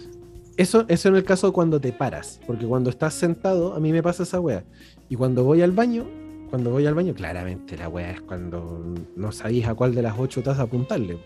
Eso, 0.56 0.84
eso 0.89 1.09
en 1.09 1.16
el 1.16 1.24
caso 1.24 1.52
cuando 1.52 1.80
te 1.80 1.93
paras, 1.93 2.40
porque 2.47 2.66
cuando 2.66 2.90
estás 2.90 3.14
sentado, 3.14 3.74
a 3.74 3.80
mí 3.80 3.93
me 3.93 4.02
pasa 4.02 4.22
esa 4.22 4.40
wea. 4.40 4.64
Y 5.09 5.16
cuando 5.16 5.44
voy 5.44 5.62
al 5.62 5.72
baño, 5.72 6.05
cuando 6.51 6.70
voy 6.70 6.86
al 6.86 6.94
baño, 6.94 7.14
claramente 7.14 7.76
la 7.76 7.89
wea 7.89 8.12
es 8.12 8.20
cuando 8.20 8.94
no 9.16 9.32
sabéis 9.32 9.66
a 9.66 9.74
cuál 9.74 9.94
de 9.94 10.02
las 10.02 10.18
ocho 10.18 10.43
tazas 10.43 10.60
apuntarle. 10.60 11.18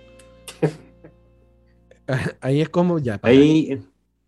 Ahí 2.41 2.61
es 2.61 2.69
como 2.69 2.99
ya. 2.99 3.19
para. 3.19 3.33
Ahí 3.33 3.81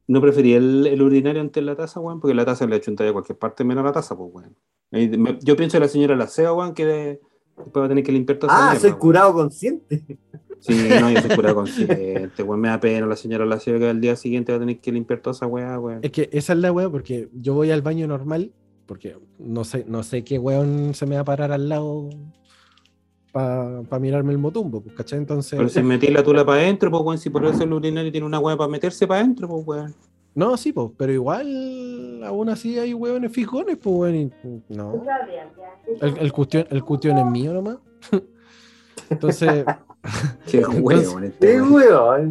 no 0.07 0.21
prefería 0.21 0.57
el, 0.57 0.87
el 0.87 1.03
urinario 1.03 1.41
antes 1.41 1.61
de 1.63 1.67
la 1.67 1.77
taza, 1.77 2.01
weón, 2.01 2.21
porque 2.21 2.35
la 2.35 2.45
taza 2.45 2.67
le 2.67 2.77
achuntaría 2.77 3.11
a 3.11 3.13
cualquier 3.13 3.39
parte 3.39 3.65
menos 3.65 3.85
la 3.85 3.93
taza, 3.93 4.17
pues, 4.17 4.31
weón. 4.33 4.57
Ahí 4.91 5.09
me- 5.19 5.39
yo 5.43 5.55
pienso 5.57 5.77
en 5.77 5.83
la 5.83 5.89
señora 5.89 6.17
Laceo, 6.17 6.55
weón, 6.57 6.73
que 6.75 6.87
de- 6.87 7.21
después 7.57 7.83
va 7.83 7.87
a 7.87 7.89
tener 7.89 8.05
que 8.05 8.13
limpiar 8.13 8.39
toda 8.39 8.53
esa 8.53 8.63
Ah, 8.63 8.67
mierda, 8.71 8.81
soy 8.81 8.91
weón. 8.91 9.01
curado 9.01 9.33
consciente. 9.35 10.05
Sí, 10.61 10.89
no, 11.01 11.11
yo 11.11 11.21
soy 11.21 11.37
curado 11.37 11.55
consciente, 11.57 12.43
weón. 12.43 12.61
Me 12.61 12.69
da 12.69 12.81
pena 12.81 13.07
la 13.07 13.17
señora 13.17 13.45
Laceo 13.45 13.79
que 13.79 13.89
al 13.89 14.01
día 14.01 14.17
siguiente 14.17 14.51
va 14.53 14.57
a 14.57 14.61
tener 14.61 14.81
que 14.81 14.91
limpiar 14.93 15.21
toda 15.21 15.35
esa 15.37 15.47
weá, 15.47 15.79
weón. 15.79 16.01
Es 16.03 16.11
que 16.11 16.29
esa 16.33 16.53
es 16.55 16.59
la 16.59 16.73
wea, 16.73 16.89
porque 16.89 17.29
yo 17.35 17.53
voy 17.55 17.71
al 17.71 17.83
baño 17.83 18.07
normal, 18.07 18.53
porque 18.87 19.17
no 19.39 19.65
sé, 19.65 19.85
no 19.87 20.03
sé 20.03 20.25
qué 20.25 20.39
weón 20.39 20.95
se 20.95 21.05
me 21.05 21.17
va 21.17 21.21
a 21.21 21.25
parar 21.25 21.53
al 21.53 21.69
lado 21.69 22.09
para 23.89 24.01
mirarme 24.01 24.33
el 24.33 24.39
motumbo, 24.39 24.81
pues, 24.81 24.95
¿cachai? 24.95 25.19
Entonces. 25.19 25.57
Pero 25.57 25.69
si 25.69 25.83
metí 25.83 26.09
la 26.09 26.23
tula 26.23 26.45
para 26.45 26.63
adentro, 26.63 26.91
pues, 26.91 27.03
weón, 27.03 27.19
si 27.19 27.31
por 27.31 27.45
eso 27.45 27.65
el 27.65 27.73
urinario 27.73 28.13
tiene 28.13 28.27
una 28.27 28.39
weá 28.39 28.57
para 28.57 28.71
meterse 28.71 29.07
para 29.07 29.21
adentro, 29.21 29.49
pues, 29.49 29.67
weón. 29.67 29.95
No, 30.35 30.57
sí, 30.57 30.73
pues, 30.73 30.91
pero 30.97 31.13
igual 31.13 32.23
aún 32.25 32.49
así 32.49 32.79
hay 32.79 32.95
hueones 32.95 33.33
fijones, 33.33 33.77
pues, 33.77 33.97
weón. 33.97 34.15
y- 34.15 34.31
No. 34.69 35.03
El, 36.01 36.19
el, 36.19 36.33
cuestión, 36.33 36.67
el 36.71 36.85
cuestión 36.85 37.19
es 37.19 37.27
mío 37.27 37.53
nomás. 37.53 37.79
Entonces, 39.11 39.65
Qué 40.51 40.59
Entonces- 40.63 40.83
weón, 40.83 41.25
este 41.25 41.61
weón. 41.63 41.73
weón. 41.73 42.31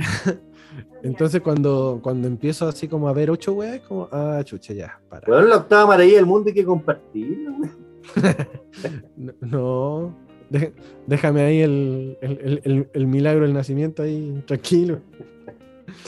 entonces 1.03 1.41
cuando, 1.41 1.99
cuando 2.01 2.27
empiezo 2.27 2.67
así 2.67 2.87
como 2.87 3.07
a 3.09 3.13
ver 3.13 3.29
ocho 3.29 3.53
weas, 3.53 3.75
es 3.75 3.81
como, 3.81 4.07
ah, 4.11 4.41
chucha, 4.43 4.73
ya, 4.73 4.99
para. 5.09 5.27
Weón, 5.29 5.49
la 5.49 5.57
octava 5.57 5.87
maravilla 5.87 6.17
del 6.17 6.25
mundo 6.25 6.49
hay 6.49 6.53
que. 6.53 6.65
No, 9.17 9.33
no, 9.41 10.13
de- 10.49 10.73
déjame 11.07 11.41
ahí 11.41 11.61
el, 11.61 12.17
el, 12.21 12.31
el- 12.39 12.61
el- 12.63 12.89
el 12.93 13.07
milagro 13.07 13.43
del 13.45 13.53
nacimiento 13.53 14.03
ahí, 14.03 14.43
tranquilo. 14.45 14.99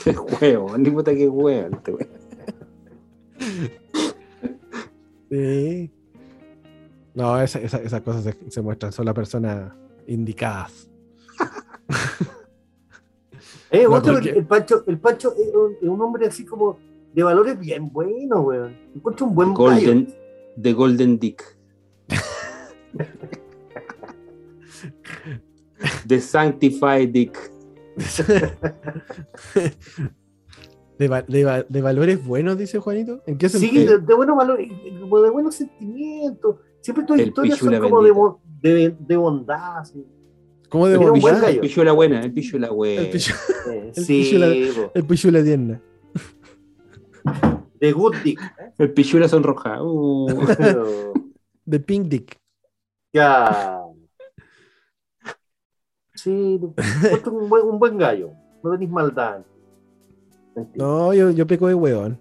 Qué 0.04 0.14
weón, 0.40 0.82
ni 0.82 0.90
puta 0.90 1.14
que 1.14 1.28
weón, 1.28 1.74
este 1.74 1.92
weón. 1.92 2.08
Sí. 5.30 5.90
No, 7.14 7.40
esa- 7.40 7.60
esa- 7.60 7.78
esas 7.82 8.00
cosas 8.02 8.22
se, 8.24 8.36
se 8.50 8.62
muestran 8.62 8.92
solo 8.92 9.10
a 9.10 9.14
personas 9.14 9.72
indicadas. 10.06 10.88
Eh, 13.72 13.84
No, 13.84 13.92
otro, 13.94 14.14
porque- 14.14 14.30
el 14.30 14.44
Pancho, 14.46 14.82
el 14.88 14.98
Pancho 14.98 15.32
es 15.38 15.54
un, 15.54 15.74
es 15.80 15.88
un 15.88 16.00
hombre 16.00 16.26
así 16.26 16.44
como 16.44 16.76
de 17.14 17.22
valores 17.22 17.56
bien 17.56 17.88
buenos, 17.92 18.44
weón. 18.44 18.76
Encuentro 18.96 19.26
un 19.26 19.34
buen. 19.36 19.54
Golden, 19.54 20.12
The 20.60 20.72
Golden 20.72 21.20
Dick. 21.20 21.56
The 26.06 26.20
Sanctified 26.20 27.08
Dick. 27.10 27.36
De, 30.98 31.08
va- 31.08 31.22
de 31.22 31.44
va- 31.44 31.62
de 31.62 31.80
valores 31.80 32.22
buenos, 32.26 32.58
dice 32.58 32.78
Juanito. 32.78 33.22
¿En 33.26 33.38
qué 33.38 33.48
Sí, 33.48 33.58
sentido? 33.58 33.98
de, 33.98 34.06
de 34.06 34.14
buenos 34.14 34.36
valores, 34.36 34.68
de 34.68 35.30
buenos 35.30 35.54
sentimientos. 35.54 36.56
Siempre 36.82 37.06
tus 37.06 37.18
historias 37.18 37.58
son 37.58 37.68
pichula 37.70 37.80
como 37.88 38.02
de, 38.02 38.10
bendita. 38.10 38.20
bo- 38.20 38.42
de, 38.60 38.94
de 38.98 39.16
bondad. 39.16 39.78
así. 39.78 40.04
¿Cómo 40.68 40.88
de 40.88 40.98
bondad? 40.98 41.48
El 41.48 41.60
pillo 41.60 41.84
la 41.84 41.92
buena, 41.92 42.20
el 42.22 42.32
pillo 42.34 42.58
la 42.58 42.70
buena. 42.70 43.00
El 43.00 43.10
pichu- 43.12 43.34
Eh, 43.70 43.92
El 43.96 44.04
sí, 44.04 44.20
pichula- 44.30 44.90
el 44.94 45.04
pichula 45.06 45.42
tierna. 45.42 45.80
de 47.80 47.92
good 47.92 48.14
dick. 48.22 48.38
El 48.76 48.92
pichula 48.92 49.26
sonroja. 49.26 49.82
Uh. 49.82 50.28
De 51.64 51.80
Pink 51.80 52.08
Dick. 52.08 52.36
ya. 53.14 53.79
Sí, 56.22 56.60
un 57.30 57.48
buen, 57.48 57.64
un 57.66 57.78
buen 57.78 57.96
gallo. 57.96 58.30
No 58.62 58.72
tenéis 58.72 58.90
maldad. 58.90 59.40
Mentira. 60.54 60.84
No, 60.84 61.14
yo, 61.14 61.30
yo 61.30 61.46
peco 61.46 61.66
de 61.68 61.74
hueón. 61.74 62.18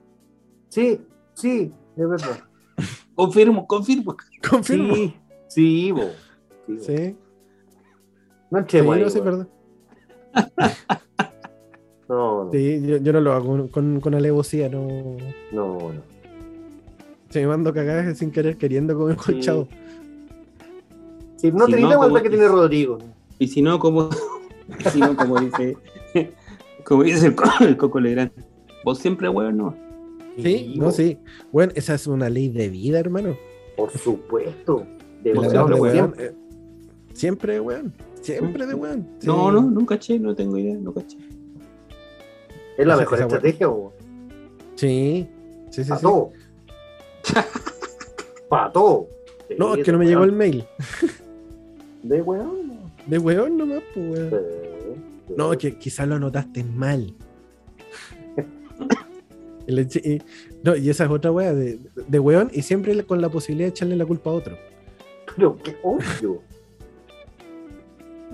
Sí, 0.69 1.01
sí, 1.33 1.73
es 1.97 2.09
verdad. 2.09 2.39
Confirmo, 3.15 3.67
confirmo. 3.67 4.15
Confirmo. 4.49 4.95
Sí, 4.95 5.13
sí, 5.49 5.91
bo. 5.91 6.03
Sí, 6.65 6.73
bo. 6.75 6.79
Sí, 6.83 7.15
No 8.49 8.59
sí, 8.59 8.61
entremos 8.61 8.97
no, 8.99 9.09
sí, 9.09 9.19
verdad. 9.19 9.47
No, 12.07 12.45
no, 12.45 12.51
Sí, 12.51 12.81
yo, 12.87 12.97
yo 12.97 13.13
no 13.13 13.21
lo 13.21 13.33
hago 13.33 13.69
con, 13.69 13.99
con, 13.99 14.15
alevosía, 14.15 14.67
no. 14.67 14.87
no, 15.51 15.77
no. 15.77 16.01
Se 17.29 17.41
me 17.41 17.47
mando 17.47 17.71
cagadas 17.71 18.17
sin 18.17 18.31
querer, 18.31 18.57
queriendo 18.57 18.97
comer 18.97 19.15
Sí. 19.19 19.25
colchado. 19.25 19.67
Sí, 21.35 21.51
no 21.51 21.67
no, 21.67 21.77
la 21.77 21.97
maldad 21.99 22.21
que 22.23 22.29
tiene 22.29 22.47
Rodrigo. 22.47 22.97
Y 23.41 23.47
si 23.47 23.61
no, 23.61 23.79
como, 23.79 24.09
si 24.91 24.99
no, 24.99 25.15
como 25.15 25.39
dice, 25.39 25.77
como 26.83 27.03
dice 27.03 27.27
el, 27.27 27.35
co- 27.35 27.45
el 27.61 27.77
Coco 27.77 27.99
Legrand, 27.99 28.31
vos 28.83 28.99
siempre 28.99 29.29
weón, 29.29 29.57
no. 29.57 29.75
Sí, 30.37 30.73
no, 30.77 30.91
sí. 30.91 31.17
Bueno, 31.51 31.71
esa 31.75 31.95
es 31.95 32.05
una 32.07 32.29
ley 32.29 32.49
de 32.49 32.69
vida, 32.69 32.99
hermano. 32.99 33.35
Por 33.77 33.91
supuesto. 33.91 34.85
De 35.23 35.33
verdad, 35.33 35.69
weón, 35.69 35.91
siempre. 35.91 36.25
eh, 36.25 36.33
Siempre 37.13 37.59
weón. 37.59 37.93
Siempre 38.21 38.65
de 38.65 38.73
weón. 38.73 39.07
Sí. 39.19 39.27
No, 39.27 39.51
no, 39.51 39.61
no 39.61 39.85
caché, 39.85 40.19
no 40.19 40.35
tengo 40.35 40.57
idea, 40.57 40.77
no 40.77 40.93
caché. 40.93 41.17
Es 42.77 42.85
la 42.87 42.95
mejor 42.97 43.21
estrategia, 43.21 43.67
bo. 43.67 43.93
Sí, 44.75 45.27
sí, 45.69 45.83
sí. 45.83 45.89
Para 45.89 45.99
sí. 45.99 46.05
todo. 46.05 46.31
Para 48.49 48.71
todo. 48.71 49.07
No, 49.57 49.75
es 49.75 49.83
que 49.83 49.91
no 49.91 49.97
me 49.97 50.05
llegó 50.05 50.23
el 50.23 50.29
weón. 50.31 50.37
mail. 50.37 50.65
De 52.03 52.21
weón. 52.21 52.68
De 53.09 53.17
weón 53.17 53.57
nomás, 53.57 53.81
pues 53.93 54.09
weón. 54.09 54.29
Sí, 54.29 54.35
sí. 55.27 55.33
No, 55.37 55.51
que 55.57 55.77
quizás 55.77 56.07
lo 56.07 56.15
anotaste 56.15 56.63
mal. 56.63 57.13
Y- 59.67 60.21
no, 60.63 60.75
y 60.75 60.89
esa 60.89 61.05
es 61.05 61.11
otra 61.11 61.31
wea 61.31 61.53
de, 61.53 61.79
de 62.07 62.19
weón 62.19 62.49
y 62.51 62.63
siempre 62.63 63.03
con 63.03 63.21
la 63.21 63.29
posibilidad 63.29 63.67
de 63.67 63.71
echarle 63.71 63.95
la 63.95 64.05
culpa 64.05 64.31
a 64.31 64.33
otro. 64.33 64.57
Pero 65.35 65.55
qué 65.57 65.77
obvio. 65.83 66.41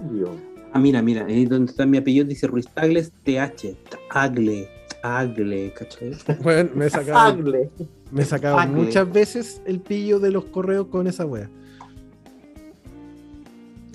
Obvio. 0.02 0.30
Ah, 0.72 0.80
mira, 0.80 1.02
mira, 1.02 1.26
ahí 1.26 1.46
donde 1.46 1.72
está 1.72 1.86
mi 1.86 1.98
apellido 1.98 2.26
dice 2.26 2.48
Ruiz 2.48 2.68
Tagles 2.74 3.12
TH. 3.24 3.76
Tagle, 4.12 4.70
Tagle, 5.02 5.74
¿cachai? 5.74 6.12
Weón, 6.44 6.72
me 6.74 6.90
sacaba, 6.90 7.36
me 8.12 8.24
sacaba 8.26 8.66
muchas 8.66 9.12
veces 9.12 9.62
el 9.66 9.80
pillo 9.82 10.20
de 10.20 10.32
los 10.32 10.46
correos 10.46 10.88
con 10.88 11.06
esa 11.08 11.26
wea. 11.26 11.50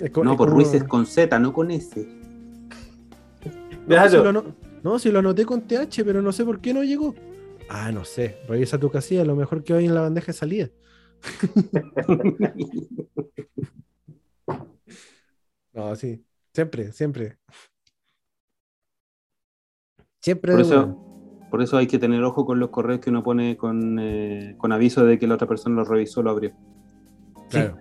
No, 0.03 0.35
por 0.37 0.47
como- 0.49 0.59
Ruiz 0.59 0.73
es 0.73 0.83
con 0.83 1.05
Z, 1.05 1.37
no 1.39 1.53
con 1.53 1.71
S. 1.71 2.07
No, 3.87 4.09
si 4.09 4.15
lo, 4.17 4.29
ano- 4.29 4.55
no, 4.83 4.99
si 4.99 5.11
lo 5.11 5.19
anoté 5.19 5.45
con 5.45 5.61
TH, 5.67 6.03
pero 6.05 6.21
no 6.21 6.31
sé 6.31 6.45
por 6.45 6.59
qué 6.61 6.73
no 6.73 6.83
llegó. 6.83 7.13
Ah, 7.69 7.91
no 7.91 8.03
sé. 8.05 8.37
Revisa 8.47 8.77
tu 8.77 8.89
casilla, 8.89 9.23
lo 9.25 9.35
mejor 9.35 9.63
que 9.63 9.73
hay 9.73 9.85
en 9.85 9.95
la 9.95 10.01
bandeja 10.01 10.27
de 10.27 10.33
salida. 10.33 10.69
No, 15.73 15.95
sí. 15.95 16.25
Siempre, 16.53 16.91
siempre. 16.91 17.37
Siempre 20.21 20.51
Por 20.51 20.61
eso, 20.61 21.47
por 21.49 21.61
eso 21.61 21.77
hay 21.77 21.87
que 21.87 21.97
tener 21.97 22.21
ojo 22.23 22.45
con 22.45 22.59
los 22.59 22.69
correos 22.69 22.99
que 22.99 23.09
uno 23.09 23.23
pone 23.23 23.55
con, 23.57 23.97
eh, 23.99 24.55
con 24.57 24.71
aviso 24.71 25.05
de 25.05 25.17
que 25.17 25.27
la 25.27 25.35
otra 25.35 25.47
persona 25.47 25.77
lo 25.77 25.85
revisó, 25.85 26.21
lo 26.21 26.29
abrió. 26.29 26.51
Claro. 27.49 27.77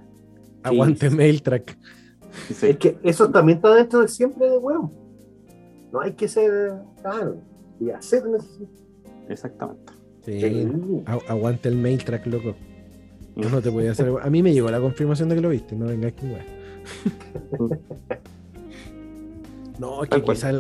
Aguante 0.63 1.11
mail 1.11 1.43
track. 1.43 1.77
Sí. 2.55 2.67
Es 2.69 2.77
que 2.79 2.99
eso 3.03 3.31
también 3.31 3.57
está 3.59 3.75
dentro 3.75 4.01
de 4.01 4.09
siempre 4.09 4.49
de 4.49 4.59
weón. 4.59 4.91
No 5.93 6.01
hay 6.01 6.13
que 6.13 6.29
ser 6.29 6.73
claro 7.03 7.37
y 7.81 7.91
hacer. 7.91 8.23
Exactamente. 9.29 9.93
Sí. 10.25 10.41
Sí. 10.41 10.49
Agu- 11.07 11.25
aguante 11.29 11.69
el 11.69 11.77
mail 11.77 12.05
track, 12.05 12.27
loco. 12.27 12.55
Yo 13.37 13.49
no 13.51 13.61
te 13.63 13.71
podía 13.73 13.93
hacer. 13.93 14.13
A 14.23 14.31
mí 14.31 14.43
me 14.43 14.53
llegó 14.53 14.71
la 14.71 14.81
confirmación 14.81 15.29
de 15.29 15.35
que 15.37 15.41
lo 15.41 15.49
viste, 15.49 15.75
no 15.77 15.87
vengáis 15.87 16.15
con 16.15 16.31
weón. 16.33 17.79
No, 19.79 20.03
es 20.05 20.11
que 20.11 20.17
Tal 20.17 20.23
cual. 20.25 20.37
quizá, 20.37 20.51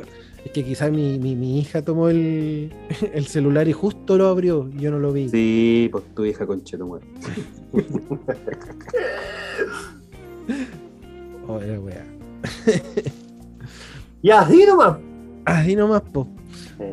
es 0.46 0.50
que 0.54 0.64
quizá 0.64 0.90
mi, 0.90 1.18
mi, 1.18 1.36
mi 1.36 1.58
hija 1.60 1.82
tomó 1.82 2.08
el, 2.08 2.72
el 3.12 3.26
celular 3.26 3.68
y 3.68 3.72
justo 3.74 4.16
lo 4.16 4.28
abrió. 4.28 4.66
y 4.74 4.80
Yo 4.80 4.90
no 4.90 4.98
lo 4.98 5.12
vi. 5.12 5.28
Sí, 5.28 5.88
pues 5.92 6.04
tu 6.14 6.24
hija 6.24 6.46
concheto, 6.46 6.86
weón. 6.86 7.04
Wea. 11.58 12.04
Y 14.22 14.30
así 14.30 14.64
nomás. 14.66 14.98
Así 15.46 15.74
nomás, 15.74 16.02
po. 16.02 16.26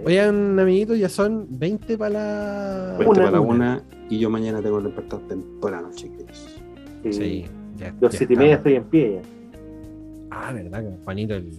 Oigan, 0.06 0.58
amiguitos, 0.60 0.98
ya 0.98 1.10
son 1.10 1.46
20 1.50 1.98
para 1.98 2.10
la. 2.12 2.96
Veinte 2.98 3.06
Una, 3.20 3.20
para 3.26 3.32
la 3.32 3.40
una. 3.42 3.84
y 4.10 4.18
yo 4.20 4.30
mañana 4.30 4.62
tengo 4.62 4.78
que 4.80 4.86
despertar 4.86 5.20
temprano, 5.28 5.90
chiquillos. 5.94 6.58
sí. 7.04 7.12
Sí, 7.14 7.46
ya. 7.76 7.94
Yo 8.02 8.10
ya 8.10 8.18
siete 8.18 8.34
y 8.34 8.38
media 8.38 8.56
estoy 8.56 8.76
en 8.76 8.84
pie 8.86 9.16
ya. 9.16 9.22
Ah, 10.32 10.54
verdad, 10.54 10.84
que 10.84 11.04
Juanito 11.04 11.36
el, 11.36 11.52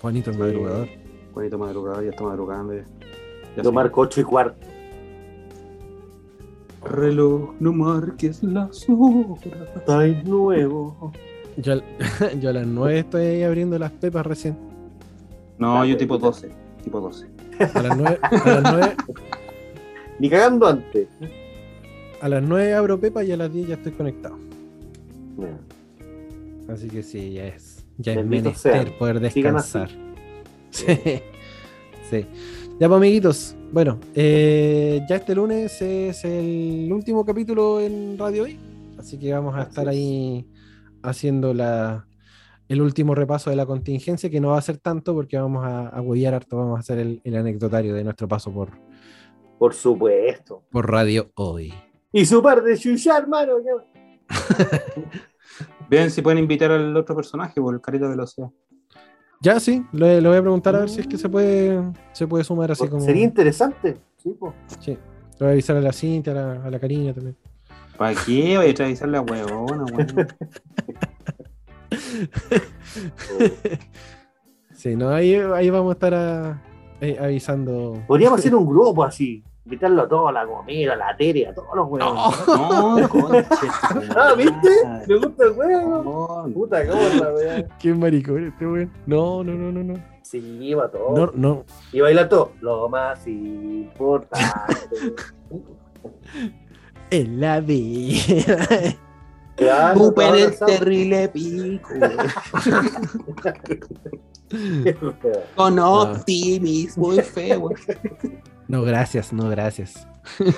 Juanito 0.00 0.30
el 0.30 0.36
Sí. 0.36 0.42
madrugador. 0.42 0.88
Juanito 1.34 1.58
madrugador, 1.58 2.04
ya 2.04 2.10
está 2.10 2.22
madrugando. 2.24 2.74
ya. 2.74 2.84
Ya 3.56 3.62
Lo 3.62 3.70
marco 3.72 4.00
8 4.00 4.20
y 4.22 4.24
cuarto. 4.24 4.66
Reloj, 6.84 7.50
no 7.60 7.72
marques 7.72 8.42
las 8.42 8.86
horas. 8.88 9.38
Está 9.76 10.04
nuevo. 10.24 11.12
Yo, 11.56 11.74
yo 12.40 12.50
a 12.50 12.52
las 12.52 12.66
9 12.66 12.98
estoy 13.00 13.42
abriendo 13.42 13.78
las 13.78 13.92
pepas 13.92 14.26
recién. 14.26 14.56
No, 15.58 15.84
yo 15.84 15.96
tipo 15.96 16.16
ya. 16.16 16.22
12. 16.26 16.50
Tipo 16.84 17.00
12. 17.00 17.26
A 17.74 17.82
las 17.82 17.96
9, 17.96 18.18
a 18.22 18.48
las 18.60 18.72
9, 18.72 18.96
Ni 20.18 20.30
cagando 20.30 20.66
antes. 20.66 21.08
a 22.20 22.28
las 22.28 22.42
9 22.42 22.74
abro 22.74 22.98
pepa 22.98 23.22
y 23.24 23.32
a 23.32 23.36
las 23.36 23.52
10 23.52 23.68
ya 23.68 23.74
estoy 23.74 23.92
conectado. 23.92 24.36
Mira, 25.36 25.58
Así 26.68 26.88
que 26.88 27.02
sí, 27.02 27.32
ya 27.32 27.46
es. 27.48 27.84
Ya 27.98 28.12
es 28.12 28.18
Benditos 28.18 28.44
menester 28.64 28.84
sean. 28.86 28.98
poder 28.98 29.20
descansar. 29.20 29.90
Sí. 30.70 30.86
sí. 32.10 32.26
Ya 32.80 32.88
pues 32.88 32.96
amiguitos. 32.98 33.54
Bueno, 33.72 33.98
eh, 34.14 35.00
ya 35.08 35.16
este 35.16 35.34
lunes 35.34 35.80
es 35.82 36.24
el 36.24 36.90
último 36.92 37.24
capítulo 37.24 37.80
en 37.80 38.16
Radio 38.18 38.46
I. 38.46 38.58
Así 38.98 39.18
que 39.18 39.32
vamos 39.32 39.54
a 39.54 39.60
Así 39.62 39.68
estar 39.70 39.84
es. 39.84 39.90
ahí 39.90 40.46
haciendo 41.02 41.54
la, 41.54 42.06
el 42.68 42.80
último 42.82 43.14
repaso 43.14 43.50
de 43.50 43.56
la 43.56 43.66
contingencia, 43.66 44.30
que 44.30 44.40
no 44.40 44.50
va 44.50 44.58
a 44.58 44.62
ser 44.62 44.78
tanto 44.78 45.14
porque 45.14 45.36
vamos 45.38 45.64
a, 45.64 45.88
a 45.88 46.00
huevear 46.00 46.34
harto, 46.34 46.56
vamos 46.56 46.76
a 46.76 46.80
hacer 46.80 46.98
el, 46.98 47.20
el 47.24 47.36
anecdotario 47.36 47.94
de 47.94 48.04
nuestro 48.04 48.28
paso 48.28 48.52
por, 48.52 48.70
Por 49.58 49.74
supuesto. 49.74 50.62
por 50.70 50.90
Radio 50.90 51.30
Hoy. 51.34 51.72
Y 52.12 52.24
su 52.26 52.42
par 52.42 52.62
de 52.62 52.76
chucha, 52.76 53.18
hermano. 53.18 53.54
ya. 53.64 53.72
Vean 55.90 56.10
si 56.10 56.22
pueden 56.22 56.38
invitar 56.38 56.70
al 56.70 56.96
otro 56.96 57.14
personaje, 57.14 57.60
por 57.60 57.74
el 57.74 57.80
carita 57.80 58.08
velocidad. 58.08 58.48
Ya 59.40 59.58
sí, 59.58 59.84
le, 59.92 60.20
le 60.20 60.28
voy 60.28 60.38
a 60.38 60.40
preguntar 60.40 60.76
a 60.76 60.80
ver 60.80 60.88
si 60.88 61.00
es 61.00 61.06
que 61.06 61.18
se 61.18 61.28
puede, 61.28 61.82
se 62.12 62.26
puede 62.26 62.44
sumar 62.44 62.70
así 62.70 62.86
como. 62.88 63.02
Sería 63.02 63.24
interesante. 63.24 63.96
Sí, 64.16 64.30
po. 64.38 64.54
Sí. 64.80 64.92
Le 64.92 64.98
voy 65.40 65.48
a 65.48 65.50
avisar 65.52 65.76
a 65.76 65.80
la 65.80 65.92
Cintia, 65.92 66.32
a 66.32 66.36
la, 66.36 66.64
a 66.64 66.70
la 66.70 66.78
Karina 66.78 67.12
también. 67.12 67.36
¿Para 67.96 68.14
qué? 68.24 68.56
Voy 68.58 68.70
a 68.70 68.74
traer 68.74 69.08
la 69.08 69.20
huevona, 69.20 69.84
weón. 69.84 70.28
Sí, 74.74 74.96
no, 74.96 75.10
ahí, 75.10 75.34
ahí 75.36 75.70
vamos 75.70 75.90
a 75.90 75.92
estar 75.92 76.14
a- 76.14 76.60
eh, 77.00 77.16
avisando. 77.20 78.02
Podríamos 78.06 78.40
hacer 78.40 78.54
un 78.54 78.66
grupo 78.66 79.04
así. 79.04 79.44
Invitarlo 79.64 80.02
a 80.02 80.08
todos, 80.08 80.28
a 80.30 80.32
la 80.32 80.44
comida, 80.46 80.94
a 80.94 80.96
la 80.96 81.16
tele, 81.16 81.46
a 81.46 81.54
todos 81.54 81.68
los 81.76 81.86
huevos. 81.88 82.46
No, 82.48 83.08
conche. 83.08 83.44
Ah, 84.16 84.34
¿viste? 84.36 84.70
Me 85.06 85.16
gusta 85.18 85.44
el 85.44 85.52
huevo. 85.52 86.02
No, 86.46 86.52
Puta, 86.52 86.84
¿cómo 86.88 87.00
es 87.00 87.20
la 87.20 87.32
weá? 87.32 87.68
Qué 87.78 87.94
maricón 87.94 88.48
este 88.48 88.66
weón. 88.66 88.90
No, 89.06 89.44
no, 89.44 89.52
no, 89.54 89.70
no, 89.70 89.84
no. 89.84 89.94
Sí, 90.22 90.74
va 90.74 90.90
todo. 90.90 91.14
No, 91.14 91.32
no. 91.34 91.64
Y 91.92 92.00
baila 92.00 92.28
todo. 92.28 92.50
Lo 92.60 92.88
más 92.88 93.24
importante. 93.28 94.46
En 97.12 97.40
la 97.40 97.60
vida. 97.60 98.66
Claro, 99.54 100.12
todo 100.12 100.34
el 100.34 100.58
terrible 100.58 101.28
pico. 101.28 101.90
Con 105.54 105.78
optimismo 105.78 107.08
muy 107.08 107.20
feo. 107.20 107.68
No, 108.66 108.82
gracias, 108.82 109.32
no, 109.32 109.48
gracias. 109.50 110.08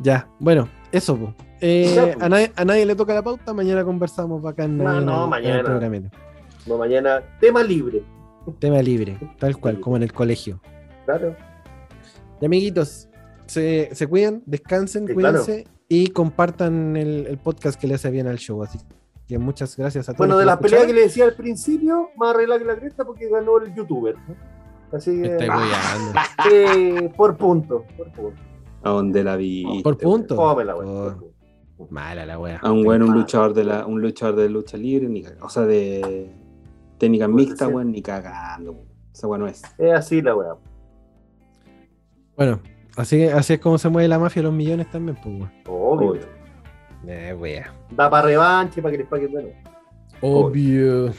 ya, 0.00 0.28
bueno, 0.40 0.68
eso, 0.90 1.16
po. 1.16 1.32
Eh, 1.60 1.92
Ya, 1.94 2.14
po. 2.18 2.24
a, 2.24 2.28
nadie, 2.28 2.52
a 2.56 2.64
nadie 2.64 2.86
le 2.86 2.96
toca 2.96 3.14
la 3.14 3.22
pauta, 3.22 3.54
mañana 3.54 3.84
conversamos 3.84 4.42
bacán 4.42 4.76
No, 4.76 4.98
en 4.98 5.06
no, 5.06 5.24
en 5.24 5.30
mañana. 5.30 5.80
No, 6.66 6.76
mañana, 6.76 7.22
tema 7.40 7.62
libre. 7.62 8.02
Tema 8.58 8.82
libre, 8.82 9.16
tal 9.38 9.56
cual, 9.58 9.78
como 9.78 9.96
en 9.96 10.02
el 10.02 10.12
colegio. 10.12 10.60
Claro. 11.04 11.36
Y 12.40 12.46
amiguitos, 12.46 13.08
se, 13.46 13.90
se 13.94 14.06
cuidan, 14.06 14.42
descansen, 14.46 15.06
Sí, 15.06 15.14
cuídense 15.14 15.66
y 15.88 16.08
compartan 16.08 16.96
el, 16.96 17.26
el 17.26 17.38
podcast 17.38 17.80
que 17.80 17.86
le 17.86 17.94
hace 17.94 18.10
bien 18.10 18.26
al 18.26 18.38
show. 18.38 18.62
Así 18.62 18.78
que 19.26 19.38
muchas 19.38 19.76
gracias 19.76 20.08
a 20.08 20.12
todos. 20.12 20.18
Bueno, 20.18 20.38
de 20.38 20.46
las 20.46 20.56
lo 20.56 20.62
peleas 20.62 20.86
que 20.86 20.92
le 20.92 21.02
decía 21.02 21.24
al 21.24 21.34
principio, 21.34 22.10
más 22.16 22.34
arreglar 22.34 22.58
que 22.58 22.64
la 22.64 22.76
cresta 22.76 23.04
porque 23.04 23.28
ganó 23.28 23.58
el 23.58 23.74
youtuber. 23.74 24.16
¿no? 24.28 24.34
Así 24.96 25.22
que, 25.22 25.38
eh, 26.52 27.12
por 27.16 27.36
punto. 27.36 27.84
Por 27.96 28.10
punto. 28.12 28.42
¿A 28.82 28.90
dónde 28.90 29.22
la 29.24 29.36
vi? 29.36 29.82
Por 29.82 29.96
punto. 29.96 30.36
Fómela, 30.36 30.76
weón, 30.76 30.86
Por- 30.86 31.12
por 31.14 31.18
punto. 31.18 31.32
Mala 31.90 32.24
la 32.26 32.38
wea. 32.38 32.58
A 32.62 32.70
un 32.70 32.84
bueno, 32.84 33.06
un 33.06 33.14
luchador 33.14 33.54
de 33.54 33.64
la, 33.64 33.86
un 33.86 34.00
luchador 34.00 34.36
de 34.36 34.48
lucha 34.48 34.76
libre, 34.76 35.08
ni 35.08 35.22
cagando. 35.22 35.46
O 35.46 35.48
sea, 35.48 35.64
de 35.64 36.32
técnica 36.98 37.26
mixta, 37.26 37.66
weón, 37.68 37.90
ni 37.90 38.02
cagando. 38.02 38.84
Esa 39.12 39.26
weón 39.26 39.40
no 39.42 39.46
es. 39.48 39.62
Es 39.78 39.92
así 39.92 40.22
la 40.22 40.36
weá. 40.36 40.54
Bueno, 42.36 42.60
así, 42.96 43.24
así 43.24 43.54
es 43.54 43.60
como 43.60 43.78
se 43.78 43.88
mueve 43.88 44.08
la 44.08 44.18
mafia 44.18 44.42
los 44.42 44.52
millones 44.52 44.90
también, 44.90 45.16
pues 45.22 45.34
weón. 45.34 45.52
Obvio. 45.66 46.10
Obvio. 46.10 46.42
Eh. 47.06 47.64
Da 47.90 48.08
para 48.08 48.26
revanche, 48.26 48.80
para 48.80 48.92
que 48.92 48.98
les 48.98 49.06
paguen 49.06 49.32
bueno. 49.32 49.48
Obvio. 50.20 51.12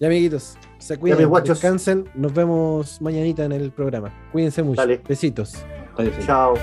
Ya, 0.00 0.08
amiguitos, 0.08 0.58
se 0.78 0.98
cuidan, 0.98 1.28
guachos. 1.28 1.60
descansen. 1.60 2.08
Nos 2.14 2.34
vemos 2.34 3.00
mañanita 3.00 3.44
en 3.44 3.52
el 3.52 3.70
programa. 3.70 4.12
Cuídense 4.32 4.62
mucho. 4.62 4.80
Dale. 4.80 5.00
Besitos. 5.08 5.64
Adiós. 5.96 6.14
Chao. 6.26 6.54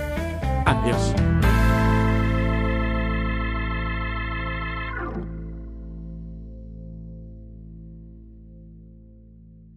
Adiós. 0.65 1.13